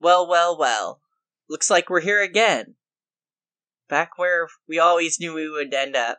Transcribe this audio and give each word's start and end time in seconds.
Well, 0.00 0.26
well, 0.26 0.58
well. 0.58 1.00
Looks 1.48 1.70
like 1.70 1.88
we're 1.88 2.00
here 2.00 2.20
again. 2.20 2.74
Back 3.88 4.18
where 4.18 4.48
we 4.66 4.78
always 4.78 5.20
knew 5.20 5.34
we 5.34 5.48
would 5.48 5.72
end 5.72 5.94
up. 5.94 6.18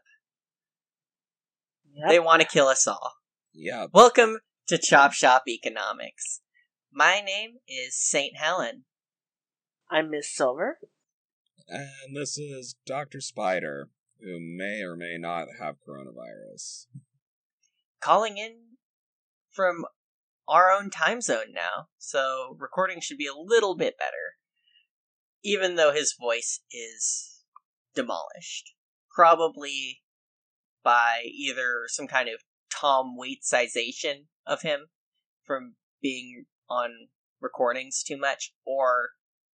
Yep. 1.93 2.09
They 2.09 2.19
want 2.19 2.41
to 2.41 2.47
kill 2.47 2.68
us 2.68 2.87
all. 2.87 3.13
Yeah, 3.54 3.87
Welcome 3.93 4.39
to 4.68 4.77
Chop 4.77 5.13
Shop 5.13 5.43
Economics. 5.47 6.41
My 6.91 7.21
name 7.21 7.55
is 7.67 7.95
St. 8.00 8.37
Helen. 8.37 8.83
I'm 9.89 10.09
Miss 10.09 10.33
Silver. 10.33 10.77
and 11.67 12.15
this 12.15 12.37
is 12.37 12.75
Dr. 12.86 13.19
Spider, 13.19 13.89
who 14.21 14.37
may 14.39 14.81
or 14.83 14.95
may 14.95 15.17
not 15.17 15.47
have 15.59 15.75
coronavirus. 15.87 16.86
calling 18.00 18.37
in 18.37 18.55
from 19.51 19.83
our 20.47 20.71
own 20.71 20.89
time 20.89 21.19
zone 21.21 21.53
now, 21.53 21.87
so 21.97 22.55
recording 22.57 23.00
should 23.01 23.17
be 23.17 23.28
a 23.28 23.33
little 23.36 23.75
bit 23.75 23.97
better. 23.97 24.37
Even 25.43 25.75
though 25.75 25.92
his 25.92 26.15
voice 26.19 26.61
is 26.71 27.42
demolished. 27.95 28.71
Probably 29.14 30.01
by 30.84 31.24
either 31.26 31.86
some 31.88 32.08
kind 32.08 32.30
of 32.30 32.42
Tom 32.72 33.18
Waitsization 33.20 34.26
of 34.46 34.62
him 34.62 34.88
from 35.44 35.76
being 36.02 36.46
on 36.70 36.90
recordings 37.42 38.04
too 38.04 38.18
much, 38.18 38.54
or 38.66 39.12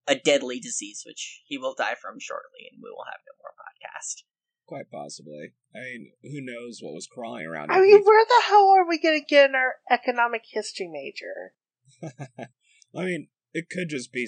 a 0.07 0.15
deadly 0.15 0.61
disease 0.61 1.03
which 1.07 1.43
he 1.47 1.59
will 1.59 1.75
die 1.75 1.95
from 2.01 2.19
shortly 2.19 2.69
and 2.71 2.81
we 2.83 2.91
will 2.91 3.05
have 3.07 3.21
no 3.27 3.35
more 3.41 3.53
podcast. 3.59 4.23
Quite 4.67 4.91
possibly. 4.91 5.53
I 5.75 5.79
mean, 5.79 6.13
who 6.23 6.41
knows 6.41 6.81
what 6.81 6.95
was 6.95 7.07
crawling 7.07 7.47
around? 7.47 7.71
I 7.71 7.81
mean, 7.81 8.03
where 8.03 8.25
the 8.25 8.43
hell 8.47 8.69
are 8.71 8.89
we 8.89 9.01
going 9.01 9.21
to 9.21 9.25
get 9.25 9.55
our 9.55 9.77
economic 9.91 10.43
history 10.51 10.89
major? 10.91 11.55
I 12.95 13.05
mean, 13.05 13.29
it 13.53 13.67
could 13.71 13.89
just 13.89 14.13
be 14.13 14.27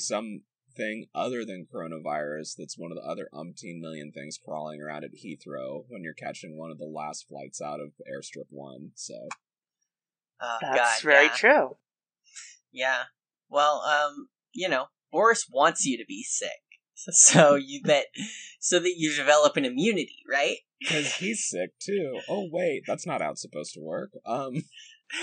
something 0.79 1.07
other 1.15 1.45
than 1.45 1.67
coronavirus 1.73 2.57
that's 2.57 2.79
one 2.79 2.91
of 2.91 2.97
the 2.97 3.09
other 3.09 3.29
umpteen 3.33 3.81
million 3.81 4.13
things 4.13 4.39
crawling 4.43 4.81
around 4.81 5.05
at 5.05 5.11
Heathrow 5.13 5.85
when 5.89 6.03
you're 6.03 6.15
catching 6.15 6.57
one 6.57 6.71
of 6.71 6.79
the 6.79 6.85
last 6.85 7.27
flights 7.29 7.61
out 7.61 7.81
of 7.81 7.93
Airstrip 8.11 8.47
1, 8.51 8.93
so. 8.95 9.15
Oh, 10.41 10.59
That's 10.61 11.03
God, 11.03 11.03
very 11.03 11.27
yeah. 11.27 11.33
true. 11.33 11.77
Yeah. 12.73 13.03
Well, 13.49 13.83
um, 13.83 14.29
you 14.53 14.69
know, 14.69 14.87
Boris 15.11 15.47
wants 15.51 15.85
you 15.85 15.99
to 15.99 16.05
be 16.07 16.23
sick. 16.23 16.51
So 17.13 17.55
you 17.55 17.81
that 17.85 18.07
so 18.59 18.81
that 18.81 18.95
you 18.97 19.15
develop 19.15 19.57
an 19.57 19.65
immunity, 19.65 20.17
right? 20.29 20.57
Because 20.81 21.15
he's 21.15 21.49
sick 21.49 21.71
too. 21.81 22.19
Oh, 22.29 22.49
wait, 22.51 22.83
that's 22.89 23.07
not 23.07 23.23
how 23.23 23.31
it's 23.31 23.43
supposed 23.43 23.75
to 23.75 23.81
work. 23.81 24.11
Um, 24.27 24.65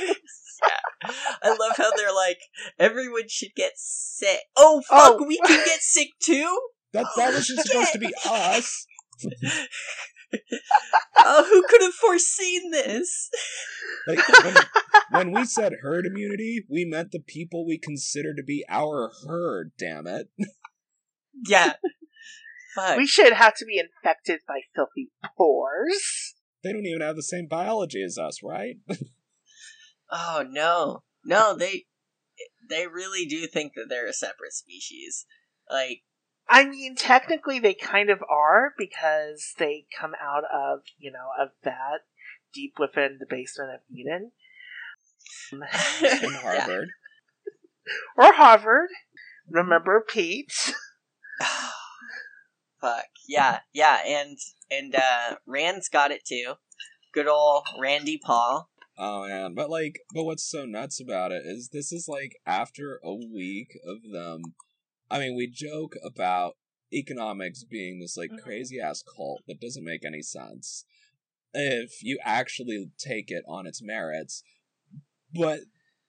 yeah. 0.07 1.11
I 1.43 1.49
love 1.49 1.77
how 1.77 1.91
they're 1.95 2.13
like 2.13 2.39
everyone 2.79 3.27
should 3.27 3.53
get 3.55 3.73
sick. 3.75 4.39
Oh 4.55 4.81
fuck, 4.87 5.17
Oh. 5.19 5.25
we 5.27 5.37
can 5.45 5.63
get 5.65 5.81
sick 5.81 6.09
too? 6.21 6.59
that, 6.93 7.05
that 7.17 7.33
was 7.33 7.47
just 7.47 7.67
supposed 7.67 7.93
to 7.93 7.99
be 7.99 8.13
us. 8.29 8.85
Oh, 11.17 11.45
who 11.49 11.63
could 11.69 11.81
have 11.81 11.93
foreseen 11.93 12.71
this? 12.71 13.29
Like, 14.07 14.19
when, 14.43 14.55
when 15.11 15.31
we 15.31 15.45
said 15.45 15.73
herd 15.81 16.05
immunity, 16.05 16.65
we 16.69 16.85
meant 16.85 17.11
the 17.11 17.21
people 17.25 17.65
we 17.65 17.77
consider 17.77 18.33
to 18.35 18.43
be 18.43 18.65
our 18.69 19.11
herd, 19.25 19.71
damn 19.77 20.07
it. 20.07 20.27
Yeah. 21.47 21.73
Fuck. 22.75 22.97
We 22.97 23.07
should 23.07 23.33
have 23.33 23.55
to 23.55 23.65
be 23.65 23.79
infected 23.79 24.41
by 24.47 24.59
filthy 24.75 25.09
pores. 25.37 26.33
They 26.63 26.73
don't 26.73 26.85
even 26.85 27.01
have 27.01 27.15
the 27.15 27.23
same 27.23 27.47
biology 27.47 28.03
as 28.03 28.17
us, 28.17 28.39
right? 28.43 28.75
Oh 30.17 30.45
no. 30.49 31.03
No, 31.25 31.55
they 31.55 31.85
they 32.69 32.87
really 32.87 33.25
do 33.25 33.47
think 33.47 33.73
that 33.75 33.87
they're 33.89 34.07
a 34.07 34.13
separate 34.13 34.53
species. 34.53 35.25
Like 35.69 36.03
I 36.47 36.65
mean, 36.65 36.95
technically 36.95 37.59
they 37.59 37.73
kind 37.73 38.09
of 38.09 38.19
are 38.29 38.73
because 38.77 39.53
they 39.57 39.87
come 39.99 40.13
out 40.21 40.43
of, 40.43 40.81
you 40.97 41.11
know, 41.11 41.29
of 41.39 41.49
that 41.63 42.01
deep 42.53 42.75
within 42.79 43.17
the 43.19 43.25
basement 43.27 43.71
of 43.73 43.79
Eden. 43.91 44.31
In 45.51 45.61
yeah. 46.01 46.41
Harvard. 46.41 46.89
Or 48.17 48.33
Harvard. 48.33 48.89
Remember 49.47 50.03
Pete? 50.07 50.73
Fuck. 52.81 53.05
Yeah, 53.27 53.59
yeah, 53.73 53.99
and 54.03 54.39
and 54.71 54.95
uh 54.95 55.35
Rand's 55.45 55.87
got 55.87 56.09
it 56.09 56.25
too. 56.25 56.55
Good 57.13 57.27
old 57.27 57.67
Randy 57.79 58.17
Paul. 58.17 58.69
Oh 58.97 59.27
man, 59.27 59.53
but 59.53 59.69
like, 59.69 59.99
but 60.13 60.23
what's 60.23 60.49
so 60.49 60.65
nuts 60.65 61.01
about 61.01 61.31
it 61.31 61.43
is 61.45 61.69
this 61.69 61.91
is 61.91 62.07
like 62.07 62.37
after 62.45 62.99
a 63.03 63.13
week 63.13 63.77
of 63.85 63.97
them. 64.11 64.41
I 65.09 65.19
mean, 65.19 65.35
we 65.35 65.47
joke 65.47 65.95
about 66.03 66.53
economics 66.93 67.63
being 67.63 67.99
this 67.99 68.15
like 68.17 68.31
Mhm. 68.31 68.41
crazy 68.41 68.79
ass 68.79 69.03
cult 69.03 69.41
that 69.47 69.59
doesn't 69.59 69.83
make 69.83 70.05
any 70.05 70.21
sense 70.21 70.85
if 71.53 72.01
you 72.03 72.19
actually 72.23 72.91
take 72.97 73.31
it 73.31 73.43
on 73.47 73.67
its 73.67 73.81
merits. 73.81 74.43
But 75.33 75.61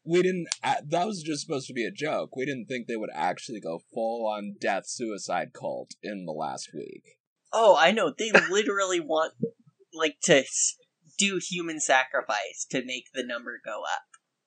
we 0.04 0.22
didn't. 0.22 0.46
That 0.62 1.06
was 1.06 1.22
just 1.22 1.42
supposed 1.42 1.66
to 1.66 1.72
be 1.74 1.84
a 1.84 1.90
joke. 1.90 2.36
We 2.36 2.46
didn't 2.46 2.66
think 2.66 2.86
they 2.86 2.96
would 2.96 3.10
actually 3.12 3.60
go 3.60 3.80
full 3.92 4.26
on 4.28 4.54
death 4.60 4.86
suicide 4.86 5.52
cult 5.52 5.90
in 6.02 6.24
the 6.24 6.32
last 6.32 6.70
week. 6.72 7.18
Oh, 7.52 7.74
I 7.76 7.90
know. 7.90 8.12
They 8.16 8.30
literally 8.50 9.00
want 9.00 9.34
like 9.92 10.18
to 10.24 10.38
s- 10.38 10.76
do 11.18 11.40
human 11.42 11.80
sacrifice 11.80 12.66
to 12.70 12.84
make 12.84 13.06
the 13.14 13.24
number 13.24 13.60
go 13.64 13.82
up. 13.82 14.02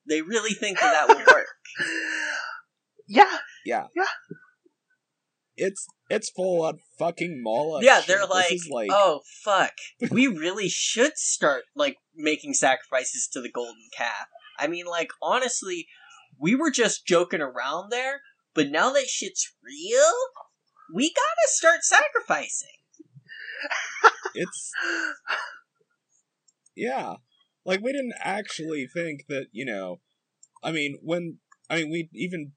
They 0.07 0.21
really 0.21 0.53
think 0.53 0.79
that 0.79 1.07
that 1.07 1.07
will 1.07 1.25
work. 1.33 1.47
yeah. 3.07 3.37
Yeah. 3.65 3.87
Yeah. 3.95 4.05
It's 5.61 5.87
it's 6.09 6.29
full 6.29 6.63
on 6.63 6.79
fucking 6.97 7.41
Moloch. 7.43 7.83
yeah, 7.83 8.01
they're 8.07 8.25
like, 8.25 8.57
like 8.71 8.89
"Oh 8.93 9.19
fuck, 9.43 9.73
we 10.09 10.25
really 10.25 10.69
should 10.69 11.17
start 11.17 11.63
like 11.75 11.97
making 12.15 12.53
sacrifices 12.53 13.27
to 13.33 13.41
the 13.41 13.51
golden 13.51 13.89
calf." 13.95 14.27
I 14.57 14.67
mean, 14.67 14.85
like 14.85 15.09
honestly, 15.21 15.87
we 16.39 16.55
were 16.55 16.71
just 16.71 17.05
joking 17.05 17.41
around 17.41 17.89
there, 17.91 18.21
but 18.55 18.69
now 18.69 18.93
that 18.93 19.07
shit's 19.07 19.53
real, 19.61 20.13
we 20.93 21.09
gotta 21.09 21.47
start 21.47 21.79
sacrificing. 21.83 22.69
it's 24.35 24.71
yeah 26.79 27.15
like 27.65 27.81
we 27.81 27.91
didn't 27.91 28.13
actually 28.23 28.87
think 28.87 29.25
that 29.27 29.47
you 29.51 29.65
know 29.65 29.99
i 30.63 30.71
mean 30.71 30.97
when 31.01 31.37
i 31.69 31.77
mean 31.77 31.89
we 31.91 32.09
even 32.13 32.51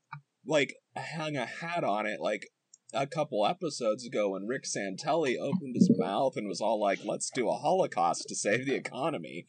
like 0.46 0.74
hung 0.96 1.36
a 1.36 1.46
hat 1.46 1.84
on 1.84 2.06
it 2.06 2.20
like 2.20 2.46
a 2.94 3.06
couple 3.06 3.46
episodes 3.46 4.06
ago 4.06 4.30
when 4.30 4.46
rick 4.46 4.64
santelli 4.64 5.36
opened 5.38 5.74
his 5.74 5.90
mouth 5.98 6.34
and 6.36 6.46
was 6.46 6.60
all 6.60 6.80
like 6.80 7.00
let's 7.04 7.30
do 7.34 7.48
a 7.48 7.54
holocaust 7.54 8.24
to 8.28 8.34
save 8.34 8.66
the 8.66 8.74
economy 8.74 9.46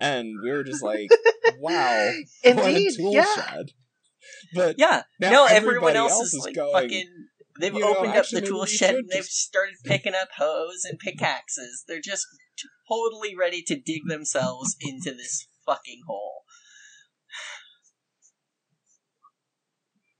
and 0.00 0.28
we 0.42 0.50
were 0.50 0.64
just 0.64 0.82
like 0.82 1.08
wow 1.58 2.10
what 2.44 2.58
a 2.58 2.68
Indeed, 2.68 2.92
tool 2.96 3.12
yeah. 3.12 3.34
shed 3.34 3.72
but 4.54 4.76
Yeah, 4.78 5.02
now 5.20 5.30
no, 5.30 5.44
everyone 5.46 5.96
else, 5.96 6.20
is, 6.20 6.42
like 6.44 6.54
going 6.54 6.72
fucking. 6.72 7.06
They've 7.60 7.74
"You 7.74 7.84
opened 7.86 8.12
actually, 8.14 8.38
up 8.38 8.44
the 8.44 8.48
tool 8.50 8.64
shed 8.66 8.94
and 8.94 9.08
they've 9.08 9.22
just-" 9.22 9.32
started 9.46 9.74
picking 9.84 10.14
up 10.14 10.28
hoes 10.36 10.84
and 10.84 10.98
pickaxes. 10.98 11.84
They're 11.86 12.00
just 12.00 12.26
totally 12.88 13.34
ready 13.36 13.62
to 13.62 13.76
dig 13.78 14.02
themselves 14.06 14.76
into 14.80 15.12
this 15.12 15.46
fucking 15.66 16.02
hole. 16.06 16.42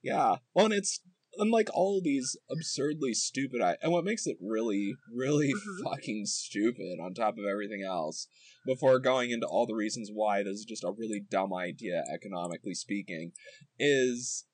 Yeah. 0.02 0.37
Well, 0.55 0.67
and 0.67 0.75
it's 0.75 1.00
unlike 1.38 1.69
all 1.73 2.00
these 2.02 2.37
absurdly 2.50 3.14
stupid. 3.14 3.61
I- 3.61 3.76
and 3.82 3.93
what 3.93 4.05
makes 4.05 4.26
it 4.26 4.37
really, 4.41 4.94
really 5.12 5.52
Mhm. 5.52 5.84
fucking 5.84 6.26
stupid 6.26 6.99
on 7.00 7.14
top 7.14 7.38
of 7.38 7.44
everything 7.44 7.82
else, 7.82 8.26
before 8.67 8.99
going 8.99 9.31
into 9.31 9.46
all 9.46 9.67
the 9.67 9.75
reasons 9.75 10.11
why 10.12 10.43
this 10.43 10.58
is 10.58 10.64
just 10.64 10.84
a 10.84 10.91
really 10.91 11.20
dumb 11.20 11.55
idea, 11.55 12.05
economically 12.12 12.75
speaking, 12.75 13.32
is 13.79 14.46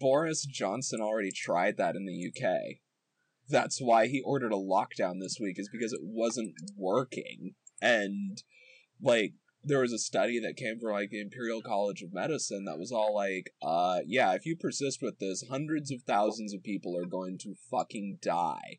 Boris 0.00 0.44
Johnson 0.44 1.00
already 1.00 1.30
tried 1.30 1.76
that 1.76 1.96
in 1.96 2.06
the 2.06 2.28
UK. 2.28 2.78
That's 3.48 3.80
why 3.80 4.06
he 4.06 4.22
ordered 4.24 4.52
a 4.52 4.56
lockdown 4.56 5.20
this 5.20 5.38
week, 5.40 5.58
is 5.58 5.68
because 5.72 5.92
it 5.92 6.00
wasn't 6.02 6.54
working. 6.76 7.54
And, 7.80 8.42
like, 9.00 9.34
there 9.64 9.80
was 9.80 9.92
a 9.92 9.98
study 9.98 10.40
that 10.40 10.56
came 10.56 10.78
from 10.80 10.92
like 10.92 11.10
the 11.10 11.20
Imperial 11.20 11.62
College 11.62 12.02
of 12.02 12.12
Medicine 12.12 12.64
that 12.64 12.78
was 12.78 12.90
all 12.90 13.14
like, 13.14 13.52
uh, 13.62 14.00
yeah, 14.06 14.32
if 14.32 14.44
you 14.44 14.56
persist 14.56 15.00
with 15.02 15.18
this, 15.18 15.44
hundreds 15.48 15.92
of 15.92 16.02
thousands 16.02 16.52
of 16.52 16.62
people 16.62 16.96
are 16.96 17.06
going 17.06 17.38
to 17.38 17.54
fucking 17.70 18.18
die. 18.20 18.78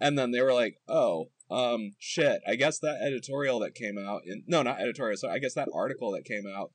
And 0.00 0.18
then 0.18 0.30
they 0.30 0.40
were 0.42 0.54
like, 0.54 0.76
oh, 0.88 1.30
Um, 1.50 1.92
shit. 1.98 2.40
I 2.46 2.56
guess 2.56 2.78
that 2.78 3.02
editorial 3.02 3.58
that 3.60 3.74
came 3.74 3.98
out 3.98 4.22
in 4.26 4.44
no, 4.46 4.62
not 4.62 4.80
editorial. 4.80 5.16
So 5.18 5.28
I 5.28 5.38
guess 5.38 5.54
that 5.54 5.68
article 5.74 6.10
that 6.12 6.24
came 6.24 6.44
out 6.46 6.72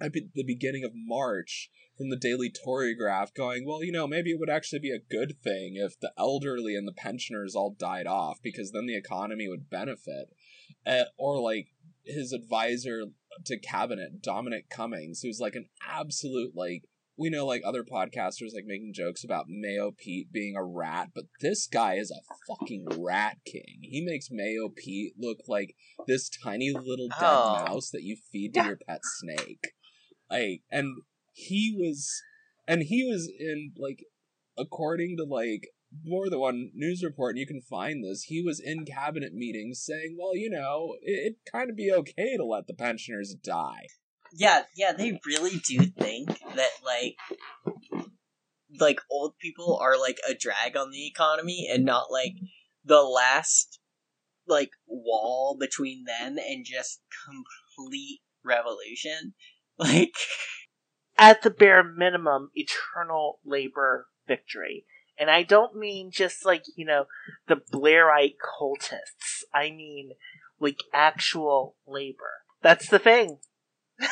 at 0.00 0.12
be- 0.12 0.28
the 0.34 0.44
beginning 0.44 0.84
of 0.84 0.92
March 0.94 1.70
from 1.96 2.10
the 2.10 2.16
Daily 2.16 2.50
Torygraph, 2.50 3.34
going, 3.34 3.64
well, 3.66 3.82
you 3.84 3.92
know, 3.92 4.06
maybe 4.06 4.30
it 4.30 4.38
would 4.40 4.50
actually 4.50 4.80
be 4.80 4.90
a 4.90 4.98
good 4.98 5.36
thing 5.42 5.74
if 5.76 5.98
the 6.00 6.12
elderly 6.18 6.74
and 6.74 6.88
the 6.88 6.92
pensioners 6.92 7.54
all 7.54 7.74
died 7.78 8.06
off 8.06 8.38
because 8.42 8.72
then 8.72 8.86
the 8.86 8.96
economy 8.96 9.48
would 9.48 9.70
benefit. 9.70 10.28
Uh, 10.86 11.04
or 11.16 11.40
like 11.40 11.68
his 12.04 12.32
advisor 12.32 13.04
to 13.46 13.58
cabinet, 13.58 14.20
Dominic 14.20 14.68
Cummings, 14.68 15.20
who's 15.22 15.40
like 15.40 15.54
an 15.54 15.66
absolute 15.88 16.52
like 16.54 16.84
we 17.16 17.30
know 17.30 17.46
like 17.46 17.62
other 17.64 17.84
podcasters 17.84 18.52
like 18.54 18.64
making 18.66 18.92
jokes 18.92 19.22
about 19.22 19.46
Mayo 19.48 19.92
Pete 19.96 20.32
being 20.32 20.56
a 20.56 20.64
rat, 20.64 21.10
but 21.14 21.24
this 21.40 21.68
guy 21.68 21.94
is 21.94 22.10
a 22.10 22.20
fucking 22.48 22.86
rat 22.98 23.36
king. 23.46 23.78
He 23.82 24.00
makes 24.04 24.28
Mayo 24.32 24.68
Pete 24.68 25.12
look 25.16 25.38
like 25.46 25.76
this 26.08 26.28
tiny 26.28 26.72
little 26.72 27.08
dead 27.08 27.18
Oh. 27.22 27.64
mouse 27.66 27.90
that 27.90 28.02
you 28.02 28.16
feed 28.32 28.54
to 28.54 28.60
Yeah. 28.60 28.66
your 28.66 28.78
pet 28.88 29.00
snake. 29.04 29.73
Like 30.34 30.62
and 30.70 31.02
he 31.32 31.74
was 31.76 32.22
and 32.66 32.82
he 32.82 33.04
was 33.04 33.30
in 33.38 33.72
like 33.76 34.04
according 34.58 35.16
to 35.18 35.24
like 35.24 35.68
more 36.04 36.28
than 36.28 36.40
one 36.40 36.70
news 36.74 37.02
report, 37.04 37.34
and 37.34 37.38
you 37.38 37.46
can 37.46 37.60
find 37.60 38.02
this. 38.02 38.24
He 38.24 38.42
was 38.42 38.60
in 38.60 38.84
cabinet 38.84 39.32
meetings 39.32 39.80
saying, 39.84 40.16
"Well, 40.18 40.36
you 40.36 40.50
know, 40.50 40.96
it, 41.02 41.26
it'd 41.26 41.52
kind 41.52 41.70
of 41.70 41.76
be 41.76 41.92
okay 41.92 42.36
to 42.36 42.44
let 42.44 42.66
the 42.66 42.74
pensioners 42.74 43.34
die." 43.34 43.86
Yeah, 44.32 44.62
yeah, 44.76 44.92
they 44.92 45.20
really 45.24 45.58
do 45.64 45.78
think 45.86 46.40
that 46.56 46.70
like 46.84 47.16
like 48.80 49.00
old 49.10 49.38
people 49.38 49.78
are 49.80 49.98
like 49.98 50.18
a 50.28 50.34
drag 50.34 50.76
on 50.76 50.90
the 50.90 51.06
economy 51.06 51.68
and 51.72 51.84
not 51.84 52.10
like 52.10 52.34
the 52.84 53.02
last 53.02 53.78
like 54.46 54.70
wall 54.86 55.56
between 55.58 56.04
them 56.04 56.36
and 56.38 56.64
just 56.64 57.00
complete 57.24 58.20
revolution. 58.44 59.34
Like 59.78 60.12
At 61.18 61.42
the 61.42 61.50
bare 61.50 61.82
minimum, 61.82 62.50
eternal 62.54 63.40
labor 63.44 64.06
victory. 64.26 64.86
And 65.18 65.30
I 65.30 65.42
don't 65.42 65.76
mean 65.76 66.10
just 66.12 66.44
like, 66.44 66.64
you 66.76 66.84
know, 66.84 67.06
the 67.46 67.56
Blairite 67.56 68.36
cultists. 68.60 69.44
I 69.52 69.70
mean, 69.70 70.10
like, 70.58 70.78
actual 70.92 71.76
labor. 71.86 72.42
That's 72.62 72.88
the 72.88 72.98
thing. 72.98 73.38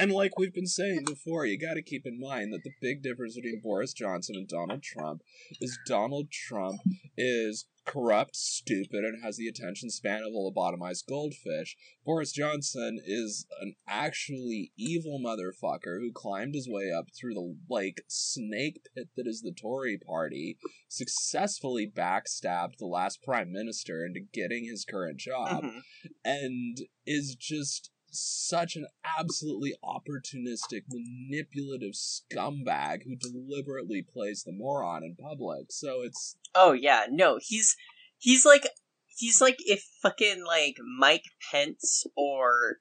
And 0.00 0.12
like 0.12 0.38
we've 0.38 0.54
been 0.54 0.66
saying 0.66 1.04
before, 1.06 1.44
you 1.44 1.58
got 1.58 1.74
to 1.74 1.82
keep 1.82 2.06
in 2.06 2.20
mind 2.20 2.52
that 2.52 2.62
the 2.62 2.70
big 2.80 3.02
difference 3.02 3.34
between 3.34 3.60
Boris 3.60 3.92
Johnson 3.92 4.36
and 4.36 4.46
Donald 4.46 4.82
Trump 4.82 5.22
is 5.60 5.76
Donald 5.88 6.30
Trump 6.30 6.80
is 7.16 7.66
corrupt, 7.88 8.36
stupid, 8.36 9.04
and 9.04 9.24
has 9.24 9.36
the 9.36 9.48
attention 9.48 9.90
span 9.90 10.20
of 10.20 10.32
a 10.32 10.36
lobotomized 10.36 11.06
goldfish. 11.08 11.76
Boris 12.04 12.32
Johnson 12.32 12.98
is 13.04 13.46
an 13.60 13.74
actually 13.88 14.72
evil 14.76 15.18
motherfucker 15.24 15.98
who 15.98 16.12
climbed 16.12 16.54
his 16.54 16.68
way 16.68 16.92
up 16.96 17.06
through 17.18 17.34
the 17.34 17.56
like 17.68 18.02
snake 18.06 18.80
pit 18.94 19.08
that 19.16 19.26
is 19.26 19.40
the 19.40 19.52
Tory 19.52 19.98
party, 19.98 20.58
successfully 20.88 21.90
backstabbed 21.90 22.76
the 22.78 22.86
last 22.86 23.22
prime 23.22 23.50
minister 23.50 24.04
into 24.04 24.20
getting 24.32 24.66
his 24.66 24.84
current 24.84 25.18
job 25.18 25.64
mhm. 25.64 25.80
and 26.24 26.78
is 27.06 27.34
just 27.34 27.90
such 28.18 28.76
an 28.76 28.86
absolutely 29.18 29.74
opportunistic, 29.84 30.82
manipulative 30.88 31.92
scumbag 31.92 33.02
who 33.04 33.16
deliberately 33.16 34.02
plays 34.02 34.42
the 34.44 34.52
moron 34.52 35.02
in 35.02 35.16
public. 35.16 35.66
So 35.70 36.02
it's 36.02 36.36
Oh 36.54 36.72
yeah, 36.72 37.06
no, 37.10 37.38
he's 37.40 37.76
he's 38.18 38.44
like 38.44 38.68
he's 39.06 39.40
like 39.40 39.56
if 39.60 39.84
fucking 40.02 40.44
like 40.46 40.76
Mike 40.98 41.24
Pence 41.50 42.04
or 42.16 42.78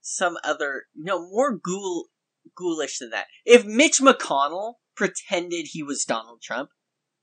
some 0.00 0.36
other 0.44 0.84
no 0.94 1.28
more 1.28 1.56
ghoul 1.56 2.08
ghoulish 2.54 2.98
than 2.98 3.10
that. 3.10 3.26
If 3.44 3.64
Mitch 3.64 4.00
McConnell 4.00 4.74
pretended 4.94 5.68
he 5.70 5.82
was 5.82 6.04
Donald 6.04 6.40
Trump, 6.42 6.70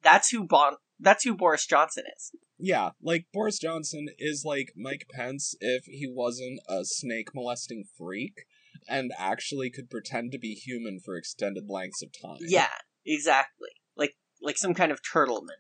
that's 0.02 0.30
who 0.30 0.46
bon- 0.46 0.78
that's 1.02 1.24
who 1.24 1.36
Boris 1.36 1.66
Johnson 1.66 2.04
is. 2.16 2.32
yeah, 2.58 2.92
like 3.02 3.26
Boris 3.34 3.60
Johnson 3.60 4.08
is 4.18 4.44
like 4.46 4.72
Mike 4.76 5.08
Pence 5.12 5.56
if 5.60 5.86
he 5.86 6.08
wasn't 6.10 6.60
a 6.70 6.86
snake 6.86 7.30
molesting 7.34 7.84
freak 7.98 8.46
and 8.88 9.12
actually 9.18 9.70
could 9.70 9.90
pretend 9.90 10.32
to 10.32 10.40
be 10.40 10.54
human 10.54 11.00
for 11.04 11.16
extended 11.18 11.66
lengths 11.70 12.02
of 12.02 12.12
time. 12.12 12.38
Yeah, 12.42 12.70
exactly. 13.06 13.70
Like 13.98 14.16
like 14.42 14.58
some 14.58 14.74
kind 14.74 14.92
of 14.92 15.00
turtleman. 15.02 15.60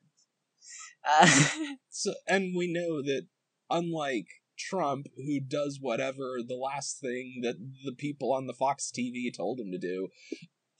Uh, 1.08 1.28
So, 1.90 2.14
and 2.28 2.54
we 2.56 2.72
know 2.72 3.02
that 3.02 3.24
unlike 3.70 4.28
Trump, 4.58 5.08
who 5.18 5.40
does 5.40 5.80
whatever 5.82 6.38
the 6.48 6.56
last 6.56 7.00
thing 7.02 7.42
that 7.44 7.56
the 7.84 7.94
people 7.94 8.32
on 8.32 8.48
the 8.48 8.54
Fox 8.54 8.92
TV 8.96 9.36
told 9.36 9.60
him 9.60 9.72
to 9.72 9.78
do, 9.78 10.08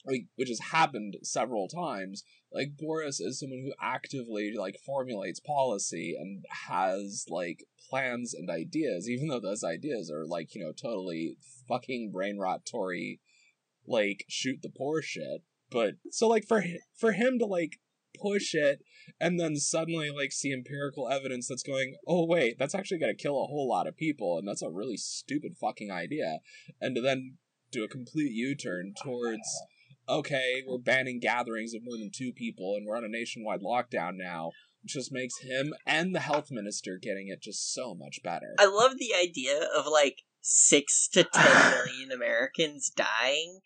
like, 0.04 0.26
which 0.36 0.48
has 0.48 0.58
happened 0.58 1.16
several 1.22 1.68
times, 1.68 2.24
like 2.52 2.76
Boris 2.76 3.20
is 3.20 3.38
someone 3.38 3.60
who 3.60 3.72
actively 3.80 4.52
like 4.56 4.76
formulates 4.84 5.40
policy 5.40 6.16
and 6.18 6.44
has 6.68 7.26
like 7.28 7.64
plans 7.88 8.34
and 8.34 8.50
ideas, 8.50 9.08
even 9.08 9.28
though 9.28 9.40
those 9.40 9.64
ideas 9.64 10.10
are 10.10 10.26
like 10.26 10.54
you 10.54 10.64
know 10.64 10.72
totally 10.72 11.36
fucking 11.68 12.10
brain 12.12 12.38
rot 12.38 12.66
Tory, 12.70 13.20
like 13.86 14.24
shoot 14.28 14.60
the 14.62 14.70
poor 14.70 15.02
shit. 15.02 15.42
But 15.70 15.94
so 16.10 16.28
like 16.28 16.46
for 16.46 16.64
for 16.96 17.12
him 17.12 17.38
to 17.38 17.46
like 17.46 17.78
push 18.20 18.54
it 18.54 18.82
and 19.20 19.40
then 19.40 19.56
suddenly 19.56 20.10
like 20.10 20.32
see 20.32 20.52
empirical 20.52 21.08
evidence 21.08 21.48
that's 21.48 21.62
going 21.62 21.94
oh 22.06 22.26
wait 22.26 22.58
that's 22.58 22.74
actually 22.74 22.98
going 22.98 23.14
to 23.14 23.20
kill 23.22 23.42
a 23.42 23.46
whole 23.46 23.66
lot 23.66 23.86
of 23.86 23.96
people 23.96 24.38
and 24.38 24.46
that's 24.46 24.60
a 24.60 24.68
really 24.68 24.98
stupid 24.98 25.56
fucking 25.58 25.90
idea 25.90 26.40
and 26.78 26.94
to 26.94 27.00
then 27.00 27.38
do 27.70 27.82
a 27.82 27.88
complete 27.88 28.32
u-turn 28.32 28.92
towards 29.02 29.48
okay 30.08 30.62
we're 30.66 30.78
banning 30.78 31.20
gatherings 31.20 31.74
of 31.74 31.82
more 31.84 31.96
than 31.96 32.10
two 32.12 32.32
people 32.32 32.74
and 32.76 32.86
we're 32.86 32.96
on 32.96 33.04
a 33.04 33.08
nationwide 33.08 33.60
lockdown 33.60 34.12
now 34.14 34.50
which 34.82 34.94
just 34.94 35.12
makes 35.12 35.38
him 35.38 35.72
and 35.86 36.14
the 36.14 36.20
health 36.20 36.48
minister 36.50 36.98
getting 37.00 37.28
it 37.28 37.40
just 37.40 37.72
so 37.72 37.94
much 37.94 38.20
better 38.22 38.54
I 38.58 38.66
love 38.66 38.98
the 38.98 39.14
idea 39.14 39.66
of 39.76 39.86
like 39.86 40.22
six 40.40 41.08
to 41.12 41.24
ten 41.24 41.70
million 41.86 42.10
Americans 42.12 42.90
dying 42.94 43.60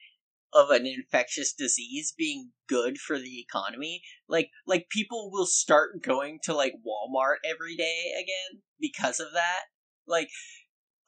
of 0.52 0.70
an 0.70 0.86
infectious 0.86 1.52
disease 1.52 2.14
being 2.16 2.52
good 2.68 2.98
for 2.98 3.18
the 3.18 3.40
economy. 3.40 4.02
Like 4.28 4.50
like 4.66 4.88
people 4.88 5.30
will 5.32 5.46
start 5.46 6.02
going 6.02 6.38
to 6.44 6.54
like 6.54 6.74
Walmart 6.86 7.36
every 7.44 7.76
day 7.76 8.12
again 8.14 8.62
because 8.80 9.20
of 9.20 9.32
that. 9.32 9.64
Like 10.06 10.28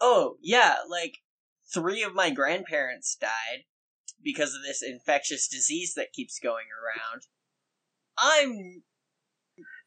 oh 0.00 0.37
yeah, 0.42 0.76
like 0.88 1.14
three 1.73 2.02
of 2.02 2.14
my 2.14 2.30
grandparents 2.30 3.16
died 3.18 3.64
because 4.22 4.54
of 4.54 4.62
this 4.62 4.82
infectious 4.82 5.48
disease 5.48 5.94
that 5.94 6.12
keeps 6.12 6.38
going 6.38 6.66
around. 6.72 7.22
I'm 8.18 8.82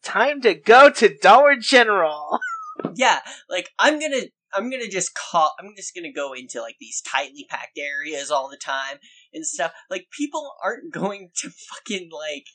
Time 0.04 0.42
to 0.42 0.56
go 0.56 0.90
to 0.90 1.16
Dollar 1.16 1.56
General. 1.56 2.40
yeah, 2.96 3.20
like 3.50 3.70
I'm 3.78 4.00
gonna 4.00 4.24
I'm 4.52 4.72
gonna 4.72 4.88
just 4.88 5.14
call 5.14 5.54
I'm 5.60 5.74
just 5.76 5.94
gonna 5.94 6.12
go 6.12 6.34
into 6.34 6.60
like 6.60 6.78
these 6.80 7.02
tightly 7.02 7.46
packed 7.48 7.78
areas 7.78 8.32
all 8.32 8.50
the 8.50 8.58
time 8.58 8.98
and 9.32 9.46
stuff. 9.46 9.74
Like 9.90 10.08
people 10.12 10.54
aren't 10.64 10.92
going 10.94 11.30
to 11.42 11.50
fucking 11.50 12.10
like 12.12 12.46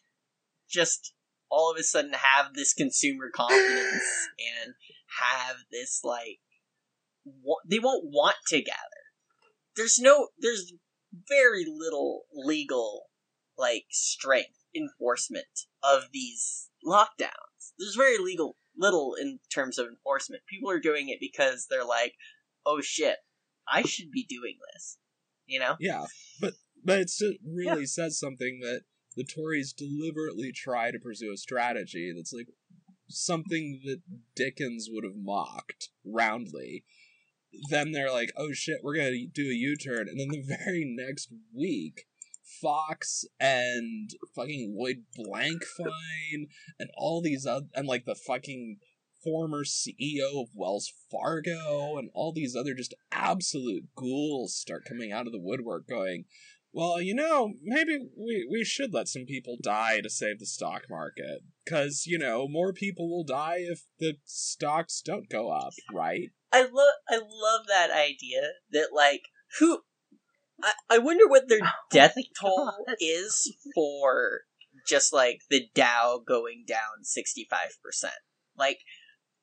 just 0.68 1.12
all 1.48 1.70
of 1.70 1.78
a 1.78 1.84
sudden 1.84 2.14
have 2.14 2.54
this 2.54 2.74
consumer 2.74 3.30
confidence 3.32 4.02
and 4.64 4.74
have 5.20 5.58
this 5.70 6.00
like 6.02 6.40
wa- 7.24 7.62
they 7.64 7.78
won't 7.78 8.06
want 8.06 8.36
to 8.48 8.60
gather. 8.60 8.76
There's 9.76 10.00
no 10.00 10.28
there's 10.40 10.72
very 11.28 11.64
little 11.66 12.24
legal 12.32 13.06
like 13.58 13.84
strength 13.90 14.64
enforcement 14.74 15.46
of 15.82 16.04
these 16.12 16.68
lockdowns. 16.86 17.72
There's 17.78 17.96
very 17.96 18.18
legal 18.18 18.56
little 18.76 19.14
in 19.20 19.38
terms 19.52 19.78
of 19.78 19.86
enforcement. 19.86 20.42
People 20.48 20.70
are 20.70 20.80
doing 20.80 21.08
it 21.08 21.18
because 21.20 21.66
they're 21.70 21.84
like, 21.84 22.14
"Oh 22.64 22.80
shit, 22.80 23.16
I 23.68 23.82
should 23.82 24.10
be 24.10 24.24
doing 24.24 24.58
this." 24.72 24.98
You 25.46 25.60
know? 25.60 25.76
Yeah, 25.80 26.06
but 26.40 26.54
but 26.84 26.98
it 27.00 27.40
really 27.44 27.86
says 27.86 28.18
something 28.18 28.60
that 28.62 28.82
the 29.16 29.24
Tories 29.24 29.72
deliberately 29.72 30.52
try 30.52 30.90
to 30.90 30.98
pursue 30.98 31.32
a 31.32 31.36
strategy 31.36 32.12
that's 32.14 32.32
like 32.32 32.48
something 33.08 33.80
that 33.84 34.02
Dickens 34.34 34.88
would 34.90 35.04
have 35.04 35.16
mocked 35.16 35.90
roundly. 36.04 36.84
Then 37.70 37.92
they're 37.92 38.12
like, 38.12 38.32
"Oh 38.36 38.52
shit, 38.52 38.80
we're 38.82 38.96
gonna 38.96 39.26
do 39.32 39.50
a 39.50 39.54
U-turn," 39.54 40.08
and 40.08 40.18
then 40.18 40.28
the 40.28 40.42
very 40.64 40.84
next 40.84 41.32
week, 41.54 42.06
Fox 42.42 43.24
and 43.40 44.10
fucking 44.34 44.74
Lloyd 44.76 45.04
Blankfein 45.18 46.48
and 46.78 46.90
all 46.96 47.20
these 47.20 47.46
other 47.46 47.66
and 47.74 47.86
like 47.86 48.04
the 48.04 48.14
fucking 48.14 48.78
former 49.22 49.64
CEO 49.64 50.40
of 50.40 50.48
Wells 50.54 50.92
Fargo 51.10 51.98
and 51.98 52.10
all 52.14 52.32
these 52.32 52.54
other 52.54 52.74
just 52.74 52.94
absolute 53.10 53.84
ghouls 53.96 54.54
start 54.54 54.84
coming 54.88 55.10
out 55.10 55.26
of 55.26 55.32
the 55.32 55.40
woodwork 55.40 55.88
going, 55.88 56.26
well, 56.72 57.00
you 57.00 57.14
know, 57.14 57.54
maybe 57.62 57.98
we, 58.16 58.46
we 58.48 58.64
should 58.64 58.94
let 58.94 59.08
some 59.08 59.24
people 59.24 59.56
die 59.60 60.00
to 60.00 60.10
save 60.10 60.38
the 60.38 60.46
stock 60.46 60.82
market. 60.88 61.40
Because, 61.66 62.04
you 62.06 62.18
know, 62.18 62.46
more 62.48 62.72
people 62.72 63.10
will 63.10 63.24
die 63.24 63.58
if 63.58 63.82
the 63.98 64.14
stocks 64.24 65.02
don't 65.04 65.28
go 65.28 65.50
up, 65.50 65.72
right? 65.92 66.30
I 66.52 66.62
love 66.62 66.94
I 67.08 67.16
love 67.16 67.66
that 67.66 67.90
idea 67.90 68.52
that 68.70 68.88
like 68.94 69.22
who 69.58 69.80
I, 70.62 70.72
I 70.88 70.98
wonder 70.98 71.26
what 71.26 71.48
their 71.48 71.60
oh 71.64 71.70
death 71.90 72.14
toll 72.40 72.86
is 73.00 73.54
for 73.74 74.42
just 74.86 75.12
like 75.12 75.40
the 75.50 75.68
Dow 75.74 76.22
going 76.26 76.64
down 76.66 77.02
sixty 77.02 77.46
five 77.50 77.76
percent. 77.82 78.14
Like 78.56 78.78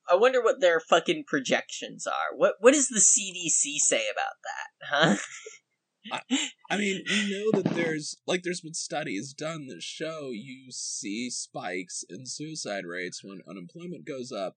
I 0.10 0.16
wonder 0.16 0.42
what 0.42 0.60
their 0.60 0.80
fucking 0.80 1.26
projections 1.28 2.08
are. 2.08 2.36
What 2.36 2.56
what 2.60 2.74
does 2.74 2.88
the 2.88 3.00
CDC 3.00 3.78
say 3.78 4.04
about 4.12 4.36
that, 4.44 4.88
huh? 4.88 5.16
I 6.12 6.78
mean, 6.78 7.04
we 7.10 7.32
know 7.32 7.62
that 7.62 7.76
there's 7.76 8.18
like 8.26 8.44
there's 8.44 8.62
been 8.62 8.74
studies 8.74 9.34
done 9.34 9.68
that 9.68 9.82
show 9.82 10.32
you 10.32 10.72
see 10.72 11.30
spikes 11.30 12.04
in 12.10 12.26
suicide 12.26 12.86
rates 12.86 13.24
when 13.24 13.42
unemployment 13.48 14.06
goes 14.06 14.32
up. 14.32 14.56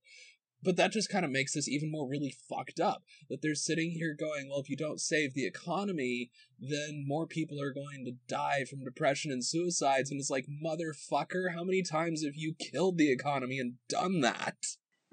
But 0.62 0.76
that 0.76 0.91
just 0.91 1.11
kind 1.11 1.25
of 1.25 1.31
makes 1.31 1.55
this 1.55 1.69
even 1.69 1.93
more 1.93 2.09
really 2.09 2.35
fucked 2.49 2.81
up. 2.81 3.05
That 3.29 3.43
they're 3.43 3.55
sitting 3.55 3.91
here 3.91 4.17
going, 4.19 4.49
well, 4.49 4.59
if 4.59 4.71
you 4.71 4.76
don't 4.76 5.00
save 5.00 5.35
the 5.35 5.47
economy, 5.47 6.31
then 6.59 7.05
more 7.07 7.26
people 7.26 7.61
are 7.61 7.73
going 7.73 8.05
to 8.07 8.17
die 8.26 8.65
from 8.65 8.83
depression 8.83 9.31
and 9.31 9.45
suicides. 9.45 10.11
And 10.11 10.19
it's 10.19 10.31
like, 10.31 10.47
motherfucker, 10.65 11.55
how 11.55 11.62
many 11.62 11.83
times 11.83 12.25
have 12.25 12.35
you 12.35 12.55
killed 12.55 12.97
the 12.97 13.12
economy 13.12 13.61
and 13.61 13.75
done 13.88 14.23
that? 14.23 14.57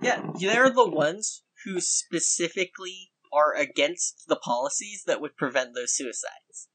Yeah, 0.01 0.21
they're 0.39 0.71
the 0.71 0.89
ones 0.89 1.43
who 1.65 1.79
specifically 1.79 3.11
are 3.33 3.55
against 3.55 4.25
the 4.27 4.35
policies 4.35 5.03
that 5.07 5.21
would 5.21 5.35
prevent 5.35 5.73
those 5.75 5.95
suicides. 5.95 6.67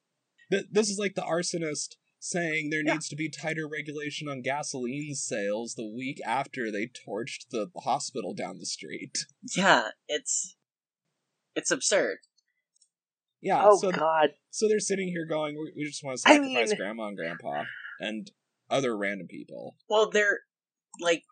This 0.50 0.88
is 0.88 0.98
like 0.98 1.14
the 1.14 1.22
arsonist 1.22 1.96
saying 2.20 2.70
there 2.70 2.82
Yeah. 2.84 2.94
needs 2.94 3.08
to 3.10 3.16
be 3.16 3.28
tighter 3.30 3.68
regulation 3.68 4.28
on 4.28 4.42
gasoline 4.42 5.14
sales 5.14 5.74
the 5.74 5.86
week 5.86 6.18
after 6.26 6.70
they 6.72 6.86
torched 6.86 7.48
the 7.50 7.68
hospital 7.84 8.34
down 8.34 8.58
the 8.58 8.66
street. 8.66 9.18
Yeah, 9.56 9.90
it's 10.08 10.56
it's 11.54 11.70
absurd. 11.70 12.18
Yeah, 13.40 13.62
oh 13.64 13.78
so 13.78 13.92
God. 13.92 14.30
so 14.50 14.66
they're 14.68 14.80
sitting 14.80 15.08
here 15.08 15.26
going, 15.26 15.54
we, 15.56 15.72
we 15.76 15.84
just 15.84 16.02
want 16.02 16.18
to 16.20 16.28
I 16.28 16.34
sacrifice 16.34 16.68
mean- 16.70 16.76
grandma 16.78 17.06
and 17.08 17.16
grandpa 17.16 17.64
and 18.00 18.30
other 18.70 18.96
random 18.96 19.28
people. 19.28 19.76
Well, 19.88 20.10
they're 20.10 20.40
like 21.00 21.22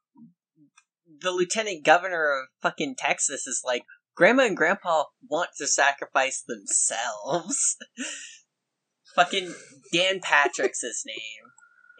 the 1.21 1.33
lieutenant 1.33 1.85
governor 1.85 2.30
of 2.42 2.49
fucking 2.62 2.95
Texas 2.97 3.47
is 3.47 3.62
like, 3.64 3.83
Grandma 4.16 4.44
and 4.44 4.56
Grandpa 4.56 5.04
want 5.28 5.50
to 5.58 5.66
sacrifice 5.66 6.42
themselves. 6.46 7.76
fucking 9.14 9.54
Dan 9.92 10.20
Patrick's 10.20 10.82
his 10.82 11.02
name, 11.06 11.50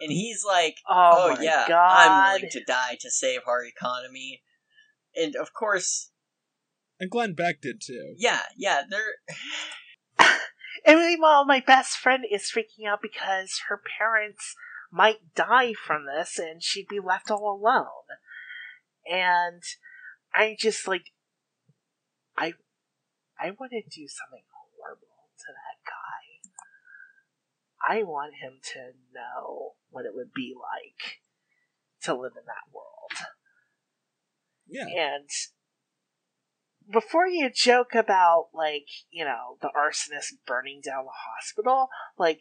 and 0.01 0.11
he's 0.11 0.43
like, 0.45 0.77
Oh, 0.89 1.35
oh, 1.37 1.41
yeah, 1.41 1.65
God. 1.67 2.07
I'm 2.07 2.33
willing 2.35 2.49
to 2.51 2.63
die 2.65 2.97
to 3.01 3.11
save 3.11 3.41
our 3.47 3.63
economy. 3.63 4.43
And 5.15 5.35
of 5.35 5.53
course, 5.53 6.11
And 6.99 7.09
Glenn 7.09 7.33
Beck 7.33 7.61
did 7.61 7.81
too. 7.85 8.13
yeah, 8.17 8.41
yeah, 8.57 8.83
they're 8.89 9.15
And 10.85 10.99
meanwhile, 10.99 11.45
my 11.45 11.59
best 11.65 11.97
friend 11.97 12.23
is 12.29 12.51
freaking 12.55 12.87
out 12.87 12.99
because 13.01 13.61
her 13.67 13.81
parents 13.99 14.55
might 14.91 15.33
die 15.35 15.73
from 15.73 16.05
this 16.05 16.39
and 16.39 16.63
she'd 16.63 16.87
be 16.87 16.99
left 16.99 17.29
all 17.29 17.59
alone. 17.59 17.85
And 19.05 19.63
I 20.33 20.55
just 20.57 20.87
like, 20.87 21.11
I, 22.37 22.53
I 23.39 23.51
want 23.51 23.71
to 23.71 23.81
do 23.81 24.07
something 24.07 24.43
horrible 24.51 25.07
to 25.37 25.53
that 25.53 25.79
guy. 25.85 26.49
I 27.87 28.03
want 28.03 28.33
him 28.41 28.59
to 28.73 28.91
know 29.13 29.73
what 29.89 30.05
it 30.05 30.13
would 30.13 30.33
be 30.33 30.53
like 30.55 31.19
to 32.03 32.13
live 32.13 32.33
in 32.35 32.45
that 32.45 32.73
world. 32.73 32.87
Yeah. 34.67 34.87
And 34.87 35.29
before 36.91 37.27
you 37.27 37.49
joke 37.53 37.93
about 37.93 38.47
like 38.53 38.87
you 39.09 39.25
know 39.25 39.57
the 39.61 39.69
arsonist 39.75 40.33
burning 40.45 40.81
down 40.83 41.05
the 41.05 41.11
hospital, 41.11 41.89
like 42.17 42.39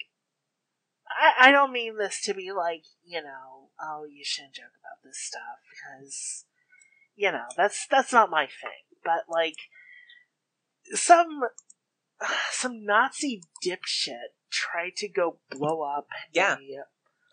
I, 1.08 1.48
I 1.48 1.50
don't 1.50 1.72
mean 1.72 1.98
this 1.98 2.20
to 2.24 2.34
be 2.34 2.52
like 2.52 2.84
you 3.04 3.22
know 3.22 3.70
oh 3.80 4.04
you 4.10 4.24
shouldn't 4.24 4.54
joke 4.54 4.64
about 4.80 5.04
this 5.04 5.18
stuff 5.18 5.60
because 5.70 6.44
you 7.14 7.30
know 7.30 7.46
that's 7.56 7.86
that's 7.90 8.12
not 8.12 8.30
my 8.30 8.46
thing. 8.46 8.98
But 9.04 9.24
like 9.28 9.56
some 10.94 11.40
some 12.50 12.84
Nazi 12.84 13.42
dipshit 13.64 14.32
tried 14.50 14.96
to 14.96 15.08
go 15.08 15.38
blow 15.50 15.82
up 15.82 16.06
Yeah. 16.32 16.54
a 16.56 16.84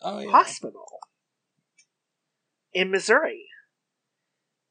Oh 0.02 0.18
yeah. 0.20 0.30
hospital 0.30 1.00
in 2.72 2.90
Missouri 2.90 3.46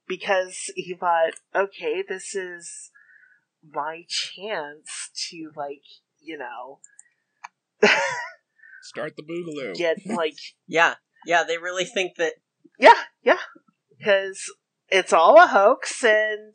because 0.07 0.69
he 0.75 0.93
thought, 0.93 1.33
okay, 1.55 2.03
this 2.07 2.35
is 2.35 2.91
my 3.67 4.03
chance 4.07 5.09
to 5.29 5.49
like, 5.55 5.83
you 6.19 6.37
know, 6.37 6.79
Start 8.83 9.13
the 9.15 9.23
boogaloo. 9.23 9.75
get 9.75 9.97
like, 10.05 10.37
yeah, 10.67 10.95
yeah. 11.25 11.43
They 11.43 11.57
really 11.57 11.85
think 11.85 12.17
that 12.17 12.33
yeah, 12.77 13.03
yeah, 13.23 13.39
because 13.97 14.43
it's 14.89 15.13
all 15.13 15.41
a 15.41 15.47
hoax 15.47 16.03
and 16.03 16.53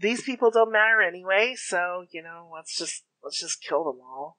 these 0.00 0.22
people 0.22 0.50
don't 0.50 0.72
matter 0.72 1.00
anyway. 1.02 1.54
So 1.56 2.04
you 2.10 2.22
know, 2.22 2.50
let's 2.54 2.76
just 2.76 3.04
let's 3.22 3.40
just 3.40 3.62
kill 3.62 3.84
them 3.84 4.00
all. 4.02 4.36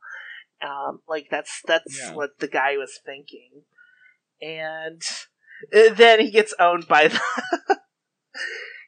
Um, 0.61 0.99
like 1.07 1.27
that's 1.31 1.61
that's 1.65 1.99
Yeah. 2.01 2.13
what 2.13 2.31
the 2.39 2.47
guy 2.47 2.77
was 2.77 2.99
thinking, 3.05 3.63
and 4.41 5.01
uh, 5.73 5.93
then 5.93 6.19
he 6.19 6.31
gets 6.31 6.53
owned 6.59 6.87
by 6.87 7.07
the 7.07 7.21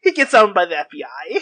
he 0.03 0.11
gets 0.11 0.33
owned 0.33 0.53
by 0.53 0.65
the 0.65 0.75
FBI. 0.75 1.41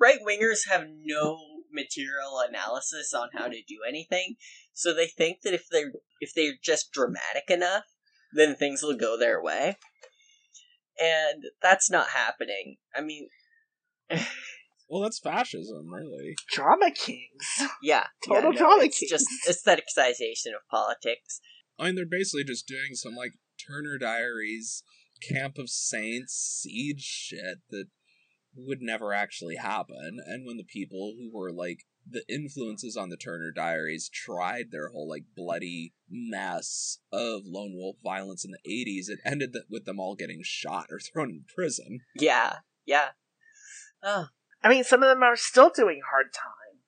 right 0.00 0.18
wingers 0.26 0.68
have 0.70 0.86
no 1.04 1.38
material 1.72 2.40
analysis 2.48 3.12
on 3.12 3.28
how 3.34 3.46
to 3.48 3.62
do 3.68 3.78
anything, 3.86 4.36
so 4.72 4.94
they 4.94 5.06
think 5.06 5.42
that 5.42 5.52
if 5.54 5.68
they're 5.70 5.92
if 6.20 6.32
they're 6.34 6.54
just 6.62 6.90
dramatic 6.92 7.44
enough, 7.50 7.84
then 8.32 8.54
things 8.54 8.82
will 8.82 8.96
go 8.96 9.18
their 9.18 9.42
way. 9.42 9.76
And 11.00 11.44
that's 11.62 11.90
not 11.90 12.08
happening. 12.08 12.78
I 12.96 13.02
mean, 13.02 13.28
Well, 14.88 15.02
that's 15.02 15.18
fascism, 15.18 15.92
really. 15.92 16.34
Drama 16.50 16.90
kings. 16.90 17.44
yeah, 17.82 18.06
Total 18.26 18.44
yeah, 18.44 18.50
no, 18.50 18.56
drama 18.56 18.82
It's 18.84 18.98
kings. 18.98 19.10
just 19.10 19.26
aestheticization 19.48 20.54
of 20.54 20.62
politics. 20.70 21.40
I 21.78 21.86
mean, 21.86 21.94
they're 21.94 22.06
basically 22.06 22.44
just 22.44 22.66
doing 22.66 22.94
some 22.94 23.14
like 23.14 23.32
Turner 23.64 23.98
Diaries, 23.98 24.82
Camp 25.28 25.58
of 25.58 25.68
Saints, 25.68 26.32
siege 26.62 27.02
shit 27.02 27.58
that 27.70 27.86
would 28.56 28.80
never 28.80 29.12
actually 29.12 29.56
happen. 29.56 30.18
And 30.26 30.46
when 30.46 30.56
the 30.56 30.64
people 30.64 31.14
who 31.16 31.30
were 31.36 31.52
like 31.52 31.84
the 32.10 32.24
influences 32.28 32.96
on 32.96 33.10
the 33.10 33.16
Turner 33.16 33.52
Diaries 33.54 34.08
tried 34.12 34.70
their 34.70 34.88
whole 34.88 35.08
like 35.08 35.24
bloody 35.36 35.92
mess 36.08 36.98
of 37.12 37.42
lone 37.44 37.74
wolf 37.74 37.96
violence 38.02 38.44
in 38.44 38.50
the 38.50 38.68
80s, 38.68 39.08
it 39.12 39.20
ended 39.24 39.54
with 39.70 39.84
them 39.84 40.00
all 40.00 40.14
getting 40.16 40.40
shot 40.42 40.86
or 40.90 40.98
thrown 40.98 41.28
in 41.30 41.44
prison. 41.54 42.00
Yeah, 42.16 42.56
yeah. 42.86 43.08
Oh, 44.02 44.26
I 44.62 44.68
mean, 44.68 44.84
some 44.84 45.02
of 45.02 45.08
them 45.08 45.22
are 45.22 45.36
still 45.36 45.70
doing 45.70 46.00
hard 46.10 46.32
time. 46.32 46.80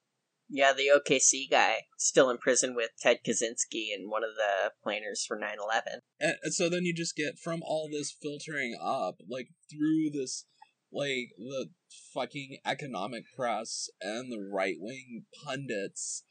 yeah. 0.49 0.73
The 0.73 0.91
OKC 0.95 1.49
guy 1.50 1.83
still 1.97 2.31
in 2.31 2.39
prison 2.39 2.75
with 2.75 2.91
Ted 3.00 3.19
Kaczynski 3.27 3.95
and 3.95 4.11
one 4.11 4.25
of 4.25 4.35
the 4.37 4.73
planners 4.83 5.25
for 5.27 5.39
9/11. 5.39 6.00
And, 6.19 6.35
and 6.43 6.55
so 6.55 6.69
then 6.69 6.85
you 6.85 6.95
just 6.95 7.15
get 7.17 7.39
from 7.39 7.61
all 7.62 7.89
this 7.91 8.15
filtering 8.21 8.77
up, 8.83 9.17
like 9.29 9.49
through 9.71 10.11
this, 10.12 10.47
like 10.93 11.29
the 11.39 11.71
fucking 12.12 12.59
economic 12.67 13.25
press 13.37 13.89
and 14.00 14.33
the 14.33 14.41
right 14.53 14.77
wing 14.81 15.25
pundits 15.45 16.25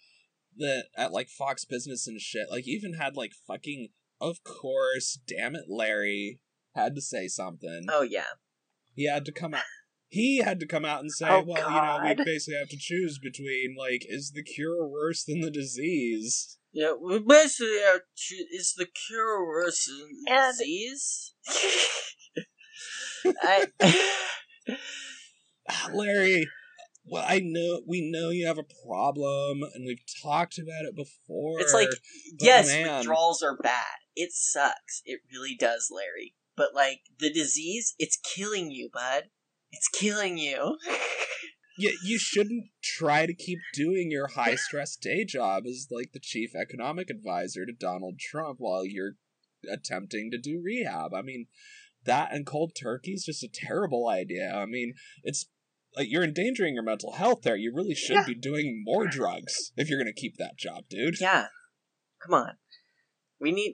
that 0.58 0.88
at 0.98 1.14
like 1.14 1.30
Fox 1.30 1.64
Business 1.64 2.06
and 2.08 2.20
shit, 2.20 2.52
like 2.52 2.68
even 2.68 2.96
had 2.96 3.16
like 3.16 3.32
fucking, 3.48 3.90
of 4.20 4.44
course, 4.44 5.18
damn 5.26 5.56
it, 5.56 5.66
Larry 5.70 6.42
had 6.76 6.96
to 6.96 7.02
say 7.02 7.28
something. 7.30 7.86
Oh 7.90 8.02
yeah. 8.02 8.26
He 8.94 9.08
had 9.10 9.24
to 9.26 9.32
come 9.32 9.54
out. 9.54 9.64
He 10.12 10.38
had 10.44 10.60
to 10.60 10.68
come 10.68 10.86
out 10.86 11.02
and 11.02 11.12
say, 11.12 11.28
Oh, 11.30 11.44
well, 11.46 11.58
you 11.70 11.76
know, 11.76 12.00
we 12.04 12.26
basically 12.26 12.58
have 12.60 12.70
to 12.70 12.78
choose 12.78 13.20
between, 13.20 13.76
like, 13.78 14.04
is 14.10 14.32
the 14.32 14.42
cure 14.44 14.88
worse 14.88 15.24
than 15.24 15.42
the 15.42 15.52
disease? 15.52 16.58
Yeah, 16.74 16.94
we 17.00 17.20
basically 17.20 17.80
have 17.86 18.02
to, 18.30 18.36
is 18.36 18.74
the 18.76 18.88
cure 18.88 19.46
worse 19.46 19.86
than 19.86 20.10
And- 20.36 20.58
disease? 20.58 21.34
I, 23.44 23.68
Larry, 25.94 26.48
well, 27.06 27.26
I 27.28 27.40
know 27.44 27.82
we 27.88 28.10
know 28.10 28.30
you 28.30 28.48
have 28.48 28.58
a 28.58 28.64
problem, 28.88 29.62
and 29.74 29.86
we've 29.86 30.04
talked 30.24 30.58
about 30.58 30.86
it 30.86 30.96
before. 30.96 31.60
it's 31.60 31.74
like, 31.74 31.90
yes, 32.40 32.68
man. 32.68 32.98
withdrawals 32.98 33.44
are 33.44 33.58
bad. 33.58 33.98
It 34.16 34.32
sucks. 34.32 35.02
It 35.06 35.22
really 35.32 35.56
does, 35.56 35.90
Larry. 35.92 36.36
But, 36.56 36.74
like, 36.76 37.02
the 37.20 37.32
disease, 37.32 37.94
it's 38.00 38.18
killing 38.18 38.72
you, 38.72 38.90
bud. 38.94 39.26
It's 39.72 39.88
killing 39.90 40.38
you. 40.38 40.78
you, 41.78 41.98
you 42.04 42.20
shouldn't 42.20 42.66
try 42.84 43.26
to 43.26 43.34
keep 43.34 43.60
doing 43.74 44.12
your 44.12 44.28
high 44.28 44.56
stress 44.56 44.96
day 44.96 45.24
job 45.26 45.64
as 45.66 45.88
like 45.90 46.12
the 46.14 46.20
chief 46.20 46.52
economic 46.56 47.10
advisor 47.10 47.66
to 47.66 47.72
Donald 47.72 48.20
Trump 48.20 48.58
while 48.60 48.86
you're 48.86 49.14
attempting 49.72 50.30
to 50.32 50.38
do 50.38 50.62
rehab. 50.64 51.14
I 51.14 51.22
mean, 51.22 51.48
that 52.06 52.34
and 52.34 52.46
cold 52.46 52.74
turkey 52.80 53.12
is 53.12 53.24
just 53.26 53.44
a 53.44 53.50
terrible 53.52 54.08
idea. 54.10 54.52
I 54.54 54.66
mean, 54.66 54.94
it's 55.24 55.48
like 55.96 56.08
you're 56.10 56.24
endangering 56.24 56.74
your 56.74 56.84
mental 56.84 57.14
health 57.14 57.42
there. 57.44 57.56
You 57.56 57.74
really 57.74 57.96
should 57.96 58.16
Yeah. 58.16 58.26
be 58.26 58.36
doing 58.36 58.84
more 58.86 59.08
drugs 59.08 59.72
if 59.76 59.90
you're 59.90 60.00
going 60.00 60.14
to 60.14 60.22
keep 60.22 60.38
that 60.38 60.58
job, 60.58 60.86
dude. 60.90 61.16
Yeah. 61.20 61.48
Come 62.22 62.34
on. 62.34 62.58
We 63.40 63.52
need 63.52 63.74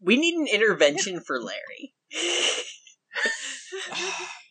we 0.00 0.16
need 0.16 0.34
an 0.34 0.46
intervention 0.46 1.20
for 1.20 1.40
Larry. 1.40 1.94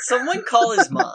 Someone 0.00 0.44
call 0.44 0.72
his 0.72 0.90
mom. 0.90 1.14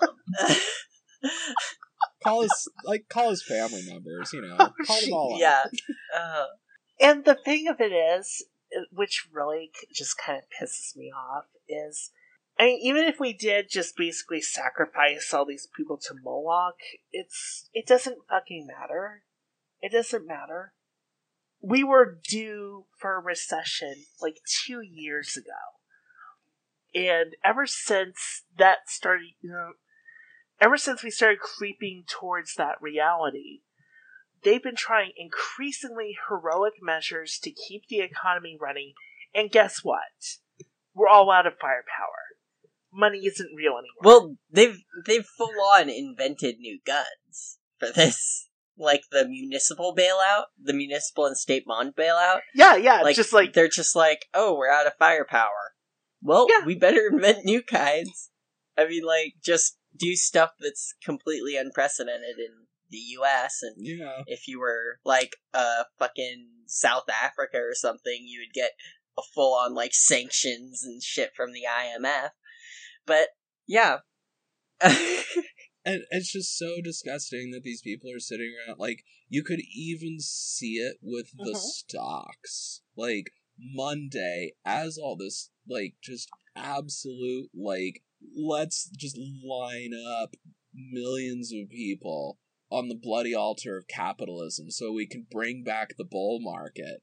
call 2.23 2.41
his 2.41 2.69
like 2.83 3.05
call 3.09 3.29
his 3.29 3.43
family 3.43 3.81
members, 3.87 4.31
you 4.33 4.41
know. 4.41 4.55
Oh, 4.59 4.73
Call 4.85 5.01
them 5.01 5.13
all 5.13 5.33
up. 5.35 5.39
yeah. 5.39 5.63
Uh, 6.17 6.45
And 6.99 7.25
the 7.25 7.35
thing 7.35 7.67
of 7.67 7.79
it 7.79 7.91
is, 7.93 8.45
uh, 8.75 8.81
which 8.91 9.27
really 9.31 9.71
just 9.93 10.17
kind 10.17 10.37
of 10.39 10.43
pisses 10.49 10.95
me 10.95 11.11
off, 11.15 11.45
is 11.67 12.11
I 12.59 12.65
mean, 12.65 12.79
even 12.83 13.05
if 13.05 13.19
we 13.19 13.33
did 13.33 13.67
just 13.69 13.95
basically 13.97 14.41
sacrifice 14.41 15.33
all 15.33 15.45
these 15.45 15.67
people 15.75 15.97
to 15.97 16.13
Moloch, 16.23 16.75
it's 17.11 17.69
it 17.73 17.87
doesn't 17.87 18.19
fucking 18.29 18.67
matter. 18.67 19.23
It 19.81 19.91
doesn't 19.91 20.27
matter. 20.27 20.73
We 21.61 21.83
were 21.83 22.19
due 22.29 22.85
for 22.99 23.15
a 23.15 23.21
recession 23.23 24.05
like 24.21 24.37
two 24.65 24.81
years 24.81 25.35
ago, 25.37 25.57
and 26.95 27.35
ever 27.43 27.65
since 27.65 28.43
that 28.57 28.87
started, 28.89 29.29
you 29.41 29.49
know, 29.49 29.71
ever 30.61 30.77
since 30.77 31.03
we 31.03 31.09
started 31.09 31.39
creeping 31.39 32.03
towards 32.07 32.55
that 32.55 32.75
reality, 32.81 33.61
they've 34.43 34.63
been 34.63 34.75
trying 34.75 35.11
increasingly 35.17 36.15
heroic 36.29 36.73
measures 36.81 37.39
to 37.43 37.51
keep 37.51 37.87
the 37.89 37.99
economy 37.99 38.57
running, 38.59 38.93
and 39.33 39.51
guess 39.51 39.79
what? 39.83 40.01
We're 40.93 41.07
all 41.09 41.31
out 41.31 41.47
of 41.47 41.53
firepower. 41.59 42.23
Money 42.93 43.25
isn't 43.25 43.55
real 43.55 43.71
anymore. 43.71 44.03
well, 44.03 44.35
they've 44.51 44.77
they've 45.07 45.25
full 45.25 45.59
on 45.75 45.89
invented 45.89 46.59
new 46.59 46.79
guns 46.85 47.57
for 47.79 47.89
this. 47.91 48.49
Like 48.75 49.03
the 49.11 49.27
municipal 49.27 49.95
bailout, 49.95 50.45
the 50.59 50.73
municipal 50.73 51.27
and 51.27 51.37
state 51.37 51.63
bond 51.67 51.93
bailout. 51.95 52.39
yeah, 52.55 52.75
yeah, 52.75 53.01
Like 53.01 53.15
just 53.15 53.31
like 53.31 53.53
they're 53.53 53.67
just 53.67 53.95
like, 53.95 54.25
oh, 54.33 54.55
we're 54.57 54.67
out 54.71 54.87
of 54.87 54.95
firepower. 54.97 55.72
Well, 56.23 56.47
Yeah. 56.49 56.65
we 56.65 56.75
better 56.75 57.07
invent 57.11 57.45
new 57.45 57.61
kinds. 57.61 58.31
I 58.77 58.87
mean, 58.87 59.03
like, 59.03 59.35
just 59.43 59.77
do 59.95 60.15
stuff 60.15 60.51
that's 60.59 60.95
completely 61.03 61.55
unprecedented 61.57 62.39
in 62.39 62.67
the 62.89 62.97
U.S. 62.97 63.59
And 63.61 63.75
Yeah. 63.85 64.23
if 64.27 64.47
you 64.47 64.59
were 64.59 64.99
like 65.03 65.35
uh 65.53 65.83
fucking 65.99 66.49
South 66.65 67.09
Africa 67.09 67.57
or 67.57 67.75
something, 67.75 68.23
you 68.25 68.39
would 68.41 68.53
get 68.53 68.71
a 69.17 69.21
full 69.33 69.53
on 69.53 69.73
like 69.75 69.93
sanctions 69.93 70.83
and 70.83 71.03
shit 71.03 71.35
from 71.35 71.51
the 71.53 71.63
IMF. 71.69 72.31
But 73.05 73.29
yeah. 73.67 73.99
And 75.85 76.03
it's 76.11 76.31
just 76.31 76.57
so 76.57 76.77
disgusting 76.81 77.51
that 77.51 77.63
these 77.63 77.81
people 77.81 78.09
are 78.09 78.19
sitting 78.19 78.53
around. 78.65 78.79
Like, 78.79 79.03
you 79.27 79.43
could 79.43 79.59
even 79.75 80.17
see 80.21 80.75
it 80.75 80.95
with 81.01 81.27
the 81.37 81.51
Mhm. 81.51 81.57
stocks. 81.57 82.81
Like, 82.95 83.31
Monday, 83.57 84.53
as 84.63 84.97
all 84.97 85.17
this, 85.17 85.49
like, 85.67 85.95
just 86.01 86.29
absolute, 86.55 87.49
like, 87.53 88.03
let's 88.35 88.89
just 88.97 89.17
line 89.17 89.91
up 90.21 90.35
millions 90.73 91.51
of 91.53 91.69
people 91.69 92.39
on 92.69 92.87
the 92.87 92.95
bloody 92.95 93.35
altar 93.35 93.77
of 93.77 93.87
capitalism 93.87 94.71
so 94.71 94.91
we 94.91 95.05
can 95.05 95.27
bring 95.29 95.63
back 95.63 95.95
the 95.97 96.05
bull 96.05 96.39
market. 96.41 97.01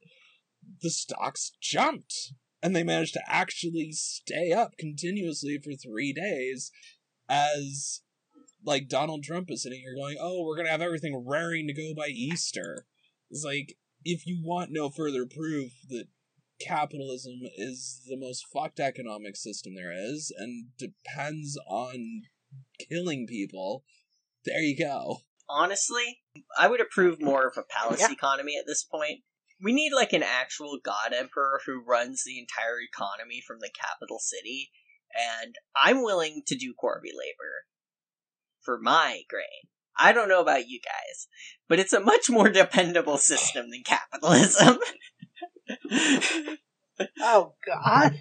The 0.81 0.89
stocks 0.89 1.51
jumped. 1.61 2.33
And 2.63 2.75
they 2.75 2.83
managed 2.83 3.13
to 3.13 3.23
actually 3.27 3.91
stay 3.91 4.51
up 4.51 4.77
continuously 4.77 5.57
for 5.57 5.73
three 5.73 6.13
days 6.13 6.71
as 7.27 8.01
like 8.63 8.87
Donald 8.87 9.23
Trump 9.23 9.49
is 9.49 9.63
sitting 9.63 9.79
here 9.79 9.95
going, 9.95 10.17
"Oh, 10.19 10.43
we're 10.43 10.57
gonna 10.57 10.69
have 10.69 10.81
everything 10.81 11.25
raring 11.25 11.65
to 11.65 11.73
go 11.73 11.95
by 11.95 12.09
Easter." 12.09 12.85
It's 13.31 13.43
like 13.43 13.79
if 14.03 14.27
you 14.27 14.41
want 14.43 14.71
no 14.71 14.91
further 14.91 15.25
proof 15.25 15.71
that 15.89 16.07
capitalism 16.65 17.39
is 17.55 18.01
the 18.07 18.17
most 18.17 18.45
fucked 18.53 18.79
economic 18.79 19.35
system 19.35 19.75
there 19.75 19.93
is 19.93 20.33
and 20.37 20.67
depends 20.77 21.57
on 21.67 22.21
killing 22.89 23.27
people, 23.27 23.83
there 24.45 24.61
you 24.61 24.77
go. 24.77 25.17
Honestly, 25.49 26.21
I 26.57 26.67
would 26.67 26.81
approve 26.81 27.21
more 27.21 27.47
of 27.47 27.57
a 27.57 27.63
palace 27.63 27.99
Yeah. 27.99 28.11
economy 28.11 28.57
at 28.57 28.65
this 28.65 28.83
point. 28.83 29.23
We 29.61 29.73
need 29.73 29.91
like 29.93 30.13
an 30.13 30.23
actual 30.23 30.79
god 30.83 31.13
emperor 31.13 31.61
who 31.65 31.83
runs 31.83 32.23
the 32.25 32.39
entire 32.39 32.79
economy 32.81 33.43
from 33.45 33.59
the 33.59 33.69
capital 33.69 34.17
city, 34.19 34.71
and 35.13 35.55
I'm 35.75 36.01
willing 36.03 36.41
to 36.47 36.57
do 36.57 36.73
corvée 36.73 37.13
labor 37.13 37.65
for 38.61 38.79
my 38.79 39.23
grain. 39.29 39.69
I 39.97 40.13
don't 40.13 40.29
know 40.29 40.41
about 40.41 40.67
you 40.67 40.79
guys, 40.83 41.27
but 41.67 41.79
it's 41.79 41.93
a 41.93 41.99
much 41.99 42.29
more 42.29 42.49
dependable 42.63 43.17
system 43.17 43.69
than 43.69 43.83
capitalism. 43.83 44.79
oh 47.21 47.53
god. 47.65 48.19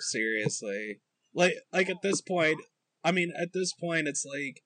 Seriously. 0.00 1.00
Like 1.34 1.54
like 1.72 1.88
at 1.90 2.02
this 2.02 2.20
point, 2.20 2.58
I 3.04 3.12
mean 3.12 3.32
at 3.40 3.52
this 3.52 3.72
point 3.72 4.08
it's 4.08 4.24
like 4.24 4.62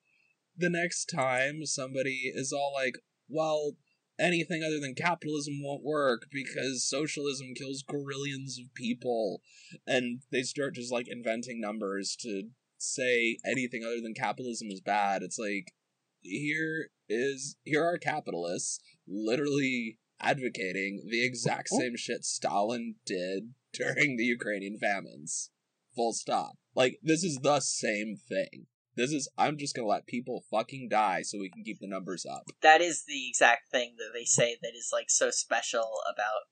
the 0.57 0.71
next 0.71 1.07
time 1.07 1.65
somebody 1.65 2.33
is 2.35 2.53
all 2.53 2.73
like, 2.75 2.95
"Well, 3.29 3.77
anything 4.19 4.63
other 4.63 4.79
than 4.79 4.95
capitalism 4.95 5.63
won't 5.63 5.83
work 5.83 6.27
because 6.31 6.89
socialism 6.89 7.55
kills 7.55 7.83
grillions 7.83 8.59
of 8.59 8.75
people." 8.75 9.43
And 9.87 10.23
they 10.31 10.43
start 10.43 10.75
just 10.75 10.93
like 10.93 11.09
inventing 11.09 11.61
numbers 11.61 12.17
to 12.21 12.51
say 12.79 13.39
anything 13.45 13.83
other 13.85 14.01
than 14.01 14.15
capitalism 14.15 14.69
is 14.71 14.81
bad. 14.81 15.23
It's 15.23 15.39
like 15.39 15.73
here 16.21 16.91
is 17.09 17.57
here 17.65 17.85
are 17.85 17.99
capitalists 17.99 18.81
literally 19.07 19.99
advocating 20.23 21.05
the 21.09 21.25
exact 21.25 21.69
oh. 21.73 21.79
same 21.79 21.97
shit 21.97 22.25
Stalin 22.25 22.97
did 23.05 23.55
during 23.73 24.17
the 24.17 24.25
Ukrainian 24.25 24.79
famines. 24.79 25.51
Full 25.95 26.13
stop. 26.13 26.53
Like 26.75 26.99
this 27.03 27.23
is 27.23 27.41
the 27.43 27.61
same 27.61 28.17
thing. 28.17 28.67
This 28.95 29.11
is 29.11 29.31
I'm 29.37 29.59
just 29.59 29.75
gonna 29.75 29.89
let 29.89 30.07
people 30.07 30.45
fucking 30.51 30.89
die 30.91 31.23
so 31.23 31.39
we 31.39 31.51
can 31.51 31.65
keep 31.65 31.81
the 31.81 31.89
numbers 31.89 32.25
up. 32.25 32.45
that 32.63 32.81
is 32.81 33.05
the 33.07 33.29
exact 33.29 33.71
thing 33.71 33.95
that 33.99 34.11
they 34.15 34.25
say 34.25 34.57
that 34.63 34.75
is 34.77 34.91
like 34.93 35.11
so 35.11 35.31
special 35.31 36.01
about 36.11 36.49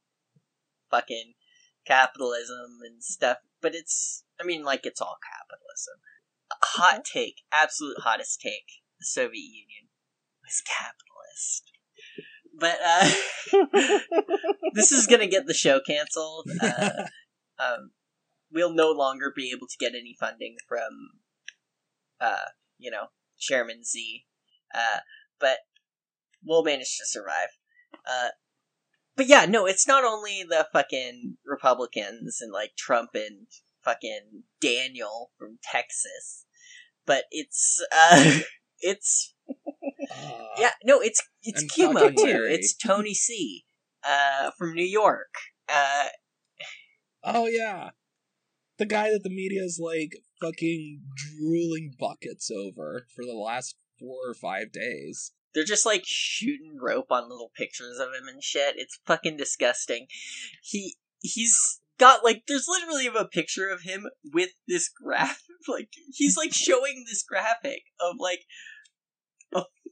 fucking 0.91 1.35
capitalism 1.87 2.79
and 2.85 3.03
stuff. 3.03 3.39
But 3.61 3.75
it's, 3.75 4.25
I 4.41 4.45
mean, 4.45 4.65
like 4.65 4.87
it's 4.87 5.01
all 5.01 5.19
capitalism. 5.23 6.01
Hot 6.53 7.05
mm-hmm. 7.05 7.19
take, 7.19 7.43
absolute 7.53 8.01
hottest 8.01 8.41
take: 8.41 8.83
the 8.99 9.07
Soviet 9.07 9.37
Union 9.39 9.89
was 10.45 10.63
capitalist. 10.67 11.70
But 12.59 12.79
uh, 12.85 13.11
this 14.75 14.93
is 14.93 15.07
gonna 15.07 15.27
get 15.27 15.47
the 15.47 15.55
show 15.55 15.81
canceled. 15.81 16.51
Uh, 16.61 17.05
um, 17.59 17.93
we'll 18.53 18.73
no 18.73 18.91
longer 18.91 19.33
be 19.35 19.51
able 19.51 19.67
to 19.67 19.77
get 19.79 19.95
any 19.95 20.17
funding 20.19 20.57
from, 20.69 21.11
uh, 22.21 22.51
you 22.79 22.91
know, 22.91 23.07
Chairman 23.39 23.85
Z. 23.85 24.27
Uh, 24.75 25.01
but 25.39 25.59
we'll 26.45 26.65
manage 26.65 26.97
to 26.99 27.07
survive. 27.07 27.49
Uh, 28.07 28.29
but 29.17 29.27
yeah, 29.27 29.47
no, 29.47 29.67
it's 29.67 29.87
not 29.87 30.05
only 30.05 30.43
the 30.49 30.67
fucking 30.73 31.37
Republicans 31.45 32.39
and 32.41 32.53
like 32.53 32.77
Trump 32.77 33.11
and 33.15 33.47
fucking 33.85 34.45
Daniel 34.61 35.31
from 35.39 35.59
Texas, 35.63 36.47
but 37.07 37.25
it's 37.31 37.85
uh, 37.93 38.39
it's 38.81 39.35
yeah, 40.59 40.71
no, 40.85 41.01
it's 41.01 41.23
it's 41.43 41.63
And 41.63 41.71
Cuomo 41.71 42.15
too. 42.15 42.47
It's 42.49 42.77
Tony 42.77 43.15
C. 43.15 43.65
Uh, 44.03 44.51
from 44.57 44.75
New 44.75 44.85
York. 44.85 45.35
Uh, 45.69 46.07
Oh 47.25 47.47
yeah. 47.47 47.91
The 48.79 48.87
guy 48.87 49.11
that 49.11 49.23
the 49.23 49.31
media's 49.31 49.79
like 49.83 50.13
fucking 50.41 51.03
drooling 51.15 51.95
buckets 51.99 52.51
over 52.51 53.07
for 53.15 53.25
the 53.25 53.35
last 53.35 53.77
four 53.99 54.31
or 54.31 54.35
five 54.35 54.73
days. 54.73 55.33
They're 55.55 55.65
just 55.65 55.85
like 55.85 56.03
shooting 56.05 56.79
rope 56.81 57.11
on 57.11 57.29
little 57.29 57.51
pictures 57.55 57.99
of 57.99 58.09
him 58.09 58.29
and 58.29 58.43
shit. 58.43 58.77
It's 58.79 59.01
fucking 59.07 59.37
disgusting. 59.37 60.07
He 60.63 60.97
he's 61.21 61.81
got 61.99 62.25
like 62.25 62.45
there's 62.49 62.67
literally 62.69 63.07
a 63.07 63.25
picture 63.27 63.69
of 63.69 63.83
him 63.83 64.07
with 64.33 64.51
this 64.67 64.89
graph 64.89 65.43
like 65.69 65.91
he's 66.15 66.37
like 66.37 66.55
showing 66.55 67.05
this 67.07 67.23
graphic 67.23 67.83
of 68.01 68.17
like 68.19 68.41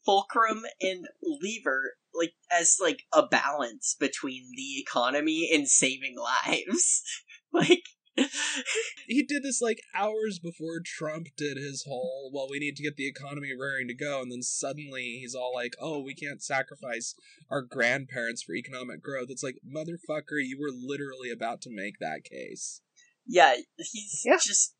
fulcrum 0.08 0.62
and 0.80 1.06
lever 1.22 1.96
like 2.14 2.32
as 2.50 2.78
like 2.80 3.02
a 3.12 3.26
balance 3.26 3.94
between 4.00 4.42
the 4.56 4.80
economy 4.80 5.50
and 5.52 5.68
saving 5.68 6.16
lives. 6.16 7.02
like 7.52 7.82
he 9.06 9.22
did 9.22 9.42
this 9.42 9.60
like 9.60 9.82
hours 9.94 10.38
before 10.38 10.80
Trump 10.84 11.26
did 11.36 11.58
his 11.58 11.84
whole, 11.86 12.30
well, 12.32 12.48
we 12.50 12.58
need 12.58 12.74
to 12.76 12.82
get 12.82 12.96
the 12.96 13.06
economy 13.06 13.50
raring 13.58 13.86
to 13.88 13.94
go. 13.94 14.22
And 14.22 14.32
then 14.32 14.42
suddenly 14.42 15.18
he's 15.20 15.34
all 15.34 15.52
like, 15.54 15.74
oh, 15.78 16.00
we 16.00 16.14
can't 16.14 16.42
sacrifice 16.42 17.14
our 17.50 17.60
grandparents 17.62 18.42
for 18.42 18.54
economic 18.54 19.02
growth. 19.02 19.28
It's 19.28 19.42
like, 19.44 19.56
motherfucker, 19.64 20.40
you 20.42 20.58
were 20.58 20.72
literally 20.74 21.30
about 21.30 21.60
to 21.62 21.70
make 21.70 21.98
that 22.00 22.24
case. 22.24 22.80
yeah, 23.26 23.56
he's 23.76 24.22
Yeah. 24.24 24.38
just. 24.42 24.74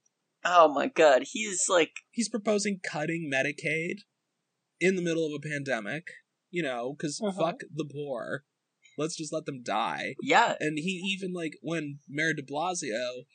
Oh 0.44 0.68
my 0.72 0.86
god, 0.86 1.24
he's 1.32 1.66
like. 1.68 1.90
He's 2.10 2.28
proposing 2.28 2.80
cutting 2.82 3.30
Medicaid 3.32 3.98
in 4.80 4.96
the 4.96 5.02
middle 5.02 5.26
of 5.26 5.32
a 5.32 5.48
pandemic, 5.48 6.06
you 6.50 6.62
know, 6.62 6.94
because 6.94 7.20
Mhm. 7.20 7.36
fuck 7.36 7.60
the 7.72 7.84
poor. 7.84 8.44
Let's 8.96 9.16
just 9.16 9.32
let 9.32 9.44
them 9.46 9.62
die. 9.62 10.16
Yeah, 10.22 10.56
And 10.60 10.78
he 10.78 10.90
even 10.90 11.32
like 11.32 11.54
when 11.62 12.00
Mayor 12.08 12.34
De 12.34 12.42
Blasio, 12.42 13.26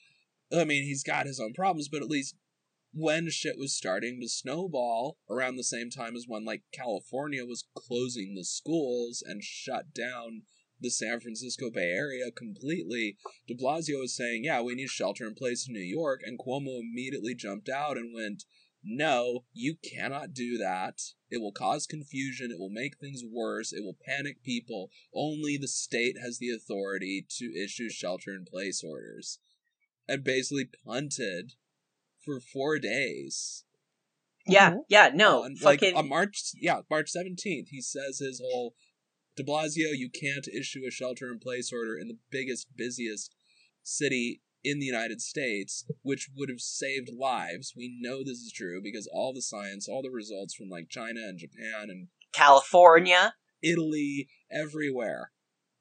I 0.52 0.66
mean, 0.66 0.84
he's 0.84 1.04
got 1.04 1.26
his 1.26 1.40
own 1.40 1.54
problems, 1.54 1.88
but 1.88 2.02
at 2.02 2.10
least 2.10 2.36
when 2.92 3.30
shit 3.30 3.58
was 3.58 3.76
starting 3.76 4.20
to 4.22 4.28
snowball 4.30 5.18
around 5.30 5.56
the 5.56 5.64
same 5.64 5.90
time 5.90 6.16
as 6.16 6.26
when 6.28 6.46
like 6.46 6.64
California 6.72 7.46
was 7.46 7.66
closing 7.76 8.36
the 8.36 8.44
schools 8.46 9.24
and 9.26 9.44
shut 9.44 9.94
down 9.94 10.44
the 10.80 10.90
San 10.92 11.20
Francisco 11.22 11.72
Bay 11.72 11.92
Area 11.92 12.30
completely, 12.30 13.18
De 13.48 13.56
Blasio 13.56 14.00
was 14.00 14.16
saying, 14.16 14.44
"Yeah, 14.44 14.62
we 14.62 14.76
need 14.76 14.90
shelter 14.90 15.26
in 15.26 15.34
place 15.34 15.66
in 15.68 15.74
New 15.74 15.80
York," 15.80 16.22
and 16.24 16.38
Cuomo 16.38 16.82
immediately 16.82 17.34
jumped 17.34 17.70
out 17.70 17.98
and 17.98 18.14
went, 18.14 18.44
"No, 18.84 19.46
you 19.54 19.76
cannot 19.76 20.34
do 20.34 20.58
that. 20.58 21.14
It 21.30 21.38
will 21.38 21.52
cause 21.52 21.88
confusion. 21.88 22.52
It 22.52 22.60
will 22.60 22.70
make 22.70 22.98
things 22.98 23.24
worse. 23.24 23.72
It 23.72 23.84
will 23.84 23.98
panic 24.06 24.44
people. 24.44 24.92
Only 25.14 25.58
the 25.58 25.68
state 25.68 26.18
has 26.20 26.38
the 26.38 26.50
authority 26.50 27.26
to 27.38 27.56
issue 27.56 27.90
shelter 27.90 28.36
in 28.36 28.46
place 28.46 28.84
orders." 28.84 29.40
And 30.08 30.24
basically 30.24 30.66
punted 30.66 31.54
for 32.20 32.40
four 32.40 32.78
days. 32.80 33.64
yeah, 34.46 34.72
Mhm. 34.72 34.86
yeah. 34.90 35.10
No, 35.14 35.44
on, 35.44 35.56
fucking. 35.56 35.94
like 35.94 36.04
on 36.04 36.10
March, 36.10 36.52
yeah, 36.56 36.82
March 36.90 37.10
seventeenth, 37.10 37.70
he 37.70 37.82
says 37.82 38.20
his 38.20 38.40
whole 38.40 38.76
De 39.38 39.44
Blasio, 39.44 39.98
you 39.98 40.10
can't 40.10 40.48
issue 40.50 40.86
a 40.86 40.92
shelter 40.92 41.32
in 41.32 41.40
place 41.40 41.72
order 41.72 41.98
in 41.98 42.08
the 42.10 42.20
biggest, 42.30 42.76
busiest 42.76 43.34
city 43.82 44.42
in 44.64 44.80
the 44.80 44.86
United 44.86 45.22
States, 45.22 45.86
which 46.02 46.30
would 46.36 46.50
have 46.50 46.62
saved 46.62 47.10
lives. 47.18 47.74
We 47.76 47.98
know 48.02 48.20
this 48.24 48.40
is 48.40 48.52
true 48.54 48.82
because 48.82 49.10
all 49.12 49.34
the 49.34 49.42
science, 49.42 49.88
all 49.88 50.02
the 50.02 50.10
results 50.10 50.54
from 50.56 50.70
like 50.70 50.90
China 50.90 51.22
and 51.22 51.38
Japan 51.38 51.90
and 51.90 52.08
California. 52.34 53.36
Italy, 53.62 54.28
everywhere, 54.52 55.32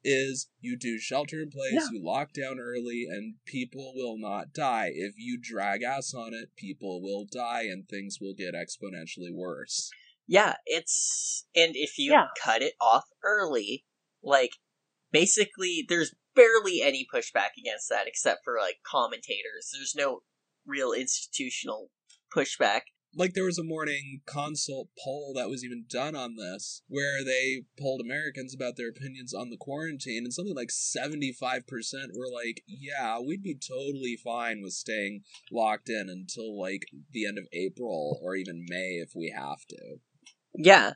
is 0.03 0.49
you 0.59 0.77
do 0.77 0.97
shelter 0.99 1.41
in 1.41 1.49
place, 1.49 1.73
Yeah. 1.73 1.87
you 1.91 2.03
lock 2.03 2.33
down 2.33 2.59
early, 2.59 3.05
and 3.09 3.35
people 3.45 3.93
will 3.95 4.17
not 4.17 4.53
die. 4.53 4.91
If 4.93 5.15
you 5.17 5.39
drag 5.41 5.81
ass 5.83 6.13
on 6.13 6.33
it, 6.33 6.55
people 6.55 7.01
will 7.01 7.25
die 7.25 7.63
and 7.63 7.87
things 7.87 8.17
will 8.19 8.33
get 8.33 8.53
exponentially 8.53 9.33
worse. 9.33 9.89
Yeah, 10.27 10.55
it's 10.65 11.45
and 11.55 11.73
if 11.75 11.97
you 11.97 12.11
Yeah. 12.11 12.27
cut 12.41 12.61
it 12.61 12.75
off 12.79 13.05
early, 13.23 13.85
like 14.21 14.51
basically 15.13 15.85
there's 15.87 16.13
barely 16.35 16.81
any 16.81 17.07
pushback 17.13 17.51
against 17.57 17.87
that 17.89 18.07
except 18.07 18.43
for 18.43 18.55
like 18.59 18.77
commentators. 18.85 19.69
There's 19.71 19.93
no 19.95 20.21
real 20.65 20.91
institutional 20.91 21.91
pushback. 22.35 22.81
Like 23.15 23.33
there 23.35 23.43
was 23.43 23.59
a 23.59 23.63
morning 23.63 24.21
consult 24.25 24.89
poll 25.03 25.33
that 25.35 25.47
was 25.47 25.63
even 25.63 25.85
done 25.87 26.15
on 26.15 26.35
this, 26.35 26.81
where 26.87 27.23
they 27.23 27.61
polled 27.79 28.01
Americans 28.01 28.55
about 28.55 28.75
their 28.75 28.89
opinions 28.89 29.35
on 29.35 29.51
the 29.51 29.57
quarantine, 29.57 30.23
and 30.23 30.33
something 30.33 30.55
like 30.55 30.71
seventy-five 30.71 31.67
percent 31.67 32.13
were 32.17 32.27
like, 32.27 32.63
"Yeah, 32.65 33.19
we'd 33.19 33.43
be 33.43 33.53
totally 33.55 34.17
fine 34.17 34.63
with 34.63 34.73
staying 34.73 35.21
locked 35.51 35.89
in 35.89 36.09
until 36.09 36.59
like 36.59 36.87
the 37.11 37.27
end 37.27 37.37
of 37.37 37.45
April 37.53 38.19
or 38.19 38.35
even 38.35 38.65
May 38.67 38.99
if 38.99 39.11
we 39.15 39.31
have 39.37 39.59
to." 39.69 39.97
Yeah. 40.55 40.93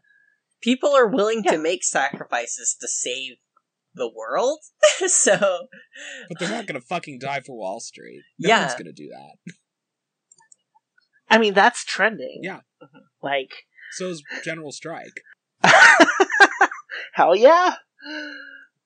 People 0.59 0.95
are 0.95 1.05
willing 1.07 1.43
Yeah. 1.45 1.51
to 1.51 1.57
make 1.59 1.83
sacrifices 1.83 2.75
to 2.81 2.87
save 2.87 3.33
the 3.97 4.09
world. 4.09 4.59
so 5.07 5.67
But 6.29 6.39
they're 6.39 6.49
not 6.49 6.67
gonna 6.67 6.81
fucking 6.81 7.19
die 7.19 7.41
for 7.41 7.57
Wall 7.57 7.79
Street. 7.79 8.21
No 8.39 8.49
Yeah. 8.49 8.61
one's 8.61 8.75
gonna 8.75 8.93
do 8.93 9.09
that. 9.09 9.53
I 11.29 11.37
mean, 11.37 11.53
that's 11.53 11.83
trending. 11.83 12.39
Yeah. 12.43 12.61
Uh-huh. 12.81 12.99
Like, 13.21 13.65
So 13.91 14.07
is 14.07 14.23
General 14.43 14.71
Strike. 14.71 15.21
hell 17.13 17.35
yeah. 17.35 17.75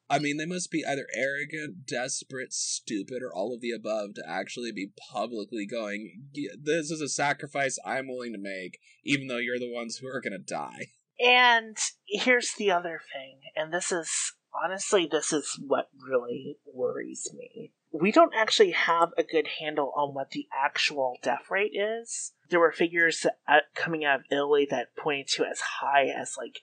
I 0.09 0.19
mean, 0.19 0.37
they 0.37 0.45
must 0.45 0.71
be 0.71 0.83
either 0.85 1.07
arrogant, 1.15 1.85
desperate, 1.85 2.51
stupid, 2.51 3.21
or 3.23 3.33
all 3.33 3.53
of 3.53 3.61
the 3.61 3.71
above 3.71 4.15
to 4.15 4.23
actually 4.27 4.71
be 4.73 4.91
publicly 5.11 5.65
going, 5.65 6.23
This 6.33 6.91
is 6.91 6.99
a 6.99 7.07
sacrifice 7.07 7.77
I'm 7.85 8.07
willing 8.09 8.33
to 8.33 8.39
make, 8.39 8.79
even 9.05 9.27
though 9.27 9.37
you're 9.37 9.59
the 9.59 9.71
ones 9.71 9.97
who 9.97 10.07
are 10.07 10.19
going 10.19 10.33
to 10.33 10.37
die. 10.39 10.87
And 11.23 11.77
here's 12.07 12.53
the 12.57 12.71
other 12.71 12.99
thing, 13.13 13.39
and 13.55 13.71
this 13.71 13.91
is 13.91 14.33
honestly, 14.63 15.07
this 15.09 15.33
is 15.33 15.59
what 15.65 15.89
really 15.99 16.57
worries 16.73 17.29
me. 17.33 17.73
We 17.93 18.11
don't 18.11 18.33
actually 18.35 18.71
have 18.71 19.09
a 19.17 19.23
good 19.23 19.47
handle 19.59 19.91
on 19.95 20.13
what 20.13 20.31
the 20.31 20.47
actual 20.53 21.17
death 21.21 21.49
rate 21.49 21.73
is. 21.73 22.31
There 22.49 22.59
were 22.59 22.71
figures 22.71 23.25
uh, 23.47 23.59
coming 23.75 24.05
out 24.05 24.19
of 24.21 24.25
Italy 24.31 24.65
that 24.69 24.95
pointed 24.97 25.27
to 25.29 25.45
as 25.45 25.59
high 25.81 26.05
as 26.05 26.35
like 26.37 26.61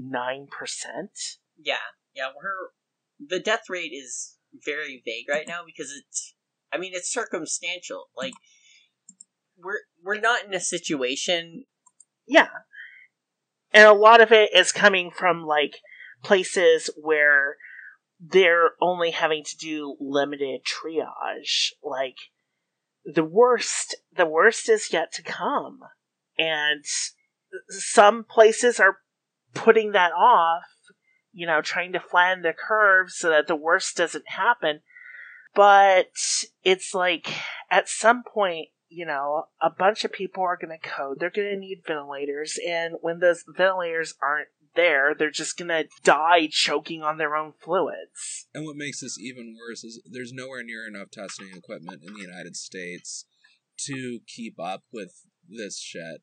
9%. 0.00 0.46
yeah, 1.58 1.76
yeah, 2.14 2.28
we're 2.36 2.70
the 3.20 3.40
death 3.40 3.64
rate 3.68 3.92
is 3.92 4.36
very 4.64 5.02
vague 5.04 5.28
right 5.28 5.46
now 5.46 5.60
because 5.64 5.90
it's 5.92 6.34
I 6.72 6.78
mean 6.78 6.92
it's 6.94 7.12
circumstantial. 7.12 8.06
Like 8.16 8.34
we're 9.56 9.80
we're 10.04 10.20
not 10.20 10.44
in 10.44 10.54
a 10.54 10.60
situation 10.60 11.64
Yeah. 12.26 12.48
And 13.72 13.86
a 13.86 13.92
lot 13.92 14.20
of 14.20 14.32
it 14.32 14.50
is 14.54 14.72
coming 14.72 15.10
from 15.10 15.44
like 15.44 15.76
places 16.22 16.90
where 17.00 17.56
they're 18.20 18.70
only 18.80 19.12
having 19.12 19.44
to 19.44 19.56
do 19.56 19.96
limited 20.00 20.62
triage. 20.64 21.72
Like 21.82 22.16
the 23.04 23.24
worst 23.24 23.96
the 24.14 24.26
worst 24.26 24.68
is 24.68 24.92
yet 24.92 25.12
to 25.14 25.22
come. 25.22 25.80
And 26.38 26.84
some 27.68 28.24
places 28.24 28.78
are 28.78 28.98
putting 29.54 29.92
that 29.92 30.12
off, 30.12 30.64
you 31.32 31.46
know, 31.46 31.60
trying 31.60 31.92
to 31.92 32.00
flatten 32.00 32.42
the 32.42 32.52
curve 32.52 33.10
so 33.10 33.30
that 33.30 33.46
the 33.46 33.56
worst 33.56 33.96
doesn't 33.96 34.28
happen. 34.28 34.80
But 35.54 36.10
it's 36.62 36.94
like 36.94 37.32
at 37.70 37.88
some 37.88 38.22
point, 38.22 38.68
you 38.88 39.06
know, 39.06 39.44
a 39.60 39.70
bunch 39.70 40.04
of 40.04 40.12
people 40.12 40.42
are 40.42 40.56
going 40.56 40.78
to 40.78 40.88
code. 40.88 41.18
They're 41.18 41.30
going 41.30 41.50
to 41.50 41.56
need 41.56 41.82
ventilators. 41.86 42.58
And 42.66 42.94
when 43.00 43.18
those 43.20 43.44
ventilators 43.48 44.14
aren't 44.22 44.48
there, 44.78 45.12
they're 45.18 45.30
just 45.30 45.58
to 45.58 45.84
die 46.04 46.48
choking 46.50 47.02
on 47.02 47.18
their 47.18 47.34
own 47.34 47.52
fluids. 47.60 48.46
And 48.54 48.64
what 48.64 48.76
makes 48.76 49.00
this 49.00 49.18
even 49.18 49.56
worse 49.58 49.82
is 49.82 50.00
there's 50.10 50.32
nowhere 50.32 50.62
near 50.62 50.86
enough 50.86 51.10
testing 51.10 51.48
equipment 51.52 52.02
in 52.06 52.14
the 52.14 52.20
United 52.20 52.54
States 52.54 53.26
to 53.86 54.20
keep 54.26 54.58
up 54.60 54.84
with 54.92 55.24
this 55.48 55.80
shit 55.80 56.22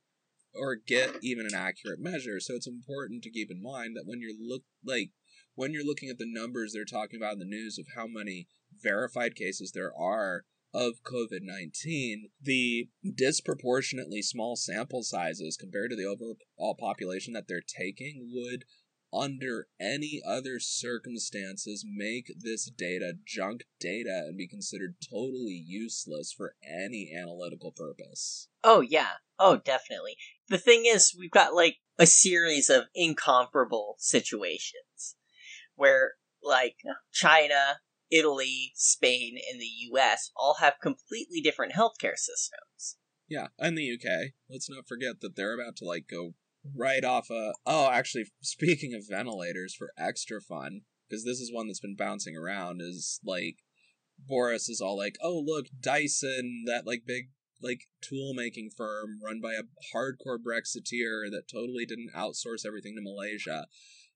or 0.54 0.78
get 0.78 1.18
even 1.22 1.46
an 1.46 1.54
accurate 1.54 2.00
measure. 2.00 2.40
So 2.40 2.56
it's 2.56 2.68
important 2.68 3.24
to 3.24 3.30
keep 3.30 3.52
in 3.52 3.62
mind 3.62 3.98
that 3.98 4.06
when 4.06 4.22
you're 4.22 4.32
look 4.40 4.64
like 4.84 5.10
when 5.56 5.72
you're 5.72 5.86
looking 5.86 6.10
at 6.10 6.18
the 6.18 6.26
numbers 6.28 6.72
they're 6.74 6.86
talking 6.86 7.20
about 7.20 7.34
in 7.34 7.40
the 7.40 7.46
news 7.46 7.78
of 7.78 7.88
how 7.96 8.08
many 8.08 8.48
verified 8.82 9.36
cases 9.36 9.72
there 9.74 9.92
are 9.98 10.44
of 10.76 11.04
COVID 11.04 11.40
19, 11.42 12.30
the 12.42 12.90
disproportionately 13.16 14.22
small 14.22 14.58
sample 14.58 15.04
sizes 15.04 15.56
compared 15.58 15.90
to 15.92 15.96
the 15.96 16.06
overall 16.06 16.76
population 16.78 17.34
that 17.34 17.48
they're 17.48 17.62
taking 17.66 18.30
would, 18.34 18.66
under 19.14 19.68
any 19.80 20.22
other 20.28 20.60
circumstances, 20.60 21.86
make 21.88 22.34
this 22.38 22.70
data 22.70 23.14
junk 23.26 23.64
data 23.80 24.24
and 24.28 24.38
be 24.38 24.48
considered 24.48 24.96
totally 25.10 25.64
useless 25.66 26.34
for 26.36 26.56
any 26.62 27.10
analytical 27.18 27.72
purpose. 27.72 28.50
Oh 28.62 28.82
yeah. 28.82 29.12
Oh 29.40 29.56
definitely. 29.56 30.18
The 30.50 30.58
thing 30.58 30.84
is 30.86 31.16
we've 31.18 31.32
got 31.32 31.56
like 31.56 31.78
a 31.98 32.06
series 32.06 32.70
of 32.70 32.84
incomparable 32.94 33.96
situations 34.00 35.16
where 35.76 36.14
like 36.44 36.76
China, 37.14 37.80
Italy, 38.16 38.72
Spain, 38.76 39.38
and 39.52 39.60
the 39.60 39.72
US 39.92 40.32
all 40.36 40.56
have 40.62 40.76
completely 40.82 41.42
different 41.42 41.74
healthcare 41.74 42.16
systems. 42.16 42.98
Yeah, 43.28 43.48
and 43.60 43.78
the 43.78 43.92
UK. 43.92 44.32
Let's 44.50 44.70
not 44.70 44.88
forget 44.88 45.20
that 45.22 45.36
they're 45.36 45.60
about 45.60 45.76
to 45.78 45.86
like 45.86 46.08
go 46.10 46.36
right 46.76 47.04
off 47.04 47.30
a. 47.30 47.54
Oh, 47.66 47.90
actually, 47.92 48.26
speaking 48.42 48.94
of 48.94 49.08
ventilators 49.10 49.76
for 49.76 49.92
extra 49.98 50.40
fun, 50.42 50.82
because 51.10 51.26
this 51.26 51.40
is 51.40 51.52
one 51.54 51.68
that's 51.68 51.80
been 51.80 51.96
bouncing 51.96 52.36
around. 52.38 52.82
Is 52.82 53.20
like 53.24 53.58
Boris 54.18 54.70
is 54.70 54.80
all 54.80 54.98
like, 54.98 55.18
"Oh, 55.22 55.40
look, 55.40 55.68
Dyson, 55.80 56.64
that 56.68 56.86
like 56.86 57.04
big 57.06 57.32
like 57.62 57.88
tool 58.02 58.34
making 58.34 58.70
firm 58.76 59.20
run 59.24 59.42
by 59.42 59.54
a 59.54 59.64
hardcore 59.94 60.38
Brexiteer 60.38 61.30
that 61.32 61.50
totally 61.52 61.86
didn't 61.86 62.14
outsource 62.16 62.66
everything 62.66 62.96
to 62.96 63.02
Malaysia." 63.02 63.68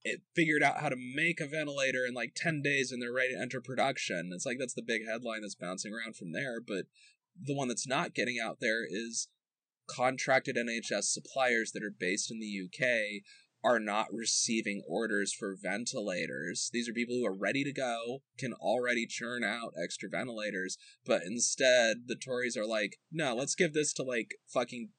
It 0.03 0.21
figured 0.35 0.63
out 0.63 0.79
how 0.79 0.89
to 0.89 0.95
make 0.95 1.39
a 1.39 1.47
ventilator 1.47 2.05
in 2.07 2.13
like 2.13 2.33
10 2.35 2.61
days 2.61 2.91
and 2.91 3.01
they're 3.01 3.13
ready 3.13 3.33
to 3.33 3.41
enter 3.41 3.61
production. 3.61 4.31
It's 4.33 4.45
like 4.45 4.57
that's 4.59 4.73
the 4.73 4.81
big 4.81 5.05
headline 5.05 5.41
that's 5.41 5.55
bouncing 5.55 5.93
around 5.93 6.15
from 6.15 6.31
there, 6.31 6.59
but 6.65 6.85
the 7.41 7.55
one 7.55 7.67
that's 7.67 7.87
not 7.87 8.15
getting 8.15 8.37
out 8.41 8.57
there 8.59 8.85
is 8.87 9.27
contracted 9.89 10.55
NHS 10.55 11.03
suppliers 11.05 11.71
that 11.73 11.83
are 11.83 11.93
based 11.97 12.31
in 12.31 12.39
the 12.39 12.61
UK 12.65 13.23
are 13.63 13.79
not 13.79 14.07
receiving 14.13 14.81
orders 14.87 15.33
for 15.33 15.57
ventilators. 15.61 16.69
These 16.71 16.87
are 16.87 16.93
people 16.93 17.15
who 17.15 17.25
are 17.25 17.35
ready 17.35 17.63
to 17.65 17.73
go, 17.73 18.21
can 18.37 18.53
already 18.53 19.05
churn 19.05 19.43
out 19.43 19.73
extra 19.81 20.09
ventilators, 20.09 20.77
but 21.05 21.23
instead 21.25 22.07
the 22.07 22.15
Tories 22.15 22.55
are 22.55 22.65
like, 22.65 22.99
no, 23.11 23.35
let's 23.35 23.55
give 23.55 23.73
this 23.73 23.91
to 23.93 24.03
like 24.03 24.35
fucking 24.47 24.89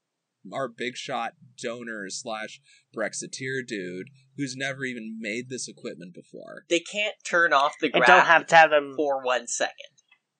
our 0.52 0.68
big 0.68 0.96
shot 0.96 1.32
donor 1.62 2.06
slash 2.08 2.60
Brexiteer 2.96 3.66
dude 3.66 4.08
who's 4.36 4.56
never 4.56 4.84
even 4.84 5.18
made 5.20 5.48
this 5.48 5.68
equipment 5.68 6.14
before. 6.14 6.64
They 6.68 6.80
can't 6.80 7.16
turn 7.28 7.52
off 7.52 7.74
the 7.80 7.86
And 7.86 8.04
graph 8.04 8.06
don't 8.06 8.26
have 8.26 8.46
to 8.48 8.56
have 8.56 8.70
them. 8.70 8.94
for 8.96 9.24
one 9.24 9.46
second. 9.46 9.74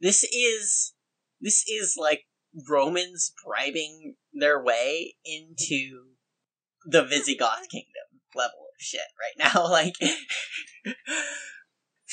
This 0.00 0.24
is 0.24 0.94
this 1.40 1.64
is 1.68 1.96
like 1.98 2.22
Romans 2.68 3.32
bribing 3.46 4.16
their 4.32 4.62
way 4.62 5.14
into 5.24 6.14
the 6.84 7.04
Visigoth 7.04 7.68
kingdom 7.70 8.22
level 8.34 8.58
of 8.58 8.80
shit 8.80 9.00
right 9.18 9.52
now. 9.54 9.66
Like 9.70 9.94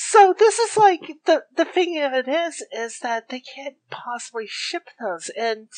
So 0.00 0.32
this 0.38 0.58
is 0.58 0.76
like 0.76 1.00
the 1.26 1.44
the 1.56 1.64
thing 1.64 2.00
of 2.00 2.12
it 2.12 2.28
is 2.28 2.64
is 2.72 3.00
that 3.00 3.28
they 3.28 3.40
can't 3.40 3.76
possibly 3.90 4.46
ship 4.48 4.84
those, 5.00 5.28
and 5.36 5.68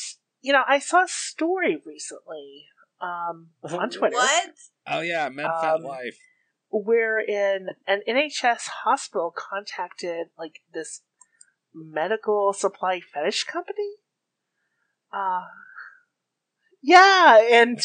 you 0.41 0.53
know 0.53 0.63
I 0.67 0.79
saw 0.79 1.03
a 1.03 1.07
story 1.07 1.77
recently 1.85 2.65
um, 2.99 3.49
on 3.63 3.89
Twitter 3.89 4.15
What? 4.15 4.51
Oh 4.87 5.01
yeah, 5.01 5.29
MedFat 5.29 5.75
Um, 5.75 5.83
Life. 5.83 6.17
wherein 6.69 7.67
an 7.87 8.01
NHS 8.07 8.67
hospital 8.83 9.33
contacted 9.35 10.27
like 10.37 10.61
this 10.73 11.01
medical 11.73 12.53
supply 12.53 12.99
fetish 12.99 13.43
company. 13.45 13.95
Uh 15.13 15.41
yeah, 16.81 17.39
and 17.51 17.79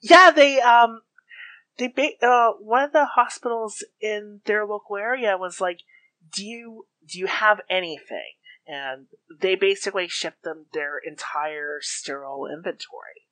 yeah, 0.00 0.30
they 0.30 0.60
um 0.60 1.02
they 1.78 1.88
ba- 1.88 2.26
uh 2.26 2.52
one 2.60 2.82
of 2.82 2.92
the 2.92 3.04
hospitals 3.04 3.84
in 4.00 4.40
their 4.46 4.66
local 4.66 4.96
area 4.96 5.36
was 5.38 5.60
like, 5.60 5.80
"Do 6.34 6.44
you 6.44 6.86
do 7.06 7.18
you 7.18 7.26
have 7.26 7.60
anything?" 7.70 8.32
And 8.68 9.06
they 9.40 9.54
basically 9.54 10.06
shipped 10.08 10.42
them 10.44 10.66
their 10.72 10.98
entire 10.98 11.78
sterile 11.80 12.46
inventory. 12.46 13.26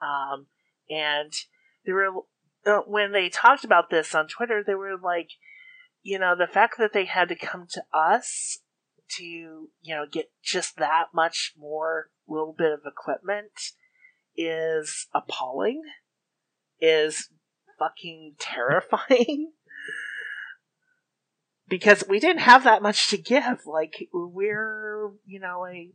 Um 0.00 0.46
and 0.88 1.32
they 1.86 1.92
were 1.92 2.10
uh, 2.66 2.80
when 2.86 3.12
they 3.12 3.28
talked 3.28 3.64
about 3.64 3.90
this 3.90 4.14
on 4.14 4.28
Twitter, 4.28 4.62
they 4.64 4.74
were 4.74 4.96
like, 5.02 5.30
you 6.02 6.18
know, 6.18 6.34
the 6.36 6.46
fact 6.46 6.76
that 6.78 6.92
they 6.92 7.06
had 7.06 7.28
to 7.28 7.34
come 7.34 7.66
to 7.70 7.82
us 7.92 8.58
to, 9.16 9.24
you 9.24 9.94
know, 9.94 10.04
get 10.10 10.30
just 10.42 10.76
that 10.76 11.06
much 11.14 11.54
more 11.58 12.10
little 12.28 12.54
bit 12.56 12.72
of 12.72 12.80
equipment 12.86 13.52
is 14.36 15.06
appalling, 15.14 15.82
is 16.80 17.28
fucking 17.78 18.34
terrifying. 18.38 19.52
Because 21.70 22.04
we 22.08 22.18
didn't 22.18 22.42
have 22.42 22.64
that 22.64 22.82
much 22.82 23.08
to 23.08 23.16
give. 23.16 23.64
Like, 23.64 24.08
we're, 24.12 25.12
you 25.24 25.40
know, 25.40 25.64
a, 25.66 25.90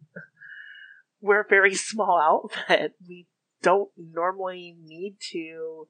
we're 1.21 1.41
a 1.41 1.47
very 1.47 1.75
small 1.75 2.17
outfit. 2.19 2.93
We 3.07 3.27
don't 3.61 3.89
normally 3.97 4.75
need 4.83 5.17
to 5.33 5.87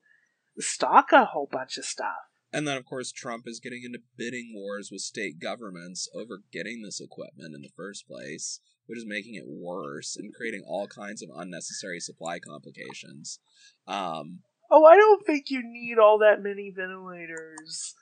stock 0.58 1.12
a 1.14 1.26
whole 1.26 1.48
bunch 1.50 1.78
of 1.78 1.86
stuff. 1.86 2.16
And 2.52 2.68
then, 2.68 2.78
of 2.78 2.86
course, 2.86 3.12
Trump 3.12 3.44
is 3.48 3.60
getting 3.60 3.84
into 3.86 4.00
bidding 4.18 4.54
wars 4.56 4.90
with 4.92 5.02
state 5.02 5.40
governments 5.40 6.10
over 6.16 6.40
getting 6.52 6.82
this 6.82 7.00
equipment 7.00 7.54
in 7.54 7.62
the 7.62 7.72
first 7.76 8.08
place, 8.08 8.60
which 8.88 8.98
is 8.98 9.06
making 9.06 9.36
it 9.36 9.44
worse 9.46 10.16
and 10.18 10.34
creating 10.34 10.64
all 10.66 10.88
kinds 10.88 11.22
of 11.22 11.30
unnecessary 11.36 12.00
supply 12.00 12.40
complications. 12.40 13.40
Um, 13.88 14.40
Oh, 14.72 14.84
I 14.84 14.96
don't 14.96 15.26
think 15.26 15.46
you 15.50 15.62
need 15.64 16.00
all 16.00 16.20
that 16.20 16.42
many 16.42 16.74
ventilators. 16.76 17.94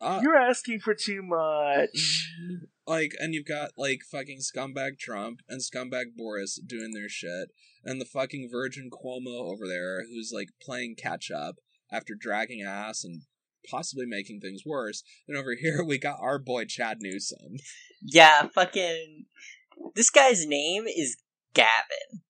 Uh, 0.00 0.20
You're 0.22 0.36
asking 0.36 0.80
for 0.80 0.94
too 0.94 1.22
much. 1.22 2.32
like, 2.86 3.12
and 3.18 3.34
you've 3.34 3.46
got 3.46 3.72
like 3.76 4.00
fucking 4.10 4.38
scumbag 4.38 4.98
Trump 4.98 5.40
and 5.48 5.60
scumbag 5.60 6.16
Boris 6.16 6.58
doing 6.58 6.92
their 6.92 7.08
shit, 7.08 7.50
and 7.84 8.00
the 8.00 8.06
fucking 8.06 8.48
Virgin 8.50 8.90
Cuomo 8.90 9.52
over 9.52 9.66
there 9.66 10.04
who's 10.04 10.32
like 10.34 10.48
playing 10.62 10.96
catch 10.96 11.30
up 11.30 11.56
after 11.92 12.14
dragging 12.18 12.62
ass 12.62 13.04
and 13.04 13.22
possibly 13.68 14.06
making 14.06 14.40
things 14.40 14.62
worse. 14.64 15.02
And 15.28 15.36
over 15.36 15.54
here 15.54 15.84
we 15.86 15.98
got 15.98 16.18
our 16.20 16.38
boy 16.38 16.64
Chad 16.64 16.98
Newsom. 17.00 17.56
Yeah, 18.02 18.46
fucking. 18.54 19.26
This 19.94 20.08
guy's 20.08 20.46
name 20.46 20.86
is 20.86 21.18
Gavin. 21.52 22.22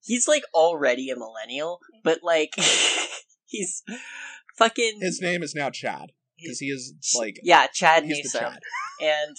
He's 0.00 0.28
like 0.28 0.44
already 0.54 1.10
a 1.10 1.16
millennial, 1.16 1.80
but 2.04 2.20
like 2.22 2.52
he's 3.44 3.82
fucking. 4.56 5.00
His 5.00 5.20
name 5.20 5.42
is 5.42 5.52
now 5.52 5.70
Chad 5.70 6.12
because 6.40 6.58
he 6.58 6.66
is 6.66 6.94
like 7.18 7.38
yeah, 7.42 7.66
Chad 7.72 8.04
Chad. 8.04 8.58
and 9.00 9.36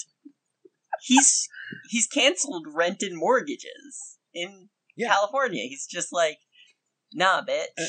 he's 1.01 1.47
he's 1.89 2.07
canceled 2.07 2.65
rent 2.73 3.01
and 3.03 3.17
mortgages 3.17 4.17
in 4.33 4.69
Yeah. 4.95 5.09
California. 5.09 5.63
He's 5.63 5.85
just 5.87 6.11
like, 6.13 6.39
nah, 7.13 7.41
bitch. 7.41 7.65
Uh, 7.77 7.85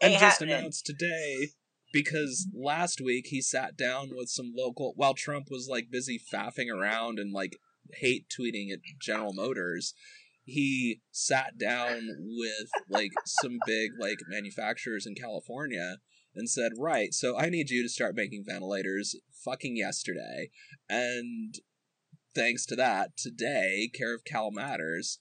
and 0.00 0.12
just 0.12 0.22
happening. 0.22 0.54
announced 0.54 0.84
today 0.86 1.48
because 1.92 2.48
last 2.54 3.00
week 3.00 3.26
he 3.28 3.40
sat 3.40 3.76
down 3.76 4.10
with 4.12 4.28
some 4.28 4.52
local 4.54 4.92
while 4.96 5.14
Trump 5.14 5.46
was 5.50 5.68
like 5.70 5.90
busy 5.90 6.20
faffing 6.32 6.68
around 6.70 7.18
and 7.18 7.32
like 7.32 7.56
hate 7.94 8.26
tweeting 8.28 8.72
at 8.72 8.80
General 9.00 9.32
Motors. 9.32 9.94
He 10.44 11.00
sat 11.10 11.58
down 11.58 12.02
with 12.18 12.68
like 12.90 13.10
some 13.24 13.58
big 13.66 13.90
like 13.98 14.18
manufacturers 14.28 15.06
in 15.06 15.14
California 15.14 15.96
and 16.36 16.48
said, 16.48 16.72
"Right, 16.78 17.12
so 17.14 17.38
I 17.38 17.48
need 17.48 17.70
you 17.70 17.82
to 17.82 17.88
start 17.88 18.14
making 18.14 18.44
ventilators 18.46 19.16
fucking 19.44 19.76
yesterday." 19.76 20.50
And 20.88 21.54
thanks 22.34 22.66
to 22.66 22.76
that, 22.76 23.16
today, 23.16 23.90
care 23.92 24.14
of 24.14 24.24
Cal 24.24 24.50
Matters, 24.50 25.18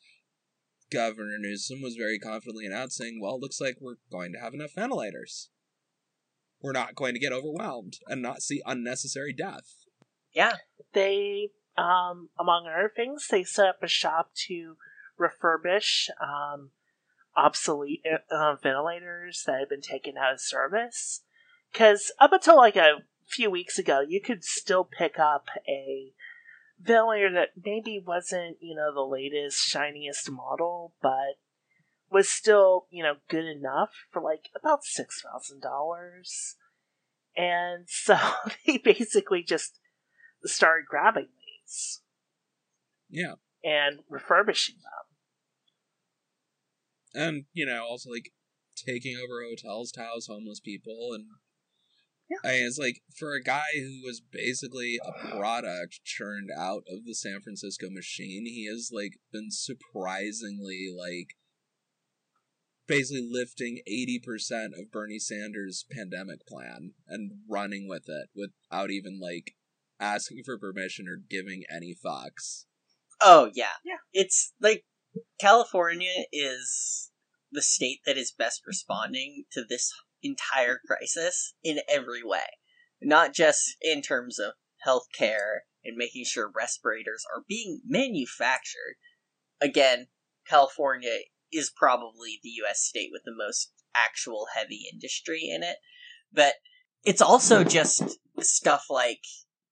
Governor 0.91 1.37
Newsom 1.39 1.81
was 1.81 1.95
very 1.95 2.19
confidently 2.19 2.65
announcing, 2.65 3.19
well, 3.21 3.39
looks 3.39 3.59
like 3.59 3.77
we're 3.79 3.95
going 4.11 4.31
to 4.33 4.39
have 4.39 4.53
enough 4.53 4.75
ventilators. 4.75 5.49
We're 6.61 6.73
not 6.73 6.95
going 6.95 7.13
to 7.13 7.19
get 7.19 7.33
overwhelmed 7.33 7.97
and 8.07 8.21
not 8.21 8.41
see 8.41 8.61
unnecessary 8.65 9.33
death. 9.33 9.85
Yeah, 10.33 10.55
They, 10.93 11.49
um, 11.77 12.29
among 12.39 12.67
other 12.67 12.91
things, 12.93 13.27
they 13.29 13.43
set 13.43 13.67
up 13.67 13.83
a 13.83 13.87
shop 13.87 14.31
to 14.47 14.75
refurbish 15.19 16.09
um, 16.21 16.71
obsolete 17.37 18.03
uh, 18.31 18.55
ventilators 18.55 19.43
that 19.45 19.59
had 19.59 19.69
been 19.69 19.81
taken 19.81 20.17
out 20.17 20.33
of 20.33 20.41
service. 20.41 21.21
Because 21.71 22.11
up 22.19 22.31
until 22.31 22.57
like 22.57 22.75
a 22.75 22.99
few 23.27 23.49
weeks 23.49 23.77
ago, 23.77 24.01
you 24.07 24.21
could 24.21 24.43
still 24.43 24.85
pick 24.85 25.19
up 25.19 25.47
a 25.67 26.13
ventilator 26.79 27.31
that 27.33 27.49
maybe 27.63 28.01
wasn't, 28.05 28.57
you 28.61 28.75
know, 28.75 28.93
the 28.93 29.01
latest, 29.01 29.57
shiniest 29.67 30.29
model, 30.31 30.93
but 31.01 31.37
was 32.09 32.29
still, 32.29 32.87
you 32.89 33.03
know, 33.03 33.15
good 33.29 33.45
enough 33.45 33.89
for 34.11 34.21
like 34.21 34.49
about 34.55 34.81
$6,000. 34.83 36.55
And 37.35 37.85
so 37.87 38.17
they 38.65 38.77
basically 38.77 39.43
just 39.43 39.79
started 40.43 40.85
grabbing 40.87 41.29
these 41.37 42.01
Yeah. 43.09 43.35
and 43.63 43.99
refurbishing 44.09 44.75
them. 44.75 45.04
And, 47.15 47.45
you 47.53 47.65
know, 47.65 47.83
also 47.83 48.09
like 48.09 48.31
taking 48.75 49.15
over 49.15 49.41
hotels 49.43 49.91
to 49.93 50.01
house 50.01 50.27
homeless 50.27 50.59
people 50.59 51.11
and 51.13 51.25
Yeah. 52.29 52.37
I 52.43 52.53
mean, 52.57 52.65
it's 52.67 52.77
like 52.79 53.01
for 53.17 53.33
a 53.33 53.43
guy 53.43 53.63
who 53.75 54.01
was 54.03 54.19
basically 54.19 54.99
a 55.03 55.29
product 55.29 56.01
churned 56.03 56.49
out 56.55 56.83
of 56.89 57.05
the 57.05 57.13
San 57.15 57.39
Francisco 57.41 57.87
machine, 57.89 58.45
he 58.45 58.67
has 58.67 58.89
like 58.91 59.19
been 59.31 59.51
surprisingly 59.51 60.87
like 60.95 61.35
basically 62.87 63.27
lifting 63.29 63.79
80% 63.89 64.79
of 64.79 64.91
Bernie 64.91 65.19
Sanders' 65.19 65.85
pandemic 65.91 66.45
plan 66.47 66.93
and 67.07 67.31
running 67.49 67.87
with 67.87 68.05
it 68.07 68.29
without 68.35 68.91
even 68.91 69.19
like 69.21 69.55
asking 69.99 70.43
for 70.45 70.57
permission 70.57 71.07
or 71.07 71.17
giving 71.17 71.63
any 71.73 71.95
fucks. 71.95 72.65
Oh 73.21 73.49
yeah. 73.53 73.77
Yeah. 73.83 73.97
It's 74.13 74.53
like 74.59 74.83
California 75.39 76.25
is 76.31 77.11
the 77.51 77.61
state 77.61 77.99
that 78.05 78.17
is 78.17 78.33
best 78.37 78.61
responding 78.65 79.45
to 79.51 79.63
this 79.67 79.93
entire 80.21 80.79
crisis 80.85 81.53
in 81.63 81.79
every 81.89 82.23
way. 82.23 82.45
Not 83.01 83.33
just 83.33 83.75
in 83.81 84.01
terms 84.01 84.39
of 84.39 84.53
healthcare 84.85 85.59
and 85.83 85.95
making 85.95 86.25
sure 86.25 86.51
respirators 86.53 87.23
are 87.33 87.43
being 87.47 87.81
manufactured. 87.85 88.95
Again, 89.61 90.07
California 90.47 91.19
is 91.51 91.71
probably 91.75 92.39
the 92.43 92.49
US 92.65 92.81
state 92.81 93.09
with 93.11 93.21
the 93.25 93.35
most 93.35 93.71
actual 93.95 94.47
heavy 94.55 94.85
industry 94.91 95.49
in 95.49 95.63
it. 95.63 95.77
But 96.33 96.55
it's 97.03 97.21
also 97.21 97.63
just 97.63 98.17
stuff 98.39 98.85
like 98.89 99.21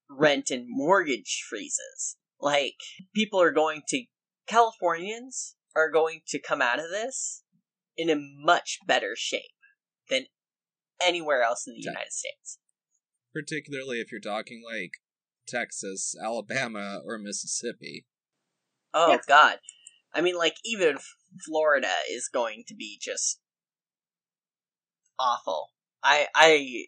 rent 0.10 0.52
and 0.52 0.66
mortgage 0.68 1.44
freezes. 1.50 2.18
Like, 2.40 2.76
people 3.16 3.42
are 3.42 3.52
going 3.52 3.82
to, 3.90 4.04
Californians 4.48 5.56
are 5.76 5.90
going 5.90 6.22
to 6.28 6.40
come 6.40 6.62
out 6.62 6.80
of 6.80 6.90
this 6.90 7.44
in 7.98 8.10
a 8.10 8.16
much 8.18 8.80
better 8.86 9.14
shape 9.16 9.52
than 10.10 10.26
anywhere 11.02 11.42
else 11.44 11.66
in 11.68 11.74
the 11.74 11.82
Yeah. 11.84 11.92
United 11.92 12.12
States. 12.12 12.60
Particularly 13.34 14.00
if 14.00 14.12
you're 14.12 14.22
talking 14.22 14.62
like 14.64 14.92
Texas, 15.48 16.16
Alabama, 16.22 17.02
or 17.06 17.18
Mississippi. 17.18 18.06
Oh 18.94 19.12
Yeah. 19.12 19.18
God, 19.28 19.60
I 20.14 20.22
mean, 20.22 20.38
like 20.38 20.56
even 20.64 20.96
F- 20.98 21.16
Florida 21.46 21.92
is 22.10 22.30
going 22.32 22.64
to 22.68 22.76
be 22.76 23.00
just 23.02 23.40
awful. 25.20 25.70
I 26.04 26.28
I 26.36 26.86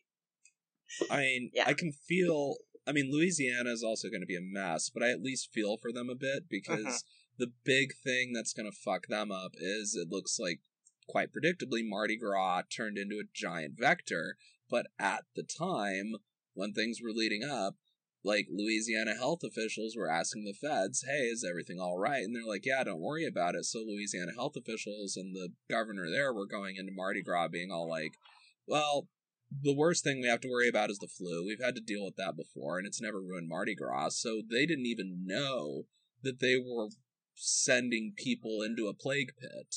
I 1.10 1.18
mean, 1.18 1.52
Yeah. 1.54 1.66
I 1.68 1.74
can 1.74 1.92
feel. 1.92 2.58
I 2.88 2.92
mean, 2.92 3.12
Louisiana 3.12 3.72
is 3.72 3.84
also 3.84 4.10
going 4.10 4.22
to 4.22 4.28
be 4.28 4.36
a 4.36 4.42
mess, 4.42 4.92
but 4.94 5.02
I 5.02 5.10
at 5.10 5.22
least 5.22 5.50
feel 5.52 5.78
for 5.82 5.92
them 5.92 6.08
a 6.10 6.16
bit 6.16 6.44
because 6.48 6.86
Mhm. 6.86 7.04
The 7.38 7.52
big 7.64 7.94
thing 8.04 8.34
that's 8.34 8.54
going 8.54 8.70
to 8.70 8.78
fuck 8.78 9.08
them 9.08 9.32
up 9.32 9.52
is 9.58 9.96
it 9.96 10.12
looks 10.12 10.40
like, 10.40 10.62
quite 11.08 11.30
predictably, 11.32 11.82
Mardi 11.84 12.18
Gras 12.18 12.64
turned 12.76 12.98
into 12.98 13.20
a 13.20 13.30
giant 13.34 13.78
vector. 13.78 14.38
But 14.70 14.88
at 15.00 15.26
the 15.36 15.44
time, 15.44 16.16
when 16.54 16.74
things 16.74 17.00
were 17.02 17.12
leading 17.12 17.44
up, 17.44 17.76
like 18.24 18.48
Louisiana 18.50 19.14
health 19.16 19.44
officials 19.44 19.96
were 19.96 20.10
asking 20.10 20.46
the 20.46 20.54
feds, 20.54 21.04
"Hey, 21.08 21.28
is 21.28 21.46
everything 21.48 21.80
all 21.80 21.98
right?" 21.98 22.24
And 22.24 22.36
they're 22.36 22.44
like, 22.44 22.66
"Yeah, 22.66 22.84
don't 22.84 23.00
worry 23.00 23.26
about 23.26 23.54
it." 23.54 23.66
So 23.66 23.84
Louisiana 23.84 24.34
health 24.34 24.56
officials 24.56 25.16
and 25.16 25.36
the 25.36 25.54
governor 25.70 26.10
there 26.10 26.34
were 26.34 26.48
going 26.48 26.76
into 26.78 26.92
Mardi 26.92 27.22
Gras 27.22 27.50
being 27.50 27.70
all 27.70 27.88
like, 27.88 28.18
"Well, 28.66 29.10
the 29.52 29.76
worst 29.76 30.04
thing 30.04 30.22
we 30.22 30.28
have 30.28 30.42
to 30.42 30.50
worry 30.50 30.68
about 30.68 30.90
is 30.90 30.98
the 30.98 31.08
flu. 31.08 31.46
We've 31.46 31.62
had 31.62 31.76
to 31.76 31.82
deal 31.82 32.04
with 32.04 32.16
that 32.16 32.36
before, 32.36 32.80
and 32.80 32.88
it's 32.88 33.02
never 33.02 33.22
ruined 33.22 33.48
Mardi 33.48 33.76
Gras." 33.76 34.10
So 34.10 34.42
they 34.42 34.66
didn't 34.66 34.88
even 34.88 35.26
know 35.28 35.86
that 36.24 36.40
they 36.40 36.58
were 36.58 36.90
sending 37.36 38.14
people 38.18 38.62
into 38.62 38.88
a 38.88 38.94
plague 38.94 39.32
pit 39.40 39.76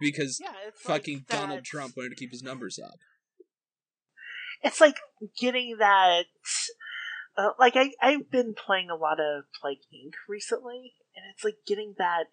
because 0.00 0.38
Yeah, 0.40 0.52
fucking 0.76 1.18
like 1.18 1.26
Donald 1.26 1.58
that- 1.60 1.64
Trump 1.64 1.94
wanted 1.96 2.10
to 2.10 2.16
keep 2.16 2.30
his 2.30 2.42
numbers 2.42 2.78
up. 2.82 2.94
It's 4.62 4.80
like 4.80 4.96
getting 5.40 5.76
that. 5.78 6.24
Uh, 7.36 7.50
like 7.58 7.74
I 7.76 7.92
I've 8.02 8.30
been 8.30 8.54
playing 8.54 8.90
a 8.90 8.96
lot 8.96 9.20
of 9.20 9.44
like 9.62 9.78
Ink 9.92 10.14
recently, 10.28 10.94
and 11.14 11.24
it's 11.32 11.44
like 11.44 11.58
getting 11.66 11.94
that. 11.98 12.24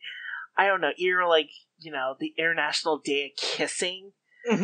I 0.57 0.65
don't 0.65 0.81
know. 0.81 0.91
You're 0.97 1.27
like 1.27 1.49
you 1.77 1.91
know 1.91 2.15
the 2.19 2.33
International 2.37 2.97
Day 3.03 3.25
of 3.25 3.37
Kissing 3.39 4.13
in 4.49 4.57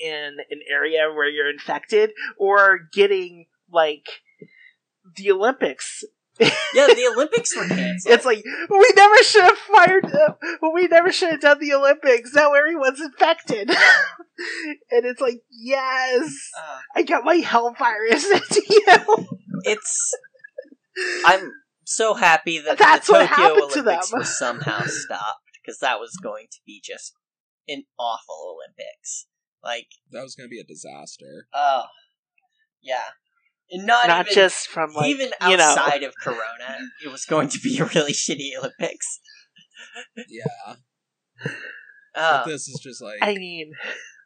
an 0.00 0.60
area 0.68 1.12
where 1.14 1.28
you're 1.28 1.50
infected, 1.50 2.10
or 2.36 2.80
getting 2.92 3.46
like 3.70 4.06
the 5.16 5.30
Olympics. 5.30 6.02
Yeah, 6.40 6.86
the 6.88 7.10
Olympics 7.14 7.56
were 7.56 7.66
canceled. 7.68 8.12
It's 8.14 8.24
like 8.24 8.42
we 8.70 8.92
never 8.96 9.22
should 9.22 9.44
have 9.44 9.58
fired. 9.58 10.04
Uh, 10.06 10.34
we 10.72 10.86
never 10.88 11.12
should 11.12 11.30
have 11.30 11.40
done 11.40 11.58
the 11.60 11.72
Olympics. 11.74 12.32
Now 12.34 12.52
everyone's 12.54 13.00
infected, 13.00 13.70
and 14.90 15.04
it's 15.06 15.20
like 15.20 15.42
yes, 15.50 16.50
Uh, 16.58 16.78
I 16.96 17.02
got 17.02 17.24
my 17.24 17.36
hell 17.36 17.74
virus 17.78 18.24
into 18.30 18.62
you. 18.68 19.26
it's 19.64 20.14
I'm 21.26 21.52
so 21.84 22.14
happy 22.14 22.58
that 22.60 22.78
That's 22.78 23.06
the 23.06 23.12
Tokyo 23.12 23.26
happened 23.26 23.70
to 23.72 23.80
Olympics 23.80 24.10
them. 24.10 24.18
was 24.20 24.38
somehow 24.38 24.82
stopped 24.86 25.40
because 25.62 25.78
that 25.80 26.00
was 26.00 26.16
going 26.22 26.46
to 26.50 26.58
be 26.66 26.80
just 26.82 27.14
an 27.68 27.84
awful 27.98 28.56
Olympics. 28.58 29.26
Like, 29.62 29.86
That 30.10 30.22
was 30.22 30.34
going 30.34 30.48
to 30.48 30.50
be 30.50 30.60
a 30.60 30.64
disaster. 30.64 31.46
oh, 31.54 31.84
yeah, 32.82 33.00
and 33.70 33.86
not, 33.86 34.06
Not 34.08 34.26
even, 34.26 34.34
just 34.34 34.68
from 34.68 34.92
like 34.92 35.08
even 35.08 35.30
you 35.48 35.56
know. 35.56 35.64
outside 35.64 36.02
of 36.02 36.14
Corona, 36.22 36.78
it 37.04 37.10
was 37.10 37.24
going 37.24 37.48
to 37.48 37.58
be 37.58 37.78
a 37.78 37.84
really 37.86 38.12
shitty 38.24 38.50
Olympics. 38.58 39.20
Yeah, 40.28 40.74
but 42.14 42.44
this 42.46 42.68
is 42.68 42.80
just 42.82 43.02
like 43.02 43.18
I 43.22 43.34
mean, 43.34 43.72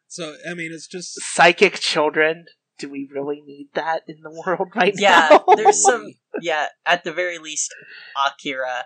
so. 0.08 0.34
I 0.48 0.54
mean, 0.54 0.72
it's 0.72 0.86
just 0.86 1.20
psychic 1.20 1.74
children. 1.74 2.46
Do 2.78 2.88
we 2.88 3.08
really 3.12 3.42
need 3.44 3.70
that 3.74 4.02
in 4.06 4.16
the 4.22 4.42
world 4.46 4.68
right 4.74 4.94
Yeah, 4.96 5.28
now? 5.30 5.54
there's 5.56 5.82
some 5.84 6.06
yeah, 6.40 6.66
at 6.86 7.04
the 7.04 7.12
very 7.12 7.38
least, 7.38 7.74
Akira, 8.26 8.84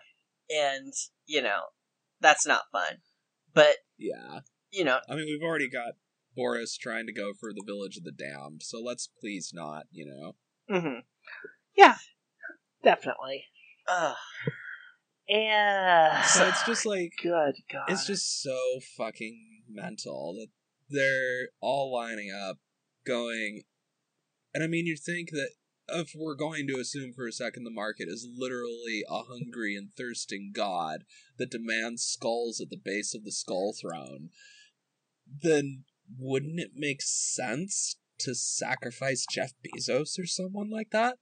and 0.50 0.92
you 1.26 1.42
know, 1.42 1.60
that's 2.20 2.46
not 2.46 2.62
fun. 2.72 2.98
But 3.54 3.76
yeah. 3.98 4.40
you 4.70 4.84
know, 4.84 4.98
I 5.08 5.14
mean, 5.14 5.26
we've 5.26 5.46
already 5.46 5.68
got 5.68 5.92
Boris 6.34 6.76
trying 6.76 7.06
to 7.06 7.12
go 7.12 7.32
for 7.38 7.52
the 7.52 7.62
village 7.66 7.96
of 7.96 8.04
the 8.04 8.12
damned, 8.12 8.62
so 8.62 8.80
let's 8.80 9.06
please 9.20 9.50
not, 9.54 9.84
you 9.90 10.06
know. 10.06 10.34
mhm. 10.74 11.02
Yeah, 11.76 11.96
definitely. 12.84 13.44
Ugh. 13.88 14.16
And 15.28 16.24
So 16.26 16.48
it's 16.48 16.64
just 16.66 16.84
like 16.86 17.12
good 17.22 17.54
God. 17.72 17.84
it's 17.88 18.06
just 18.06 18.42
so 18.42 18.58
fucking 18.96 19.62
mental 19.68 20.34
that 20.34 20.48
they're 20.90 21.48
all 21.60 21.92
lining 21.92 22.30
up, 22.30 22.58
going, 23.06 23.62
and 24.52 24.62
I 24.62 24.66
mean, 24.66 24.84
you 24.86 24.96
think 24.96 25.30
that 25.30 25.50
if 25.88 26.12
we're 26.16 26.34
going 26.36 26.66
to 26.68 26.78
assume 26.78 27.12
for 27.12 27.26
a 27.26 27.32
second 27.32 27.64
the 27.64 27.70
market 27.70 28.08
is 28.08 28.28
literally 28.36 29.02
a 29.08 29.22
hungry 29.22 29.74
and 29.76 29.90
thirsting 29.96 30.52
god 30.54 31.04
that 31.38 31.50
demands 31.50 32.02
skulls 32.02 32.60
at 32.60 32.70
the 32.70 32.80
base 32.82 33.14
of 33.14 33.24
the 33.24 33.32
skull 33.32 33.74
throne, 33.80 34.30
then 35.26 35.84
wouldn't 36.18 36.60
it 36.60 36.72
make 36.74 37.02
sense 37.02 37.96
to 38.20 38.34
sacrifice 38.34 39.26
Jeff 39.26 39.52
Bezos 39.64 40.18
or 40.18 40.26
someone 40.26 40.70
like 40.70 40.90
that? 40.92 41.16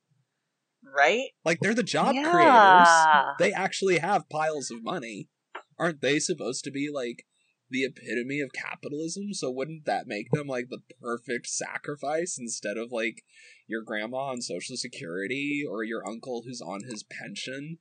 right? 0.83 1.29
Like 1.45 1.61
they're 1.61 1.75
the 1.75 1.83
job 1.83 2.15
Yeah. 2.15 2.31
creators. 2.31 3.07
They 3.39 3.53
actually 3.53 3.99
have 3.99 4.29
piles 4.29 4.71
of 4.71 4.83
money. 4.83 5.29
Aren't 5.79 6.01
they 6.01 6.19
supposed 6.19 6.65
to 6.65 6.71
be 6.71 6.91
like 6.93 7.27
the 7.71 7.85
epitome 7.85 8.41
of 8.41 8.53
capitalism? 8.53 9.33
So 9.33 9.51
wouldn't 9.51 9.85
that 9.87 10.07
make 10.07 10.31
them 10.33 10.47
like 10.47 10.69
the 10.69 10.81
perfect 11.01 11.47
sacrifice 11.47 12.37
instead 12.39 12.77
of 12.77 12.93
like 12.93 13.23
your 13.67 13.83
grandma 13.83 14.31
on 14.31 14.43
social 14.43 14.77
security 14.77 15.63
or 15.69 15.85
your 15.85 16.07
uncle 16.07 16.43
who's 16.45 16.61
on 16.61 16.81
his 16.85 17.03
pension? 17.05 17.79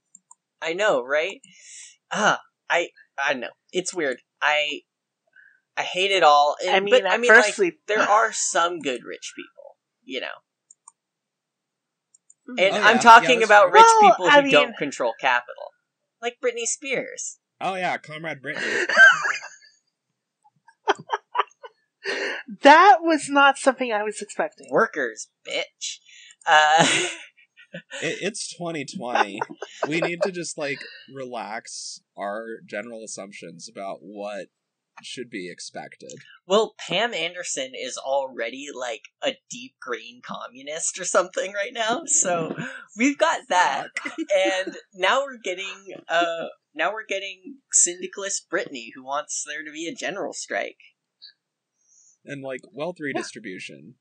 I 0.61 0.73
know, 0.73 1.03
right? 1.03 1.41
Ah, 2.11 2.39
I 2.69 2.89
I 3.17 3.33
know 3.33 3.49
it's 3.71 3.93
weird. 3.93 4.21
I 4.41 4.81
I 5.79 5.83
hate 5.83 6.11
it 6.11 6.23
all. 6.23 6.57
And, 6.61 6.75
I 6.75 6.79
mean, 6.81 7.03
but 7.03 7.09
I 7.09 7.17
mean, 7.17 7.31
like 7.31 7.45
firstly, 7.45 7.77
there 7.87 8.01
are 8.01 8.33
some 8.33 8.79
good 8.79 9.05
rich 9.05 9.31
people, 9.33 9.77
you 10.03 10.19
know. 10.19 10.27
And 12.57 12.75
Oh, 12.75 12.81
I'm 12.83 12.99
talking 12.99 13.39
Yeah, 13.39 13.45
about 13.45 13.65
fair. 13.67 13.73
rich 13.73 13.85
Well, 14.01 14.11
people 14.11 14.25
I 14.29 14.41
who 14.41 14.51
don't 14.51 14.75
control 14.77 15.13
capital, 15.21 15.71
like 16.21 16.35
Britney 16.43 16.65
Spears. 16.65 17.37
Oh 17.61 17.75
yeah, 17.75 17.97
Comrade 17.97 18.41
Britney. 18.41 18.85
that 22.61 22.97
was 23.01 23.29
not 23.29 23.57
something 23.57 23.93
I 23.93 24.03
was 24.03 24.21
expecting. 24.21 24.67
Workers, 24.69 25.29
bitch. 25.47 25.99
Uh, 26.45 26.83
it, 28.01 28.17
it's 28.21 28.53
2020. 28.57 29.41
we 29.87 30.01
need 30.01 30.23
to 30.23 30.31
just 30.31 30.57
like 30.57 30.79
relax 31.13 32.01
our 32.17 32.57
general 32.65 33.03
assumptions 33.03 33.69
about 33.71 33.99
what 34.01 34.47
should 35.03 35.29
be 35.29 35.49
expected. 35.51 36.13
well, 36.47 36.75
Pam 36.77 37.13
Anderson 37.13 37.71
is 37.75 37.97
already 37.97 38.67
like 38.73 39.03
a 39.21 39.33
deep 39.49 39.75
green 39.81 40.21
communist 40.23 40.99
or 40.99 41.05
something 41.05 41.53
right 41.53 41.73
now, 41.73 42.03
so 42.05 42.55
we've 42.97 43.17
got 43.17 43.41
that, 43.49 43.87
and 44.35 44.77
now 44.93 45.21
we're 45.21 45.37
getting 45.37 45.95
uh 46.07 46.45
now 46.75 46.91
we're 46.93 47.05
getting 47.05 47.57
syndicalist 47.71 48.47
Britney 48.51 48.89
who 48.95 49.03
wants 49.03 49.43
there 49.45 49.63
to 49.63 49.71
be 49.71 49.87
a 49.87 49.93
general 49.95 50.33
strike. 50.33 50.79
And 52.25 52.43
like 52.43 52.61
wealth 52.71 52.97
redistribution. 52.99 53.95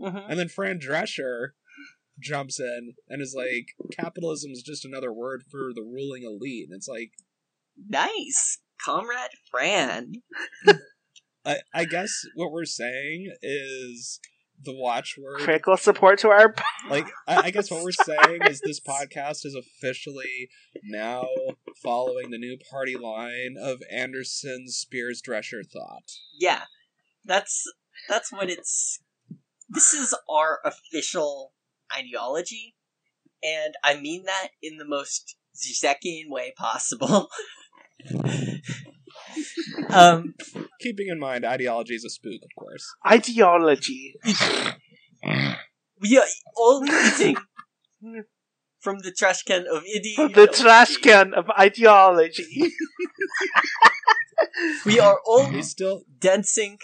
Mm-hmm. 0.00 0.30
And 0.30 0.38
then 0.38 0.48
Fran 0.48 0.80
Drescher 0.80 1.50
jumps 2.18 2.58
in 2.58 2.94
and 3.08 3.20
is 3.20 3.34
like, 3.36 3.68
capitalism 3.92 4.50
is 4.52 4.62
just 4.62 4.84
another 4.84 5.12
word 5.12 5.44
for 5.50 5.72
the 5.74 5.82
ruling 5.82 6.22
elite. 6.22 6.68
And 6.68 6.76
it's 6.76 6.88
like, 6.88 7.12
Nice, 7.88 8.58
comrade 8.84 9.30
Fran. 9.50 10.12
I, 11.44 11.58
I 11.72 11.84
guess 11.84 12.12
what 12.34 12.52
we're 12.52 12.64
saying 12.64 13.32
is 13.42 14.20
the 14.62 14.74
watchword. 14.74 15.40
Critical 15.40 15.76
support 15.76 16.18
to 16.20 16.28
our. 16.28 16.54
Like, 16.88 17.06
I, 17.28 17.36
I 17.36 17.50
guess 17.50 17.70
what 17.70 17.84
we're 17.84 17.92
saying 17.92 18.40
is 18.48 18.60
this 18.60 18.80
podcast 18.80 19.44
is 19.44 19.54
officially 19.54 20.48
now 20.82 21.24
following 21.82 22.30
the 22.30 22.38
new 22.38 22.56
party 22.70 22.96
line 22.96 23.54
of 23.60 23.80
Anderson 23.92 24.66
Spears 24.66 25.22
Drescher 25.22 25.62
thought. 25.70 26.10
Yeah, 26.38 26.62
that's 27.24 27.62
that's 28.08 28.32
what 28.32 28.50
it's. 28.50 29.00
This 29.68 29.92
is 29.92 30.16
our 30.28 30.58
official 30.64 31.52
ideology, 31.96 32.74
and 33.42 33.74
I 33.84 34.00
mean 34.00 34.24
that 34.24 34.48
in 34.60 34.78
the 34.78 34.86
most 34.86 35.36
Zizekian 35.54 36.28
way 36.28 36.52
possible. 36.56 37.28
Um, 39.90 40.34
Keeping 40.80 41.08
in 41.08 41.18
mind, 41.18 41.44
ideology 41.44 41.94
is 41.94 42.04
a 42.04 42.10
spook, 42.10 42.40
of 42.42 42.50
course. 42.58 42.86
Ideology. 43.06 44.14
we 46.00 46.18
are 46.18 46.24
all 46.56 46.84
eating 46.84 47.36
from 48.80 48.98
the 49.00 49.12
trash 49.12 49.42
can 49.42 49.66
of 49.70 49.82
ideology. 49.84 50.14
From 50.16 50.32
the 50.32 50.46
trash 50.46 50.96
can 50.98 51.34
of 51.34 51.50
ideology. 51.50 52.72
We 54.84 54.98
are 54.98 55.20
all 55.24 55.50
We 55.52 55.62
still 55.62 56.02
dancing 56.18 56.78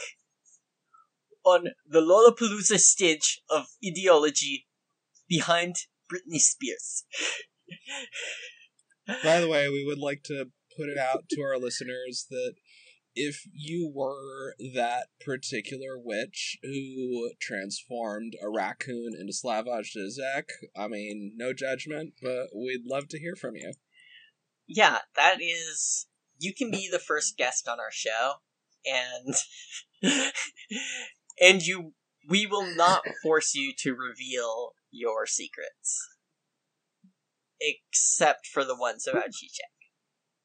on 1.45 1.69
the 1.89 2.01
Lollapalooza 2.01 2.79
stage 2.79 3.41
of 3.49 3.67
ideology 3.85 4.67
behind 5.29 5.77
Britney 6.11 6.39
Spears. 6.39 7.05
By 9.23 9.41
the 9.41 9.49
way, 9.49 9.69
we 9.69 9.85
would 9.87 9.99
like 9.99 10.23
to 10.25 10.51
put 10.77 10.89
it 10.89 10.99
out 10.99 11.29
to 11.31 11.41
our 11.43 11.59
listeners 11.59 12.27
that 12.31 12.55
if 13.17 13.49
you 13.51 13.91
were 13.93 14.55
that 14.75 15.07
particular 15.25 15.99
witch 15.99 16.59
who 16.63 17.31
transformed 17.41 18.35
a 18.43 18.51
raccoon 18.51 19.13
into 19.19 19.33
Slavoj 19.33 19.87
Zizek, 19.97 20.51
I 20.77 20.87
mean, 20.87 21.33
no 21.35 21.55
judgment, 21.55 22.13
but 22.23 22.49
we'd 22.55 22.85
love 22.85 23.09
to 23.09 23.19
hear 23.19 23.35
from 23.35 23.57
you. 23.57 23.73
Yeah, 24.69 24.99
that 25.17 25.41
is. 25.41 26.07
You 26.39 26.53
can 26.53 26.71
be 26.71 26.89
the 26.91 26.99
first 26.99 27.39
guest 27.39 27.67
on 27.67 27.81
our 27.81 27.91
show, 27.91 28.35
and 28.85 29.35
and 31.41 31.67
you. 31.67 31.95
We 32.29 32.45
will 32.45 32.75
not 32.75 33.05
force 33.23 33.55
you 33.55 33.73
to 33.79 33.95
reveal 33.95 34.73
your 34.91 35.27
secrets, 35.27 36.05
except 37.61 38.49
for 38.49 38.65
the 38.65 38.77
ones 38.77 39.07
about 39.07 39.29
Zizek. 39.29 39.76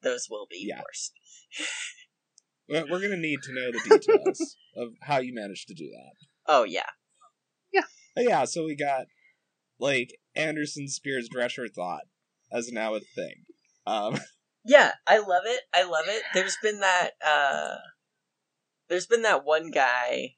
Those 0.02 0.26
will 0.30 0.46
be 0.50 0.64
Yeah. 0.68 0.80
forced. 0.80 1.12
We're 2.68 2.86
we're 2.90 3.00
gonna 3.02 3.16
need 3.16 3.42
to 3.42 3.52
know 3.52 3.70
the 3.72 3.80
details 3.80 4.56
of 4.76 4.94
how 5.02 5.18
you 5.18 5.34
managed 5.34 5.68
to 5.68 5.74
do 5.74 5.90
that. 5.90 6.26
Oh 6.46 6.64
yeah, 6.64 6.86
But 8.14 8.24
yeah, 8.24 8.44
so 8.44 8.64
we 8.64 8.76
got 8.76 9.06
like 9.78 10.18
Anderson 10.34 10.86
Spears 10.88 11.28
Drescher 11.34 11.72
thought 11.72 12.02
as 12.52 12.70
now 12.70 12.94
a 12.94 13.00
thing. 13.00 13.44
Um, 13.86 14.18
Yeah, 14.64 14.92
I 15.08 15.18
love 15.18 15.42
it. 15.44 15.62
I 15.74 15.82
love 15.82 16.04
it. 16.06 16.22
There's 16.34 16.56
been 16.62 16.78
that 16.80 17.10
uh 17.26 17.76
there's 18.88 19.06
been 19.08 19.22
that 19.22 19.44
one 19.44 19.70
guy 19.72 20.36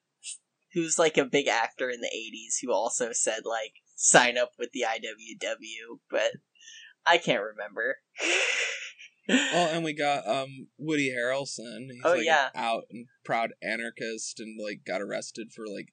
who's 0.73 0.99
like 0.99 1.19
a 1.19 1.25
big 1.27 1.47
actor 1.47 1.91
in 1.91 2.01
the 2.01 2.09
80s 2.09 2.57
who 2.63 2.73
also 2.73 3.13
said 3.13 3.41
like 3.45 3.73
sign 3.97 4.39
up 4.39 4.53
with 4.59 4.71
the 4.73 4.85
IWW, 4.89 5.99
but 6.11 6.33
I 7.05 7.19
can't 7.19 7.43
remember. 7.43 7.97
well, 9.29 9.75
and 9.75 9.85
we 9.85 9.93
got 9.95 10.27
um 10.27 10.69
Woody 10.79 11.11
Harrelson. 11.15 11.91
He's 11.91 12.03
Oh, 12.05 12.11
like 12.13 12.25
yeah. 12.25 12.51
out 12.55 12.85
and 12.91 13.07
proud 13.25 13.53
anarchist, 13.63 14.41
and 14.41 14.59
like 14.63 14.81
got 14.87 15.01
arrested 15.01 15.49
for 15.55 15.67
like 15.67 15.89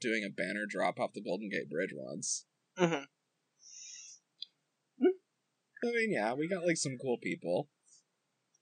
doing 0.00 0.24
a 0.24 0.30
banner 0.30 0.64
drop 0.68 0.98
off 0.98 1.12
the 1.14 1.22
Golden 1.22 1.48
Gate 1.50 1.68
Bridge 1.70 1.90
once. 1.94 2.46
Mhm. 2.78 3.04
I 5.82 5.86
mean, 5.86 6.12
yeah, 6.12 6.34
we 6.34 6.46
got 6.48 6.64
like 6.66 6.76
some 6.76 6.96
cool 7.00 7.16
people. 7.22 7.68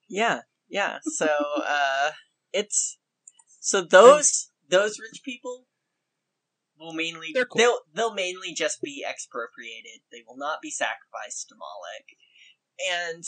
Yeah, 0.09 0.43
yeah. 0.69 0.99
So 1.17 1.27
uh 1.67 2.13
it's 2.53 2.99
so 3.61 3.83
those 3.83 4.51
those 4.69 4.99
rich 5.01 5.23
people 5.25 5.67
will 6.79 6.93
mainly 6.93 7.33
cool. 7.35 7.45
they'll 7.57 7.81
they'll 7.95 8.15
mainly 8.15 8.55
just 8.55 8.81
be 8.83 9.05
expropriated. 9.09 10.03
They 10.13 10.23
will 10.27 10.37
not 10.37 10.61
be 10.63 10.71
sacrificed 10.71 11.49
to 11.49 11.57
Moloch. 11.57 13.09
And 13.13 13.25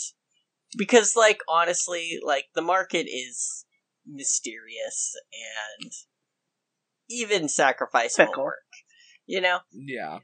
because 0.77 1.15
like 1.15 1.41
honestly, 1.47 2.19
like 2.23 2.45
the 2.55 2.61
market 2.61 3.07
is 3.07 3.65
mysterious 4.05 5.15
and 5.81 5.91
even 7.09 7.49
sacrifice 7.49 8.17
won't 8.17 8.37
work. 8.37 8.55
You 9.25 9.41
know? 9.41 9.59
Yeah. 9.71 10.19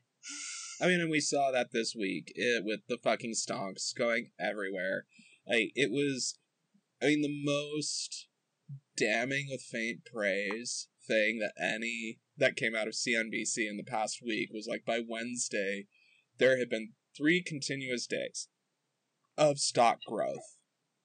I 0.82 0.88
mean, 0.88 1.02
and 1.02 1.10
we 1.10 1.20
saw 1.20 1.52
that 1.52 1.72
this 1.72 1.96
week 1.98 2.32
it, 2.36 2.64
with 2.66 2.82
the 2.88 2.98
fucking 3.02 3.34
stonks 3.34 3.96
going 3.98 4.32
everywhere. 4.40 5.06
Like, 5.48 5.72
it 5.76 5.92
was, 5.92 6.38
I 7.02 7.08
mean, 7.08 7.22
the 7.22 7.44
most 7.44 8.28
damning 8.96 9.48
with 9.50 9.62
faint 9.62 10.02
praise 10.06 10.88
thing 11.08 11.40
that 11.40 11.54
any, 11.60 12.20
that 12.38 12.56
came 12.56 12.76
out 12.76 12.88
of 12.88 12.94
CNBC 12.94 13.68
in 13.70 13.78
the 13.78 13.90
past 13.90 14.20
week 14.26 14.50
was 14.54 14.68
like 14.70 14.84
by 14.86 15.00
Wednesday, 15.08 15.88
there 16.38 16.60
had 16.60 16.70
been 16.70 16.94
three 17.16 17.42
continuous 17.42 18.06
days 18.06 18.50
of 19.38 19.60
stock 19.60 20.00
growth. 20.08 20.58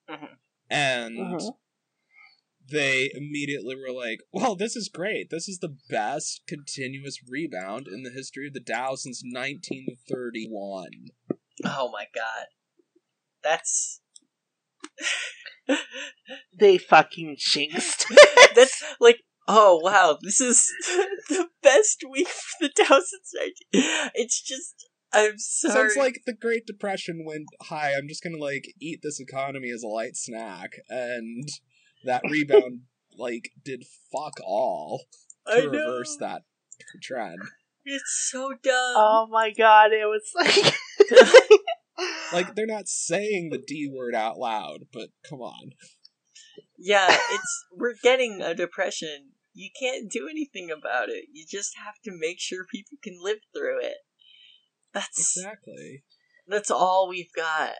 Mhm. 0.08 0.36
And 0.70 1.16
Mhm. 1.18 1.58
they 2.70 3.10
immediately 3.14 3.74
were 3.76 3.92
like, 3.92 4.20
well, 4.32 4.54
this 4.56 4.76
is 4.76 4.88
great. 4.88 5.30
This 5.30 5.48
is 5.48 5.58
the 5.58 5.76
best 5.88 6.42
continuous 6.46 7.18
rebound 7.28 7.86
in 7.88 8.02
the 8.02 8.10
history 8.10 8.46
of 8.46 8.54
the 8.54 8.60
Dow 8.60 8.94
since 8.94 9.22
1931. 9.24 11.10
Oh 11.64 11.90
my 11.90 12.06
god. 12.14 12.46
That's 13.42 14.00
They 16.58 16.78
fucking 16.78 17.36
jinxed. 17.38 18.06
That's 18.54 18.82
like, 19.00 19.22
oh 19.48 19.78
wow, 19.82 20.18
this 20.20 20.40
is 20.40 20.66
the 21.28 21.48
best 21.62 22.04
week 22.08 22.28
for 22.28 22.68
the 22.68 22.68
Dow 22.74 23.00
since 23.00 23.32
19. 23.72 24.10
It's 24.14 24.40
just, 24.40 24.88
I'm 25.12 25.38
sorry. 25.38 25.90
Since, 25.90 25.96
like, 25.96 26.22
the 26.26 26.32
Great 26.34 26.66
Depression 26.66 27.24
went 27.24 27.46
high, 27.62 27.92
I'm 27.94 28.08
just 28.08 28.22
gonna, 28.22 28.38
like, 28.38 28.64
eat 28.80 29.00
this 29.02 29.20
economy 29.20 29.70
as 29.70 29.82
a 29.82 29.88
light 29.88 30.16
snack. 30.16 30.72
And 30.88 31.48
that 32.04 32.22
rebound, 32.28 32.80
like, 33.18 33.50
did 33.64 33.84
fuck 34.12 34.34
all 34.44 35.04
to 35.46 35.52
I 35.52 35.60
know. 35.60 35.68
reverse 35.70 36.16
that 36.20 36.42
trend. 37.02 37.38
It's 37.84 38.28
so 38.30 38.50
dumb. 38.62 38.72
oh 38.96 39.26
my 39.30 39.50
god, 39.50 39.90
it 39.92 40.06
was 40.06 40.22
like. 40.34 40.74
Like, 42.32 42.54
they're 42.54 42.66
not 42.66 42.88
saying 42.88 43.50
the 43.50 43.58
D 43.64 43.88
word 43.92 44.14
out 44.14 44.38
loud, 44.38 44.86
but 44.92 45.10
come 45.28 45.40
on. 45.40 45.72
yeah, 46.78 47.06
it's 47.10 47.64
we're 47.76 47.94
getting 48.02 48.40
a 48.40 48.54
depression. 48.54 49.32
You 49.52 49.68
can't 49.78 50.10
do 50.10 50.26
anything 50.28 50.70
about 50.70 51.10
it. 51.10 51.26
You 51.32 51.44
just 51.48 51.76
have 51.84 51.96
to 52.04 52.10
make 52.18 52.40
sure 52.40 52.64
people 52.72 52.96
can 53.02 53.18
live 53.20 53.38
through 53.54 53.80
it. 53.82 53.98
That's 54.92 55.36
Exactly. 55.36 56.04
that's 56.46 56.70
all 56.70 57.08
we've 57.08 57.32
got. 57.34 57.72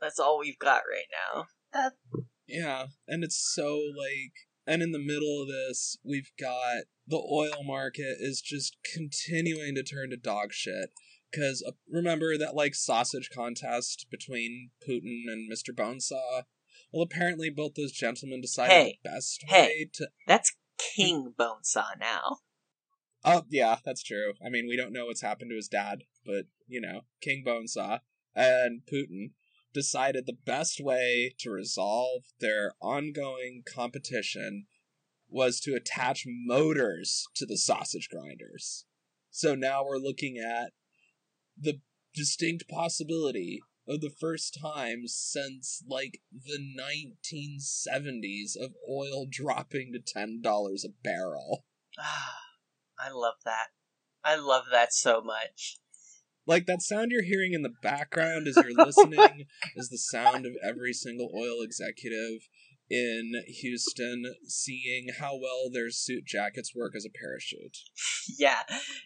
That's 0.00 0.18
all 0.18 0.38
we've 0.38 0.58
got 0.58 0.82
right 0.90 1.06
now. 1.34 1.90
Yeah, 2.46 2.86
and 3.08 3.24
it's 3.24 3.50
so 3.54 3.76
like, 3.76 4.32
and 4.66 4.82
in 4.82 4.92
the 4.92 4.98
middle 4.98 5.42
of 5.42 5.48
this, 5.48 5.96
we've 6.04 6.30
got 6.38 6.84
the 7.06 7.16
oil 7.16 7.64
market 7.64 8.16
is 8.20 8.40
just 8.40 8.76
continuing 8.94 9.74
to 9.74 9.82
turn 9.82 10.10
to 10.10 10.16
dog 10.16 10.52
shit. 10.52 10.90
Because 11.30 11.64
uh, 11.66 11.72
remember 11.90 12.36
that 12.36 12.54
like 12.54 12.74
sausage 12.74 13.30
contest 13.34 14.06
between 14.10 14.70
Putin 14.86 15.22
and 15.28 15.50
Mr. 15.50 15.74
Bonesaw? 15.74 16.42
Well, 16.92 17.02
apparently 17.02 17.48
both 17.48 17.74
those 17.74 17.92
gentlemen 17.92 18.42
decided 18.42 18.72
Hey, 18.72 18.98
the 19.02 19.10
best 19.10 19.44
hey. 19.46 19.62
way 19.66 19.90
to. 19.94 20.08
That's 20.26 20.54
King 20.76 21.32
Bonesaw 21.38 21.98
now. 21.98 22.38
Oh, 23.24 23.44
yeah, 23.48 23.76
that's 23.84 24.02
true. 24.02 24.32
I 24.44 24.48
mean, 24.48 24.66
we 24.66 24.76
don't 24.76 24.92
know 24.92 25.06
what's 25.06 25.22
happened 25.22 25.50
to 25.50 25.56
his 25.56 25.68
dad, 25.68 26.04
but 26.24 26.46
you 26.66 26.80
know, 26.80 27.02
King 27.20 27.44
Bonesaw 27.46 28.00
and 28.34 28.82
Putin 28.90 29.32
decided 29.72 30.26
the 30.26 30.32
best 30.32 30.80
way 30.80 31.34
to 31.38 31.50
resolve 31.50 32.24
their 32.40 32.72
ongoing 32.80 33.62
competition 33.66 34.66
was 35.28 35.60
to 35.60 35.74
attach 35.74 36.24
motors 36.26 37.26
to 37.34 37.46
the 37.46 37.56
sausage 37.56 38.08
grinders. 38.10 38.84
So 39.30 39.54
now 39.54 39.84
we're 39.84 39.96
looking 39.96 40.36
at 40.36 40.72
the 41.58 41.80
distinct 42.14 42.68
possibility 42.68 43.60
of 43.88 44.00
the 44.00 44.10
first 44.10 44.58
time 44.60 45.02
since 45.06 45.82
like 45.88 46.20
the 46.30 46.58
1970s 46.58 48.56
of 48.62 48.74
oil 48.88 49.26
dropping 49.28 49.92
to 49.92 50.00
$10 50.00 50.84
a 50.84 50.88
barrel. 51.02 51.64
Ah. 51.98 52.41
I 53.02 53.10
love 53.12 53.34
that. 53.44 53.68
I 54.24 54.36
love 54.36 54.64
that 54.70 54.92
so 54.92 55.20
much. 55.20 55.78
Like 56.46 56.66
that 56.66 56.82
sound 56.82 57.10
you're 57.10 57.22
hearing 57.22 57.52
in 57.52 57.62
the 57.62 57.72
background 57.82 58.48
as 58.48 58.56
you're 58.56 58.74
listening 58.74 59.46
is 59.76 59.88
the 59.88 59.98
sound 59.98 60.44
of 60.46 60.52
every 60.62 60.92
single 60.92 61.30
oil 61.36 61.62
executive 61.62 62.48
in 62.90 63.32
Houston 63.46 64.24
seeing 64.46 65.08
how 65.18 65.38
well 65.38 65.70
their 65.72 65.90
suit 65.90 66.24
jackets 66.26 66.72
work 66.74 66.92
as 66.96 67.06
a 67.06 67.18
parachute. 67.18 67.78
yeah, 68.38 68.62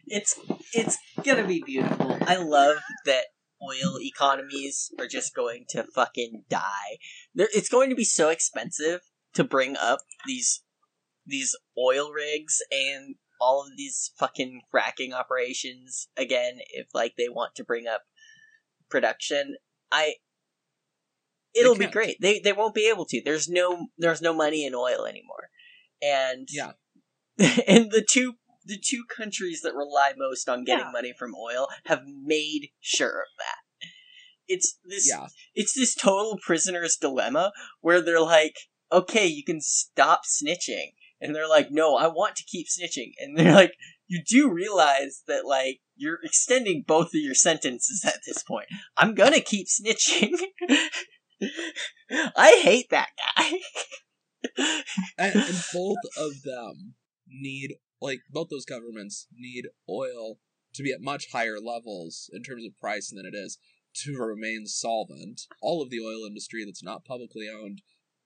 it's 0.06 0.38
it's 0.72 0.98
gonna 1.22 1.46
be 1.46 1.62
beautiful. 1.64 2.18
I 2.22 2.36
love 2.36 2.78
that 3.04 3.26
oil 3.62 3.98
economies 4.00 4.90
are 4.98 5.06
just 5.06 5.34
going 5.34 5.64
to 5.70 5.84
fucking 5.94 6.44
die. 6.48 6.98
There, 7.34 7.48
it's 7.54 7.68
going 7.68 7.90
to 7.90 7.96
be 7.96 8.04
so 8.04 8.28
expensive 8.28 9.00
to 9.34 9.44
bring 9.44 9.76
up 9.76 10.00
these 10.26 10.62
these 11.26 11.56
oil 11.78 12.12
rigs 12.12 12.58
and 12.70 13.16
all 13.40 13.62
of 13.62 13.76
these 13.76 14.12
fucking 14.18 14.62
fracking 14.72 15.12
operations 15.12 16.08
again 16.16 16.58
if 16.70 16.88
like 16.94 17.14
they 17.16 17.28
want 17.28 17.54
to 17.56 17.64
bring 17.64 17.86
up 17.86 18.02
production. 18.90 19.56
I 19.90 20.14
it'll 21.54 21.76
be 21.76 21.86
great. 21.86 22.16
They 22.20 22.38
they 22.38 22.52
won't 22.52 22.74
be 22.74 22.88
able 22.88 23.06
to. 23.06 23.22
There's 23.24 23.48
no 23.48 23.88
there's 23.98 24.22
no 24.22 24.32
money 24.34 24.64
in 24.66 24.74
oil 24.74 25.06
anymore, 25.06 25.50
and 26.02 26.48
Yeah. 26.50 26.72
and 27.66 27.90
the 27.90 28.04
two 28.08 28.34
the 28.64 28.78
two 28.82 29.04
countries 29.16 29.60
that 29.62 29.74
rely 29.74 30.12
most 30.16 30.48
on 30.48 30.64
getting 30.64 30.86
Yeah. 30.86 30.92
money 30.92 31.14
from 31.16 31.34
oil 31.34 31.68
have 31.86 32.02
made 32.06 32.70
sure 32.80 33.20
of 33.20 33.28
that. 33.38 33.88
It's 34.48 34.78
this 34.84 35.08
Yeah. 35.08 35.28
it's 35.54 35.74
this 35.74 35.94
total 35.94 36.38
prisoner's 36.44 36.96
dilemma 36.96 37.52
where 37.80 38.00
they're 38.00 38.20
like, 38.20 38.56
okay, 38.90 39.26
you 39.26 39.44
can 39.44 39.60
stop 39.60 40.22
snitching. 40.24 40.92
And 41.20 41.34
they're 41.34 41.48
like, 41.48 41.70
no, 41.70 41.96
I 41.96 42.08
want 42.08 42.36
to 42.36 42.44
keep 42.44 42.66
snitching. 42.66 43.12
And 43.18 43.38
they're 43.38 43.54
like, 43.54 43.72
you 44.06 44.22
do 44.26 44.50
realize 44.52 45.22
that, 45.26 45.46
like, 45.46 45.80
you're 45.96 46.18
extending 46.22 46.84
both 46.86 47.08
of 47.08 47.20
your 47.20 47.34
sentences 47.34 48.04
at 48.04 48.20
this 48.26 48.42
point. 48.42 48.66
I'm 48.96 49.14
gonna 49.14 49.40
keep 49.40 49.66
snitching. 49.66 50.32
I 52.36 52.60
hate 52.62 52.90
that 52.90 53.10
guy. 53.36 53.52
and, 55.18 55.34
and 55.34 55.64
both 55.72 55.98
of 56.18 56.42
them 56.42 56.94
need 57.28 57.74
like 58.00 58.20
both 58.30 58.48
those 58.50 58.64
governments 58.64 59.26
need 59.34 59.66
oil 59.88 60.38
to 60.74 60.82
be 60.82 60.92
at 60.92 61.00
much 61.00 61.32
higher 61.32 61.58
levels 61.58 62.30
in 62.32 62.42
terms 62.42 62.64
of 62.64 62.78
price 62.78 63.10
than 63.10 63.24
it 63.26 63.36
is 63.36 63.58
to 63.94 64.16
remain 64.18 64.66
solvent. 64.66 65.42
All 65.62 65.82
of 65.82 65.90
the 65.90 66.00
oil 66.00 66.26
industry 66.26 66.64
that's 66.64 66.82
not 66.82 67.04
publicly 67.04 67.48
owned 67.48 67.80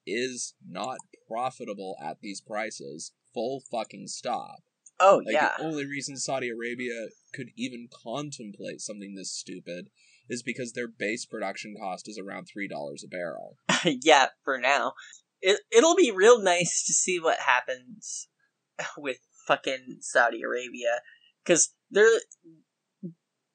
is 0.07 0.55
not 0.67 0.99
profitable 1.29 1.97
at 2.03 2.21
these 2.21 2.41
prices. 2.41 3.13
Full 3.35 3.63
fucking 3.71 4.07
stop. 4.09 4.63
Oh, 4.99 5.23
Like 5.25 5.35
yeah. 5.35 5.53
the 5.57 5.65
only 5.65 5.87
reason 5.87 6.17
Saudi 6.17 6.51
Arabia 6.51 7.09
could 7.33 7.49
even 7.57 7.89
contemplate 7.91 8.81
something 8.81 9.15
this 9.15 9.33
stupid 9.33 9.89
is 10.29 10.43
because 10.43 10.73
their 10.73 10.89
base 10.89 11.25
production 11.25 11.75
cost 11.81 12.09
is 12.09 12.19
around 12.19 12.45
three 12.45 12.69
dollars 12.69 13.03
a 13.05 13.09
barrel. 13.09 13.57
yeah, 13.85 14.27
for 14.45 14.59
now. 14.59 14.93
It, 15.41 15.61
it'll 15.73 15.97
be 15.97 16.13
real 16.15 16.41
nice 16.43 16.85
to 16.87 16.93
see 16.93 17.19
what 17.19 17.39
happens 17.41 18.29
with 18.97 19.19
fucking 19.47 19.99
Saudi 20.01 20.43
Arabia. 20.43 21.01
Because 21.45 21.75
they're. 21.91 22.21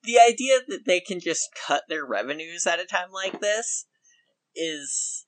The 0.04 0.20
idea 0.20 0.60
that 0.68 0.86
they 0.86 1.00
can 1.00 1.20
just 1.20 1.50
cut 1.68 1.84
their 1.90 2.06
revenues 2.06 2.68
at 2.68 2.80
a 2.80 2.86
time 2.86 3.10
like 3.12 3.40
this 3.40 3.86
is. 4.56 5.25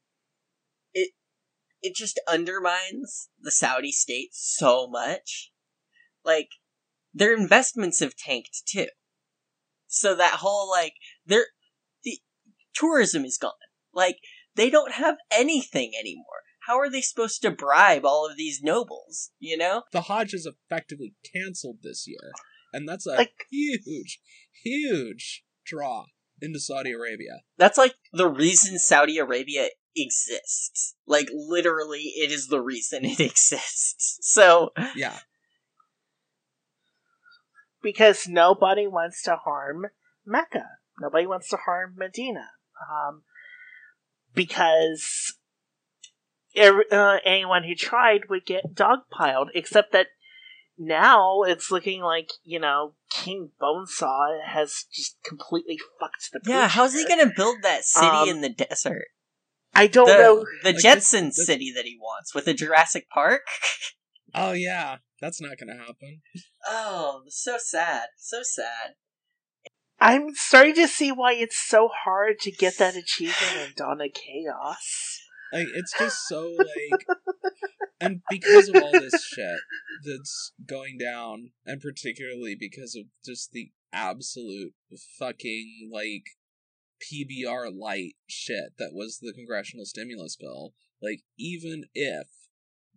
It. 1.82 1.96
Just 1.96 2.20
undermines 2.28 3.30
the 3.40 3.52
Saudi 3.52 3.92
state 3.92 4.30
so 4.34 4.88
much. 4.88 5.52
Like, 6.24 6.50
their 7.14 7.36
investments 7.36 8.00
have 8.00 8.16
tanked 8.16 8.64
too. 8.68 8.88
So 9.88 10.16
that 10.16 10.36
whole, 10.36 10.70
like, 10.70 10.94
their. 11.26 11.48
The 12.04 12.20
tourism 12.74 13.26
is 13.26 13.38
gone. 13.38 13.54
Like, 13.94 14.18
they 14.56 14.70
don't 14.70 14.94
have 14.94 15.16
anything 15.32 15.94
anymore. 16.00 16.26
How 16.68 16.78
are 16.80 16.90
they 16.90 17.02
supposed 17.02 17.42
to 17.44 17.52
bribe 17.52 18.06
all 18.06 18.30
of 18.30 18.36
these 18.38 18.62
nobles? 18.62 19.32
You 19.40 19.58
know? 19.58 19.84
the 19.94 20.02
Hajj 20.02 20.34
is 20.34 20.46
effectively 20.46 21.16
canceled 21.34 21.78
this 21.82 22.06
year, 22.08 22.32
and 22.74 22.88
that's 22.88 23.06
a 23.08 23.12
Like- 23.12 23.46
huge, 23.50 24.20
huge 24.64 25.46
draw 25.66 26.08
into 26.42 26.60
Saudi 26.60 26.92
Arabia. 26.92 27.42
That's 27.58 27.78
like 27.78 27.96
the 28.12 28.28
reason 28.28 28.80
Saudi 28.80 29.18
Arabia 29.18 29.70
exists. 30.02 30.96
Like, 31.06 31.30
literally, 31.34 32.14
it 32.16 32.32
is 32.32 32.48
the 32.48 32.62
reason 32.62 33.06
it 33.06 33.20
exists. 33.32 34.20
So, 34.22 34.72
Yeah, 34.96 35.18
because 37.82 38.28
nobody 38.28 38.88
wants 38.88 39.24
to 39.24 39.36
harm 39.36 39.88
Mecca. 40.26 40.66
Nobody 41.00 41.28
wants 41.28 41.50
to 41.50 41.58
harm 41.58 41.96
Medina. 41.98 42.50
Um, 42.92 43.24
because 44.34 45.34
every, 46.56 46.86
uh, 46.92 47.20
anyone 47.26 47.64
who 47.64 47.76
tried 47.76 48.30
would 48.30 48.46
get 48.46 48.74
dogpiled, 48.76 49.48
except 49.56 49.94
that 49.94 50.08
now 50.78 51.44
it's 51.44 51.72
looking 51.72 52.02
like, 52.02 52.30
you 52.44 52.60
know, 52.60 52.94
King 53.10 53.52
Bonesaw 53.62 54.46
has 54.46 54.86
just 54.94 55.18
completely 55.24 55.80
fucked 56.00 56.30
the 56.32 56.40
yeah, 56.46 56.68
how's 56.68 56.94
he 56.94 57.08
gonna 57.08 57.32
build 57.36 57.58
that 57.64 57.84
city 57.84 58.06
Um, 58.08 58.30
in 58.30 58.42
the 58.42 58.50
desert? 58.50 59.08
I 59.78 59.88
don't 59.88 60.08
The, 60.08 60.18
know. 60.18 60.46
the 60.64 60.74
Like, 60.74 60.82
Jetson 60.82 61.26
this- 61.28 61.38
this- 61.38 61.46
city 61.48 61.72
that 61.76 61.86
he 61.86 61.98
wants 62.00 62.34
with 62.36 62.48
a 62.48 62.54
Jurassic 62.54 63.10
Park? 63.10 63.42
oh 64.36 64.52
yeah, 64.54 64.98
that's 65.22 65.40
not 65.42 65.58
gonna 65.60 65.78
happen. 65.78 66.22
oh, 66.66 67.22
so 67.30 67.58
sad. 67.60 68.08
So 68.18 68.40
sad. 68.44 68.96
I'm 70.00 70.36
starting 70.36 70.76
to 70.76 70.88
see 70.88 71.12
why 71.12 71.34
it's 71.34 71.58
so 71.58 71.90
hard 72.04 72.40
to 72.42 72.52
get 72.52 72.78
that 72.78 72.96
achievement 72.96 73.56
in 73.68 73.74
Donna 73.76 74.10
Chaos. 74.14 75.22
Like 75.54 75.68
it's 75.74 75.98
just 75.98 76.28
so 76.28 76.56
like, 76.58 77.06
and 78.02 78.22
because 78.30 78.68
of 78.70 78.76
all 78.84 78.92
this 78.92 79.24
shit 79.34 79.60
that's 80.04 80.52
going 80.68 80.98
down, 81.00 81.52
and 81.66 81.80
particularly 81.82 82.56
because 82.60 82.96
of 82.96 83.06
just 83.26 83.52
the 83.54 83.72
absolute 83.94 84.74
fucking 85.18 85.90
like 85.92 86.26
PBR 87.02 87.70
light 87.78 88.16
shit 88.28 88.74
that 88.78 88.92
was 88.94 89.20
the 89.20 89.34
congressional 89.34 89.86
stimulus 89.86 90.36
bill. 90.36 90.74
Like 91.02 91.22
even 91.38 91.86
if, 91.94 92.28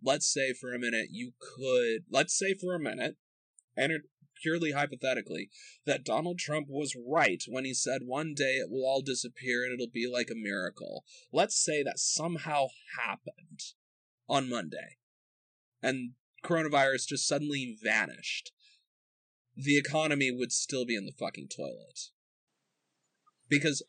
let's 0.03 0.31
say 0.31 0.53
for 0.53 0.73
a 0.73 0.79
minute 0.79 1.07
you 1.11 1.33
could, 1.39 2.05
let's 2.09 2.37
say 2.37 2.53
for 2.53 2.75
a 2.75 2.79
minute, 2.79 3.15
and 3.77 3.91
purely 4.41 4.71
hypothetically, 4.71 5.49
that 5.85 6.03
Donald 6.03 6.39
Trump 6.39 6.67
was 6.69 6.95
right 7.07 7.43
when 7.47 7.63
he 7.63 7.73
said 7.73 8.01
one 8.05 8.33
day 8.35 8.55
it 8.55 8.69
will 8.69 8.85
all 8.85 9.01
disappear 9.01 9.63
and 9.63 9.73
it'll 9.73 9.91
be 9.91 10.09
like 10.11 10.29
a 10.31 10.35
miracle 10.35 11.03
let's 11.31 11.63
say 11.63 11.83
that 11.83 11.99
somehow 11.99 12.67
happened 12.99 13.59
on 14.27 14.49
Monday 14.49 14.97
and 15.81 16.11
coronavirus 16.43 17.07
just 17.07 17.27
suddenly 17.27 17.77
vanished, 17.81 18.51
the 19.55 19.77
economy 19.77 20.31
would 20.31 20.51
still 20.51 20.85
be 20.85 20.95
in 20.95 21.05
the 21.05 21.11
fucking 21.11 21.49
toilet. 21.55 22.09
Because 23.49 23.83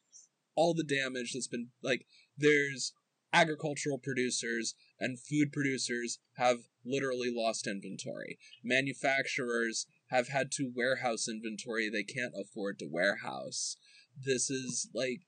all 0.55 0.75
the 0.75 0.85
damage 0.85 1.33
that's 1.33 1.49
been, 1.49 1.69
like, 1.83 2.07
there's 2.37 2.93
agricultural 3.33 3.99
producers 3.99 4.75
and 5.01 5.19
food 5.19 5.53
producers 5.53 6.19
have 6.37 6.59
literally 6.85 7.33
lost 7.35 7.67
inventory. 7.67 8.39
Manufacturers 8.63 9.87
have 10.09 10.29
had 10.29 10.51
to 10.53 10.71
warehouse 10.75 11.27
inventory 11.29 11.89
they 11.89 12.03
can't 12.03 12.35
afford 12.39 12.79
to 12.79 12.89
warehouse. 12.91 13.77
This 14.23 14.51
is 14.51 14.89
like 14.95 15.23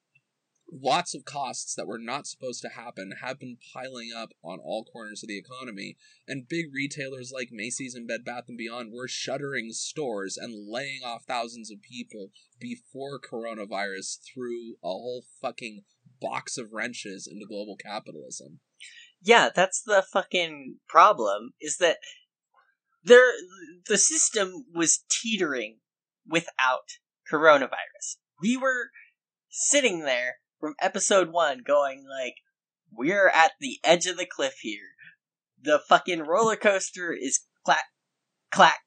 lots 0.71 1.15
of 1.15 1.25
costs 1.25 1.75
that 1.75 1.87
were 1.87 1.99
not 1.99 2.27
supposed 2.27 2.63
to 2.63 2.69
happen 2.69 3.13
have 3.23 3.39
been 3.39 3.57
piling 3.73 4.11
up 4.17 4.31
on 4.43 4.59
all 4.59 4.85
corners 4.85 5.23
of 5.23 5.29
the 5.29 5.39
economy 5.39 5.97
and 6.27 6.49
big 6.49 6.67
retailers 6.73 7.33
like 7.33 7.49
Macy's 7.53 7.95
and 7.95 8.09
Bed 8.09 8.25
Bath 8.25 8.45
and 8.49 8.59
Beyond 8.59 8.93
were 8.93 9.09
shuttering 9.09 9.69
stores 9.71 10.37
and 10.37 10.71
laying 10.71 11.03
off 11.05 11.25
thousands 11.27 11.71
of 11.71 11.83
people 11.83 12.31
before 12.59 13.21
coronavirus 13.21 14.19
threw 14.23 14.75
a 14.83 14.89
whole 14.89 15.25
fucking 15.41 15.83
box 16.21 16.57
of 16.59 16.73
wrenches 16.73 17.29
into 17.31 17.47
global 17.47 17.77
capitalism. 17.77 18.61
Yeah, 19.23 19.51
that's 19.55 19.83
the 19.83 20.05
fucking 20.13 20.77
problem. 20.89 21.53
Is 21.61 21.79
that 21.79 21.99
there 23.03 23.33
the 23.89 23.99
system 23.99 24.67
was 24.75 25.05
teetering 25.11 25.79
without 26.27 26.99
coronavirus. 27.31 28.17
We 28.41 28.57
were 28.57 28.91
sitting 29.51 30.01
there 30.01 30.37
from 30.65 30.75
episode 30.81 31.31
one, 31.31 31.59
going 31.63 32.07
like, 32.09 32.37
"We're 32.91 33.29
at 33.29 33.53
the 33.61 33.81
edge 33.85 34.07
of 34.07 34.17
the 34.17 34.25
cliff 34.25 34.55
here. 34.63 34.95
The 35.61 35.79
fucking 35.79 36.21
roller 36.21 36.57
coaster 36.57 37.13
is 37.13 37.41
clack, 37.67 37.85
clack, 38.51 38.79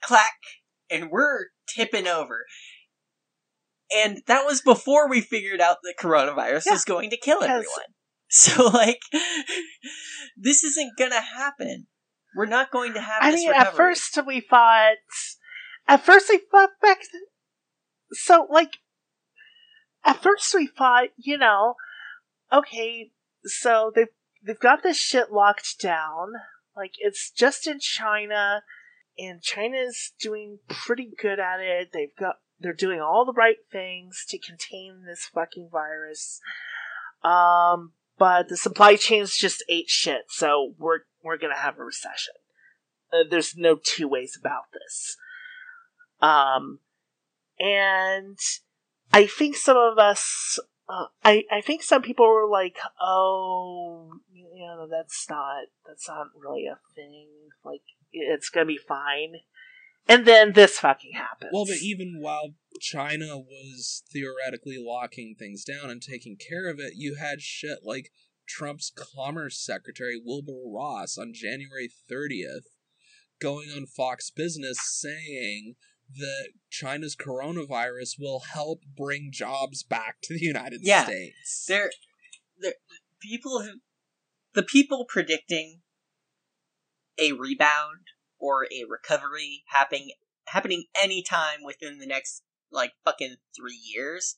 clack, 0.00 0.36
and 0.88 1.10
we're 1.10 1.46
tipping 1.68 2.06
over." 2.06 2.46
And 3.92 4.22
that 4.28 4.46
was 4.46 4.60
before 4.60 5.08
we 5.08 5.20
figured 5.20 5.60
out 5.60 5.78
that 5.82 5.96
coronavirus 5.98 6.66
Yeah, 6.66 6.72
was 6.74 6.84
going 6.84 7.10
to 7.10 7.16
kill 7.16 7.42
everyone. 7.42 7.66
So 8.32 8.68
like, 8.68 9.00
this 10.36 10.62
isn't 10.62 10.96
gonna 10.96 11.20
happen. 11.20 11.88
We're 12.36 12.46
not 12.46 12.70
going 12.70 12.94
to 12.94 13.00
have. 13.00 13.18
I 13.20 13.32
mean, 13.32 13.50
at 13.52 13.74
first 13.74 14.16
we 14.24 14.38
thought. 14.38 14.98
At 15.88 16.04
first 16.04 16.26
we 16.28 16.40
thought 16.48 16.70
back. 16.80 16.98
So, 18.12 18.46
like, 18.48 18.76
at 20.04 20.22
first 20.22 20.54
we 20.54 20.66
thought, 20.66 21.08
you 21.16 21.38
know, 21.38 21.76
okay, 22.52 23.10
so 23.44 23.92
they've 23.94 24.08
they've 24.44 24.58
got 24.58 24.82
this 24.82 24.96
shit 24.96 25.32
locked 25.32 25.80
down. 25.80 26.32
Like, 26.76 26.92
it's 26.98 27.30
just 27.30 27.66
in 27.66 27.78
China, 27.80 28.62
and 29.18 29.42
China's 29.42 30.12
doing 30.20 30.60
pretty 30.68 31.10
good 31.20 31.38
at 31.38 31.60
it. 31.60 31.90
They've 31.92 32.14
got 32.18 32.36
they're 32.58 32.72
doing 32.72 33.00
all 33.00 33.24
the 33.24 33.32
right 33.32 33.56
things 33.70 34.24
to 34.28 34.38
contain 34.38 35.04
this 35.06 35.28
fucking 35.32 35.68
virus. 35.70 36.40
Um, 37.22 37.92
but 38.18 38.48
the 38.48 38.56
supply 38.56 38.96
chains 38.96 39.36
just 39.36 39.64
ate 39.68 39.88
shit, 39.88 40.26
so 40.28 40.74
we're 40.78 41.00
we're 41.22 41.38
gonna 41.38 41.56
have 41.56 41.78
a 41.78 41.84
recession. 41.84 42.34
Uh, 43.12 43.24
there's 43.28 43.56
no 43.56 43.76
two 43.82 44.08
ways 44.08 44.38
about 44.38 44.64
this. 44.72 45.16
Um, 46.20 46.78
and 47.58 48.38
I 49.12 49.26
think 49.26 49.56
some 49.56 49.76
of 49.76 49.98
us 49.98 50.58
uh, 50.90 51.06
I 51.24 51.44
I 51.50 51.60
think 51.60 51.82
some 51.82 52.02
people 52.02 52.26
were 52.28 52.48
like, 52.48 52.78
"Oh, 53.00 54.10
you 54.32 54.58
know, 54.58 54.88
that's 54.90 55.26
not 55.28 55.66
that's 55.86 56.08
not 56.08 56.28
really 56.36 56.66
a 56.66 56.78
thing. 56.94 57.28
Like, 57.64 57.82
it's 58.12 58.50
gonna 58.50 58.66
be 58.66 58.78
fine." 58.78 59.36
And 60.08 60.26
then 60.26 60.52
this 60.54 60.80
fucking 60.80 61.12
happens. 61.12 61.50
Well, 61.52 61.66
but 61.66 61.76
even 61.82 62.16
while 62.18 62.54
China 62.80 63.38
was 63.38 64.02
theoretically 64.12 64.76
locking 64.78 65.36
things 65.38 65.62
down 65.62 65.90
and 65.90 66.02
taking 66.02 66.36
care 66.36 66.68
of 66.68 66.80
it, 66.80 66.94
you 66.96 67.16
had 67.16 67.40
shit 67.40 67.80
like 67.84 68.10
Trump's 68.48 68.90
Commerce 68.90 69.64
Secretary 69.64 70.20
Wilbur 70.22 70.62
Ross 70.66 71.16
on 71.16 71.32
January 71.32 71.88
30th 72.10 72.66
going 73.40 73.70
on 73.70 73.86
Fox 73.86 74.30
Business 74.30 74.78
saying 74.82 75.76
that 76.16 76.48
China's 76.70 77.16
coronavirus 77.16 78.16
will 78.18 78.40
help 78.52 78.80
bring 78.96 79.30
jobs 79.32 79.82
back 79.82 80.16
to 80.22 80.34
the 80.34 80.44
United 80.44 80.80
Yeah. 80.82 81.04
States. 81.04 81.66
There, 81.68 81.90
there, 82.58 82.74
people 83.20 83.62
who, 83.62 83.80
the 84.54 84.62
people 84.62 85.04
predicting 85.04 85.82
a 87.18 87.32
rebound 87.32 88.06
or 88.38 88.64
a 88.64 88.84
recovery 88.88 89.64
happening 89.68 90.10
happening 90.46 90.84
anytime 91.00 91.62
within 91.64 91.98
the 91.98 92.06
next 92.06 92.42
like 92.72 92.92
fucking 93.04 93.36
three 93.56 93.78
years, 93.94 94.36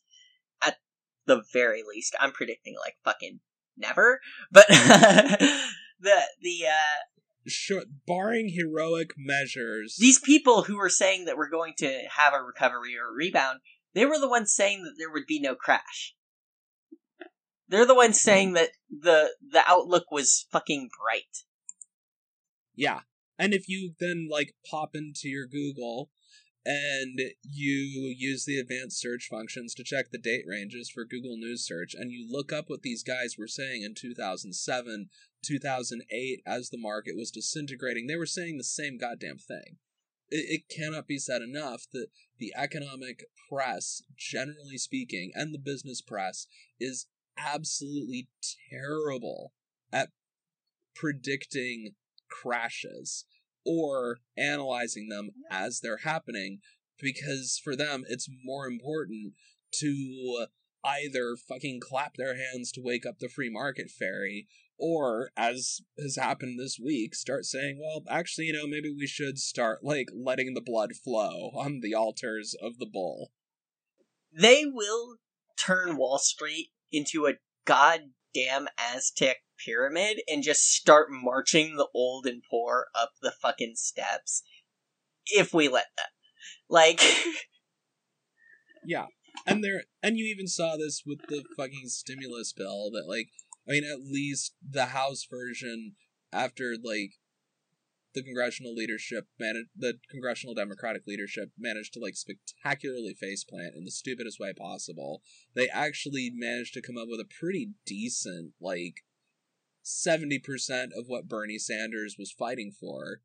at 0.60 0.78
the 1.26 1.42
very 1.52 1.82
least, 1.86 2.14
I'm 2.20 2.32
predicting 2.32 2.74
like 2.78 2.96
fucking 3.04 3.40
never. 3.76 4.20
But 4.50 4.66
the 4.68 6.20
the 6.40 6.66
uh 6.66 7.21
Sure, 7.46 7.82
barring 8.06 8.50
heroic 8.50 9.14
measures, 9.16 9.96
these 9.98 10.20
people 10.20 10.62
who 10.62 10.76
were 10.76 10.88
saying 10.88 11.24
that 11.24 11.36
we're 11.36 11.50
going 11.50 11.74
to 11.78 12.02
have 12.16 12.32
a 12.32 12.42
recovery 12.42 12.96
or 12.96 13.08
a 13.08 13.14
rebound, 13.14 13.60
they 13.94 14.06
were 14.06 14.18
the 14.18 14.28
ones 14.28 14.52
saying 14.52 14.84
that 14.84 14.94
there 14.96 15.10
would 15.10 15.26
be 15.26 15.40
no 15.40 15.54
crash. 15.54 16.14
They're 17.68 17.86
the 17.86 17.94
ones 17.94 18.20
saying 18.20 18.52
that 18.52 18.70
the 18.90 19.30
the 19.40 19.62
outlook 19.66 20.10
was 20.10 20.46
fucking 20.52 20.90
bright. 21.00 21.44
Yeah. 22.74 23.00
And 23.38 23.54
if 23.54 23.68
you 23.68 23.94
then 23.98 24.28
like 24.30 24.54
pop 24.70 24.90
into 24.94 25.28
your 25.28 25.46
Google 25.46 26.10
and 26.64 27.18
you 27.42 28.14
use 28.16 28.44
the 28.44 28.58
advanced 28.58 29.00
search 29.00 29.28
functions 29.30 29.74
to 29.74 29.84
check 29.84 30.10
the 30.10 30.18
date 30.18 30.44
ranges 30.46 30.90
for 30.90 31.04
Google 31.04 31.36
News 31.36 31.66
search 31.66 31.94
and 31.94 32.12
you 32.12 32.28
look 32.30 32.52
up 32.52 32.66
what 32.68 32.82
these 32.82 33.02
guys 33.02 33.36
were 33.38 33.48
saying 33.48 33.82
in 33.82 33.94
2007, 33.98 35.08
2008 35.42 36.42
as 36.46 36.70
the 36.70 36.78
market 36.78 37.16
was 37.16 37.30
disintegrating, 37.30 38.06
they 38.06 38.16
were 38.16 38.26
saying 38.26 38.58
the 38.58 38.64
same 38.64 38.98
goddamn 38.98 39.38
thing. 39.38 39.78
It, 40.30 40.62
it 40.68 40.74
cannot 40.74 41.06
be 41.06 41.18
said 41.18 41.42
enough 41.42 41.86
that 41.92 42.08
the 42.38 42.52
economic 42.56 43.24
press, 43.50 44.02
generally 44.16 44.78
speaking, 44.78 45.32
and 45.34 45.52
the 45.52 45.58
business 45.58 46.00
press 46.00 46.46
is 46.80 47.06
absolutely 47.36 48.28
terrible 48.70 49.52
at 49.92 50.10
predicting 50.94 51.94
crashes 52.30 53.24
or 53.64 54.18
analyzing 54.36 55.08
them 55.08 55.30
as 55.50 55.80
they're 55.80 55.98
happening 55.98 56.58
because 57.00 57.60
for 57.62 57.76
them 57.76 58.04
it's 58.08 58.28
more 58.44 58.66
important 58.66 59.34
to 59.72 60.46
either 60.84 61.36
fucking 61.36 61.80
clap 61.80 62.14
their 62.16 62.36
hands 62.36 62.72
to 62.72 62.82
wake 62.82 63.06
up 63.06 63.18
the 63.18 63.28
free 63.28 63.50
market 63.50 63.90
fairy 63.90 64.48
or 64.82 65.30
as 65.36 65.80
has 65.96 66.16
happened 66.16 66.58
this 66.58 66.76
week 66.82 67.14
start 67.14 67.44
saying 67.44 67.78
well 67.80 68.02
actually 68.08 68.46
you 68.46 68.52
know 68.52 68.66
maybe 68.66 68.90
we 68.90 69.06
should 69.06 69.38
start 69.38 69.84
like 69.84 70.08
letting 70.12 70.54
the 70.54 70.60
blood 70.60 70.90
flow 70.92 71.52
on 71.54 71.80
the 71.80 71.94
altars 71.94 72.54
of 72.60 72.78
the 72.78 72.86
bull 72.86 73.30
They 74.36 74.64
will 74.66 75.16
turn 75.58 75.96
Wall 75.96 76.18
Street 76.18 76.70
into 76.90 77.26
a 77.26 77.34
goddamn 77.64 78.68
Aztec 78.78 79.36
pyramid 79.64 80.22
and 80.28 80.42
just 80.42 80.72
start 80.72 81.08
marching 81.10 81.76
the 81.76 81.88
old 81.94 82.26
and 82.26 82.42
poor 82.50 82.86
up 82.94 83.12
the 83.20 83.30
fucking 83.30 83.74
steps 83.76 84.42
if 85.26 85.54
we 85.54 85.68
let 85.68 85.86
them. 85.96 86.06
Like 86.68 87.00
Yeah. 88.84 89.06
And 89.46 89.62
there 89.62 89.84
and 90.02 90.16
you 90.16 90.24
even 90.26 90.46
saw 90.46 90.76
this 90.76 91.02
with 91.06 91.20
the 91.28 91.44
fucking 91.56 91.88
stimulus 91.88 92.52
bill 92.52 92.90
that 92.92 93.06
like 93.08 93.28
I 93.68 93.72
mean 93.72 93.84
at 93.84 94.00
least 94.00 94.54
the 94.68 94.86
House 94.86 95.26
version 95.30 95.94
after 96.32 96.74
like 96.82 97.12
the 98.14 98.22
congressional 98.22 98.74
leadership 98.74 99.26
managed 99.38 99.70
the 99.76 99.94
congressional 100.10 100.54
democratic 100.54 101.06
leadership 101.06 101.50
managed 101.58 101.94
to 101.94 102.00
like 102.00 102.16
spectacularly 102.16 103.14
faceplant 103.14 103.76
in 103.76 103.84
the 103.84 103.90
stupidest 103.90 104.38
way 104.38 104.52
possible. 104.52 105.22
They 105.54 105.68
actually 105.68 106.30
managed 106.34 106.74
to 106.74 106.82
come 106.82 106.98
up 106.98 107.08
with 107.08 107.20
a 107.20 107.28
pretty 107.40 107.70
decent 107.86 108.52
like 108.60 109.04
70% 109.84 110.42
of 110.96 111.06
what 111.08 111.28
Bernie 111.28 111.58
Sanders 111.58 112.16
was 112.16 112.30
fighting 112.30 112.72
for. 112.78 113.20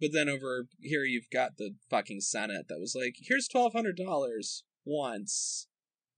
But 0.00 0.10
then 0.12 0.28
over 0.28 0.66
here 0.80 1.04
you've 1.04 1.30
got 1.32 1.56
the 1.56 1.74
fucking 1.90 2.20
Senate 2.20 2.66
that 2.68 2.78
was 2.78 2.94
like, 2.94 3.16
here's 3.20 3.48
twelve 3.48 3.72
hundred 3.72 3.96
dollars 3.96 4.64
once, 4.84 5.66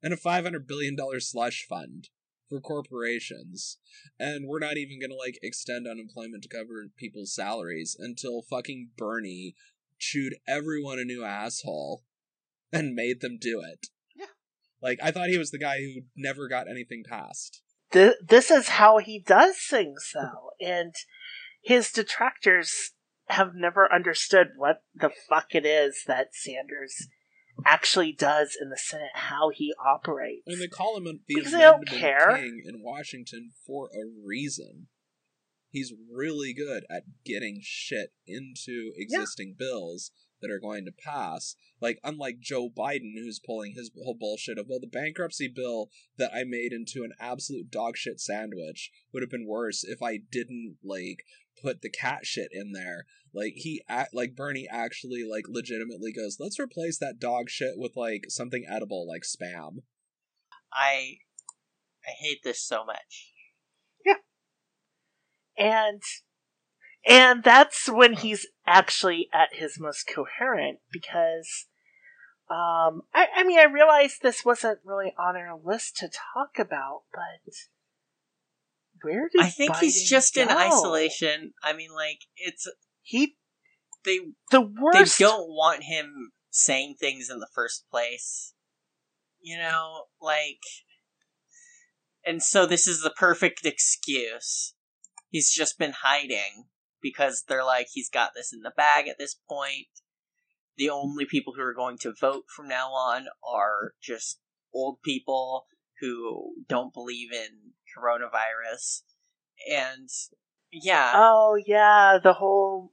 and 0.03 0.13
a 0.13 0.17
five 0.17 0.45
hundred 0.45 0.67
billion 0.67 0.97
dollar 0.97 1.21
slush 1.21 1.67
fund 1.69 2.09
for 2.51 2.61
corporations, 2.61 3.79
and 4.19 4.47
we're 4.47 4.59
not 4.59 4.77
even 4.77 5.01
gonna 5.01 5.15
like 5.15 5.39
extend 5.43 5.87
unemployment 5.87 6.43
to 6.43 6.49
cover 6.49 6.91
people's 6.99 7.35
salaries 7.35 7.97
until 7.99 8.43
fucking 8.43 8.91
Bernie 8.99 9.55
chewed 9.99 10.35
everyone 10.47 10.99
a 10.99 11.05
new 11.05 11.25
asshole 11.25 12.03
and 12.73 12.95
made 12.95 13.21
them 13.21 13.39
do 13.41 13.63
it. 13.63 13.87
Yeah. 14.15 14.27
Like 14.83 14.99
I 15.03 15.13
thought 15.13 15.31
he 15.31 15.39
was 15.39 15.53
the 15.53 15.59
guy 15.59 15.79
who 15.79 16.03
never 16.17 16.49
got 16.49 16.69
anything 16.69 17.05
passed. 17.09 17.63
Th- 17.93 18.17
this 18.27 18.51
is 18.51 18.69
how 18.69 18.99
he 18.99 19.19
does 19.19 19.57
things, 19.69 20.11
though, 20.15 20.51
and 20.61 20.95
his 21.63 21.91
detractors 21.91 22.93
have 23.29 23.55
never 23.55 23.93
understood 23.93 24.49
what 24.57 24.83
the 24.95 25.11
fuck 25.29 25.55
it 25.55 25.65
is 25.65 26.03
that 26.07 26.35
Sanders 26.35 27.09
actually 27.65 28.13
does 28.13 28.57
in 28.61 28.71
the 28.71 28.79
Senate, 28.79 29.11
how 29.15 29.51
he 29.51 29.73
operates. 29.85 30.43
And 30.47 30.61
they 30.61 30.69
call 30.69 30.97
him 30.97 31.05
the 31.05 31.19
Because 31.27 31.53
Amendment. 31.53 31.91
King 31.91 32.63
in 32.65 32.83
Washington 32.83 33.51
for 33.67 33.87
a 33.87 34.05
reason. 34.25 34.89
He's 35.71 35.93
really 36.13 36.53
good 36.53 36.85
at 36.91 37.05
getting 37.25 37.61
shit 37.63 38.13
into 38.27 38.93
existing 38.97 39.55
bills 39.57 40.11
that 40.43 40.51
are 40.51 40.59
going 40.59 40.85
to 40.87 40.93
pass. 40.93 41.55
Like, 41.81 41.99
unlike 42.03 42.41
Joe 42.41 42.69
Biden, 42.69 43.13
who's 43.15 43.39
pulling 43.39 43.75
his 43.75 43.91
whole 44.03 44.17
bullshit 44.19 44.59
of, 44.59 44.67
well, 44.69 44.81
the 44.81 44.87
bankruptcy 44.87 45.49
bill 45.55 45.91
that 46.19 46.33
I 46.35 46.45
made 46.45 46.73
into 46.73 47.05
an 47.05 47.13
absolute 47.21 47.71
dog 47.71 47.97
shit 47.97 48.21
sandwich 48.21 48.91
would 49.13 49.23
have 49.23 49.31
been 49.31 49.47
worse 49.47 49.85
if 49.85 50.03
I 50.03 50.17
didn't, 50.17 50.79
like, 50.83 51.25
put 51.63 51.83
the 51.83 51.91
cat 51.91 52.21
shit 52.25 52.49
in 52.53 52.73
there. 52.73 53.05
Like, 53.33 53.53
he, 53.57 53.83
act, 53.89 54.13
like, 54.13 54.35
Bernie 54.35 54.69
actually, 54.71 55.25
like, 55.29 55.45
legitimately 55.49 56.13
goes, 56.13 56.39
let's 56.41 56.59
replace 56.59 56.99
that 56.99 57.21
dog 57.21 57.49
shit 57.49 57.75
with, 57.77 57.93
like, 57.97 58.25
something 58.29 58.65
edible, 58.69 59.07
like 59.07 59.23
spam. 59.23 59.83
I 60.73 61.19
I 62.07 62.13
hate 62.19 62.43
this 62.43 62.61
so 62.61 62.85
much. 62.85 63.33
Yeah. 64.05 64.15
And 65.57 66.03
and 67.07 67.43
that's 67.43 67.89
when 67.89 68.15
he's 68.15 68.47
actually 68.67 69.29
at 69.33 69.55
his 69.55 69.79
most 69.81 70.05
coherent 70.13 70.79
because 70.93 71.67
um 72.51 73.03
I, 73.15 73.27
I 73.37 73.45
mean 73.45 73.59
I 73.59 73.65
realized 73.65 74.19
this 74.23 74.45
wasn't 74.45 74.81
really 74.85 75.15
on 75.19 75.37
our 75.37 75.59
list 75.63 75.97
to 75.99 76.09
talk 76.09 76.59
about, 76.59 77.03
but 77.13 77.53
where 79.03 79.29
did 79.33 79.41
I 79.41 79.49
think 79.49 79.77
he's 79.77 80.05
Biden 80.05 80.09
just 80.09 80.37
in 80.37 80.49
isolation. 80.49 81.53
I 81.63 81.73
mean 81.73 81.91
like 81.93 82.21
it's 82.37 82.69
He 83.11 83.35
they 84.05 84.21
the 84.53 84.61
worst. 84.61 85.19
they 85.19 85.25
don't 85.25 85.49
want 85.49 85.83
him 85.83 86.31
saying 86.51 86.95
things 87.01 87.29
in 87.29 87.41
the 87.41 87.49
first 87.53 87.87
place. 87.91 88.55
You 89.43 89.59
know, 89.59 90.05
like 90.23 90.61
and 92.25 92.41
so 92.41 92.67
this 92.67 92.87
is 92.87 93.03
the 93.03 93.11
perfect 93.11 93.67
excuse. 93.67 94.75
He's 95.29 95.53
just 95.53 95.77
been 95.77 95.95
hiding 96.05 96.67
because 97.03 97.43
they're 97.49 97.65
like 97.65 97.89
he's 97.93 98.09
got 98.09 98.31
this 98.37 98.53
in 98.53 98.61
the 98.61 98.71
bag 98.77 99.09
at 99.09 99.19
this 99.19 99.35
point. 99.49 99.89
The 100.77 100.89
only 100.89 101.25
people 101.25 101.55
who 101.57 101.63
are 101.63 101.75
going 101.75 101.99
to 102.03 102.15
vote 102.19 102.45
from 102.55 102.69
now 102.69 102.91
on 102.91 103.27
are 103.45 103.95
just 104.01 104.39
old 104.73 105.03
people 105.03 105.67
who 106.01 106.55
don't 106.69 106.95
believe 106.95 107.33
in 107.33 107.73
coronavirus. 107.99 109.03
And 109.69 110.09
yeah, 110.71 111.13
Oh 111.17 111.59
yeah, 111.67 112.19
the 112.23 112.35
whole 112.35 112.93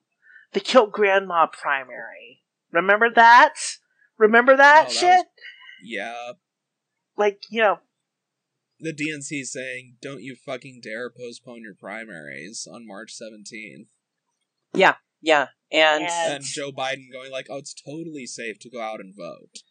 the 0.53 0.59
kill 0.59 0.87
grandma 0.87 1.47
primary. 1.47 2.43
Remember 2.71 3.09
that? 3.13 3.55
Remember 4.17 4.55
that 4.57 4.87
Oh, 4.87 4.89
that 4.89 4.93
shit? 4.93 5.27
Yeah, 5.83 6.33
Like, 7.15 7.41
you 7.49 7.61
know, 7.61 7.79
the 8.79 8.93
DNC 8.93 9.43
saying, 9.43 9.97
"Don't 10.01 10.21
you 10.21 10.35
fucking 10.35 10.81
dare 10.83 11.09
postpone 11.09 11.63
your 11.63 11.73
primaries 11.73 12.67
on 12.71 12.85
March 12.85 13.11
17th," 13.11 13.89
yeah, 14.73 14.95
and 15.71 16.03
And- 16.03 16.33
and 16.35 16.43
Joe 16.43 16.71
Biden 16.71 17.11
going 17.11 17.31
like, 17.31 17.47
"Oh, 17.49 17.57
it's 17.57 17.73
totally 17.73 18.27
safe 18.27 18.59
to 18.59 18.69
go 18.69 18.81
out 18.81 18.99
and 18.99 19.15
vote." 19.15 19.63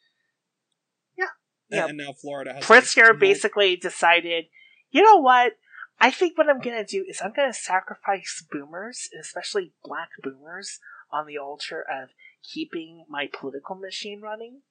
you 1.69 1.77
yeah. 1.77 1.87
and 1.87 1.97
now 1.99 2.13
Florida 2.13 2.55
has 2.55 2.65
Pritzker 2.65 3.11
like, 3.11 3.19
basically 3.19 3.77
decided, 3.77 4.47
you 4.91 5.03
know 5.03 5.17
what? 5.17 5.59
I 5.99 6.11
think 6.11 6.37
what 6.37 6.49
I'm 6.49 6.61
gonna 6.61 6.85
do 6.85 7.05
is 7.09 7.21
I'm 7.23 7.33
gonna 7.33 7.53
sacrifice 7.53 8.45
boomers, 8.51 9.09
especially 9.19 9.73
black 9.83 10.11
boomers, 10.23 10.79
on 11.11 11.27
the 11.27 11.39
altar 11.39 11.81
of 11.81 12.11
keeping 12.43 13.05
my 13.09 13.29
political 13.33 13.77
machine 13.77 14.21
running. 14.21 14.63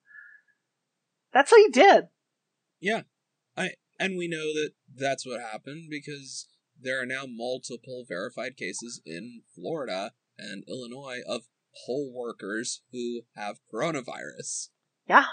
That's 1.34 1.52
what 1.52 1.62
he 1.62 1.70
did. 1.70 2.08
Yeah, 2.80 3.02
I 3.58 3.72
and 4.00 4.18
we 4.18 4.28
know 4.28 4.54
that 4.54 4.72
that's 4.94 5.26
what 5.26 5.42
happened 5.42 5.88
because 5.90 6.48
there 6.80 7.02
are 7.02 7.06
now 7.06 7.26
multiple 7.28 8.06
verified 8.08 8.58
cases 8.58 9.02
in 9.06 9.42
Florida 9.56 10.12
and 10.38 10.64
Illinois 10.68 11.20
of 11.28 11.44
poll 11.86 12.12
workers 12.14 12.82
who 12.92 13.22
have 13.36 13.60
coronavirus. 13.74 14.70
Yeah. 15.08 15.26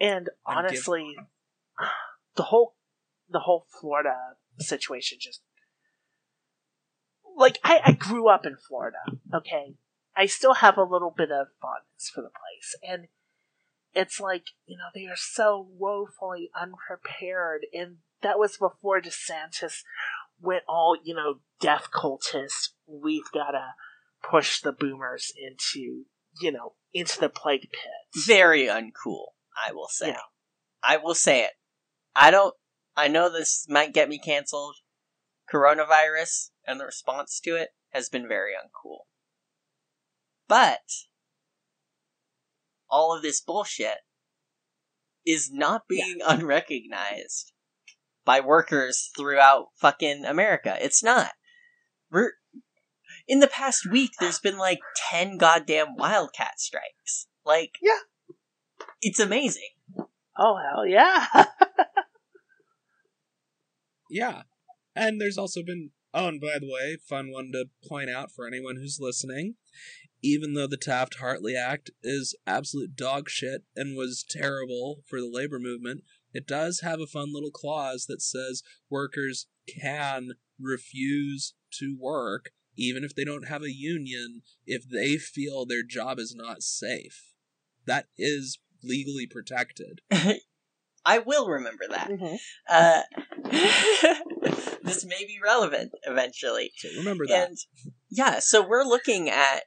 And 0.00 0.10
And 0.10 0.26
give- 0.26 0.34
honestly, 0.46 1.16
the 2.36 2.44
whole 2.44 2.76
the 3.30 3.40
whole 3.40 3.66
Florida 3.80 4.14
situation 4.58 5.18
just 5.20 5.42
like 7.36 7.58
I, 7.62 7.80
I 7.84 7.92
grew 7.92 8.28
up 8.28 8.44
in 8.44 8.56
Florida, 8.56 8.98
okay? 9.32 9.76
I 10.16 10.26
still 10.26 10.54
have 10.54 10.76
a 10.76 10.82
little 10.82 11.14
bit 11.16 11.30
of 11.30 11.46
fondness 11.62 12.10
for 12.12 12.22
the 12.22 12.30
place. 12.30 12.74
And 12.82 13.06
it's 13.94 14.18
like, 14.18 14.46
you 14.66 14.76
know, 14.76 14.88
they 14.92 15.06
are 15.06 15.16
so 15.16 15.68
woefully 15.78 16.50
unprepared 16.60 17.66
and 17.72 17.98
that 18.22 18.38
was 18.38 18.56
before 18.56 19.00
DeSantis 19.00 19.82
went 20.40 20.64
all, 20.68 20.96
you 21.02 21.14
know, 21.14 21.36
death 21.60 21.88
cultist. 21.94 22.70
We've 22.86 23.30
gotta 23.32 23.74
push 24.28 24.60
the 24.60 24.72
boomers 24.72 25.32
into, 25.36 26.04
you 26.40 26.52
know, 26.52 26.74
into 26.92 27.20
the 27.20 27.28
plague 27.28 27.68
pit. 27.70 28.24
Very 28.26 28.66
uncool, 28.66 29.26
I 29.66 29.72
will 29.72 29.88
say. 29.88 30.08
Yeah. 30.08 30.20
I 30.82 30.96
will 30.96 31.14
say 31.14 31.44
it. 31.44 31.52
I 32.14 32.30
don't. 32.30 32.54
I 32.98 33.06
know 33.06 33.30
this 33.30 33.64
might 33.68 33.94
get 33.94 34.08
me 34.08 34.18
canceled. 34.18 34.74
Coronavirus 35.54 36.50
and 36.66 36.80
the 36.80 36.84
response 36.84 37.38
to 37.44 37.54
it 37.54 37.68
has 37.90 38.08
been 38.08 38.26
very 38.26 38.52
uncool. 38.52 39.02
But 40.48 40.80
all 42.90 43.14
of 43.14 43.22
this 43.22 43.40
bullshit 43.40 43.98
is 45.24 45.48
not 45.52 45.86
being 45.88 46.18
unrecognized 46.26 47.52
by 48.24 48.40
workers 48.40 49.10
throughout 49.16 49.68
fucking 49.76 50.24
America. 50.24 50.76
It's 50.80 51.02
not. 51.02 51.30
We're 52.10 52.32
in 53.28 53.38
the 53.38 53.46
past 53.46 53.88
week 53.88 54.10
there's 54.18 54.40
been 54.40 54.58
like 54.58 54.80
10 55.10 55.38
goddamn 55.38 55.94
wildcat 55.96 56.58
strikes. 56.58 57.28
Like 57.46 57.76
Yeah. 57.80 58.00
It's 59.00 59.20
amazing. 59.20 59.70
Oh 60.36 60.56
hell 60.56 60.84
yeah! 60.84 61.26
Yeah. 64.08 64.42
And 64.94 65.20
there's 65.20 65.38
also 65.38 65.62
been 65.62 65.90
oh, 66.14 66.28
and 66.28 66.40
by 66.40 66.58
the 66.58 66.70
way, 66.70 66.96
fun 67.08 67.30
one 67.30 67.52
to 67.52 67.66
point 67.86 68.10
out 68.10 68.32
for 68.32 68.46
anyone 68.46 68.76
who's 68.76 68.98
listening. 69.00 69.54
Even 70.20 70.54
though 70.54 70.66
the 70.66 70.76
Taft 70.76 71.18
Hartley 71.20 71.56
Act 71.56 71.90
is 72.02 72.34
absolute 72.44 72.96
dog 72.96 73.30
shit 73.30 73.62
and 73.76 73.96
was 73.96 74.24
terrible 74.28 75.02
for 75.06 75.20
the 75.20 75.30
labor 75.32 75.60
movement, 75.60 76.02
it 76.32 76.46
does 76.46 76.80
have 76.80 77.00
a 77.00 77.06
fun 77.06 77.32
little 77.32 77.52
clause 77.52 78.06
that 78.08 78.20
says 78.20 78.64
workers 78.90 79.46
can 79.68 80.30
refuse 80.60 81.54
to 81.78 81.96
work 81.98 82.50
even 82.76 83.04
if 83.04 83.14
they 83.14 83.24
don't 83.24 83.48
have 83.48 83.62
a 83.62 83.74
union 83.74 84.42
if 84.66 84.88
they 84.88 85.16
feel 85.16 85.66
their 85.66 85.82
job 85.82 86.18
is 86.18 86.34
not 86.34 86.62
safe. 86.62 87.34
That 87.86 88.06
is 88.16 88.58
legally 88.82 89.26
protected. 89.26 90.00
I 91.08 91.20
will 91.20 91.48
remember 91.48 91.84
that. 91.88 92.10
Mhm. 92.10 92.38
Uh, 92.68 93.02
this 94.82 95.06
may 95.06 95.24
be 95.24 95.38
relevant 95.42 95.92
eventually. 96.02 96.70
So 96.76 96.90
remember 96.98 97.26
that. 97.26 97.48
And 97.48 97.58
yeah, 98.10 98.40
so 98.40 98.60
we're 98.66 98.84
looking 98.84 99.30
at 99.30 99.62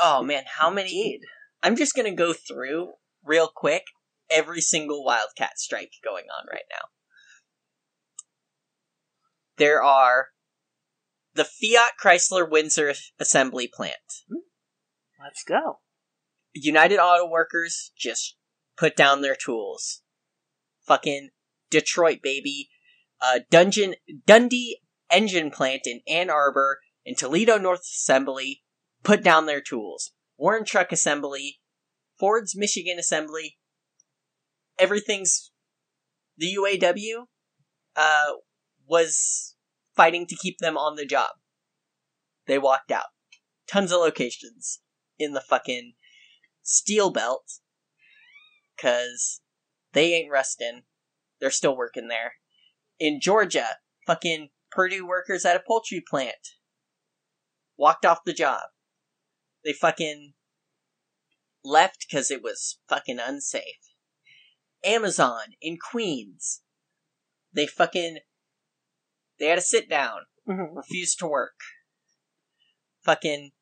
oh 0.00 0.24
man, 0.24 0.42
how 0.58 0.70
many 0.70 0.90
Indeed. 0.90 1.20
I'm 1.62 1.76
just 1.76 1.94
gonna 1.94 2.14
go 2.14 2.32
through 2.32 2.94
real 3.24 3.48
quick 3.54 3.84
every 4.28 4.60
single 4.60 5.04
Wildcat 5.04 5.60
strike 5.60 5.92
going 6.02 6.24
on 6.24 6.46
right 6.50 6.64
now. 6.68 6.88
There 9.58 9.84
are 9.84 10.30
the 11.34 11.44
Fiat 11.44 11.92
Chrysler 12.02 12.50
Windsor 12.50 12.92
assembly 13.20 13.68
plant. 13.72 14.24
Let's 15.22 15.44
go. 15.44 15.78
United 16.52 16.98
Auto 16.98 17.28
Workers 17.28 17.92
just 17.96 18.36
put 18.76 18.96
down 18.96 19.20
their 19.22 19.36
tools. 19.36 20.02
Fucking 20.86 21.30
Detroit, 21.70 22.18
baby. 22.22 22.68
Uh, 23.20 23.40
Dungeon 23.50 23.94
Dundee 24.26 24.78
Engine 25.10 25.50
Plant 25.50 25.82
in 25.86 26.00
Ann 26.08 26.30
Arbor 26.30 26.78
and 27.06 27.16
Toledo 27.16 27.58
North 27.58 27.82
Assembly 27.82 28.62
put 29.02 29.22
down 29.22 29.46
their 29.46 29.60
tools. 29.60 30.12
Warren 30.36 30.64
Truck 30.64 30.90
Assembly, 30.90 31.60
Ford's 32.18 32.56
Michigan 32.56 32.98
Assembly, 32.98 33.58
everything's 34.78 35.50
the 36.36 36.56
UAW 36.58 37.26
uh, 37.96 38.32
was 38.86 39.54
fighting 39.94 40.26
to 40.26 40.36
keep 40.36 40.58
them 40.58 40.76
on 40.76 40.96
the 40.96 41.06
job. 41.06 41.30
They 42.46 42.58
walked 42.58 42.90
out. 42.90 43.06
Tons 43.68 43.92
of 43.92 44.00
locations 44.00 44.80
in 45.18 45.32
the 45.32 45.40
fucking 45.40 45.92
steel 46.62 47.10
belt 47.10 47.44
because 48.76 49.40
they 49.92 50.14
ain't 50.14 50.30
resting. 50.30 50.82
They're 51.40 51.50
still 51.50 51.76
working 51.76 52.08
there. 52.08 52.34
In 52.98 53.20
Georgia, 53.20 53.66
fucking 54.06 54.50
Perdue 54.70 55.06
workers 55.06 55.44
at 55.44 55.56
a 55.56 55.60
poultry 55.66 56.02
plant 56.08 56.56
walked 57.76 58.06
off 58.06 58.24
the 58.24 58.32
job. 58.32 58.62
They 59.64 59.72
fucking 59.72 60.32
left 61.64 62.06
because 62.08 62.30
it 62.30 62.42
was 62.42 62.78
fucking 62.88 63.18
unsafe. 63.18 63.92
Amazon 64.84 65.54
in 65.60 65.78
Queens, 65.78 66.62
they 67.54 67.66
fucking 67.66 68.18
they 69.38 69.46
had 69.46 69.58
a 69.58 69.62
sit 69.62 69.88
down 69.88 70.26
Mhm. 70.48 70.76
refused 70.76 71.18
to 71.18 71.26
work. 71.26 71.58
Fucking 73.04 73.52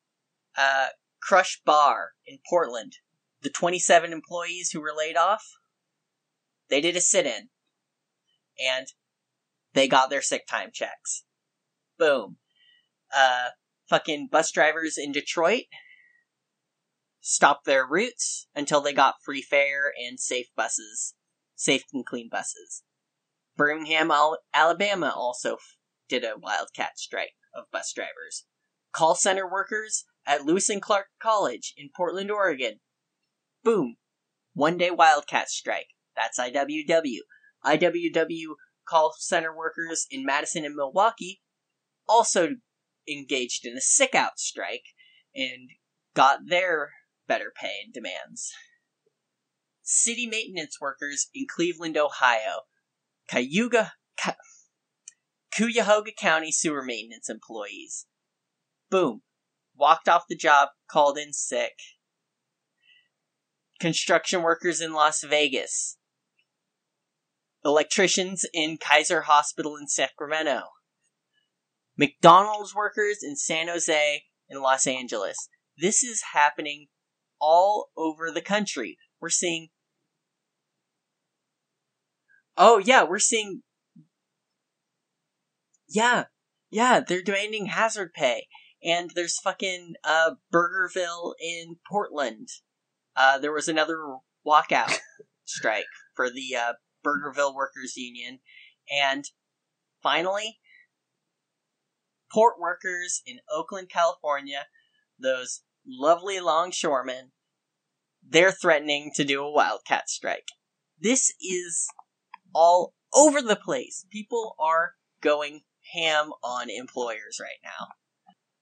uh, 0.55 0.89
Crush 1.21 1.61
Bar 1.63 2.13
in 2.25 2.39
Portland. 2.49 2.97
The 3.41 3.49
27 3.49 4.11
employees 4.11 4.71
who 4.71 4.81
were 4.81 4.93
laid 4.95 5.15
off, 5.17 5.43
they 6.71 6.81
did 6.81 6.95
a 6.95 7.01
sit 7.01 7.27
in. 7.27 7.49
And 8.57 8.87
they 9.73 9.87
got 9.87 10.09
their 10.09 10.21
sick 10.21 10.47
time 10.47 10.69
checks. 10.73 11.25
Boom. 11.99 12.37
Uh, 13.15 13.49
fucking 13.87 14.29
bus 14.31 14.51
drivers 14.51 14.97
in 14.97 15.11
Detroit 15.11 15.65
stopped 17.19 17.65
their 17.65 17.85
routes 17.85 18.47
until 18.55 18.81
they 18.81 18.93
got 18.93 19.15
free 19.23 19.41
fare 19.41 19.93
and 19.95 20.19
safe 20.19 20.47
buses. 20.55 21.13
Safe 21.55 21.83
and 21.93 22.05
clean 22.05 22.29
buses. 22.31 22.83
Birmingham, 23.55 24.11
Alabama 24.53 25.13
also 25.15 25.57
did 26.09 26.23
a 26.23 26.37
wildcat 26.37 26.97
strike 26.97 27.35
of 27.53 27.65
bus 27.71 27.93
drivers. 27.93 28.45
Call 28.91 29.13
center 29.13 29.49
workers 29.49 30.05
at 30.25 30.45
Lewis 30.45 30.69
and 30.69 30.81
Clark 30.81 31.07
College 31.21 31.73
in 31.77 31.89
Portland, 31.95 32.31
Oregon. 32.31 32.79
Boom. 33.63 33.97
One 34.53 34.77
day 34.77 34.89
wildcat 34.89 35.49
strike. 35.49 35.87
That's 36.21 36.39
IWW. 36.39 37.19
IWW 37.65 38.55
call 38.87 39.13
center 39.17 39.55
workers 39.55 40.05
in 40.09 40.25
Madison 40.25 40.65
and 40.65 40.75
Milwaukee 40.75 41.41
also 42.07 42.49
engaged 43.07 43.65
in 43.65 43.77
a 43.77 43.81
sick 43.81 44.13
out 44.15 44.37
strike 44.37 44.85
and 45.35 45.69
got 46.15 46.39
their 46.47 46.91
better 47.27 47.51
pay 47.55 47.73
and 47.85 47.93
demands. 47.93 48.51
City 49.81 50.27
maintenance 50.27 50.77
workers 50.79 51.27
in 51.33 51.45
Cleveland, 51.53 51.97
Ohio. 51.97 52.61
Cayuga, 53.27 53.93
Ca- 54.21 54.35
Cuyahoga 55.55 56.11
County 56.17 56.51
sewer 56.51 56.83
maintenance 56.83 57.29
employees. 57.29 58.05
Boom. 58.89 59.21
Walked 59.75 60.09
off 60.09 60.25
the 60.29 60.35
job, 60.35 60.69
called 60.89 61.17
in 61.17 61.33
sick. 61.33 61.73
Construction 63.79 64.43
workers 64.43 64.81
in 64.81 64.93
Las 64.93 65.23
Vegas. 65.23 65.97
Electricians 67.63 68.45
in 68.53 68.77
Kaiser 68.77 69.21
Hospital 69.21 69.75
in 69.75 69.87
Sacramento. 69.87 70.63
McDonald's 71.97 72.73
workers 72.73 73.19
in 73.21 73.35
San 73.35 73.67
Jose 73.67 74.23
and 74.49 74.61
Los 74.61 74.87
Angeles. 74.87 75.49
This 75.77 76.03
is 76.03 76.23
happening 76.33 76.87
all 77.39 77.89
over 77.95 78.31
the 78.31 78.41
country. 78.41 78.97
We're 79.19 79.29
seeing. 79.29 79.69
Oh, 82.57 82.79
yeah, 82.79 83.03
we're 83.03 83.19
seeing. 83.19 83.61
Yeah, 85.87 86.25
yeah, 86.69 87.01
they're 87.01 87.21
demanding 87.21 87.67
hazard 87.67 88.13
pay. 88.13 88.47
And 88.83 89.11
there's 89.13 89.39
fucking 89.39 89.93
uh, 90.03 90.31
Burgerville 90.51 91.33
in 91.39 91.75
Portland. 91.87 92.47
Uh, 93.15 93.37
there 93.37 93.51
was 93.51 93.67
another 93.67 93.97
walkout 94.45 94.97
strike 95.45 95.85
for 96.15 96.29
the 96.31 96.55
uh, 96.57 96.73
Burgerville 97.03 97.55
Workers 97.55 97.95
Union, 97.97 98.39
and 98.91 99.25
finally, 100.01 100.59
port 102.31 102.59
workers 102.59 103.21
in 103.25 103.39
Oakland, 103.53 103.89
California, 103.89 104.67
those 105.19 105.61
lovely 105.87 106.39
longshoremen, 106.39 107.31
they're 108.27 108.51
threatening 108.51 109.11
to 109.15 109.23
do 109.23 109.43
a 109.43 109.51
wildcat 109.51 110.09
strike. 110.09 110.47
This 110.99 111.33
is 111.41 111.87
all 112.53 112.93
over 113.13 113.41
the 113.41 113.55
place. 113.55 114.05
People 114.11 114.55
are 114.59 114.93
going 115.21 115.61
ham 115.93 116.31
on 116.43 116.69
employers 116.69 117.39
right 117.41 117.59
now. 117.63 117.87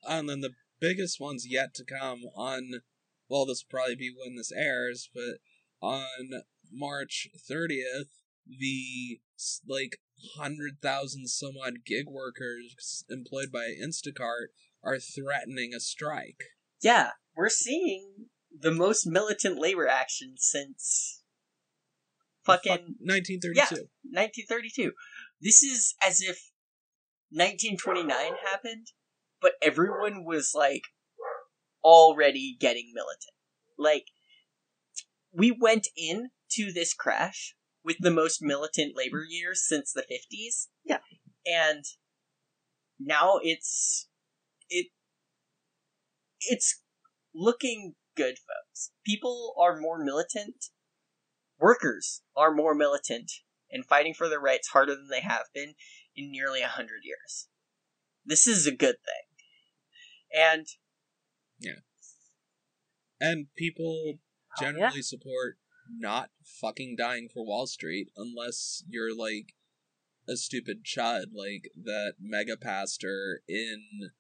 And 0.08 0.30
then 0.30 0.42
the 0.42 0.54
biggest 0.80 1.20
ones 1.20 1.46
yet 1.48 1.74
to 1.76 1.84
come 1.84 2.22
on, 2.36 2.82
well, 3.28 3.46
this 3.46 3.64
will 3.64 3.78
probably 3.78 3.96
be 3.96 4.14
when 4.16 4.36
this 4.36 4.52
airs, 4.52 5.10
but 5.14 5.40
on 5.82 6.44
March 6.72 7.28
30th, 7.50 8.10
the 8.58 9.20
like 9.68 10.00
100,000 10.38 11.28
some 11.28 11.54
odd 11.64 11.86
gig 11.86 12.06
workers 12.08 13.04
employed 13.10 13.52
by 13.52 13.70
Instacart 13.82 14.48
are 14.84 15.00
threatening 15.00 15.74
a 15.74 15.80
strike. 15.80 16.44
Yeah, 16.82 17.12
we're 17.36 17.50
seeing 17.50 18.28
the 18.58 18.72
most 18.72 19.06
militant 19.06 19.60
labor 19.60 19.88
action 19.88 20.36
since 20.38 21.22
fucking 22.46 22.96
1932. 23.00 23.56
Yeah, 23.56 23.66
1932. 24.04 24.92
This 25.42 25.64
is 25.64 25.96
as 26.06 26.22
if 26.22 26.52
1929 27.32 28.10
happened, 28.44 28.88
but 29.42 29.54
everyone 29.62 30.26
was 30.26 30.54
like 30.56 30.84
already 31.84 32.58
getting 32.60 32.92
militant. 32.94 33.34
Like 33.78 34.06
we 35.32 35.52
went 35.52 35.88
in 35.96 36.30
to 36.52 36.72
this 36.74 36.94
crash 36.94 37.56
with 37.84 37.98
the 38.00 38.12
most 38.12 38.42
militant 38.42 38.96
labor 38.96 39.24
years 39.28 39.64
since 39.68 39.92
the 39.92 40.02
50s. 40.04 40.68
Yeah. 40.84 41.00
And 41.46 41.84
now 43.00 43.40
it's 43.42 44.08
it 44.70 44.88
it's 46.42 46.82
looking 47.34 47.96
good, 48.16 48.36
folks. 48.38 48.92
People 49.06 49.56
are 49.60 49.80
more 49.80 50.04
militant. 50.04 50.66
Workers 51.60 52.22
are 52.36 52.54
more 52.54 52.74
militant 52.76 53.32
and 53.72 53.86
fighting 53.86 54.14
for 54.14 54.30
their 54.30 54.40
rights 54.40 54.70
harder 54.70 54.96
than 54.96 55.10
they 55.10 55.22
have 55.22 55.46
been 55.54 55.74
in 56.16 56.32
nearly 56.32 56.62
a 56.62 56.68
hundred 56.68 57.02
years. 57.04 57.48
This 58.26 58.48
is 58.48 58.66
a 58.68 58.72
good 58.72 58.96
thing. 59.06 60.42
And 60.42 60.66
yeah. 61.60 61.82
And 63.20 63.48
people 63.58 64.20
Oh, 64.58 64.64
yeah. 64.66 64.72
generally 64.72 65.02
support 65.02 65.58
not 65.98 66.30
fucking 66.44 66.96
dying 66.98 67.30
for 67.34 67.46
Wall 67.46 67.68
Street 67.68 68.10
unless 68.18 68.84
you're 68.90 69.16
like 69.16 69.54
a 70.28 70.38
stupid 70.38 70.84
chud 70.84 71.26
like 71.34 71.72
that 71.76 72.14
mega 72.20 72.56
pastor 72.56 73.42
in 73.48 74.12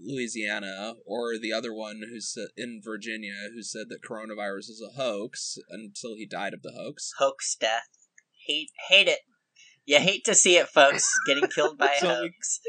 Louisiana 0.00 0.94
or 1.04 1.38
the 1.38 1.52
other 1.52 1.74
one 1.74 2.02
who's 2.08 2.36
in 2.56 2.80
Virginia 2.82 3.48
who 3.52 3.62
said 3.62 3.88
that 3.88 4.02
coronavirus 4.02 4.70
is 4.70 4.82
a 4.86 4.96
hoax 4.96 5.58
until 5.68 6.14
he 6.14 6.26
died 6.26 6.54
of 6.54 6.62
the 6.62 6.72
hoax. 6.72 7.12
hoax 7.18 7.56
death. 7.58 7.88
Hate 8.46 8.70
hate 8.88 9.08
it. 9.08 9.20
You 9.84 9.98
hate 9.98 10.24
to 10.26 10.34
see 10.34 10.56
it, 10.56 10.68
folks, 10.68 11.10
getting 11.26 11.48
killed 11.48 11.78
by 11.78 11.94
a 12.00 12.06
hoax. 12.06 12.60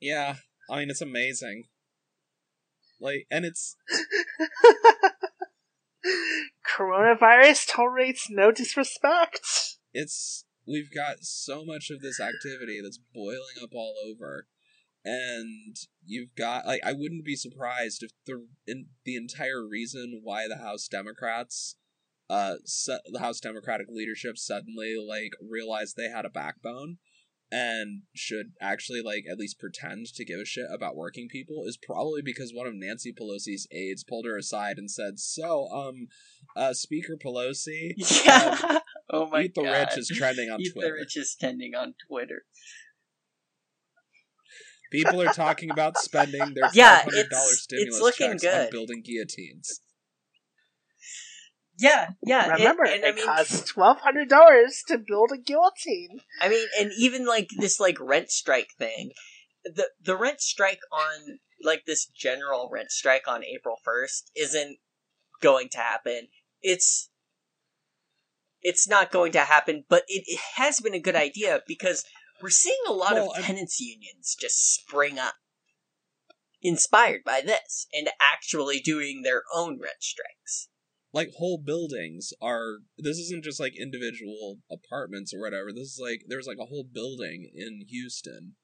Yeah, 0.00 0.36
I 0.70 0.78
mean 0.78 0.90
it's 0.90 1.00
amazing. 1.00 1.64
Like 3.00 3.26
and 3.30 3.44
it's 3.44 3.76
Coronavirus 6.80 7.68
tolerates 7.68 8.28
no 8.30 8.50
disrespect. 8.50 9.76
it's 9.92 10.44
we've 10.66 10.92
got 10.94 11.16
so 11.22 11.64
much 11.64 11.90
of 11.90 12.00
this 12.00 12.20
activity 12.20 12.80
that's 12.82 13.00
boiling 13.14 13.58
up 13.62 13.70
all 13.74 13.94
over 14.08 14.46
and 15.04 15.76
you've 16.06 16.34
got 16.36 16.66
like 16.66 16.80
i 16.84 16.92
wouldn't 16.92 17.24
be 17.24 17.34
surprised 17.36 18.02
if 18.02 18.10
the 18.26 18.46
in 18.66 18.86
the 19.04 19.16
entire 19.16 19.66
reason 19.66 20.20
why 20.22 20.46
the 20.46 20.58
house 20.58 20.86
democrats 20.88 21.76
uh 22.28 22.54
su- 22.64 22.98
the 23.12 23.18
house 23.18 23.40
democratic 23.40 23.86
leadership 23.90 24.36
suddenly 24.36 24.94
like 24.96 25.32
realized 25.40 25.96
they 25.96 26.08
had 26.10 26.24
a 26.26 26.30
backbone 26.30 26.98
and 27.52 28.02
should 28.14 28.52
actually 28.60 29.02
like 29.02 29.24
at 29.30 29.38
least 29.38 29.58
pretend 29.58 30.06
to 30.14 30.24
give 30.24 30.38
a 30.40 30.44
shit 30.44 30.66
about 30.72 30.96
working 30.96 31.28
people 31.28 31.64
is 31.66 31.76
probably 31.76 32.22
because 32.22 32.52
one 32.54 32.66
of 32.66 32.74
Nancy 32.74 33.12
Pelosi's 33.12 33.66
aides 33.72 34.04
pulled 34.04 34.24
her 34.26 34.36
aside 34.36 34.78
and 34.78 34.90
said, 34.90 35.18
"So, 35.18 35.68
um, 35.72 36.06
uh, 36.56 36.72
Speaker 36.74 37.16
Pelosi, 37.16 37.94
Yeah. 38.24 38.78
oh 39.10 39.28
my 39.30 39.42
Eat 39.42 39.54
the 39.54 39.62
god. 39.64 39.88
Rich 39.88 39.98
is 39.98 40.08
trending 40.14 40.48
on 40.50 40.60
Eat 40.60 40.72
Twitter. 40.72 40.88
the 40.88 40.94
Rich 40.94 41.16
is 41.16 41.36
trending 41.38 41.74
on 41.74 41.94
Twitter. 42.08 42.44
People 44.92 45.22
are 45.22 45.32
talking 45.32 45.70
about 45.70 45.96
spending 45.98 46.54
their 46.54 46.68
Yeah, 46.74 47.02
$500 47.02 47.08
it's- 47.08 47.60
stimulus 47.62 47.94
it's 47.94 48.00
looking 48.02 48.30
checks 48.32 48.42
good. 48.42 48.64
on 48.66 48.70
building 48.70 49.02
guillotines. 49.04 49.80
Yeah, 51.80 52.10
yeah. 52.22 52.48
Remember, 52.52 52.84
and, 52.84 52.96
and 52.96 53.04
it 53.04 53.08
I 53.08 53.12
mean, 53.14 53.24
costs 53.24 53.62
twelve 53.62 54.00
hundred 54.00 54.28
dollars 54.28 54.82
to 54.88 54.98
build 54.98 55.30
a 55.32 55.38
guillotine. 55.38 56.20
I 56.40 56.48
mean, 56.48 56.66
and 56.78 56.92
even 56.98 57.26
like 57.26 57.48
this 57.56 57.80
like 57.80 57.98
rent 57.98 58.30
strike 58.30 58.70
thing, 58.78 59.12
the 59.64 59.88
the 60.02 60.16
rent 60.16 60.40
strike 60.40 60.80
on 60.92 61.38
like 61.62 61.84
this 61.86 62.06
general 62.06 62.68
rent 62.72 62.90
strike 62.90 63.26
on 63.26 63.44
April 63.44 63.76
first 63.82 64.30
isn't 64.36 64.78
going 65.40 65.68
to 65.70 65.78
happen. 65.78 66.28
It's 66.60 67.08
it's 68.60 68.86
not 68.86 69.10
going 69.10 69.32
to 69.32 69.40
happen, 69.40 69.84
but 69.88 70.02
it, 70.06 70.24
it 70.26 70.40
has 70.56 70.80
been 70.80 70.94
a 70.94 71.00
good 71.00 71.16
idea 71.16 71.60
because 71.66 72.04
we're 72.42 72.50
seeing 72.50 72.76
a 72.86 72.92
lot 72.92 73.14
Well, 73.14 73.30
of 73.30 73.36
I'm- 73.36 73.42
tenants 73.44 73.80
unions 73.80 74.36
just 74.38 74.74
spring 74.74 75.18
up, 75.18 75.34
inspired 76.60 77.22
by 77.24 77.40
this, 77.40 77.86
and 77.92 78.08
actually 78.20 78.80
doing 78.80 79.22
their 79.22 79.44
own 79.54 79.78
rent 79.80 80.00
strikes. 80.02 80.68
Like 81.12 81.30
whole 81.36 81.58
buildings 81.58 82.32
are. 82.40 82.78
This 82.96 83.18
isn't 83.18 83.44
just 83.44 83.60
like 83.60 83.76
individual 83.76 84.58
apartments 84.70 85.34
or 85.34 85.40
whatever. 85.40 85.72
This 85.72 85.88
is 85.88 86.00
like 86.00 86.22
there's 86.28 86.46
like 86.46 86.58
a 86.60 86.66
whole 86.66 86.84
building 86.84 87.50
in 87.54 87.82
Houston 87.88 88.54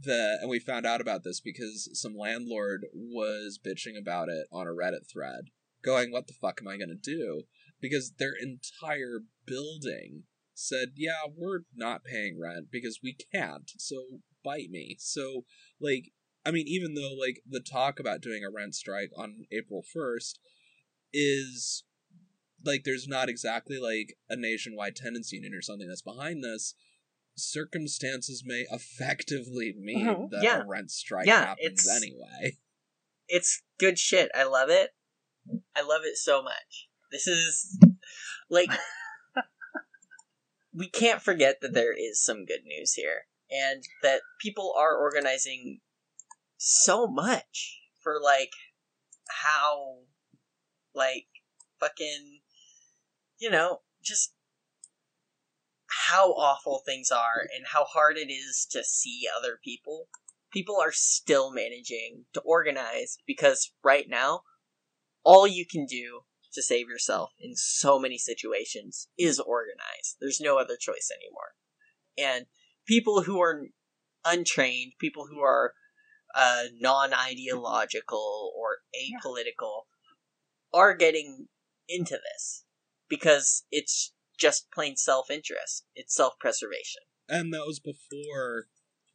that, 0.00 0.38
and 0.40 0.50
we 0.50 0.60
found 0.60 0.86
out 0.86 1.00
about 1.00 1.24
this 1.24 1.40
because 1.40 1.90
some 1.92 2.16
landlord 2.16 2.86
was 2.92 3.58
bitching 3.64 3.98
about 4.00 4.28
it 4.28 4.46
on 4.52 4.66
a 4.66 4.70
Reddit 4.70 5.10
thread, 5.12 5.46
going, 5.82 6.12
"What 6.12 6.28
the 6.28 6.34
fuck 6.34 6.60
am 6.60 6.68
I 6.68 6.76
gonna 6.76 6.94
do?" 6.94 7.44
Because 7.80 8.12
their 8.18 8.34
entire 8.34 9.20
building 9.44 10.24
said, 10.54 10.92
"Yeah, 10.94 11.26
we're 11.34 11.62
not 11.74 12.04
paying 12.04 12.38
rent 12.38 12.70
because 12.70 13.00
we 13.02 13.16
can't." 13.32 13.70
So 13.78 14.20
bite 14.44 14.70
me. 14.70 14.96
So 15.00 15.46
like 15.80 16.12
I 16.44 16.50
mean, 16.50 16.68
even 16.68 16.94
though 16.94 17.14
like 17.14 17.42
the 17.46 17.60
talk 17.60 17.98
about 17.98 18.20
doing 18.20 18.44
a 18.44 18.50
rent 18.50 18.74
strike 18.74 19.10
on 19.16 19.46
April 19.50 19.82
first 19.82 20.38
is 21.12 21.84
like 22.64 22.82
there's 22.84 23.06
not 23.08 23.28
exactly 23.28 23.78
like 23.78 24.16
a 24.28 24.36
nationwide 24.36 24.96
tenants 24.96 25.32
union 25.32 25.54
or 25.54 25.62
something 25.62 25.88
that's 25.88 26.02
behind 26.02 26.42
this. 26.42 26.74
Circumstances 27.36 28.42
may 28.44 28.66
effectively 28.70 29.72
mean 29.78 30.06
Mhm, 30.06 30.30
that 30.30 30.42
yeah. 30.42 30.62
a 30.62 30.66
rent 30.66 30.90
strike 30.90 31.26
Yeah, 31.26 31.46
happens 31.46 31.86
it's- 31.86 31.96
anyway. 32.02 32.58
it's 33.28 33.62
good 33.78 33.98
shit. 33.98 34.30
I 34.34 34.44
love 34.44 34.70
it. 34.70 34.90
I 35.76 35.82
love 35.82 36.02
it 36.04 36.16
so 36.16 36.42
much. 36.42 36.88
This 37.12 37.26
is 37.26 37.78
like 38.50 38.70
we 40.74 40.88
can't 40.88 41.22
forget 41.22 41.60
that 41.60 41.72
there 41.74 41.92
is 41.96 42.22
some 42.22 42.44
good 42.44 42.64
news 42.64 42.94
here 42.94 43.26
and 43.50 43.82
that 44.02 44.20
people 44.40 44.74
are 44.76 44.96
organizing 44.96 45.80
so 46.56 47.06
much 47.06 47.80
for 48.02 48.20
like 48.22 48.50
how 49.42 49.98
like 50.94 51.26
fucking 51.80 52.37
you 53.38 53.50
know 53.50 53.78
just 54.02 54.32
how 56.08 56.32
awful 56.32 56.82
things 56.84 57.10
are 57.10 57.42
and 57.54 57.66
how 57.72 57.84
hard 57.84 58.16
it 58.16 58.30
is 58.30 58.66
to 58.70 58.82
see 58.84 59.22
other 59.36 59.58
people. 59.62 60.08
People 60.52 60.76
are 60.80 60.92
still 60.92 61.52
managing 61.52 62.24
to 62.32 62.40
organize 62.40 63.18
because 63.26 63.72
right 63.84 64.06
now 64.08 64.42
all 65.24 65.46
you 65.46 65.66
can 65.70 65.84
do 65.84 66.20
to 66.54 66.62
save 66.62 66.88
yourself 66.88 67.30
in 67.38 67.54
so 67.54 67.98
many 67.98 68.16
situations 68.16 69.08
is 69.18 69.38
organize. 69.38 70.16
There's 70.20 70.40
no 70.40 70.58
other 70.58 70.76
choice 70.80 71.10
anymore. 71.14 71.52
And 72.16 72.46
people 72.86 73.22
who 73.22 73.40
are 73.40 73.66
untrained 74.24 74.92
people 74.98 75.26
who 75.30 75.40
are 75.40 75.72
uh, 76.34 76.64
non-ideological 76.80 78.52
or 78.56 78.78
apolitical 78.94 79.82
are 80.72 80.94
getting 80.94 81.48
into 81.88 82.12
this 82.14 82.64
because 83.08 83.64
it's 83.70 84.12
just 84.38 84.70
plain 84.72 84.96
self-interest 84.96 85.84
it's 85.94 86.14
self-preservation 86.14 87.02
And 87.28 87.52
that 87.52 87.64
was 87.66 87.80
before 87.80 88.66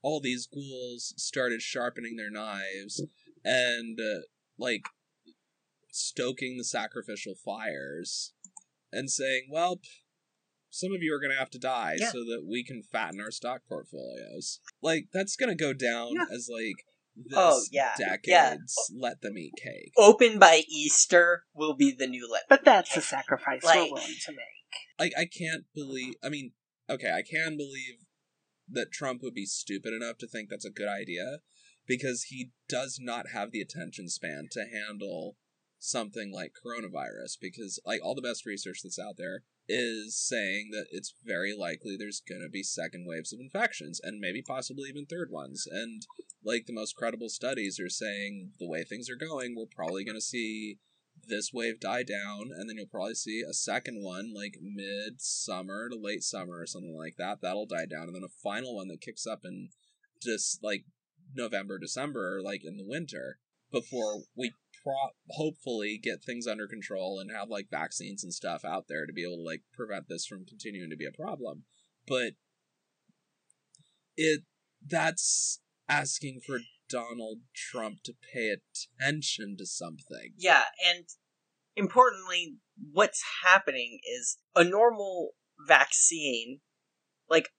all 0.02 0.20
these 0.20 0.48
ghouls 0.48 1.14
started 1.18 1.62
sharpening 1.62 2.16
their 2.18 2.30
knives 2.32 3.02
and 3.44 4.00
uh, 4.00 4.22
like 4.58 4.82
stoking 5.92 6.58
the 6.58 6.64
sacrificial 6.64 7.36
fires 7.36 8.34
and 8.92 9.10
saying, 9.10 9.48
well, 9.50 9.80
some 10.70 10.92
of 10.94 11.02
you 11.02 11.14
are 11.14 11.20
going 11.20 11.32
to 11.32 11.38
have 11.40 11.50
to 11.52 11.60
die 11.60 11.96
Yeah. 12.00 12.12
so 12.12 12.20
that 12.26 12.44
we 12.48 12.64
can 12.64 12.82
fatten 12.84 13.20
our 13.22 13.32
stock 13.32 13.62
portfolios. 13.68 14.60
Like, 14.82 15.08
that's 15.14 15.36
going 15.36 15.56
to 15.56 15.64
go 15.64 15.72
down 15.74 16.16
Yeah. 16.16 16.26
as 16.36 16.50
like 16.52 16.86
this 17.16 17.34
Oh, 17.36 17.62
yeah. 17.72 17.94
decades 17.98 18.76
Yeah. 18.90 18.98
let 19.00 19.22
them 19.22 19.38
eat 19.38 19.54
cake. 19.62 19.92
Open 19.98 20.40
by 20.40 20.64
Easter 20.68 21.44
will 21.54 21.76
be 21.76 21.92
the 21.92 22.08
new 22.08 22.30
lit. 22.30 22.44
But 22.50 22.66
that's 22.66 22.94
the 22.96 23.02
sacrifice 23.02 23.64
Like- 23.64 23.90
we're 23.92 23.96
willing 23.96 24.16
to 24.26 24.32
make. 24.32 24.40
Like, 25.00 25.14
I 25.18 25.26
can't 25.26 25.66
believe. 25.74 26.16
I 26.24 26.30
mean, 26.30 26.54
okay, 26.90 27.12
I 27.12 27.22
can 27.22 27.58
believe 27.58 28.06
that 28.68 28.92
Trump 28.92 29.22
would 29.22 29.34
be 29.36 29.46
stupid 29.46 29.94
enough 29.94 30.18
to 30.20 30.28
think 30.28 30.50
that's 30.50 30.66
a 30.66 30.70
good 30.72 30.88
idea 30.88 31.40
because 31.86 32.24
he 32.30 32.52
does 32.68 32.98
not 33.00 33.30
have 33.30 33.52
the 33.52 33.62
attention 33.62 34.10
span 34.10 34.48
to 34.52 34.66
handle 34.66 35.38
something 35.78 36.32
like 36.32 36.54
coronavirus 36.66 37.38
because 37.42 37.80
like 37.86 38.00
all 38.02 38.16
the 38.16 38.22
best 38.22 38.46
research 38.46 38.80
that's 38.82 38.98
out 38.98 39.16
there 39.18 39.44
is 39.68 40.18
saying 40.18 40.70
that 40.72 40.88
it's 40.92 41.14
very 41.24 41.56
likely 41.58 41.96
there's 41.98 42.22
going 42.28 42.42
to 42.42 42.50
be 42.50 42.64
second 42.64 43.06
waves 43.08 43.32
of 43.32 43.40
infections 43.40 44.00
and 44.04 44.20
maybe 44.20 44.42
possibly 44.42 44.90
even 44.90 45.06
third 45.06 45.30
ones. 45.32 45.66
And 45.70 46.06
like 46.44 46.66
the 46.66 46.74
most 46.74 46.96
credible 46.96 47.30
studies 47.30 47.80
are 47.80 47.90
saying 47.90 48.52
the 48.60 48.68
way 48.68 48.84
things 48.84 49.10
are 49.10 49.16
going 49.16 49.56
we're 49.56 49.66
probably 49.74 50.04
going 50.04 50.18
to 50.18 50.22
see 50.22 50.78
this 51.28 51.52
wave 51.54 51.80
die 51.80 52.04
down 52.04 52.50
and 52.56 52.70
then 52.70 52.76
you'll 52.76 52.86
probably 52.86 53.16
see 53.16 53.42
a 53.42 53.54
second 53.54 54.04
one 54.04 54.34
like 54.34 54.58
mid 54.62 55.22
summer 55.22 55.88
to 55.90 55.96
late 55.96 56.24
summer 56.24 56.60
or 56.60 56.68
something 56.68 56.96
like 56.98 57.16
that 57.18 57.40
that'll 57.42 57.66
die 57.66 57.86
down 57.86 58.04
and 58.04 58.16
then 58.16 58.24
a 58.24 58.42
final 58.44 58.76
one 58.76 58.88
that 58.88 59.02
kicks 59.02 59.26
up 59.26 59.42
in 59.46 59.70
just 60.22 60.64
like 60.64 60.84
november 61.34 61.80
december 61.80 62.42
like 62.44 62.62
in 62.66 62.78
the 62.78 62.86
winter 62.86 63.38
before 63.72 64.24
we 64.36 64.52
pro- 64.84 65.14
hopefully 65.30 66.00
get 66.02 66.24
things 66.24 66.48
under 66.48 66.68
control 66.68 67.20
and 67.20 67.32
have 67.32 67.50
like 67.50 67.68
vaccines 67.70 68.24
and 68.24 68.34
stuff 68.34 68.64
out 68.66 68.86
there 68.88 69.06
to 69.06 69.14
be 69.14 69.24
able 69.24 69.38
to 69.38 69.44
like 69.44 69.62
prevent 69.74 70.08
this 70.10 70.26
from 70.26 70.46
continuing 70.46 70.90
to 70.90 70.98
be 70.98 71.06
a 71.06 71.12
problem 71.12 71.64
but 72.08 72.34
it 74.18 74.42
that's 74.86 75.60
asking 75.90 76.42
for 76.46 76.60
Donald 76.90 77.40
Trump 77.56 78.04
to 78.04 78.14
pay 78.34 78.54
attention 78.54 79.56
to 79.58 79.66
something. 79.66 80.34
Yeah, 80.38 80.64
and 80.94 81.06
importantly, 81.76 82.58
what's 82.92 83.24
happening 83.44 84.00
is 84.06 84.38
a 84.56 84.64
normal 84.64 85.32
vaccine, 85.68 86.60
like, 87.30 87.50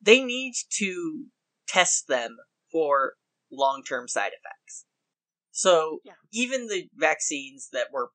they 0.00 0.22
need 0.22 0.54
to 0.78 1.26
test 1.68 2.08
them 2.08 2.36
for 2.72 3.14
long 3.50 3.82
term 3.88 4.08
side 4.08 4.32
effects. 4.32 4.84
So, 5.58 6.02
Yeah. 6.04 6.14
even 6.30 6.68
the 6.68 6.88
vaccines 6.94 7.70
that 7.72 7.90
were 7.90 8.12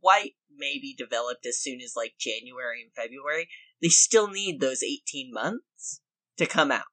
quite 0.00 0.36
maybe 0.48 0.94
developed 0.94 1.44
as 1.44 1.60
soon 1.60 1.80
as 1.80 1.96
like 1.96 2.16
January 2.16 2.80
and 2.80 2.94
February, 2.94 3.50
they 3.82 3.88
still 3.88 4.28
need 4.28 4.60
those 4.60 4.80
18 4.80 5.32
months 5.32 6.00
to 6.36 6.46
come 6.46 6.70
out. 6.70 6.86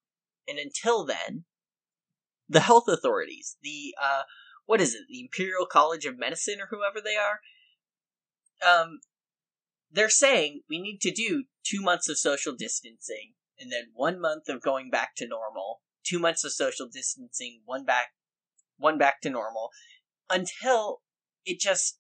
And 0.48 0.58
until 0.58 1.06
then, 1.06 1.46
the 2.50 2.62
health 2.62 2.88
authorities, 2.88 3.58
the, 3.62 3.94
uh, 4.02 4.24
what 4.66 4.82
is 4.82 4.96
it, 4.96 5.04
the 5.08 5.22
Imperial 5.22 5.68
College 5.68 6.08
of 6.08 6.18
Medicine 6.18 6.60
or 6.60 6.70
whoever 6.72 7.00
they 7.00 7.16
are, 7.16 7.42
um, 8.66 9.02
they're 9.92 10.10
saying 10.10 10.64
we 10.68 10.82
need 10.82 11.02
to 11.02 11.12
do 11.12 11.46
two 11.64 11.84
months 11.84 12.10
of 12.10 12.18
social 12.18 12.56
distancing 12.56 13.36
and 13.60 13.72
then 13.72 13.92
one 13.94 14.20
month 14.20 14.50
of 14.50 14.60
going 14.60 14.90
back 14.90 15.14
to 15.18 15.28
normal, 15.28 15.84
two 16.04 16.18
months 16.18 16.44
of 16.44 16.52
social 16.52 16.88
distancing, 16.88 17.62
one 17.66 17.86
back, 17.86 18.14
one 18.78 18.98
back 18.98 19.22
to 19.22 19.30
normal, 19.30 19.70
until 20.30 21.02
it 21.46 21.60
just 21.60 22.00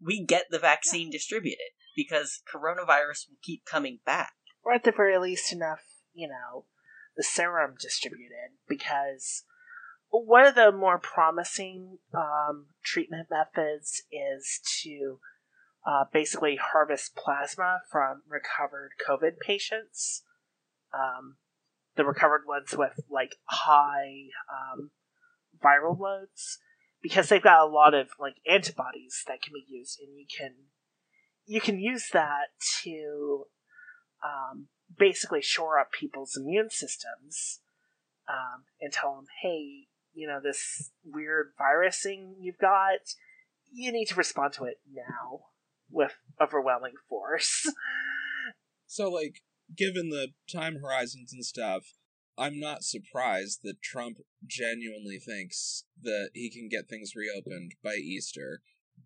we 0.00 0.24
get 0.24 0.44
the 0.50 0.58
vaccine 0.58 1.10
distributed 1.10 1.72
because 1.96 2.42
coronavirus 2.52 3.28
will 3.28 3.38
keep 3.42 3.64
coming 3.64 4.00
back. 4.04 4.32
Or 4.62 4.74
at 4.74 4.84
the 4.84 4.92
very 4.92 5.16
least, 5.18 5.52
enough, 5.52 5.82
you 6.12 6.28
know, 6.28 6.66
the 7.16 7.22
serum 7.22 7.74
distributed. 7.80 8.50
Because 8.68 9.44
one 10.10 10.44
of 10.46 10.54
the 10.54 10.70
more 10.70 10.98
promising 10.98 11.98
um, 12.14 12.66
treatment 12.84 13.28
methods 13.30 14.02
is 14.12 14.60
to 14.82 15.20
uh, 15.86 16.04
basically 16.12 16.58
harvest 16.72 17.16
plasma 17.16 17.78
from 17.90 18.22
recovered 18.28 18.90
COVID 19.08 19.38
patients. 19.40 20.22
Um, 20.92 21.36
the 21.96 22.04
recovered 22.04 22.42
ones 22.46 22.74
with 22.76 23.00
like 23.10 23.36
high 23.44 24.26
um, 24.52 24.90
viral 25.62 25.98
loads 25.98 26.58
because 27.02 27.28
they've 27.28 27.42
got 27.42 27.66
a 27.66 27.70
lot 27.70 27.94
of 27.94 28.08
like 28.18 28.36
antibodies 28.50 29.22
that 29.26 29.42
can 29.42 29.52
be 29.52 29.64
used 29.68 30.00
and 30.00 30.16
you 30.18 30.26
can 30.38 30.54
you 31.44 31.60
can 31.60 31.78
use 31.78 32.08
that 32.12 32.46
to 32.82 33.44
um, 34.24 34.66
basically 34.98 35.42
shore 35.42 35.78
up 35.78 35.92
people's 35.92 36.36
immune 36.36 36.70
systems 36.70 37.60
um, 38.28 38.64
and 38.80 38.92
tell 38.92 39.14
them 39.14 39.26
hey 39.42 39.86
you 40.14 40.26
know 40.26 40.40
this 40.42 40.90
weird 41.04 41.52
virus 41.58 42.00
thing 42.02 42.34
you've 42.40 42.58
got 42.58 42.98
you 43.72 43.92
need 43.92 44.06
to 44.06 44.14
respond 44.14 44.52
to 44.54 44.64
it 44.64 44.80
now 44.92 45.40
with 45.90 46.12
overwhelming 46.40 46.94
force. 47.08 47.70
So, 48.88 49.10
like, 49.10 49.42
given 49.76 50.10
the 50.10 50.28
time 50.50 50.78
horizons 50.80 51.32
and 51.32 51.44
stuff, 51.44 51.82
I'm 52.38 52.60
not 52.60 52.84
surprised 52.84 53.60
that 53.62 53.82
Trump 53.82 54.18
genuinely 54.46 55.18
thinks 55.18 55.84
that 56.02 56.30
he 56.34 56.50
can 56.50 56.68
get 56.68 56.88
things 56.88 57.16
reopened 57.16 57.72
by 57.82 57.94
Easter 57.94 58.60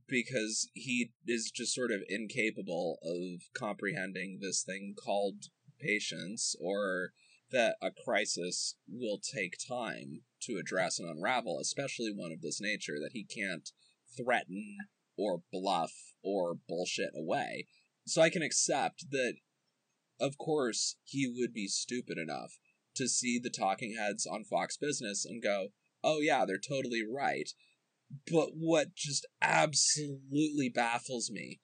because 0.08 0.68
he 0.74 1.12
is 1.26 1.52
just 1.54 1.74
sort 1.74 1.92
of 1.92 2.00
incapable 2.08 2.98
of 3.02 3.42
comprehending 3.54 4.38
this 4.40 4.64
thing 4.64 4.94
called 5.00 5.44
patience 5.80 6.56
or 6.60 7.12
that 7.52 7.76
a 7.80 7.90
crisis 7.90 8.76
will 8.88 9.18
take 9.18 9.56
time 9.68 10.22
to 10.42 10.56
address 10.56 10.98
and 10.98 11.08
unravel, 11.08 11.58
especially 11.60 12.12
one 12.12 12.32
of 12.32 12.40
this 12.40 12.60
nature 12.60 12.98
that 13.00 13.12
he 13.12 13.24
can't 13.24 13.70
threaten 14.16 14.76
or 15.16 15.42
bluff 15.52 15.92
or 16.22 16.54
bullshit 16.68 17.10
away. 17.16 17.66
So 18.06 18.22
I 18.22 18.30
can 18.30 18.42
accept 18.42 19.10
that 19.10 19.34
of 20.20 20.36
course, 20.36 20.96
he 21.04 21.26
would 21.26 21.54
be 21.54 21.66
stupid 21.66 22.18
enough 22.18 22.58
to 22.96 23.08
see 23.08 23.38
the 23.38 23.50
talking 23.50 23.96
heads 23.98 24.26
on 24.26 24.44
Fox 24.44 24.76
Business 24.76 25.24
and 25.24 25.42
go, 25.42 25.68
oh, 26.02 26.20
yeah, 26.20 26.44
they're 26.46 26.58
totally 26.58 27.02
right. 27.08 27.50
But 28.30 28.50
what 28.54 28.94
just 28.94 29.26
absolutely 29.40 30.68
baffles 30.68 31.30
me 31.30 31.60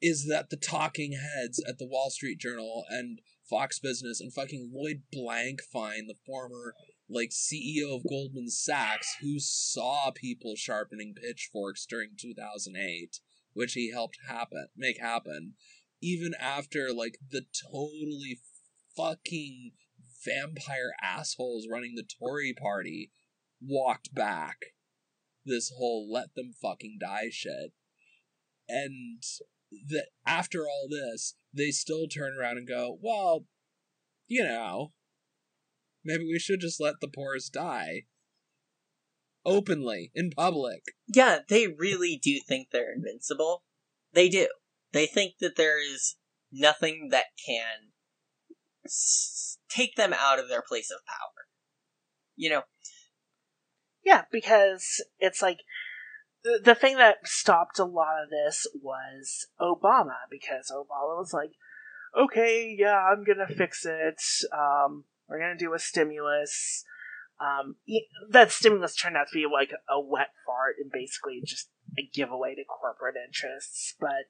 is 0.00 0.26
that 0.28 0.50
the 0.50 0.56
talking 0.56 1.12
heads 1.12 1.62
at 1.68 1.78
the 1.78 1.86
Wall 1.86 2.10
Street 2.10 2.38
Journal 2.38 2.84
and 2.88 3.20
Fox 3.48 3.78
Business 3.78 4.20
and 4.20 4.32
fucking 4.32 4.70
Lloyd 4.72 5.02
Blankfein, 5.14 6.06
the 6.06 6.14
former 6.24 6.74
like 7.08 7.30
CEO 7.30 7.94
of 7.94 8.08
Goldman 8.08 8.48
Sachs, 8.48 9.16
who 9.20 9.40
saw 9.40 10.12
people 10.14 10.54
sharpening 10.56 11.14
pitchforks 11.14 11.84
during 11.84 12.10
2008, 12.18 13.18
which 13.52 13.72
he 13.72 13.90
helped 13.90 14.18
happen 14.28 14.68
make 14.76 15.00
happen, 15.00 15.54
even 16.00 16.32
after 16.40 16.92
like 16.92 17.18
the 17.30 17.42
totally 17.70 18.40
fucking 18.96 19.72
vampire 20.24 20.92
assholes 21.02 21.66
running 21.70 21.94
the 21.94 22.04
Tory 22.18 22.54
party 22.58 23.10
walked 23.60 24.14
back 24.14 24.56
this 25.44 25.72
whole 25.76 26.10
let 26.10 26.34
them 26.34 26.52
fucking 26.60 26.98
die 27.00 27.28
shit. 27.30 27.72
And 28.68 29.22
that 29.88 30.06
after 30.26 30.66
all 30.68 30.88
this, 30.90 31.34
they 31.52 31.70
still 31.70 32.06
turn 32.06 32.36
around 32.38 32.58
and 32.58 32.68
go, 32.68 32.98
well, 33.00 33.46
you 34.26 34.44
know, 34.44 34.92
maybe 36.04 36.24
we 36.24 36.38
should 36.38 36.60
just 36.60 36.80
let 36.80 36.94
the 37.00 37.08
poorest 37.08 37.52
die. 37.52 38.04
Openly, 39.44 40.10
in 40.14 40.30
public. 40.30 40.82
Yeah, 41.08 41.38
they 41.48 41.66
really 41.66 42.20
do 42.22 42.40
think 42.46 42.68
they're 42.70 42.92
invincible. 42.94 43.64
They 44.12 44.28
do. 44.28 44.48
They 44.92 45.06
think 45.06 45.34
that 45.40 45.56
there 45.56 45.80
is 45.82 46.16
nothing 46.52 47.08
that 47.10 47.26
can 47.44 47.92
take 49.70 49.96
them 49.96 50.12
out 50.12 50.38
of 50.38 50.48
their 50.48 50.62
place 50.62 50.90
of 50.90 51.04
power. 51.06 51.46
You 52.36 52.50
know, 52.50 52.62
Yeah, 54.04 54.22
because 54.30 55.04
it's 55.18 55.42
like 55.42 55.58
the, 56.42 56.60
the 56.64 56.74
thing 56.74 56.96
that 56.96 57.16
stopped 57.24 57.78
a 57.78 57.84
lot 57.84 58.22
of 58.22 58.30
this 58.30 58.66
was 58.82 59.46
Obama 59.60 60.16
because 60.30 60.72
Obama 60.74 61.18
was 61.18 61.32
like, 61.34 61.52
"Okay, 62.18 62.74
yeah, 62.78 62.96
I'm 62.96 63.24
gonna 63.24 63.46
fix 63.46 63.84
it. 63.84 64.20
Um, 64.52 65.04
we're 65.28 65.38
gonna 65.38 65.58
do 65.58 65.74
a 65.74 65.78
stimulus." 65.78 66.84
Um, 67.40 67.76
that 68.30 68.52
stimulus 68.52 68.94
turned 68.94 69.16
out 69.16 69.28
to 69.28 69.34
be 69.34 69.46
like 69.50 69.72
a 69.88 70.00
wet 70.00 70.28
fart 70.44 70.76
and 70.80 70.90
basically 70.92 71.40
just 71.44 71.70
a 71.98 72.08
giveaway 72.12 72.54
to 72.54 72.64
corporate 72.64 73.16
interests, 73.16 73.94
but 73.98 74.28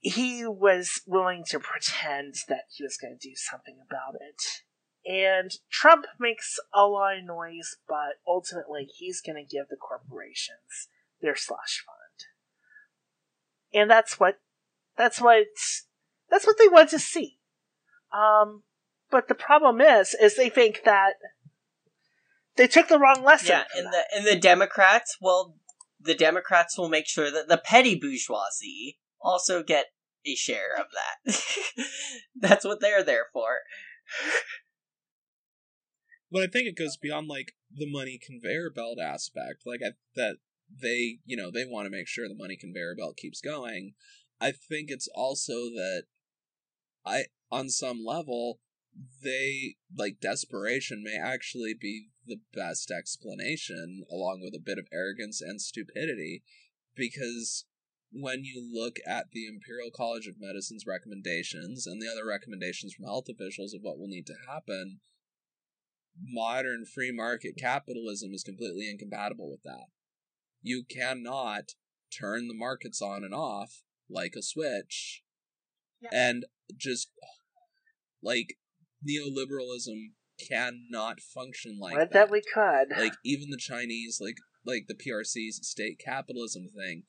he 0.00 0.46
was 0.46 1.02
willing 1.06 1.44
to 1.48 1.60
pretend 1.60 2.34
that 2.48 2.64
he 2.74 2.82
was 2.82 2.96
going 2.96 3.16
to 3.18 3.28
do 3.28 3.34
something 3.36 3.76
about 3.86 4.14
it. 4.14 4.62
And 5.06 5.50
Trump 5.70 6.06
makes 6.18 6.58
a 6.74 6.86
lot 6.86 7.18
of 7.18 7.24
noise, 7.24 7.76
but 7.88 8.16
ultimately 8.26 8.88
he's 8.98 9.20
going 9.20 9.36
to 9.36 9.56
give 9.56 9.68
the 9.68 9.76
corporations 9.76 10.88
their 11.20 11.36
slush 11.36 11.84
fund. 11.84 12.26
And 13.72 13.90
that's 13.90 14.18
what 14.18 14.38
that's 14.96 15.20
what 15.20 15.46
that's 16.30 16.46
what 16.46 16.56
they 16.58 16.68
want 16.68 16.90
to 16.90 16.98
see. 16.98 17.38
Um, 18.12 18.62
but 19.10 19.28
the 19.28 19.34
problem 19.34 19.80
is, 19.80 20.14
is 20.14 20.36
they 20.36 20.48
think 20.48 20.82
that 20.84 21.14
they 22.56 22.66
took 22.66 22.88
the 22.88 22.98
wrong 22.98 23.22
lesson. 23.24 23.50
Yeah, 23.50 23.64
and 23.76 23.86
that. 23.86 24.06
the 24.10 24.18
and 24.18 24.26
the 24.26 24.40
Democrats, 24.40 25.16
well, 25.20 25.56
the 26.00 26.14
Democrats 26.14 26.76
will 26.76 26.88
make 26.88 27.06
sure 27.06 27.30
that 27.30 27.48
the 27.48 27.58
petty 27.58 27.94
bourgeoisie 27.94 28.98
also 29.20 29.62
get 29.62 29.86
a 30.26 30.34
share 30.34 30.76
of 30.78 30.86
that. 30.92 31.42
That's 32.36 32.64
what 32.64 32.80
they're 32.80 33.04
there 33.04 33.26
for. 33.32 33.60
but 36.30 36.42
I 36.42 36.46
think 36.46 36.66
it 36.66 36.76
goes 36.76 36.96
beyond 36.96 37.28
like 37.28 37.52
the 37.72 37.90
money 37.90 38.18
conveyor 38.24 38.70
belt 38.70 38.98
aspect, 39.02 39.62
like 39.64 39.80
I, 39.84 39.92
that 40.16 40.36
they, 40.82 41.18
you 41.24 41.36
know, 41.36 41.50
they 41.50 41.64
want 41.64 41.86
to 41.86 41.90
make 41.90 42.08
sure 42.08 42.28
the 42.28 42.34
money 42.34 42.56
conveyor 42.56 42.94
belt 42.96 43.16
keeps 43.16 43.40
going. 43.40 43.94
I 44.40 44.52
think 44.52 44.90
it's 44.90 45.08
also 45.14 45.52
that 45.52 46.04
I, 47.04 47.24
on 47.50 47.68
some 47.68 48.04
level, 48.04 48.60
they 49.22 49.76
like 49.96 50.20
desperation 50.20 51.02
may 51.04 51.16
actually 51.16 51.74
be 51.78 52.08
the 52.26 52.40
best 52.54 52.90
explanation, 52.90 54.04
along 54.10 54.40
with 54.42 54.54
a 54.54 54.62
bit 54.64 54.78
of 54.78 54.86
arrogance 54.92 55.40
and 55.40 55.60
stupidity, 55.60 56.42
because 56.94 57.64
when 58.12 58.44
you 58.44 58.68
look 58.72 58.96
at 59.06 59.30
the 59.32 59.46
Imperial 59.46 59.90
College 59.90 60.26
of 60.26 60.40
Medicine's 60.40 60.84
recommendations 60.86 61.86
and 61.86 62.00
the 62.00 62.10
other 62.10 62.26
recommendations 62.26 62.94
from 62.94 63.04
health 63.04 63.28
officials 63.28 63.72
of 63.72 63.82
what 63.82 63.98
will 63.98 64.08
need 64.08 64.26
to 64.26 64.34
happen, 64.48 65.00
modern 66.20 66.84
free 66.84 67.12
market 67.12 67.54
capitalism 67.58 68.32
is 68.32 68.42
completely 68.42 68.90
incompatible 68.90 69.48
with 69.48 69.62
that. 69.64 69.86
You 70.62 70.84
cannot 70.84 71.74
turn 72.18 72.48
the 72.48 72.54
markets 72.54 73.00
on 73.00 73.24
and 73.24 73.34
off 73.34 73.82
like 74.08 74.34
a 74.36 74.42
switch 74.42 75.22
yeah. 76.00 76.10
and 76.12 76.44
just 76.76 77.10
like 78.22 78.58
neoliberalism 79.08 80.12
cannot 80.48 81.20
function 81.20 81.78
like 81.80 81.96
that. 81.96 82.12
that 82.12 82.30
we 82.30 82.42
could. 82.42 82.96
Like 82.98 83.14
even 83.24 83.50
the 83.50 83.56
Chinese, 83.56 84.18
like 84.20 84.36
like 84.66 84.86
the 84.88 84.94
PRC's 84.94 85.60
state 85.66 86.00
capitalism 86.04 86.66
thing, 86.68 87.04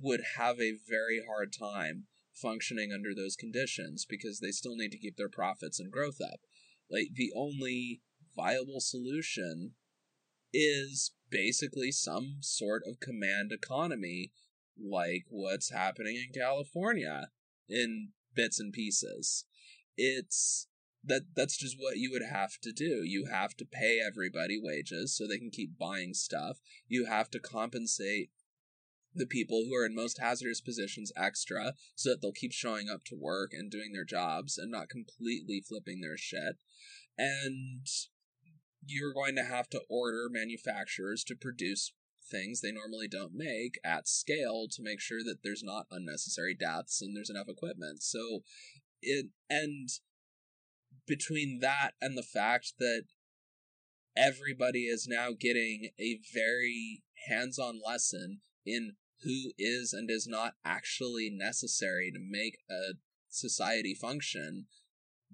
would 0.00 0.22
have 0.36 0.60
a 0.60 0.78
very 0.88 1.22
hard 1.26 1.52
time 1.52 2.06
functioning 2.34 2.92
under 2.92 3.14
those 3.14 3.36
conditions 3.36 4.06
because 4.08 4.40
they 4.40 4.50
still 4.50 4.76
need 4.76 4.90
to 4.90 4.98
keep 4.98 5.16
their 5.16 5.28
profits 5.28 5.78
and 5.78 5.92
growth 5.92 6.18
up. 6.20 6.40
Like 6.90 7.08
the 7.14 7.32
only 7.36 8.00
viable 8.34 8.80
solution 8.80 9.72
is 10.52 11.12
basically 11.30 11.90
some 11.90 12.38
sort 12.40 12.82
of 12.86 13.00
command 13.00 13.52
economy 13.52 14.32
like 14.78 15.24
what's 15.28 15.72
happening 15.72 16.16
in 16.16 16.38
California 16.38 17.28
in 17.68 18.10
bits 18.34 18.58
and 18.60 18.72
pieces. 18.72 19.44
It's 19.96 20.66
that 21.04 21.22
that's 21.34 21.56
just 21.56 21.76
what 21.78 21.96
you 21.96 22.10
would 22.12 22.22
have 22.30 22.58
to 22.62 22.72
do. 22.72 23.02
You 23.04 23.26
have 23.30 23.54
to 23.56 23.64
pay 23.64 24.00
everybody 24.04 24.58
wages 24.60 25.16
so 25.16 25.26
they 25.26 25.38
can 25.38 25.50
keep 25.50 25.78
buying 25.78 26.14
stuff. 26.14 26.58
You 26.86 27.06
have 27.06 27.30
to 27.30 27.40
compensate 27.40 28.30
the 29.14 29.26
people 29.26 29.64
who 29.66 29.74
are 29.74 29.86
in 29.86 29.94
most 29.94 30.20
hazardous 30.20 30.60
positions 30.60 31.12
extra 31.16 31.74
so 31.94 32.10
that 32.10 32.22
they'll 32.22 32.32
keep 32.32 32.52
showing 32.52 32.88
up 32.88 33.04
to 33.04 33.18
work 33.18 33.52
and 33.52 33.70
doing 33.70 33.92
their 33.92 34.04
jobs 34.04 34.56
and 34.58 34.70
not 34.70 34.88
completely 34.88 35.62
flipping 35.66 36.00
their 36.00 36.16
shit. 36.16 36.56
And 37.18 37.86
you're 38.84 39.12
going 39.12 39.36
to 39.36 39.44
have 39.44 39.68
to 39.70 39.82
order 39.88 40.28
manufacturers 40.30 41.24
to 41.24 41.36
produce 41.36 41.92
things 42.30 42.60
they 42.60 42.72
normally 42.72 43.08
don't 43.08 43.34
make 43.34 43.78
at 43.84 44.08
scale 44.08 44.66
to 44.70 44.82
make 44.82 45.00
sure 45.00 45.22
that 45.24 45.38
there's 45.42 45.62
not 45.62 45.86
unnecessary 45.90 46.54
deaths 46.58 47.02
and 47.02 47.16
there's 47.16 47.30
enough 47.30 47.48
equipment. 47.48 48.02
So 48.02 48.40
it 49.00 49.26
and 49.50 49.88
between 51.06 51.58
that 51.60 51.92
and 52.00 52.16
the 52.16 52.22
fact 52.22 52.74
that 52.78 53.02
everybody 54.16 54.84
is 54.84 55.06
now 55.08 55.30
getting 55.38 55.90
a 55.98 56.20
very 56.32 57.02
hands-on 57.28 57.80
lesson 57.84 58.40
in 58.64 58.92
who 59.22 59.52
is 59.58 59.92
and 59.92 60.10
is 60.10 60.26
not 60.26 60.54
actually 60.64 61.30
necessary 61.30 62.10
to 62.12 62.18
make 62.20 62.58
a 62.70 62.94
society 63.28 63.94
function 63.94 64.66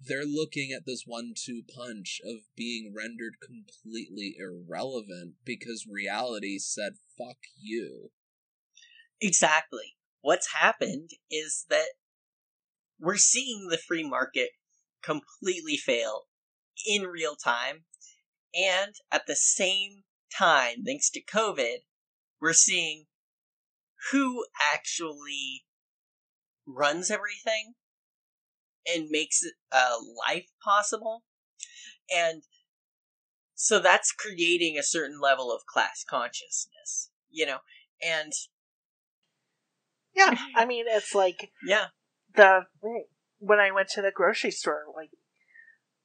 they're 0.00 0.24
looking 0.24 0.70
at 0.70 0.86
this 0.86 1.02
one-two 1.06 1.62
punch 1.74 2.20
of 2.24 2.42
being 2.56 2.94
rendered 2.96 3.34
completely 3.44 4.36
irrelevant 4.38 5.34
because 5.44 5.86
reality 5.90 6.58
said 6.58 6.92
fuck 7.16 7.38
you 7.60 8.10
exactly 9.20 9.96
what's 10.20 10.54
happened 10.54 11.10
is 11.30 11.66
that 11.68 11.88
we're 13.00 13.16
seeing 13.16 13.68
the 13.68 13.78
free 13.78 14.06
market 14.06 14.50
completely 15.02 15.76
fail 15.76 16.24
in 16.86 17.02
real 17.02 17.36
time. 17.36 17.84
And 18.54 18.94
at 19.10 19.26
the 19.26 19.36
same 19.36 20.04
time, 20.36 20.84
thanks 20.84 21.10
to 21.10 21.22
COVID, 21.22 21.78
we're 22.40 22.52
seeing 22.52 23.06
who 24.12 24.44
actually 24.72 25.64
runs 26.66 27.10
everything 27.10 27.74
and 28.86 29.08
makes 29.10 29.42
uh, 29.72 29.96
life 30.28 30.48
possible. 30.62 31.24
And 32.14 32.42
so 33.54 33.80
that's 33.80 34.12
creating 34.12 34.78
a 34.78 34.82
certain 34.82 35.20
level 35.20 35.52
of 35.52 35.66
class 35.66 36.04
consciousness, 36.08 37.10
you 37.30 37.44
know, 37.44 37.58
and 38.02 38.32
yeah, 40.14 40.36
I 40.56 40.64
mean, 40.64 40.86
it's 40.88 41.14
like 41.14 41.50
yeah, 41.64 41.86
the 42.34 42.62
when 43.38 43.60
I 43.60 43.70
went 43.70 43.88
to 43.90 44.02
the 44.02 44.10
grocery 44.10 44.50
store, 44.50 44.84
like 44.94 45.10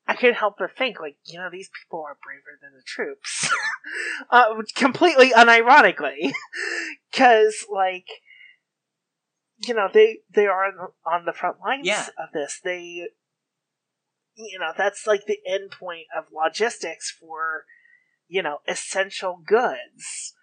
I 0.08 0.16
couldn't 0.16 0.36
help 0.36 0.56
but 0.60 0.76
think, 0.78 1.00
like, 1.00 1.16
you 1.24 1.40
know, 1.40 1.50
these 1.50 1.70
people 1.70 2.04
are 2.06 2.18
braver 2.24 2.60
than 2.62 2.74
the 2.74 2.84
troops. 2.86 3.50
uh, 4.30 4.62
completely 4.76 5.30
unironically. 5.30 6.34
Cause, 7.14 7.66
like, 7.72 8.08
you 9.66 9.74
know, 9.74 9.88
they, 9.94 10.20
they 10.34 10.46
are 10.46 10.92
on 11.06 11.26
the 11.26 11.32
front 11.32 11.58
lines 11.62 11.88
yeah. 11.88 12.08
of 12.18 12.34
this. 12.34 12.60
They, 12.62 13.08
you 14.36 14.60
know, 14.60 14.72
that's 14.78 15.08
like 15.08 15.26
the 15.26 15.40
end 15.48 15.72
point 15.72 16.08
of 16.18 16.26
logistics 16.34 17.10
for, 17.10 17.64
you 18.28 18.44
know, 18.44 18.58
essential 18.68 19.42
goods. 19.46 20.34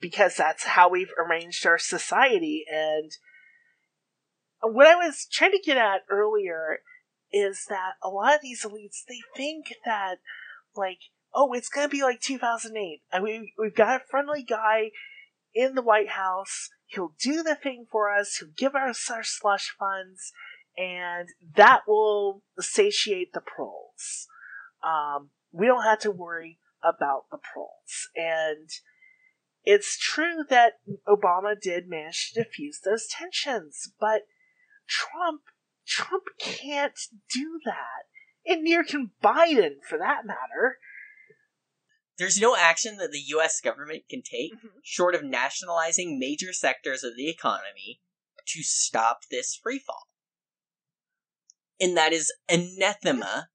Because 0.00 0.36
that's 0.36 0.64
how 0.64 0.90
we've 0.90 1.12
arranged 1.18 1.66
our 1.66 1.78
society. 1.78 2.64
And 2.70 3.10
what 4.60 4.86
I 4.86 4.94
was 4.94 5.26
trying 5.30 5.52
to 5.52 5.58
get 5.58 5.78
at 5.78 6.02
earlier 6.08 6.80
is 7.32 7.66
that 7.68 7.92
a 8.02 8.08
lot 8.08 8.34
of 8.34 8.40
these 8.42 8.64
elites 8.64 9.04
they 9.08 9.20
think 9.36 9.74
that 9.84 10.16
like 10.76 10.98
oh 11.34 11.52
it's 11.52 11.68
gonna 11.68 11.88
be 11.88 12.02
like 12.02 12.20
2008 12.20 13.02
and 13.12 13.22
we 13.24 13.52
we've 13.58 13.74
got 13.74 14.00
a 14.00 14.04
friendly 14.04 14.42
guy 14.42 14.90
in 15.54 15.74
the 15.74 15.82
White 15.82 16.10
House. 16.10 16.70
He'll 16.86 17.14
do 17.20 17.42
the 17.42 17.54
thing 17.54 17.86
for 17.90 18.14
us. 18.14 18.36
He'll 18.36 18.50
give 18.56 18.74
us 18.74 19.10
our 19.10 19.24
slush 19.24 19.74
funds 19.78 20.32
and 20.76 21.28
that 21.56 21.82
will 21.88 22.42
satiate 22.58 23.32
the 23.32 23.40
proles. 23.40 24.28
Um, 24.82 25.30
we 25.50 25.66
don't 25.66 25.82
have 25.82 25.98
to 26.00 26.10
worry 26.10 26.58
about 26.82 27.24
the 27.30 27.38
proles. 27.38 28.08
And 28.14 28.68
it's 29.64 29.98
true 29.98 30.44
that 30.48 30.74
Obama 31.08 31.60
did 31.60 31.88
manage 31.88 32.30
to 32.32 32.42
diffuse 32.42 32.80
those 32.84 33.06
tensions 33.06 33.92
but 34.00 34.22
Trump 34.86 35.42
Trump 35.88 36.24
can't 36.38 36.98
do 37.32 37.60
that. 37.64 38.06
And 38.46 38.62
neither 38.62 38.84
can 38.84 39.10
Biden, 39.22 39.76
for 39.88 39.98
that 39.98 40.24
matter. 40.24 40.78
There's 42.18 42.40
no 42.40 42.56
action 42.56 42.96
that 42.96 43.12
the 43.12 43.22
US 43.36 43.60
government 43.60 44.02
can 44.10 44.22
take, 44.22 44.54
mm-hmm. 44.54 44.78
short 44.82 45.14
of 45.14 45.22
nationalizing 45.22 46.18
major 46.18 46.52
sectors 46.52 47.04
of 47.04 47.16
the 47.16 47.28
economy, 47.28 48.00
to 48.46 48.62
stop 48.62 49.20
this 49.30 49.58
freefall. 49.58 50.08
And 51.80 51.96
that 51.96 52.12
is 52.12 52.32
anathema 52.48 53.48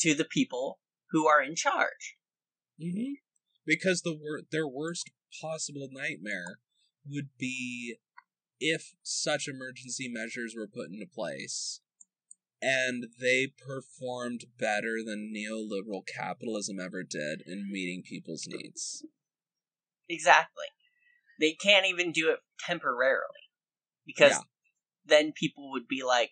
to 0.00 0.14
the 0.14 0.24
people 0.24 0.80
who 1.10 1.26
are 1.26 1.42
in 1.42 1.54
charge. 1.54 2.16
Mm-hmm. 2.80 3.14
Because 3.64 4.02
the 4.02 4.12
wor- 4.12 4.42
their 4.50 4.66
worst 4.66 5.10
possible 5.40 5.88
nightmare 5.90 6.58
would 7.08 7.28
be 7.38 7.96
if 8.62 8.94
such 9.02 9.48
emergency 9.48 10.08
measures 10.08 10.54
were 10.56 10.68
put 10.68 10.88
into 10.88 11.04
place 11.04 11.80
and 12.62 13.06
they 13.20 13.48
performed 13.48 14.44
better 14.56 14.98
than 15.04 15.34
neoliberal 15.36 16.06
capitalism 16.06 16.78
ever 16.78 17.02
did 17.02 17.42
in 17.44 17.68
meeting 17.70 18.04
people's 18.08 18.46
needs. 18.46 19.04
Exactly. 20.08 20.66
They 21.40 21.54
can't 21.54 21.86
even 21.86 22.12
do 22.12 22.30
it 22.30 22.38
temporarily 22.64 23.50
because 24.06 24.30
yeah. 24.30 24.38
then 25.06 25.32
people 25.32 25.72
would 25.72 25.88
be 25.88 26.04
like, 26.04 26.30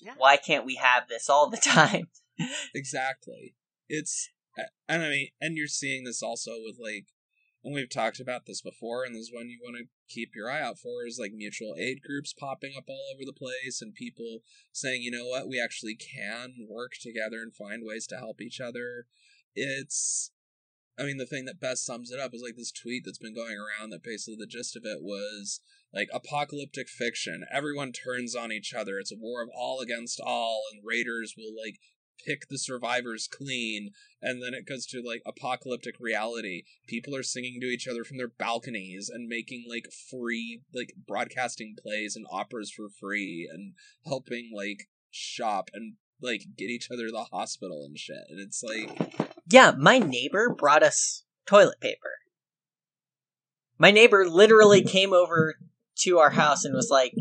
yeah. 0.00 0.14
why 0.16 0.36
can't 0.36 0.64
we 0.64 0.76
have 0.76 1.08
this 1.08 1.28
all 1.28 1.50
the 1.50 1.56
time? 1.62 2.06
exactly. 2.72 3.56
It's, 3.88 4.30
and 4.88 5.02
I 5.02 5.08
mean, 5.08 5.28
and 5.40 5.56
you're 5.56 5.66
seeing 5.66 6.04
this 6.04 6.22
also 6.22 6.52
with 6.64 6.76
like 6.80 7.06
and 7.64 7.74
we've 7.74 7.90
talked 7.90 8.20
about 8.20 8.46
this 8.46 8.60
before, 8.60 9.04
and 9.04 9.14
this 9.14 9.22
is 9.22 9.32
one 9.32 9.48
you 9.48 9.58
want 9.62 9.76
to 9.78 9.84
keep 10.08 10.32
your 10.34 10.50
eye 10.50 10.60
out 10.60 10.78
for 10.78 11.06
is 11.06 11.18
like 11.18 11.32
mutual 11.32 11.74
aid 11.78 12.02
groups 12.06 12.34
popping 12.34 12.74
up 12.76 12.84
all 12.88 13.06
over 13.14 13.24
the 13.24 13.32
place 13.32 13.80
and 13.80 13.94
people 13.94 14.40
saying, 14.70 15.02
you 15.02 15.10
know 15.10 15.26
what, 15.26 15.48
we 15.48 15.60
actually 15.60 15.96
can 15.96 16.66
work 16.68 16.92
together 17.00 17.38
and 17.42 17.54
find 17.54 17.82
ways 17.84 18.06
to 18.08 18.16
help 18.16 18.40
each 18.40 18.60
other. 18.60 19.06
It's 19.54 20.30
I 20.98 21.02
mean, 21.02 21.16
the 21.16 21.26
thing 21.26 21.44
that 21.46 21.60
best 21.60 21.84
sums 21.84 22.12
it 22.12 22.20
up 22.20 22.34
is 22.34 22.42
like 22.42 22.54
this 22.56 22.70
tweet 22.70 23.02
that's 23.04 23.18
been 23.18 23.34
going 23.34 23.56
around 23.56 23.90
that 23.90 24.04
basically 24.04 24.36
the 24.38 24.46
gist 24.46 24.76
of 24.76 24.84
it 24.84 25.02
was 25.02 25.60
like 25.92 26.08
apocalyptic 26.12 26.88
fiction. 26.88 27.44
Everyone 27.52 27.92
turns 27.92 28.36
on 28.36 28.52
each 28.52 28.72
other. 28.72 28.98
It's 28.98 29.12
a 29.12 29.18
war 29.18 29.42
of 29.42 29.48
all 29.56 29.80
against 29.80 30.20
all, 30.20 30.62
and 30.72 30.82
raiders 30.84 31.34
will 31.36 31.52
like 31.56 31.78
pick 32.24 32.48
the 32.48 32.58
survivors 32.58 33.28
clean. 33.28 33.90
And 34.20 34.42
then 34.42 34.54
it 34.54 34.66
goes 34.66 34.86
to 34.86 35.02
like 35.04 35.22
apocalyptic 35.26 35.96
reality. 36.00 36.62
People 36.86 37.14
are 37.14 37.22
singing 37.22 37.60
to 37.60 37.66
each 37.66 37.88
other 37.88 38.04
from 38.04 38.16
their 38.16 38.28
balconies 38.28 39.10
and 39.12 39.28
making 39.28 39.64
like 39.68 39.86
free, 40.10 40.62
like 40.74 40.94
broadcasting 41.06 41.76
plays 41.80 42.16
and 42.16 42.26
operas 42.30 42.70
for 42.70 42.88
free 42.88 43.48
and 43.52 43.74
helping 44.06 44.50
like 44.54 44.88
shop 45.10 45.70
and 45.74 45.94
like 46.20 46.42
get 46.56 46.70
each 46.70 46.88
other 46.90 47.06
to 47.06 47.12
the 47.12 47.26
hospital 47.32 47.84
and 47.84 47.98
shit. 47.98 48.24
And 48.28 48.40
it's 48.40 48.62
like 48.62 49.30
Yeah, 49.50 49.72
my 49.76 49.98
neighbor 49.98 50.54
brought 50.56 50.82
us 50.82 51.24
toilet 51.46 51.80
paper. 51.80 52.12
My 53.78 53.90
neighbor 53.90 54.26
literally 54.26 54.82
came 54.84 55.12
over 55.12 55.56
to 55.98 56.18
our 56.18 56.30
house 56.30 56.64
and 56.64 56.74
was 56.74 56.90
like, 56.90 57.14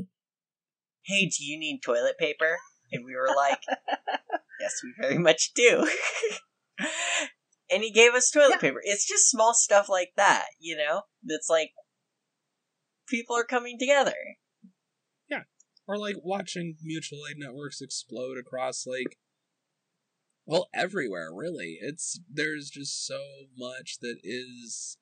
Hey, 1.06 1.26
do 1.26 1.44
you 1.44 1.60
need 1.60 1.82
toilet 1.82 2.18
paper? 2.18 2.57
And 2.91 3.03
we 3.03 3.15
were 3.15 3.30
like, 3.36 3.60
Yes, 4.59 4.81
we 4.84 4.93
very 4.99 5.17
much 5.17 5.51
do. 5.55 5.88
and 7.71 7.84
he 7.84 7.91
gave 7.91 8.13
us 8.13 8.30
toilet 8.30 8.51
Yeah. 8.51 8.57
paper. 8.57 8.81
It's 8.84 9.07
just 9.07 9.30
small 9.30 9.53
stuff 9.53 9.89
like 9.89 10.13
that, 10.15 10.45
you 10.59 10.77
know? 10.77 11.03
That's 11.23 11.49
like, 11.49 11.71
people 13.07 13.35
are 13.35 13.45
coming 13.45 13.77
together. 13.80 14.15
Yeah. 15.30 15.43
Or 15.88 15.97
like 15.97 16.17
watching 16.23 16.75
mutual 16.81 17.21
aid 17.30 17.38
networks 17.38 17.81
explode 17.81 18.38
across 18.38 18.85
like 18.88 19.17
well 20.45 20.67
everywhere 20.73 21.30
really 21.34 21.77
it's 21.80 22.19
there's 22.30 22.69
just 22.69 23.05
so 23.05 23.21
much 23.57 23.99
that 24.01 24.17
is 24.23 24.97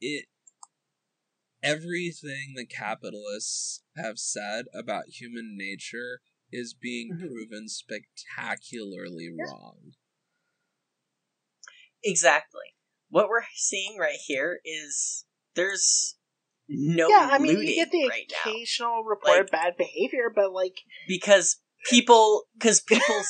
it 0.00 0.26
everything 1.62 2.52
the 2.54 2.66
capitalists 2.66 3.82
have 3.96 4.18
said 4.18 4.66
about 4.72 5.08
human 5.08 5.56
nature 5.56 6.20
is 6.56 6.72
being 6.72 7.10
Mhm. 7.14 7.28
proven 7.28 7.68
spectacularly 7.68 9.28
Yeah. 9.36 9.44
wrong 9.50 9.94
Exactly. 12.06 12.74
What 13.08 13.28
we're 13.28 13.46
seeing 13.54 13.96
right 13.98 14.18
here 14.26 14.60
is 14.64 15.24
there's 15.54 16.16
no 16.68 17.08
yeah, 17.08 17.28
I 17.32 17.38
mean, 17.38 17.52
looting 17.54 17.68
you 17.68 17.74
get 17.76 17.90
the 17.90 18.06
right 18.08 18.30
now. 18.30 18.50
occasional 18.50 19.04
report 19.04 19.38
of 19.40 19.44
Like- 19.44 19.50
bad 19.52 19.76
behavior, 19.78 20.30
but 20.34 20.52
like, 20.52 20.76
because 21.08 21.60
people 21.88 22.44
because 22.56 22.80
people 22.80 23.22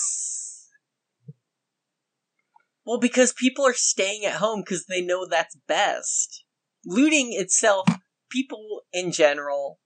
well 2.85 2.99
because 2.99 3.33
people 3.33 3.65
are 3.67 3.75
staying 3.75 4.25
at 4.25 4.35
home 4.37 4.61
because 4.61 4.87
they 4.87 5.01
know 5.01 5.27
that's 5.27 5.57
best 5.67 6.45
looting 6.85 7.33
itself 7.33 7.87
people 8.31 8.83
in 8.93 9.11
general 9.13 9.81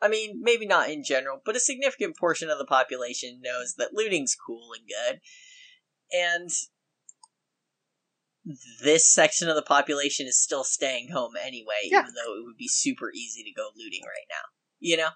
i 0.00 0.08
mean 0.08 0.40
maybe 0.42 0.66
not 0.66 0.90
in 0.90 1.02
general 1.04 1.40
but 1.44 1.56
a 1.56 1.60
significant 1.60 2.16
portion 2.16 2.48
of 2.50 2.58
the 2.58 2.64
population 2.64 3.40
knows 3.42 3.74
that 3.76 3.92
looting's 3.92 4.36
cool 4.46 4.70
and 4.78 4.88
good 4.88 5.20
and 6.12 6.50
this 8.82 9.10
section 9.10 9.48
of 9.48 9.56
the 9.56 9.62
population 9.62 10.26
is 10.26 10.40
still 10.40 10.64
staying 10.64 11.08
home 11.10 11.32
anyway 11.42 11.74
Yeah. 11.84 12.00
even 12.00 12.14
though 12.14 12.34
it 12.34 12.44
would 12.44 12.58
be 12.58 12.68
super 12.68 13.10
easy 13.14 13.42
to 13.42 13.52
go 13.56 13.68
looting 13.76 14.02
right 14.04 14.26
now 14.30 14.44
you 14.80 14.96
know 14.96 15.10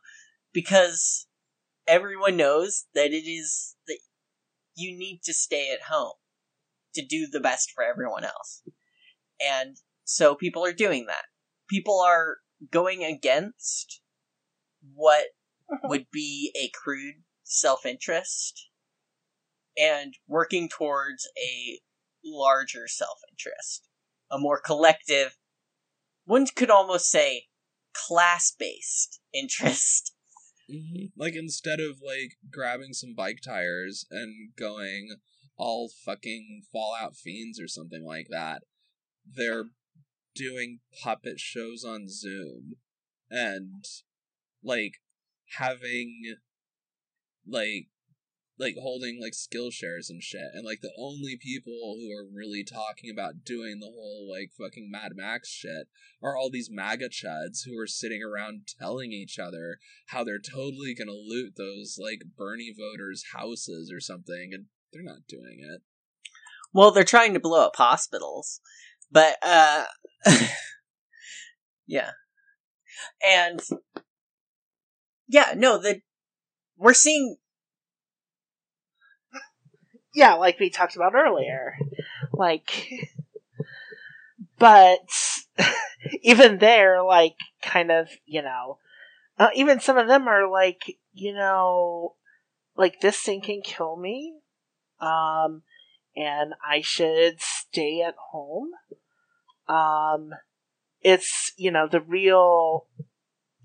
because 0.52 1.26
everyone 1.86 2.36
knows 2.36 2.86
that 2.94 3.12
it 3.12 3.28
is 3.28 3.76
that 3.86 3.98
you 4.76 4.96
need 4.96 5.20
to 5.24 5.34
stay 5.34 5.70
at 5.72 5.88
home 5.90 6.12
to 6.94 7.04
do 7.04 7.26
the 7.26 7.40
best 7.40 7.72
for 7.74 7.82
everyone 7.84 8.24
else. 8.24 8.62
And 9.40 9.76
so 10.04 10.34
people 10.34 10.64
are 10.64 10.72
doing 10.72 11.06
that. 11.06 11.24
People 11.68 12.00
are 12.00 12.38
going 12.70 13.04
against 13.04 14.00
what 14.94 15.26
would 15.84 16.06
be 16.12 16.52
a 16.56 16.70
crude 16.76 17.22
self 17.42 17.84
interest 17.86 18.68
and 19.76 20.14
working 20.26 20.68
towards 20.68 21.28
a 21.38 21.80
larger 22.24 22.86
self 22.88 23.18
interest, 23.30 23.88
a 24.30 24.38
more 24.38 24.60
collective, 24.60 25.36
one 26.24 26.46
could 26.54 26.70
almost 26.70 27.10
say 27.10 27.44
class 27.94 28.52
based 28.58 29.20
interest. 29.32 30.12
Mhm. 30.70 31.12
Like 31.16 31.34
instead 31.34 31.80
of 31.80 32.02
like 32.04 32.32
grabbing 32.52 32.92
some 32.92 33.14
bike 33.14 33.38
tires 33.42 34.04
and 34.10 34.50
going 34.54 35.16
all 35.56 35.90
fucking 36.04 36.64
Fallout 36.70 37.16
fiends 37.16 37.58
or 37.58 37.66
something 37.66 38.04
like 38.04 38.26
that, 38.28 38.64
they're 39.26 39.70
doing 40.34 40.80
puppet 41.02 41.40
shows 41.40 41.84
on 41.84 42.10
Zoom 42.10 42.74
and 43.30 43.82
like 44.68 44.94
having 45.56 46.36
like 47.46 47.88
like 48.58 48.74
holding 48.80 49.20
like 49.20 49.34
skill 49.34 49.70
shares 49.70 50.10
and 50.10 50.22
shit 50.22 50.50
and 50.52 50.64
like 50.64 50.80
the 50.80 50.92
only 50.98 51.38
people 51.40 51.96
who 51.98 52.10
are 52.12 52.28
really 52.32 52.64
talking 52.64 53.10
about 53.10 53.44
doing 53.44 53.78
the 53.78 53.86
whole 53.86 54.28
like 54.30 54.50
fucking 54.58 54.90
Mad 54.90 55.12
Max 55.14 55.48
shit 55.48 55.86
are 56.22 56.36
all 56.36 56.50
these 56.50 56.70
MAGA 56.70 57.08
chuds 57.08 57.60
who 57.64 57.78
are 57.78 57.86
sitting 57.86 58.20
around 58.22 58.68
telling 58.78 59.12
each 59.12 59.38
other 59.38 59.78
how 60.06 60.24
they're 60.24 60.40
totally 60.40 60.94
gonna 60.94 61.12
loot 61.12 61.54
those 61.56 61.98
like 62.00 62.22
Bernie 62.36 62.74
voters' 62.76 63.26
houses 63.32 63.92
or 63.92 64.00
something, 64.00 64.50
and 64.52 64.66
they're 64.92 65.02
not 65.02 65.28
doing 65.28 65.60
it. 65.60 65.82
Well, 66.72 66.90
they're 66.90 67.04
trying 67.04 67.34
to 67.34 67.40
blow 67.40 67.64
up 67.66 67.76
hospitals, 67.76 68.60
but 69.10 69.36
uh, 69.42 69.84
yeah, 71.86 72.10
and 73.24 73.60
yeah, 75.28 75.52
no, 75.56 75.78
the 75.78 76.00
we're 76.76 76.94
seeing 76.94 77.36
yeah, 80.14 80.34
like 80.34 80.58
we 80.58 80.70
talked 80.70 80.96
about 80.96 81.14
earlier, 81.14 81.74
like, 82.32 82.90
but 84.58 84.98
even 86.22 86.58
there, 86.58 87.02
like, 87.02 87.36
kind 87.62 87.90
of, 87.90 88.08
you 88.24 88.42
know, 88.42 88.78
uh, 89.38 89.50
even 89.54 89.80
some 89.80 89.96
of 89.96 90.08
them 90.08 90.26
are 90.26 90.50
like, 90.50 90.96
you 91.12 91.32
know, 91.32 92.14
like 92.76 93.00
this 93.00 93.18
thing 93.18 93.40
can 93.40 93.60
kill 93.62 93.96
me, 93.96 94.34
um, 95.00 95.62
and 96.16 96.54
I 96.68 96.80
should 96.80 97.40
stay 97.40 98.02
at 98.02 98.14
home. 98.32 98.70
Um, 99.68 100.30
it's 101.02 101.52
you 101.56 101.70
know 101.70 101.86
the 101.86 102.00
real, 102.00 102.86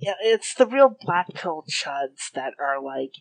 yeah, 0.04 0.14
it's 0.22 0.54
the 0.54 0.66
real 0.68 0.96
black 1.02 1.28
pill 1.34 1.64
chuds 1.70 2.32
that 2.34 2.54
are 2.60 2.82
like, 2.84 3.14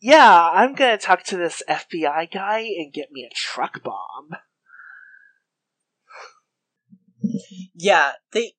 yeah, 0.00 0.50
I'm 0.52 0.74
gonna 0.74 0.98
talk 0.98 1.24
to 1.24 1.36
this 1.36 1.62
FBI 1.68 2.30
guy 2.32 2.60
and 2.60 2.92
get 2.92 3.10
me 3.12 3.24
a 3.30 3.34
truck 3.34 3.82
bomb. 3.82 4.30
yeah 7.74 8.12
they 8.32 8.52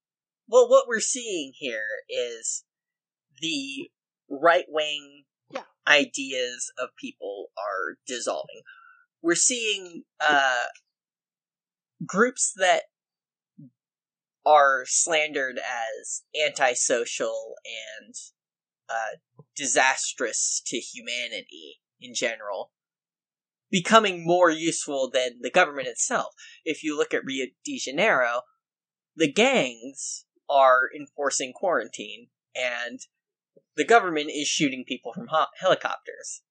well 0.47 0.67
what 0.69 0.87
we're 0.87 0.99
seeing 0.99 1.51
here 1.55 1.85
is 2.09 2.63
the 3.41 3.89
right 4.29 4.65
wing 4.67 5.23
Yeah. 5.51 5.61
ideas 5.87 6.71
of 6.77 6.89
people 6.99 7.47
are 7.57 7.97
dissolving 8.07 8.61
we're 9.21 9.35
seeing 9.35 10.03
uh 10.19 10.63
groups 12.05 12.53
that 12.57 12.83
are 14.45 14.83
slandered 14.85 15.57
as 15.57 16.23
antisocial 16.45 17.55
and 17.65 18.13
uh, 18.89 19.17
disastrous 19.55 20.61
to 20.65 20.77
humanity 20.77 21.79
in 21.99 22.13
general 22.13 22.71
becoming 23.71 24.23
more 24.23 24.49
useful 24.49 25.09
than 25.11 25.39
the 25.41 25.49
government 25.49 25.87
itself. 25.87 26.27
If 26.63 26.83
you 26.83 26.95
look 26.95 27.13
at 27.13 27.25
rio 27.25 27.47
de 27.63 27.79
janeiro 27.79 28.41
the 29.15 29.31
gangs 29.31 30.25
are 30.49 30.89
enforcing 30.95 31.53
quarantine 31.53 32.27
and 32.55 32.99
the 33.75 33.85
government 33.85 34.29
is 34.33 34.47
shooting 34.47 34.83
people 34.87 35.13
from 35.13 35.27
ho- 35.27 35.47
helicopters. 35.59 36.41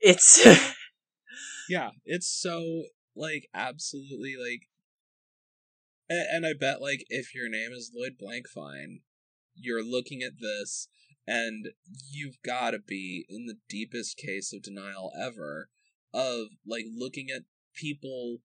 It's 0.00 0.44
Yeah, 1.68 1.90
it's 2.04 2.28
so 2.28 2.84
like 3.14 3.48
absolutely 3.52 4.34
like, 4.40 4.68
and, 6.08 6.26
and 6.30 6.46
I 6.46 6.52
bet 6.58 6.80
like 6.80 7.04
if 7.08 7.34
your 7.34 7.48
name 7.48 7.72
is 7.72 7.92
Lloyd 7.94 8.16
Blankfein, 8.18 9.00
you're 9.54 9.84
looking 9.84 10.22
at 10.22 10.40
this 10.40 10.88
and 11.26 11.68
you've 12.10 12.40
got 12.44 12.70
to 12.70 12.78
be 12.78 13.26
in 13.28 13.46
the 13.46 13.58
deepest 13.68 14.16
case 14.16 14.52
of 14.52 14.62
denial 14.62 15.12
ever 15.20 15.68
of 16.14 16.48
like 16.66 16.84
looking 16.94 17.28
at 17.34 17.42
people 17.74 18.38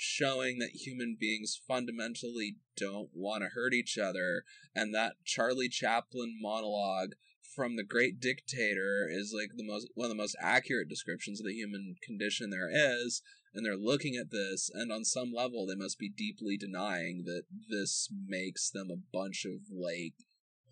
showing 0.00 0.58
that 0.60 0.70
human 0.86 1.16
beings 1.18 1.60
fundamentally 1.66 2.56
don't 2.76 3.08
want 3.12 3.42
to 3.42 3.48
hurt 3.48 3.74
each 3.74 3.98
other, 3.98 4.44
and 4.74 4.94
that 4.94 5.14
Charlie 5.24 5.68
Chaplin 5.68 6.38
monologue 6.40 7.14
from 7.54 7.74
the 7.74 7.82
Great 7.82 8.20
Dictator 8.20 9.08
is 9.10 9.34
like 9.36 9.50
the 9.56 9.66
most 9.66 9.88
one 9.94 10.04
of 10.04 10.10
the 10.10 10.22
most 10.22 10.36
accurate 10.40 10.88
descriptions 10.88 11.40
of 11.40 11.46
the 11.46 11.52
human 11.52 11.96
condition 12.00 12.50
there 12.50 12.70
is. 12.72 13.22
And 13.54 13.64
they're 13.64 13.76
looking 13.76 14.16
at 14.16 14.30
this, 14.30 14.70
and 14.72 14.92
on 14.92 15.04
some 15.04 15.32
level, 15.32 15.66
they 15.66 15.74
must 15.74 15.98
be 15.98 16.08
deeply 16.10 16.56
denying 16.56 17.24
that 17.24 17.44
this 17.68 18.08
makes 18.26 18.70
them 18.70 18.88
a 18.90 19.02
bunch 19.12 19.44
of 19.44 19.62
like 19.74 20.14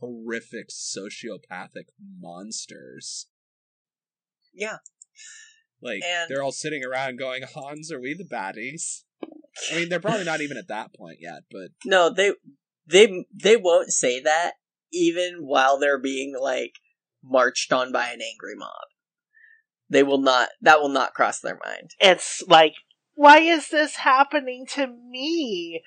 horrific 0.01 0.69
sociopathic 0.69 1.87
monsters. 2.19 3.29
Yeah. 4.53 4.79
Like 5.81 6.03
And- 6.05 6.29
they're 6.31 6.43
all 6.43 6.53
sitting 6.53 6.85
around 6.85 7.19
going, 7.19 7.43
"Hans, 7.43 7.91
are 7.93 8.01
we 8.01 8.15
the 8.15 8.25
baddies?" 8.25 9.05
I 9.73 9.77
mean, 9.77 9.89
they're 9.89 10.01
probably 10.01 10.25
not 10.25 10.43
even 10.43 10.59
at 10.59 10.69
that 10.69 10.95
point 10.95 11.19
yet, 11.21 11.45
but 11.51 11.71
No, 11.85 12.11
they 12.11 12.33
they 12.87 13.25
they 13.33 13.57
won't 13.57 13.91
say 13.91 14.21
that 14.21 14.55
even 14.93 15.47
while 15.47 15.79
they're 15.79 16.01
being 16.01 16.35
like 16.39 16.75
marched 17.23 17.73
on 17.73 17.91
by 17.93 18.11
an 18.11 18.21
angry 18.21 18.55
mob. 18.55 18.87
They 19.89 20.03
will 20.03 20.21
not 20.21 20.51
that 20.61 20.81
will 20.81 20.89
not 20.89 21.15
cross 21.15 21.41
their 21.41 21.59
mind. 21.65 21.91
It's 22.01 22.43
like, 22.49 22.75
why 23.15 23.39
is 23.39 23.69
this 23.69 23.97
happening 23.97 24.67
to 24.71 24.87
me? 24.87 25.83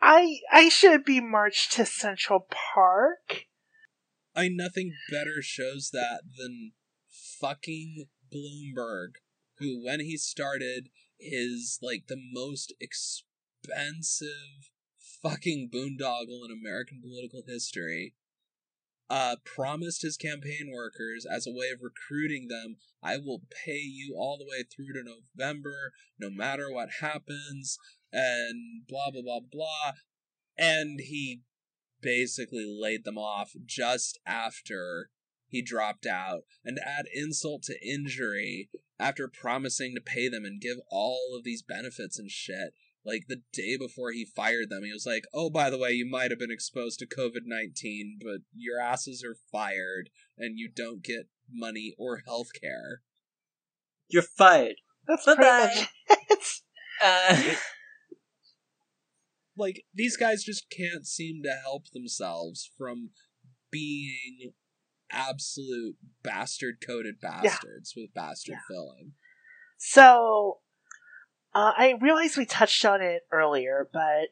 I 0.00 0.38
I 0.52 0.68
should 0.68 1.04
be 1.04 1.20
marched 1.20 1.72
to 1.72 1.86
Central 1.86 2.46
Park. 2.74 3.46
I 4.34 4.48
nothing 4.48 4.92
better 5.10 5.40
shows 5.42 5.90
that 5.92 6.22
than 6.38 6.72
fucking 7.40 8.06
Bloomberg, 8.32 9.14
who, 9.58 9.82
when 9.82 10.00
he 10.00 10.16
started, 10.16 10.90
is 11.18 11.78
like 11.82 12.04
the 12.08 12.20
most 12.32 12.74
expensive 12.80 14.28
fucking 15.22 15.70
boondoggle 15.72 16.44
in 16.44 16.50
American 16.52 17.00
political 17.00 17.42
history. 17.46 18.14
Uh, 19.10 19.36
promised 19.44 20.02
his 20.02 20.18
campaign 20.18 20.70
workers 20.70 21.24
as 21.24 21.46
a 21.46 21.50
way 21.50 21.70
of 21.70 21.80
recruiting 21.80 22.48
them, 22.48 22.76
I 23.02 23.16
will 23.16 23.40
pay 23.64 23.80
you 23.80 24.14
all 24.18 24.36
the 24.36 24.44
way 24.44 24.64
through 24.64 24.92
to 24.92 25.02
November, 25.02 25.92
no 26.18 26.28
matter 26.28 26.70
what 26.70 27.00
happens, 27.00 27.78
and 28.12 28.86
blah 28.86 29.10
blah 29.10 29.22
blah 29.22 29.40
blah. 29.40 29.92
And 30.58 31.00
he 31.00 31.42
basically 32.00 32.66
laid 32.66 33.04
them 33.04 33.18
off 33.18 33.52
just 33.64 34.18
after 34.26 35.10
he 35.48 35.62
dropped 35.62 36.06
out 36.06 36.42
and 36.64 36.76
to 36.76 36.86
add 36.86 37.06
insult 37.14 37.62
to 37.64 37.86
injury 37.86 38.68
after 38.98 39.28
promising 39.28 39.94
to 39.94 40.00
pay 40.00 40.28
them 40.28 40.44
and 40.44 40.60
give 40.60 40.76
all 40.90 41.34
of 41.36 41.44
these 41.44 41.62
benefits 41.62 42.18
and 42.18 42.30
shit 42.30 42.74
like 43.08 43.22
the 43.28 43.40
day 43.52 43.76
before 43.78 44.12
he 44.12 44.24
fired 44.24 44.68
them 44.70 44.84
he 44.84 44.92
was 44.92 45.06
like 45.06 45.24
oh 45.32 45.48
by 45.50 45.70
the 45.70 45.78
way 45.78 45.90
you 45.92 46.08
might 46.08 46.30
have 46.30 46.38
been 46.38 46.50
exposed 46.52 46.98
to 46.98 47.06
covid-19 47.06 48.18
but 48.22 48.42
your 48.54 48.78
asses 48.80 49.24
are 49.24 49.36
fired 49.50 50.10
and 50.36 50.58
you 50.58 50.68
don't 50.74 51.02
get 51.02 51.28
money 51.50 51.94
or 51.98 52.22
health 52.26 52.48
care 52.60 53.00
You're 54.10 54.22
fired. 54.22 54.76
That's 55.06 55.24
Bye-bye. 55.24 55.86
pretty 56.06 56.22
much 56.30 56.62
it. 57.00 57.54
Uh, 57.54 57.54
like 59.56 59.82
these 59.94 60.16
guys 60.16 60.44
just 60.44 60.66
can't 60.70 61.06
seem 61.06 61.42
to 61.42 61.52
help 61.62 61.84
themselves 61.92 62.70
from 62.76 63.10
being 63.70 64.52
absolute 65.10 65.96
bastard 66.22 66.76
coded 66.86 67.16
bastards 67.20 67.94
with 67.96 68.12
bastard 68.14 68.56
Yeah. 68.56 68.60
filling 68.74 69.12
So, 69.78 70.58
uh, 71.54 71.72
I 71.76 71.94
realize 72.00 72.36
we 72.36 72.46
touched 72.46 72.84
on 72.84 73.00
it 73.00 73.22
earlier, 73.32 73.88
but 73.92 74.30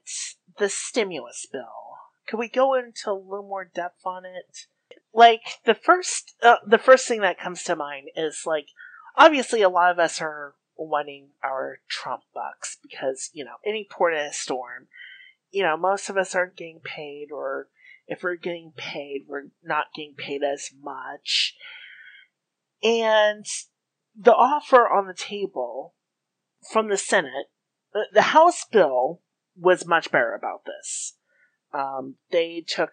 the 0.58 0.68
stimulus 0.68 1.46
bill. 1.50 1.98
Could 2.26 2.38
we 2.38 2.48
go 2.48 2.74
into 2.74 3.10
a 3.10 3.14
little 3.14 3.46
more 3.46 3.64
depth 3.64 4.04
on 4.04 4.24
it? 4.24 4.66
Like 5.14 5.40
the 5.64 5.74
first, 5.74 6.34
uh, 6.42 6.56
the 6.66 6.78
first 6.78 7.08
thing 7.08 7.20
that 7.22 7.38
comes 7.38 7.62
to 7.64 7.76
mind 7.76 8.08
is 8.16 8.42
like, 8.44 8.66
obviously, 9.16 9.62
a 9.62 9.68
lot 9.68 9.90
of 9.90 9.98
us 9.98 10.20
are 10.20 10.54
wanting 10.76 11.28
our 11.42 11.78
Trump 11.88 12.22
bucks 12.34 12.76
because 12.82 13.30
you 13.32 13.44
know 13.44 13.56
any 13.64 13.86
port 13.90 14.12
in 14.12 14.20
a 14.20 14.32
storm. 14.32 14.88
You 15.50 15.62
know, 15.62 15.76
most 15.76 16.10
of 16.10 16.18
us 16.18 16.34
aren't 16.34 16.56
getting 16.56 16.80
paid, 16.80 17.28
or 17.32 17.68
if 18.06 18.22
we're 18.22 18.36
getting 18.36 18.72
paid, 18.76 19.24
we're 19.26 19.48
not 19.64 19.86
getting 19.94 20.14
paid 20.16 20.42
as 20.42 20.70
much. 20.82 21.56
And 22.82 23.46
the 24.14 24.34
offer 24.34 24.88
on 24.88 25.06
the 25.06 25.14
table 25.14 25.94
from 26.70 26.88
the 26.88 26.96
Senate, 26.96 27.46
the, 27.92 28.22
House 28.22 28.64
bill 28.70 29.20
was 29.56 29.86
much 29.86 30.10
better 30.10 30.34
about 30.34 30.62
this. 30.64 31.14
Um, 31.72 32.16
they 32.30 32.64
took 32.66 32.90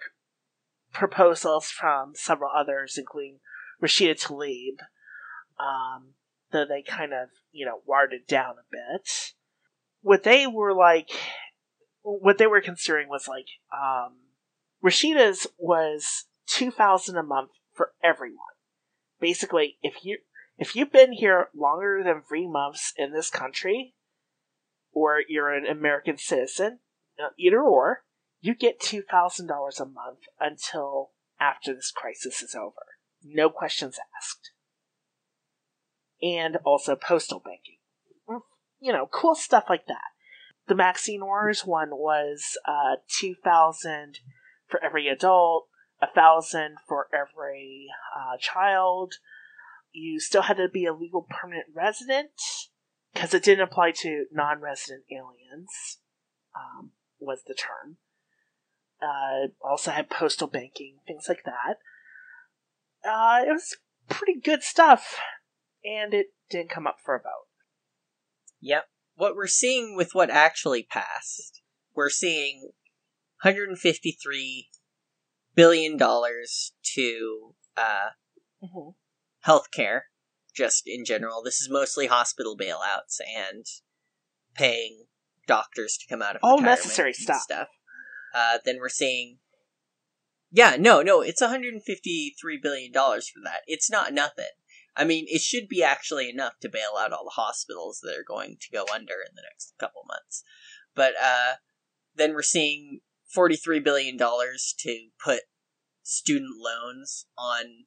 proposals 0.94 1.68
from 1.68 2.14
several 2.16 2.52
others, 2.56 2.98
including 2.98 3.40
Rashida 3.82 4.20
Tlaib, 4.22 4.80
um, 5.60 6.14
though 6.52 6.66
they 6.66 6.82
kind 6.82 7.14
of, 7.14 7.30
you 7.52 7.66
know, 7.66 7.80
it 8.14 8.28
down 8.28 8.56
a 8.56 8.66
bit. 8.72 9.10
What 10.02 10.24
they 10.24 10.48
were 10.48 10.74
like, 10.74 11.10
what 12.02 12.38
they 12.38 12.48
were 12.48 12.62
considering 12.62 13.10
was 13.10 13.28
like, 13.28 13.48
um, 13.74 14.18
Rashida's 14.84 15.48
was 15.58 16.26
two 16.46 16.72
thousand 16.72 17.18
a 17.18 17.24
month 17.24 17.52
for 17.74 17.92
everyone. 18.04 18.38
Basically, 19.20 19.78
if 19.82 20.04
you 20.04 20.18
if 20.58 20.76
you've 20.76 20.92
been 20.92 21.14
here 21.14 21.48
longer 21.56 22.02
than 22.04 22.22
three 22.22 22.48
months 22.48 22.94
in 22.98 23.12
this 23.12 23.30
country, 23.30 23.96
or 24.92 25.22
you're 25.28 25.54
an 25.54 25.66
American 25.66 26.18
citizen, 26.18 26.80
uh, 27.20 27.30
either 27.38 27.62
or, 27.62 28.04
you 28.42 28.54
get 28.56 28.80
two 28.80 29.02
thousand 29.02 29.48
dollars 29.48 29.80
a 29.80 29.86
month 29.86 30.20
until 30.40 31.12
after 31.40 31.74
this 31.74 31.92
crisis 31.96 32.42
is 32.42 32.56
over. 32.56 32.86
No 33.24 33.50
questions 33.50 33.98
asked. 34.18 34.52
And 36.22 36.58
also 36.64 36.96
postal 36.96 37.40
banking. 37.40 37.78
Mm, 38.30 38.42
You 38.80 38.94
know, 38.94 39.08
cool 39.12 39.36
stuff 39.36 39.66
like 39.70 39.88
that. 39.88 40.12
The 40.68 40.76
Maxine 40.76 41.26
Waters 41.26 41.66
one 41.66 41.90
was 41.92 42.58
uh, 42.68 42.98
two 43.08 43.36
thousand 43.44 44.20
for 44.68 44.84
every 44.84 45.08
adult, 45.08 45.68
a 46.02 46.08
thousand 46.14 46.76
for 46.88 47.08
every 47.14 47.88
uh, 48.16 48.38
child. 48.40 49.14
You 49.94 50.20
still 50.20 50.42
had 50.44 50.58
to 50.58 50.68
be 50.68 50.86
a 50.86 50.94
legal 50.94 51.26
permanent 51.30 51.68
resident 51.74 52.32
because 53.14 53.34
it 53.34 53.44
didn't 53.44 53.64
apply 53.64 53.92
to 53.98 54.26
non-resident 54.32 55.04
aliens. 55.12 56.00
Um, 56.56 56.92
was 57.20 57.44
the 57.48 57.56
term. 57.56 57.98
Uh, 59.02 59.48
also 59.66 59.92
had 59.92 60.10
postal 60.10 60.48
banking, 60.48 60.98
things 61.08 61.26
like 61.28 61.44
that. 61.46 61.78
Uh, 63.08 63.44
it 63.46 63.52
was 63.52 63.78
pretty 64.08 64.40
good 64.40 64.64
stuff, 64.64 65.20
and 65.84 66.14
it 66.14 66.28
didn't 66.50 66.70
come 66.70 66.88
up 66.88 66.98
for 67.04 67.16
a 67.16 67.20
vote. 67.20 67.48
Yep. 68.62 68.86
What 69.16 69.36
we're 69.36 69.48
seeing 69.48 69.96
with 69.96 70.12
what 70.14 70.30
actually 70.30 70.84
passed, 70.84 71.62
we're 71.94 72.10
seeing 72.10 72.72
153 73.42 74.70
billion 75.56 75.98
dollars 75.98 76.74
to 76.96 77.56
uh, 77.76 78.10
Mm-hmm. 78.64 78.90
Healthcare, 79.46 80.02
just 80.56 80.84
in 80.86 81.06
general. 81.06 81.42
This 81.44 81.60
is 81.60 81.70
mostly 81.70 82.08
hospital 82.08 82.58
bailouts 82.58 83.20
and 83.36 83.66
paying 84.56 85.06
doctors 85.48 85.98
to 85.98 86.08
come 86.08 86.22
out 86.22 86.36
of 86.36 86.42
All 86.44 86.62
necessary 86.62 87.14
and 87.28 87.40
stuff. 87.40 87.68
Uh, 88.34 88.58
then 88.66 88.78
we're 88.80 88.90
seeing, 88.90 89.40
yeah, 90.52 90.76
no, 90.80 91.02
no, 91.02 91.22
it's 91.22 91.42
153 91.42 92.60
billion 92.62 92.92
dollars 92.92 93.30
for 93.30 93.40
that. 93.44 93.62
It's 93.68 93.92
not 93.92 94.14
nothing. 94.14 94.46
I 94.96 95.06
mean, 95.06 95.26
it 95.28 95.42
should 95.42 95.68
be 95.68 95.84
actually 95.84 96.30
enough 96.30 96.60
to 96.62 96.70
bail 96.70 96.92
out 97.00 97.12
all 97.12 97.26
the 97.26 97.42
hospitals 97.42 98.00
that 98.04 98.16
are 98.16 98.26
going 98.26 98.58
to 98.62 98.72
go 98.72 98.86
under 98.94 99.16
in 99.16 99.36
the 99.36 99.42
next 99.50 99.74
couple 99.80 100.04
months. 100.08 100.44
But 100.96 101.14
uh, 101.22 101.54
then 102.16 102.34
we're 102.34 102.44
seeing 102.44 103.00
43 103.34 103.80
billion 103.80 104.18
dollars 104.18 104.76
to 104.80 105.08
put 105.24 105.42
student 106.04 106.56
loans 106.60 107.26
on 107.38 107.86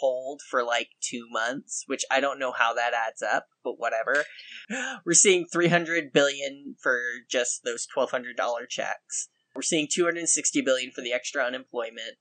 hold 0.00 0.40
for 0.42 0.64
like 0.64 0.88
two 1.00 1.26
months, 1.30 1.84
which 1.86 2.04
I 2.10 2.20
don't 2.20 2.38
know 2.38 2.52
how 2.52 2.74
that 2.74 2.92
adds 2.94 3.22
up, 3.22 3.46
but 3.62 3.78
whatever. 3.78 4.24
We're 5.04 5.12
seeing 5.12 5.46
300 5.46 6.12
billion 6.12 6.76
for 6.80 7.00
just 7.30 7.62
those 7.64 7.86
$1,200 7.96 8.34
checks. 8.68 9.28
We're 9.54 9.62
seeing 9.62 9.88
260 9.92 10.60
billion 10.62 10.90
for 10.90 11.00
the 11.00 11.12
extra 11.12 11.42
unemployment. 11.44 12.16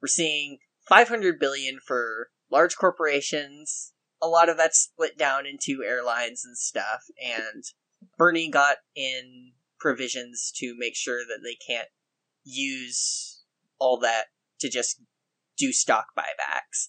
We're 0.00 0.08
seeing 0.08 0.58
500 0.88 1.38
billion 1.38 1.78
for 1.84 2.30
large 2.50 2.76
corporations. 2.76 3.92
A 4.22 4.28
lot 4.28 4.48
of 4.48 4.56
that's 4.56 4.78
split 4.78 5.18
down 5.18 5.46
into 5.46 5.84
airlines 5.84 6.44
and 6.44 6.56
stuff, 6.56 7.04
and 7.22 7.62
Bernie 8.16 8.50
got 8.50 8.78
in 8.96 9.52
provisions 9.78 10.52
to 10.56 10.74
make 10.76 10.96
sure 10.96 11.20
that 11.20 11.40
they 11.44 11.54
can't 11.54 11.88
use 12.42 13.44
all 13.78 13.98
that 14.00 14.26
to 14.60 14.68
just 14.68 15.00
do 15.56 15.72
stock 15.72 16.06
buybacks. 16.16 16.88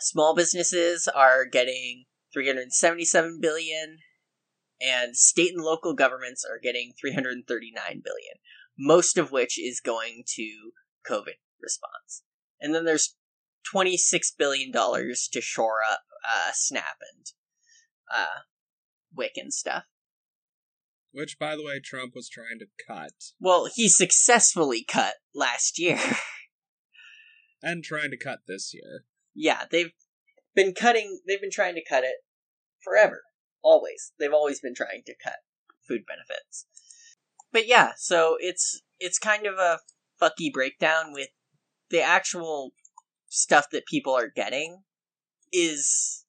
Small 0.00 0.34
businesses 0.34 1.08
are 1.08 1.44
getting 1.44 2.04
377 2.32 3.38
billion 3.40 3.98
and 4.80 5.16
state 5.16 5.52
and 5.52 5.62
local 5.62 5.94
governments 5.94 6.44
are 6.48 6.58
getting 6.58 6.92
339 6.98 7.74
billion, 7.84 8.34
most 8.78 9.18
of 9.18 9.30
which 9.30 9.58
is 9.58 9.80
going 9.80 10.24
to 10.36 10.72
COVID 11.08 11.36
response. 11.60 12.22
And 12.60 12.74
then 12.74 12.84
there's 12.84 13.16
26 13.70 14.34
billion 14.38 14.70
dollars 14.70 15.28
to 15.32 15.40
shore 15.40 15.78
up 15.90 16.00
uh, 16.24 16.50
Snap 16.54 16.96
and 17.14 17.26
uh, 18.14 18.40
WIC 19.14 19.32
and 19.36 19.52
stuff. 19.52 19.84
Which, 21.12 21.38
by 21.38 21.56
the 21.56 21.64
way, 21.64 21.80
Trump 21.80 22.14
was 22.14 22.28
trying 22.28 22.60
to 22.60 22.66
cut 22.86 23.12
Well, 23.40 23.68
he 23.74 23.88
successfully 23.88 24.84
cut 24.86 25.14
last 25.34 25.78
year. 25.78 25.98
and 27.62 27.82
trying 27.82 28.10
to 28.10 28.16
cut 28.16 28.40
this 28.46 28.72
year. 28.72 29.04
Yeah, 29.40 29.62
they've 29.70 29.92
been 30.54 30.74
cutting. 30.74 31.20
They've 31.26 31.40
been 31.40 31.50
trying 31.50 31.74
to 31.76 31.84
cut 31.84 32.04
it 32.04 32.16
forever. 32.84 33.22
Always, 33.62 34.12
they've 34.18 34.32
always 34.32 34.60
been 34.60 34.74
trying 34.74 35.02
to 35.06 35.14
cut 35.22 35.36
food 35.88 36.02
benefits. 36.06 36.66
But 37.52 37.66
yeah, 37.66 37.92
so 37.96 38.36
it's 38.38 38.82
it's 38.98 39.18
kind 39.18 39.46
of 39.46 39.54
a 39.54 39.78
fucky 40.20 40.52
breakdown 40.52 41.12
with 41.12 41.28
the 41.90 42.02
actual 42.02 42.72
stuff 43.28 43.66
that 43.72 43.86
people 43.86 44.12
are 44.12 44.28
getting 44.28 44.82
is 45.52 46.24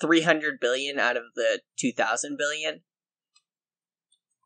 300 0.00 0.58
billion 0.60 0.98
out 0.98 1.16
of 1.16 1.24
the 1.36 1.60
2000 1.78 2.36
billion 2.36 2.80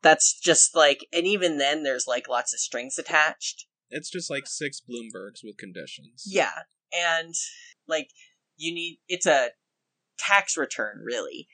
that's 0.01 0.39
just 0.39 0.75
like 0.75 1.05
and 1.11 1.25
even 1.25 1.57
then 1.57 1.83
there's 1.83 2.05
like 2.07 2.29
lots 2.29 2.53
of 2.53 2.59
strings 2.59 2.97
attached 2.97 3.65
It's 3.89 4.09
just 4.09 4.29
like 4.29 4.45
six 4.45 4.79
Bloombergs 4.79 5.39
with 5.43 5.57
conditions. 5.57 6.23
yeah 6.27 6.63
and 6.93 7.33
like 7.87 8.09
you 8.57 8.73
need 8.73 8.99
it's 9.07 9.25
a 9.25 9.49
tax 10.17 10.57
return 10.57 11.01
really. 11.03 11.47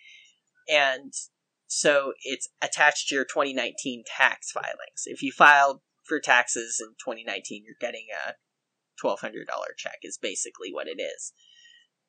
And 0.70 1.14
so 1.68 2.14
it's 2.24 2.50
attached 2.62 3.10
to 3.10 3.16
your 3.16 3.26
2019 3.26 4.04
tax 4.06 4.52
filings. 4.52 5.04
If 5.06 5.22
you 5.22 5.32
filed 5.32 5.82
for 6.04 6.20
taxes 6.20 6.82
in 6.82 6.94
2019 7.04 7.64
you're 7.66 7.76
getting 7.80 8.08
a 8.28 8.34
$1200 9.04 9.46
check 9.78 10.00
is 10.04 10.18
basically 10.18 10.70
what 10.72 10.88
it 10.88 11.02
is. 11.02 11.34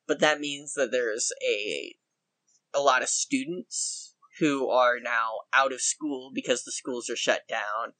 But 0.06 0.20
that 0.20 0.40
means 0.40 0.74
that 0.74 0.92
there's 0.92 1.32
a 1.42 1.96
a 2.74 2.80
lot 2.80 3.02
of 3.02 3.08
students 3.08 4.14
who 4.38 4.68
are 4.68 4.98
now 5.00 5.30
out 5.52 5.72
of 5.72 5.80
school 5.80 6.30
because 6.34 6.62
the 6.62 6.72
schools 6.72 7.08
are 7.08 7.16
shut 7.16 7.42
down. 7.48 7.94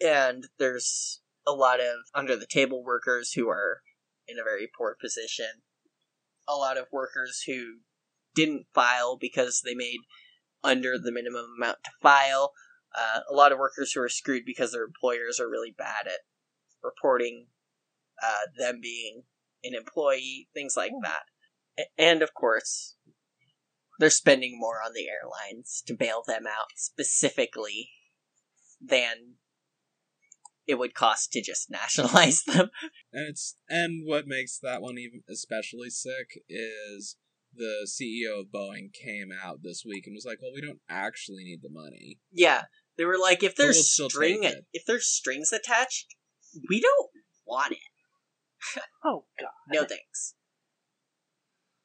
And 0.00 0.46
there's 0.58 1.20
a 1.46 1.52
lot 1.52 1.80
of 1.80 1.96
under 2.14 2.36
the 2.36 2.46
table 2.46 2.84
workers 2.84 3.32
who 3.32 3.48
are 3.48 3.80
in 4.28 4.38
a 4.38 4.44
very 4.44 4.68
poor 4.76 4.96
position. 5.00 5.62
A 6.48 6.54
lot 6.54 6.78
of 6.78 6.86
workers 6.92 7.42
who 7.46 7.78
didn't 8.34 8.66
file 8.74 9.16
because 9.16 9.62
they 9.64 9.74
made 9.74 10.00
under 10.62 10.98
the 10.98 11.12
minimum 11.12 11.46
amount 11.56 11.78
to 11.84 11.90
file. 12.02 12.52
Uh, 12.96 13.20
a 13.30 13.34
lot 13.34 13.52
of 13.52 13.58
workers 13.58 13.92
who 13.92 14.00
are 14.00 14.08
screwed 14.08 14.44
because 14.46 14.72
their 14.72 14.84
employers 14.84 15.40
are 15.40 15.50
really 15.50 15.74
bad 15.76 16.06
at 16.06 16.20
reporting 16.82 17.46
uh, 18.22 18.46
them 18.58 18.80
being 18.80 19.22
an 19.64 19.74
employee, 19.74 20.48
things 20.54 20.74
like 20.76 20.92
that. 21.02 21.86
And 21.98 22.22
of 22.22 22.32
course, 22.32 22.96
they're 23.98 24.10
spending 24.10 24.58
more 24.58 24.80
on 24.84 24.92
the 24.94 25.08
airlines 25.08 25.82
to 25.86 25.94
bail 25.94 26.22
them 26.26 26.44
out 26.46 26.68
specifically 26.76 27.90
than 28.80 29.34
it 30.66 30.78
would 30.78 30.94
cost 30.94 31.32
to 31.32 31.42
just 31.42 31.70
nationalize 31.70 32.42
them. 32.44 32.70
And 33.12 33.28
it's 33.28 33.56
and 33.68 34.06
what 34.06 34.26
makes 34.26 34.58
that 34.62 34.82
one 34.82 34.98
even 34.98 35.22
especially 35.28 35.90
sick 35.90 36.42
is 36.48 37.16
the 37.54 37.88
CEO 37.88 38.40
of 38.40 38.46
Boeing 38.54 38.92
came 38.92 39.30
out 39.32 39.62
this 39.62 39.82
week 39.86 40.06
and 40.06 40.14
was 40.14 40.26
like, 40.26 40.38
"Well, 40.42 40.52
we 40.54 40.60
don't 40.60 40.80
actually 40.88 41.44
need 41.44 41.60
the 41.62 41.70
money." 41.70 42.18
yeah, 42.32 42.64
they 42.96 43.04
were 43.04 43.18
like, 43.18 43.42
if 43.42 43.56
But 43.56 43.64
we'll 43.64 43.72
there's 43.72 43.90
string, 43.90 44.44
if 44.72 44.84
there's 44.86 45.06
strings 45.06 45.52
attached, 45.52 46.14
we 46.68 46.80
don't 46.80 47.10
want 47.46 47.72
it. 47.72 47.78
Oh 49.04 49.26
god. 49.38 49.50
No 49.72 49.84
thanks. 49.84 50.34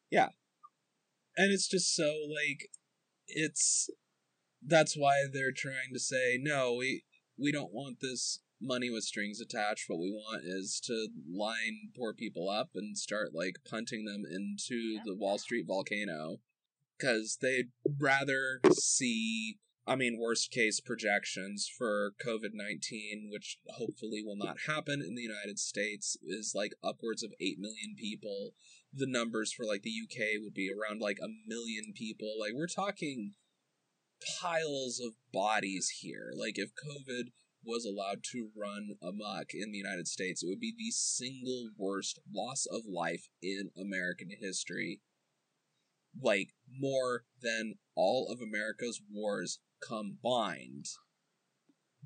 Yeah, 0.09 0.29
and 1.37 1.53
it's 1.53 1.67
just 1.67 1.95
so 1.95 2.05
like 2.27 2.69
it's 3.27 3.89
that's 4.65 4.95
why 4.95 5.25
they're 5.31 5.53
trying 5.55 5.93
to 5.93 5.99
say, 5.99 6.39
"No, 6.41 6.75
we 6.75 7.03
we 7.37 7.51
don't 7.51 7.73
want 7.73 7.97
this 8.01 8.39
money 8.61 8.89
with 8.89 9.03
strings 9.03 9.41
attached. 9.41 9.85
What 9.87 9.99
we 9.99 10.11
want 10.11 10.43
is 10.45 10.79
to 10.85 11.09
line 11.29 11.89
poor 11.95 12.13
people 12.13 12.49
up 12.49 12.69
and 12.75 12.97
start 12.97 13.33
like 13.33 13.57
punting 13.69 14.05
them 14.05 14.23
into 14.29 14.99
the 15.05 15.15
Wall 15.15 15.37
Street 15.37 15.65
volcano 15.67 16.39
cuz 16.99 17.37
they'd 17.41 17.71
rather 17.97 18.61
see 18.73 19.57
I 19.87 19.95
mean, 19.95 20.19
worst 20.19 20.51
case 20.51 20.79
projections 20.79 21.67
for 21.67 22.13
COVID 22.23 22.51
19, 22.53 23.29
which 23.31 23.57
hopefully 23.67 24.21
will 24.23 24.35
not 24.35 24.61
happen 24.67 25.01
in 25.01 25.15
the 25.15 25.23
United 25.23 25.57
States, 25.57 26.15
is 26.21 26.53
like 26.55 26.73
upwards 26.83 27.23
of 27.23 27.33
8 27.39 27.57
million 27.59 27.95
people. 27.97 28.53
The 28.93 29.07
numbers 29.07 29.51
for 29.51 29.65
like 29.65 29.81
the 29.81 29.93
UK 30.03 30.41
would 30.41 30.53
be 30.53 30.69
around 30.71 31.01
like 31.01 31.17
a 31.19 31.33
million 31.47 31.93
people. 31.95 32.37
Like, 32.39 32.53
we're 32.53 32.67
talking 32.67 33.33
piles 34.39 34.99
of 34.99 35.13
bodies 35.33 35.89
here. 36.01 36.31
Like, 36.35 36.59
if 36.59 36.69
COVID 36.69 37.31
was 37.63 37.85
allowed 37.85 38.23
to 38.31 38.49
run 38.55 38.95
amok 39.01 39.53
in 39.53 39.71
the 39.71 39.77
United 39.77 40.07
States, 40.07 40.43
it 40.43 40.47
would 40.47 40.59
be 40.59 40.73
the 40.77 40.91
single 40.91 41.69
worst 41.77 42.19
loss 42.33 42.65
of 42.65 42.81
life 42.91 43.27
in 43.41 43.69
American 43.77 44.29
history. 44.39 45.01
Like, 46.21 46.49
more 46.67 47.23
than 47.41 47.75
all 47.95 48.27
of 48.29 48.39
America's 48.41 49.01
wars 49.09 49.59
combined 49.81 50.85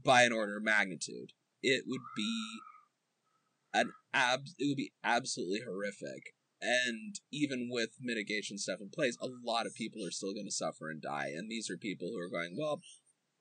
by 0.03 0.23
an 0.23 0.33
order 0.33 0.57
of 0.57 0.63
magnitude. 0.63 1.31
It 1.61 1.83
would 1.87 2.01
be 2.15 2.59
an 3.73 3.91
ab 4.13 4.41
it 4.57 4.67
would 4.67 4.77
be 4.77 4.93
absolutely 5.03 5.61
horrific. 5.65 6.33
And 6.61 7.19
even 7.31 7.67
with 7.69 7.89
mitigation 7.99 8.57
stuff 8.57 8.79
in 8.81 8.89
place, 8.89 9.17
a 9.21 9.27
lot 9.43 9.65
of 9.65 9.75
people 9.75 10.05
are 10.05 10.11
still 10.11 10.33
going 10.33 10.45
to 10.45 10.51
suffer 10.51 10.89
and 10.89 11.01
die. 11.01 11.31
And 11.35 11.49
these 11.49 11.69
are 11.69 11.77
people 11.77 12.09
who 12.09 12.19
are 12.19 12.29
going, 12.29 12.55
well, 12.57 12.79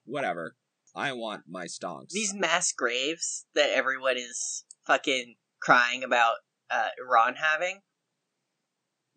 whatever. 0.04 0.56
I 0.94 1.12
want 1.12 1.42
my 1.48 1.66
stonks. 1.66 2.10
These 2.10 2.34
mass 2.34 2.72
graves 2.72 3.46
that 3.54 3.70
everyone 3.70 4.16
is 4.16 4.64
fucking 4.86 5.36
crying 5.60 6.04
about 6.04 6.36
uh, 6.70 6.88
Iran 7.04 7.34
having, 7.36 7.80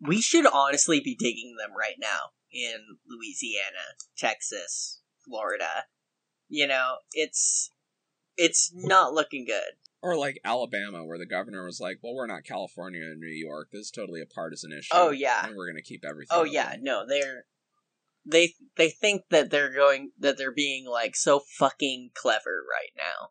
we 0.00 0.20
should 0.20 0.46
honestly 0.46 1.00
be 1.00 1.14
digging 1.14 1.56
them 1.58 1.76
right 1.76 1.96
now 2.00 2.30
in 2.52 2.98
Louisiana, 3.08 3.96
Texas, 4.16 5.00
Florida. 5.24 5.84
You 6.48 6.66
know, 6.66 6.96
it's 7.12 7.70
it's 8.36 8.72
not 8.74 9.12
looking 9.12 9.44
good. 9.44 9.74
or 10.00 10.16
like 10.16 10.40
Alabama, 10.44 11.04
where 11.04 11.18
the 11.18 11.26
governor 11.26 11.64
was 11.64 11.80
like, 11.80 11.98
well, 12.02 12.14
we're 12.14 12.26
not 12.26 12.44
California 12.44 13.02
and 13.02 13.20
New 13.20 13.26
York. 13.26 13.68
This 13.72 13.86
is 13.86 13.90
totally 13.90 14.20
a 14.22 14.26
partisan 14.26 14.72
issue. 14.72 14.90
Oh, 14.92 15.10
yeah. 15.10 15.44
And 15.44 15.56
we're 15.56 15.66
going 15.66 15.76
to 15.76 15.82
keep 15.82 16.04
everything. 16.08 16.28
Oh 16.30 16.42
open." 16.42 16.52
yeah, 16.52 16.76
no, 16.80 17.04
they're 17.06 17.44
they 18.30 18.54
they 18.76 18.90
think 18.90 19.22
that 19.30 19.50
they're 19.50 19.72
going 19.72 20.12
that 20.18 20.36
they're 20.38 20.52
being 20.52 20.86
like 20.86 21.16
so 21.16 21.40
fucking 21.58 22.10
clever 22.14 22.62
right 22.70 22.92
now. 22.96 23.30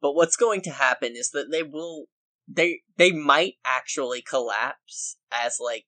But 0.00 0.14
what's 0.14 0.36
going 0.36 0.62
to 0.62 0.70
happen 0.70 1.14
is 1.16 1.30
that 1.30 1.50
they 1.50 1.62
will 1.62 2.06
they 2.48 2.80
they 2.96 3.12
might 3.12 3.54
actually 3.64 4.22
collapse 4.22 5.16
as 5.32 5.58
like 5.60 5.86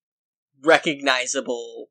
recognizable 0.64 1.86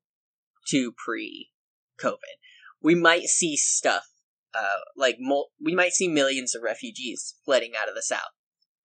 to 0.70 0.92
pre 0.92 1.52
COVID. 2.00 2.38
We 2.82 2.96
might 2.96 3.24
see 3.24 3.56
stuff 3.56 4.08
uh 4.54 4.82
like 4.96 5.18
mul- 5.20 5.52
we 5.64 5.74
might 5.74 5.94
see 5.94 6.08
millions 6.08 6.56
of 6.56 6.64
refugees 6.64 7.36
flooding 7.46 7.72
out 7.80 7.90
of 7.90 7.96
the 7.96 8.02
south. 8.02 8.34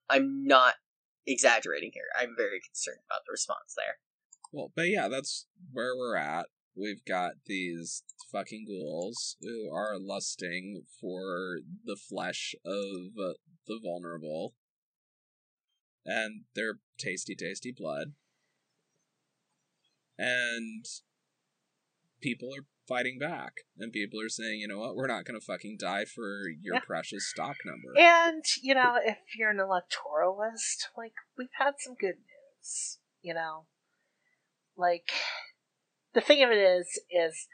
I'm 0.09 0.44
not 0.44 0.74
exaggerating 1.27 1.90
here. 1.94 2.05
I'm 2.19 2.35
very 2.36 2.60
concerned 2.60 3.01
about 3.09 3.23
the 3.27 3.32
response 3.32 3.74
there. 3.77 3.98
Well, 4.52 4.73
but 4.77 4.89
yeah, 4.89 5.09
that's 5.09 5.47
where 5.73 5.97
we're 5.97 6.16
at. 6.16 6.47
We've 6.74 7.05
got 7.05 7.32
these 7.47 8.03
fucking 8.31 8.66
ghouls 8.66 9.36
who 9.40 9.70
are 9.73 9.99
lusting 9.99 10.85
for 11.01 11.59
the 11.85 11.97
flesh 11.97 12.55
of 12.65 13.12
uh, 13.23 13.35
the 13.66 13.78
vulnerable. 13.82 14.55
And 16.05 16.44
they're 16.55 16.78
tasty, 16.99 17.35
tasty 17.35 17.73
blood. 17.77 18.15
And 20.19 20.85
people 22.20 22.49
are 22.57 22.66
fighting 22.89 23.19
back. 23.19 23.53
And 23.78 23.93
people 23.93 24.20
are 24.20 24.28
saying, 24.28 24.61
you 24.61 24.69
know 24.69 24.78
what, 24.78 24.97
we're 24.97 25.07
not 25.07 25.24
going 25.24 25.39
to 25.39 25.44
fucking 25.44 25.77
die 25.78 26.05
for 26.05 26.44
your 26.61 26.77
Yeah. 26.77 26.81
precious 26.81 27.28
stock 27.28 27.57
number. 27.65 27.93
And, 27.97 28.43
you 28.62 28.74
know, 28.74 28.97
if 29.05 29.19
you're 29.39 29.51
an 29.51 29.59
electoralist, 29.59 30.89
like, 30.97 31.15
we've 31.36 31.49
had 31.59 31.74
some 31.78 31.94
good 31.94 32.16
news, 32.16 32.99
you 33.20 33.35
know? 33.35 33.66
Like, 34.77 35.11
the 36.14 36.20
thing 36.20 36.43
of 36.43 36.51
it 36.51 36.59
is, 36.59 37.01
is 37.10 37.48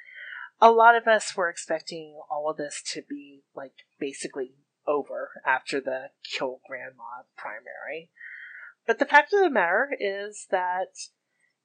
a 0.60 0.70
lot 0.70 0.96
of 0.96 1.06
us 1.06 1.36
were 1.36 1.48
expecting 1.48 2.18
all 2.30 2.50
of 2.50 2.56
this 2.56 2.82
to 2.92 3.02
be, 3.08 3.42
like, 3.54 3.72
basically 3.98 4.54
over 4.86 5.30
after 5.46 5.80
the 5.80 6.10
kill 6.24 6.60
grandma 6.68 7.22
primary. 7.36 8.10
But 8.86 8.98
the 8.98 9.04
fact 9.04 9.32
of 9.32 9.40
the 9.40 9.50
matter 9.50 9.90
is 10.00 10.46
that 10.50 10.88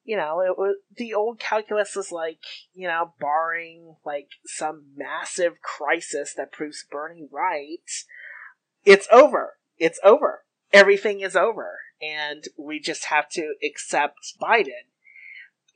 you 0.03 0.17
know, 0.17 0.41
it 0.41 0.57
was 0.57 0.75
the 0.95 1.13
old 1.13 1.39
calculus 1.39 1.95
was 1.95 2.11
like, 2.11 2.39
you 2.73 2.87
know, 2.87 3.13
barring 3.19 3.95
like 4.05 4.27
some 4.45 4.83
massive 4.95 5.61
crisis 5.61 6.33
that 6.35 6.51
proves 6.51 6.85
Bernie 6.89 7.27
right, 7.31 7.89
it's 8.85 9.07
over. 9.11 9.53
It's 9.77 9.99
over. 10.03 10.43
Everything 10.71 11.21
is 11.21 11.35
over. 11.35 11.79
And 12.01 12.43
we 12.57 12.79
just 12.79 13.05
have 13.05 13.29
to 13.31 13.53
accept 13.65 14.17
Biden. 14.41 14.91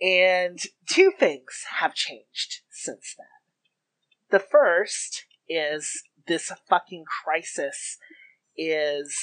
And 0.02 0.60
two 0.88 1.12
things 1.18 1.66
have 1.80 1.94
changed 1.94 2.62
since 2.70 3.16
then. 3.18 3.28
The 4.30 4.40
first 4.40 5.26
is 5.50 6.04
this 6.28 6.52
fucking 6.70 7.06
crisis 7.24 7.98
is, 8.56 9.18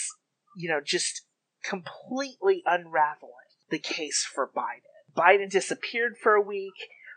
you 0.57 0.69
know, 0.69 0.81
just 0.85 1.23
completely 1.65 2.63
unraveling 2.67 3.31
the 3.71 3.79
case 3.79 4.25
for 4.25 4.49
Biden. 4.49 5.15
Biden 5.17 5.51
disappeared 5.51 6.17
for 6.21 6.35
a 6.35 6.41
week. 6.41 6.75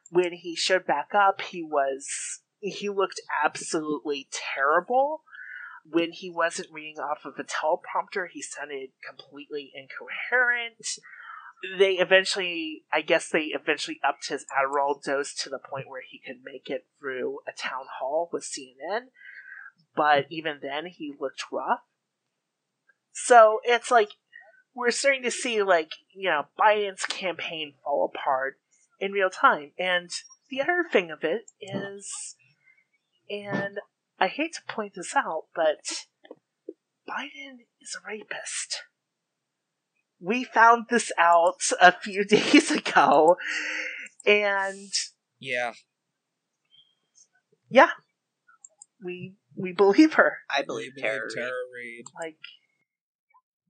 When 0.10 0.34
he 0.34 0.56
showed 0.56 0.86
back 0.86 1.10
up, 1.14 1.42
he 1.42 1.64
was 1.64 2.42
he 2.60 2.90
looked 2.90 3.22
absolutely 3.44 4.28
terrible. 4.32 5.24
When 5.90 6.12
he 6.12 6.30
wasn't 6.30 6.72
reading 6.72 7.00
off 7.00 7.20
of 7.26 7.34
a 7.38 7.44
teleprompter, 7.44 8.28
he 8.32 8.42
sounded 8.42 8.90
completely 9.08 9.72
incoherent. 9.74 10.86
They 11.80 11.94
eventually, 11.94 12.84
I 12.94 13.02
guess 13.02 13.30
they 13.30 13.46
eventually 13.46 14.00
upped 14.04 14.30
his 14.30 14.46
Adderall 14.46 15.02
dose 15.02 15.34
to 15.36 15.50
the 15.50 15.60
point 15.60 15.88
where 15.88 16.04
he 16.08 16.22
could 16.26 16.44
make 16.44 16.70
it 16.70 16.86
through 17.00 17.40
a 17.48 17.52
town 17.52 17.86
hall 18.00 18.30
with 18.32 18.44
CNN. 18.44 19.08
But 19.96 20.28
even 20.30 20.60
then, 20.62 20.86
he 20.86 21.14
looked 21.20 21.46
rough. 21.52 21.82
So 23.12 23.60
it's 23.64 23.90
like 23.90 24.10
we're 24.76 24.92
starting 24.92 25.24
to 25.24 25.32
see 25.32 25.64
like 25.64 25.92
you 26.14 26.30
know 26.30 26.46
Biden's 26.60 27.06
campaign 27.06 27.74
fall 27.84 28.12
apart 28.14 28.60
in 29.00 29.12
real 29.12 29.32
time. 29.32 29.72
And 29.80 30.12
the 30.50 30.62
other 30.62 30.86
thing 30.90 31.10
of 31.10 31.24
it 31.24 31.50
is, 31.60 32.36
and 33.30 33.80
I 34.20 34.28
hate 34.28 34.54
to 34.54 34.74
point 34.74 34.94
this 34.96 35.16
out, 35.16 35.46
but 35.56 35.80
Biden 37.10 37.66
is 37.82 37.98
a 37.98 38.08
rapist. 38.08 38.84
We 40.20 40.44
found 40.44 40.86
this 40.90 41.12
out 41.18 41.62
a 41.82 41.92
few 41.92 42.24
days 42.26 42.72
ago, 42.72 43.38
and 44.26 44.92
Yeah. 45.40 45.74
yeah, 47.70 47.92
we 49.04 49.36
we 49.56 49.74
believe 49.74 50.14
her. 50.14 50.38
I 50.50 50.62
believe 50.64 50.92
We. 50.96 51.02
Tara 51.34 51.52
Reade. 51.74 52.06
Like, 52.20 52.38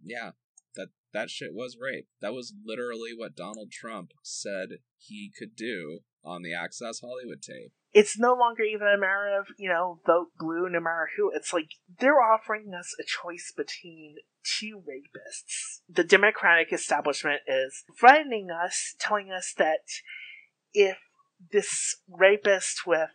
Yeah. 0.04 0.32
That 0.76 0.90
that 1.14 1.30
shit 1.30 1.54
was 1.54 1.78
rape. 1.80 2.08
That 2.22 2.34
was 2.34 2.54
literally 2.64 3.12
what 3.18 3.36
Donald 3.36 3.72
Trump 3.72 4.12
said 4.22 4.80
he 5.00 5.32
could 5.38 5.56
do 5.56 6.02
on 6.24 6.44
the 6.44 6.54
Access 6.54 7.00
Hollywood 7.00 7.42
tape. 7.42 7.72
it's 7.94 8.20
no 8.20 8.34
longer 8.36 8.62
even 8.64 8.86
a 8.88 8.98
matter 9.00 9.38
of 9.40 9.48
you 9.58 9.70
know 9.70 10.00
vote 10.06 10.28
blue 10.38 10.70
no 10.70 10.80
matter 10.80 11.10
who. 11.18 11.32
It's 11.34 11.52
like 11.52 11.70
they're 12.00 12.22
offering 12.22 12.72
us 12.78 12.94
a 13.00 13.04
choice 13.04 13.52
between 13.56 14.18
two 14.60 14.82
rapists. 14.88 15.77
The 15.90 16.04
Democratic 16.04 16.74
establishment 16.74 17.42
is 17.48 17.84
threatening 18.00 18.50
us, 18.52 18.96
telling 19.00 19.32
us 19.32 19.54
that 19.58 19.80
if 20.74 20.98
this 21.52 21.96
rapist 22.10 22.86
with 22.86 23.10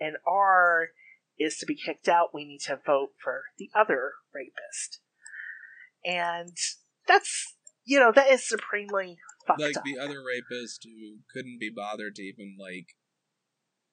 an 0.00 0.14
R 0.26 0.88
is 1.38 1.56
to 1.58 1.66
be 1.66 1.76
kicked 1.76 2.08
out, 2.08 2.34
we 2.34 2.44
need 2.44 2.60
to 2.66 2.78
vote 2.84 3.10
for 3.22 3.44
the 3.58 3.70
other 3.74 4.12
rapist. 4.34 5.00
And 6.04 6.56
that's, 7.08 7.54
you 7.84 7.98
know, 7.98 8.12
that 8.14 8.30
is 8.30 8.46
supremely 8.46 9.18
fucked 9.46 9.60
like 9.60 9.76
up. 9.76 9.84
the 9.84 9.98
other 9.98 10.22
rapist 10.22 10.84
who 10.84 11.18
couldn't 11.32 11.58
be 11.60 11.70
bothered 11.74 12.14
to 12.16 12.22
even 12.22 12.56
like 12.58 12.88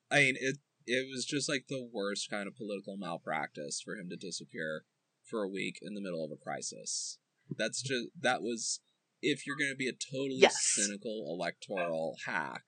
I 0.10 0.20
mean 0.20 0.36
it 0.40 0.58
it 0.86 1.08
was 1.10 1.26
just 1.26 1.48
like 1.48 1.66
the 1.68 1.88
worst 1.92 2.30
kind 2.30 2.48
of 2.48 2.56
political 2.56 2.98
malpractice 2.98 3.82
for 3.84 3.96
him 3.96 4.10
to 4.10 4.16
disappear 4.16 4.86
for 5.24 5.44
a 5.44 5.50
week 5.50 5.78
in 5.82 5.94
the 5.94 6.02
middle 6.02 6.26
of 6.26 6.32
a 6.32 6.42
crisis. 6.42 7.20
That's 7.58 7.82
just 7.82 8.08
that 8.20 8.42
was 8.42 8.82
if 9.22 9.46
you're 9.46 9.58
going 9.58 9.72
to 9.72 9.76
be 9.76 9.88
a 9.88 9.94
totally 9.94 10.40
Yes. 10.40 10.58
cynical 10.74 11.28
electoral 11.30 12.18
hack, 12.26 12.64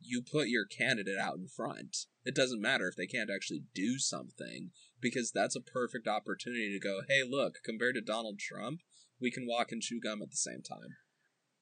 you 0.00 0.22
put 0.22 0.48
your 0.48 0.66
candidate 0.66 1.18
out 1.18 1.36
in 1.36 1.48
front. 1.48 1.96
It 2.24 2.34
doesn't 2.34 2.60
matter 2.60 2.88
if 2.88 2.96
they 2.96 3.06
can't 3.06 3.30
actually 3.34 3.62
do 3.74 3.98
something 3.98 4.70
because 5.00 5.30
that's 5.32 5.56
a 5.56 5.60
perfect 5.60 6.06
opportunity 6.06 6.72
to 6.72 6.80
go, 6.80 7.02
"Hey, 7.08 7.22
look, 7.22 7.56
compared 7.64 7.94
to 7.94 8.00
Donald 8.00 8.38
Trump, 8.38 8.80
we 9.20 9.30
can 9.30 9.46
walk 9.46 9.72
and 9.72 9.80
chew 9.80 10.00
gum 10.00 10.22
at 10.22 10.30
the 10.30 10.36
same 10.36 10.62
time." 10.62 10.96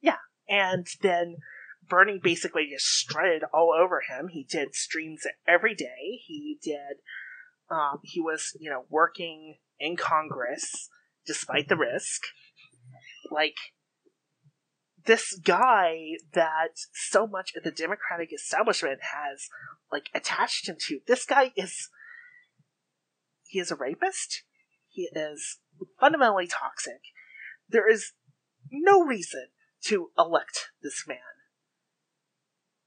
Yeah, 0.00 0.18
and 0.48 0.86
then 1.00 1.36
Bernie 1.88 2.18
basically 2.22 2.68
just 2.70 2.86
strutted 2.86 3.42
all 3.52 3.72
over 3.72 4.00
him. 4.00 4.28
He 4.28 4.44
did 4.44 4.74
streams 4.74 5.26
every 5.46 5.74
day. 5.74 6.20
He 6.24 6.58
did. 6.62 6.98
Um, 7.70 8.00
he 8.02 8.20
was, 8.20 8.56
you 8.58 8.70
know, 8.70 8.86
working 8.88 9.58
in 9.78 9.96
Congress 9.96 10.88
despite 11.26 11.68
the 11.68 11.76
risk. 11.76 12.22
Like 13.30 13.56
this 15.06 15.38
guy 15.42 16.16
that 16.32 16.78
so 16.92 17.26
much 17.26 17.52
of 17.56 17.62
the 17.62 17.70
Democratic 17.70 18.32
establishment 18.32 19.00
has 19.02 19.48
like 19.92 20.08
attached 20.14 20.68
him 20.68 20.76
to. 20.86 21.00
This 21.06 21.24
guy 21.24 21.52
is. 21.56 21.88
He 23.46 23.60
is 23.60 23.70
a 23.70 23.76
rapist. 23.76 24.42
He 24.88 25.08
is 25.14 25.58
fundamentally 26.00 26.46
toxic. 26.46 27.00
There 27.68 27.88
is 27.90 28.12
no 28.70 29.02
reason 29.02 29.48
to 29.86 30.10
elect 30.18 30.70
this 30.82 31.04
man. 31.06 31.18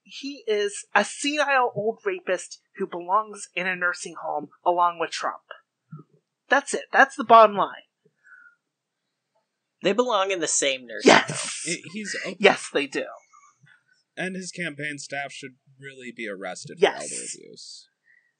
He 0.04 0.44
is 0.48 0.86
a 0.96 1.04
senile 1.04 1.72
old 1.76 2.00
rapist 2.06 2.62
who 2.78 2.88
belongs 2.88 3.50
in 3.56 3.68
a 3.68 3.76
nursing 3.76 4.16
home 4.22 4.50
along 4.66 5.00
with 5.00 5.12
Trump. 5.12 5.44
That's 6.50 6.74
it. 6.74 6.86
That's 6.92 7.16
the 7.16 7.26
bottom 7.26 7.58
line. 7.58 7.87
They 9.84 9.94
belong 9.94 10.32
in 10.32 10.40
the 10.40 10.48
same 10.48 10.88
nursing 10.88 11.10
Yes. 11.10 11.62
It- 11.66 11.82
he's 11.94 12.16
a 12.26 12.36
Yes, 12.40 12.70
they 12.74 12.88
do. 12.88 13.06
and 14.16 14.36
his 14.36 14.52
campaign 14.52 14.98
staff 14.98 15.32
should 15.32 15.58
really 15.80 16.12
be 16.16 16.28
arrested 16.28 16.78
Yes. 16.80 16.94
for 16.98 17.04
elder 17.04 17.24
abuse. 17.36 17.88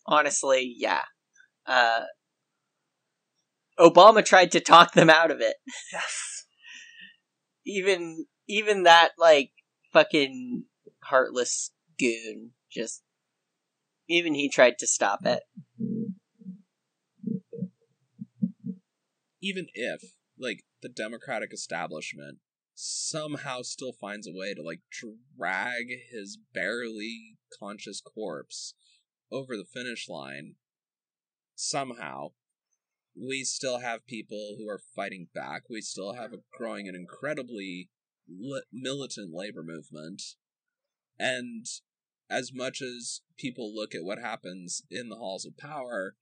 Honestly, 0.08 0.74
yeah. 0.78 1.04
Uh, 1.66 2.06
Obama 3.80 4.26
tried 4.26 4.52
to 4.54 4.60
talk 4.60 4.94
them 4.94 5.10
out 5.10 5.30
of 5.32 5.40
it. 5.42 5.58
Yes. 5.92 6.46
Even 7.66 8.26
even 8.48 8.84
that 8.84 9.12
like 9.18 9.52
fucking 9.94 10.64
heartless 11.04 11.72
goon 12.00 12.52
just 12.72 13.04
even 14.08 14.34
he 14.34 14.50
tried 14.50 14.78
to 14.80 14.88
stop 14.88 15.26
it. 15.26 15.44
Even 19.42 19.68
if, 19.74 20.02
like, 20.40 20.64
the 20.88 20.94
Democratic 20.94 21.52
establishment 21.54 22.38
somehow 22.74 23.62
still 23.62 23.92
finds 23.94 24.28
a 24.28 24.32
way 24.32 24.54
to, 24.54 24.62
like, 24.62 24.82
drag 24.90 25.88
his 26.12 26.38
barely 26.54 27.38
conscious 27.60 28.02
corpse 28.02 28.74
over 29.32 29.58
the 29.58 29.66
finish 29.66 30.08
line, 30.08 30.56
somehow, 31.56 32.30
we 33.16 33.44
still 33.44 33.80
have 33.80 34.06
people 34.06 34.56
who 34.58 34.70
are 34.70 34.80
fighting 34.96 35.28
back. 35.34 35.64
We 35.70 35.82
still 35.82 36.14
have 36.14 36.34
a 36.34 36.44
growing 36.56 36.88
and 36.88 36.96
incredibly 36.96 37.90
li- 38.30 38.64
militant 38.72 39.34
labor 39.34 39.64
movement. 39.64 40.22
And 41.18 41.66
as 42.30 42.54
much 42.54 42.82
as 42.82 43.22
people 43.38 43.74
look 43.74 43.96
at 43.96 44.04
what 44.04 44.20
happens 44.20 44.84
in 44.90 45.10
the 45.10 45.16
halls 45.16 45.46
of 45.46 45.58
power, 45.58 46.16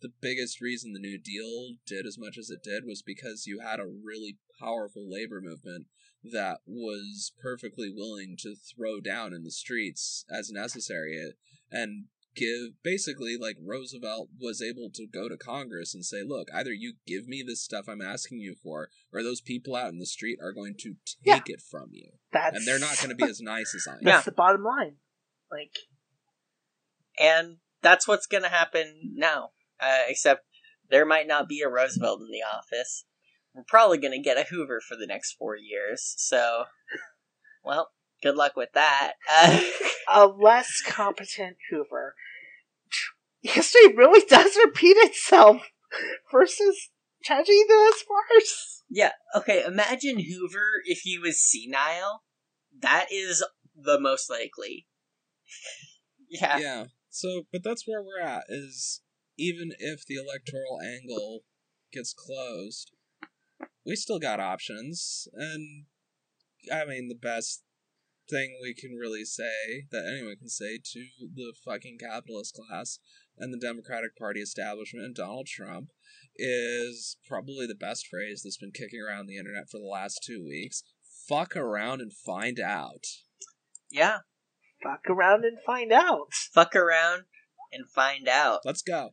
the 0.00 0.12
biggest 0.20 0.60
reason 0.60 0.92
the 0.92 0.98
New 1.00 1.18
Deal 1.18 1.74
did 1.86 2.06
as 2.06 2.18
much 2.18 2.38
as 2.38 2.50
it 2.50 2.62
did 2.62 2.84
was 2.86 3.02
because 3.02 3.46
you 3.46 3.60
had 3.60 3.80
a 3.80 3.86
really 3.86 4.38
powerful 4.60 5.08
labor 5.08 5.40
movement 5.40 5.86
that 6.32 6.58
was 6.66 7.32
perfectly 7.40 7.90
willing 7.94 8.36
to 8.40 8.54
throw 8.54 9.00
down 9.00 9.32
in 9.32 9.44
the 9.44 9.50
streets 9.50 10.24
as 10.30 10.50
necessary 10.50 11.32
and 11.70 12.06
give 12.34 12.82
basically 12.82 13.36
like 13.36 13.56
Roosevelt 13.60 14.28
was 14.40 14.62
able 14.62 14.90
to 14.94 15.06
go 15.06 15.28
to 15.28 15.36
Congress 15.36 15.94
and 15.94 16.04
say, 16.04 16.22
look, 16.24 16.48
either 16.54 16.72
you 16.72 16.94
give 17.06 17.26
me 17.26 17.42
this 17.46 17.62
stuff 17.62 17.86
I'm 17.88 18.02
asking 18.02 18.38
you 18.40 18.54
for, 18.62 18.90
or 19.12 19.22
those 19.22 19.40
people 19.40 19.74
out 19.74 19.88
in 19.90 19.98
the 19.98 20.06
street 20.06 20.38
are 20.42 20.52
going 20.52 20.74
to 20.80 20.94
take 21.24 21.48
it 21.48 21.60
from 21.60 21.90
you. 21.92 22.10
That's 22.32 22.56
And 22.56 22.66
they're 22.66 22.78
not 22.78 22.98
going 22.98 23.10
to 23.10 23.16
be 23.16 23.24
as 23.30 23.40
nice 23.40 23.74
as 23.74 23.86
I 23.88 23.94
am. 23.94 23.98
That's 24.02 24.26
Yeah. 24.26 24.30
the 24.30 24.32
bottom 24.36 24.62
line. 24.62 24.96
Like 25.50 25.76
And 27.18 27.56
that's 27.82 28.06
what's 28.06 28.26
going 28.26 28.42
to 28.44 28.48
happen 28.48 29.12
now. 29.14 29.50
Uh, 29.80 30.02
except 30.08 30.44
there 30.90 31.06
might 31.06 31.26
not 31.26 31.48
be 31.48 31.60
a 31.60 31.68
Roosevelt 31.68 32.20
in 32.20 32.28
the 32.30 32.42
office. 32.42 33.04
We're 33.54 33.64
probably 33.66 33.98
going 33.98 34.12
to 34.12 34.22
get 34.22 34.38
a 34.38 34.48
Hoover 34.50 34.80
for 34.86 34.96
the 34.96 35.06
next 35.06 35.34
four 35.38 35.56
years. 35.56 36.14
So, 36.16 36.64
well, 37.64 37.90
good 38.22 38.36
luck 38.36 38.56
with 38.56 38.70
that. 38.74 39.14
Uh, 39.30 39.60
a 40.12 40.26
less 40.26 40.82
competent 40.84 41.56
Hoover. 41.70 42.14
History 43.42 43.94
really 43.96 44.24
does 44.26 44.56
repeat 44.64 44.96
itself 44.98 45.62
versus 46.32 46.90
tragedy 47.24 47.62
that 47.66 47.92
is 47.94 48.04
worse. 48.08 48.82
yeah, 48.90 49.12
okay, 49.34 49.64
imagine 49.64 50.18
Hoover 50.18 50.82
if 50.84 51.00
he 51.00 51.18
was 51.18 51.40
senile, 51.40 52.22
that 52.80 53.06
is 53.12 53.44
the 53.76 53.98
most 54.00 54.30
likely. 54.30 54.86
yeah. 56.28 56.58
yeah. 56.58 56.84
So, 57.10 57.42
but 57.52 57.62
that's 57.64 57.86
where 57.86 58.02
we're 58.02 58.20
at. 58.20 58.44
Is 58.48 59.02
even 59.38 59.70
if 59.78 60.04
the 60.06 60.16
electoral 60.16 60.80
angle 60.84 61.44
gets 61.92 62.12
closed, 62.12 62.92
we 63.86 63.96
still 63.96 64.18
got 64.18 64.40
options, 64.40 65.28
and 65.32 65.84
I 66.72 66.84
mean 66.84 67.08
the 67.08 67.14
best 67.14 67.62
thing 68.28 68.58
we 68.60 68.74
can 68.74 68.92
really 68.92 69.24
say 69.24 69.86
that 69.90 70.04
anyone 70.06 70.36
can 70.36 70.50
say 70.50 70.78
to 70.84 71.06
the 71.34 71.54
fucking 71.64 71.98
capitalist 71.98 72.54
class 72.54 72.98
and 73.38 73.52
the 73.52 73.58
Democratic 73.58 74.16
Party 74.16 74.40
establishment 74.40 75.06
and 75.06 75.14
Donald 75.14 75.46
Trump 75.46 75.90
is 76.36 77.16
probably 77.26 77.66
the 77.66 77.74
best 77.74 78.06
phrase 78.06 78.42
that's 78.44 78.58
been 78.58 78.72
kicking 78.72 79.00
around 79.00 79.26
the 79.26 79.38
internet 79.38 79.70
for 79.70 79.78
the 79.78 79.86
last 79.86 80.22
two 80.24 80.44
weeks. 80.44 80.82
Fuck 81.28 81.56
around 81.56 82.00
and 82.00 82.12
find 82.12 82.60
out. 82.60 83.06
Yeah. 83.90 84.18
Fuck 84.82 85.08
around 85.08 85.44
and 85.44 85.58
find 85.64 85.92
out. 85.92 86.32
Fuck 86.52 86.76
around 86.76 87.24
and 87.72 87.88
find 87.88 88.28
out. 88.28 88.60
Let's 88.64 88.82
go. 88.82 89.10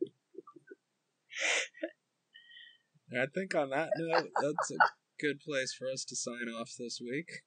And 3.10 3.22
I 3.22 3.26
think 3.32 3.54
on 3.54 3.70
that 3.70 3.90
note, 3.96 4.30
that's 4.40 4.70
a 4.70 4.76
good 5.20 5.40
place 5.40 5.74
for 5.78 5.88
us 5.88 6.04
to 6.04 6.16
sign 6.16 6.48
off 6.48 6.70
this 6.78 7.00
week. 7.00 7.42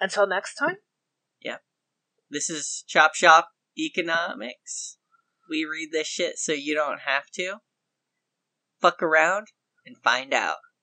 Until 0.00 0.26
next 0.26 0.54
time. 0.54 0.76
Yeah. 1.40 1.58
This 2.30 2.50
is 2.50 2.84
Chop 2.86 3.14
Shop 3.14 3.48
Economics. 3.78 4.98
We 5.48 5.64
read 5.64 5.90
this 5.92 6.08
shit 6.08 6.38
so 6.38 6.52
you 6.52 6.74
don't 6.74 7.00
have 7.06 7.26
to. 7.34 7.58
Fuck 8.80 9.02
around 9.02 9.48
and 9.86 9.96
find 9.98 10.34
out. 10.34 10.56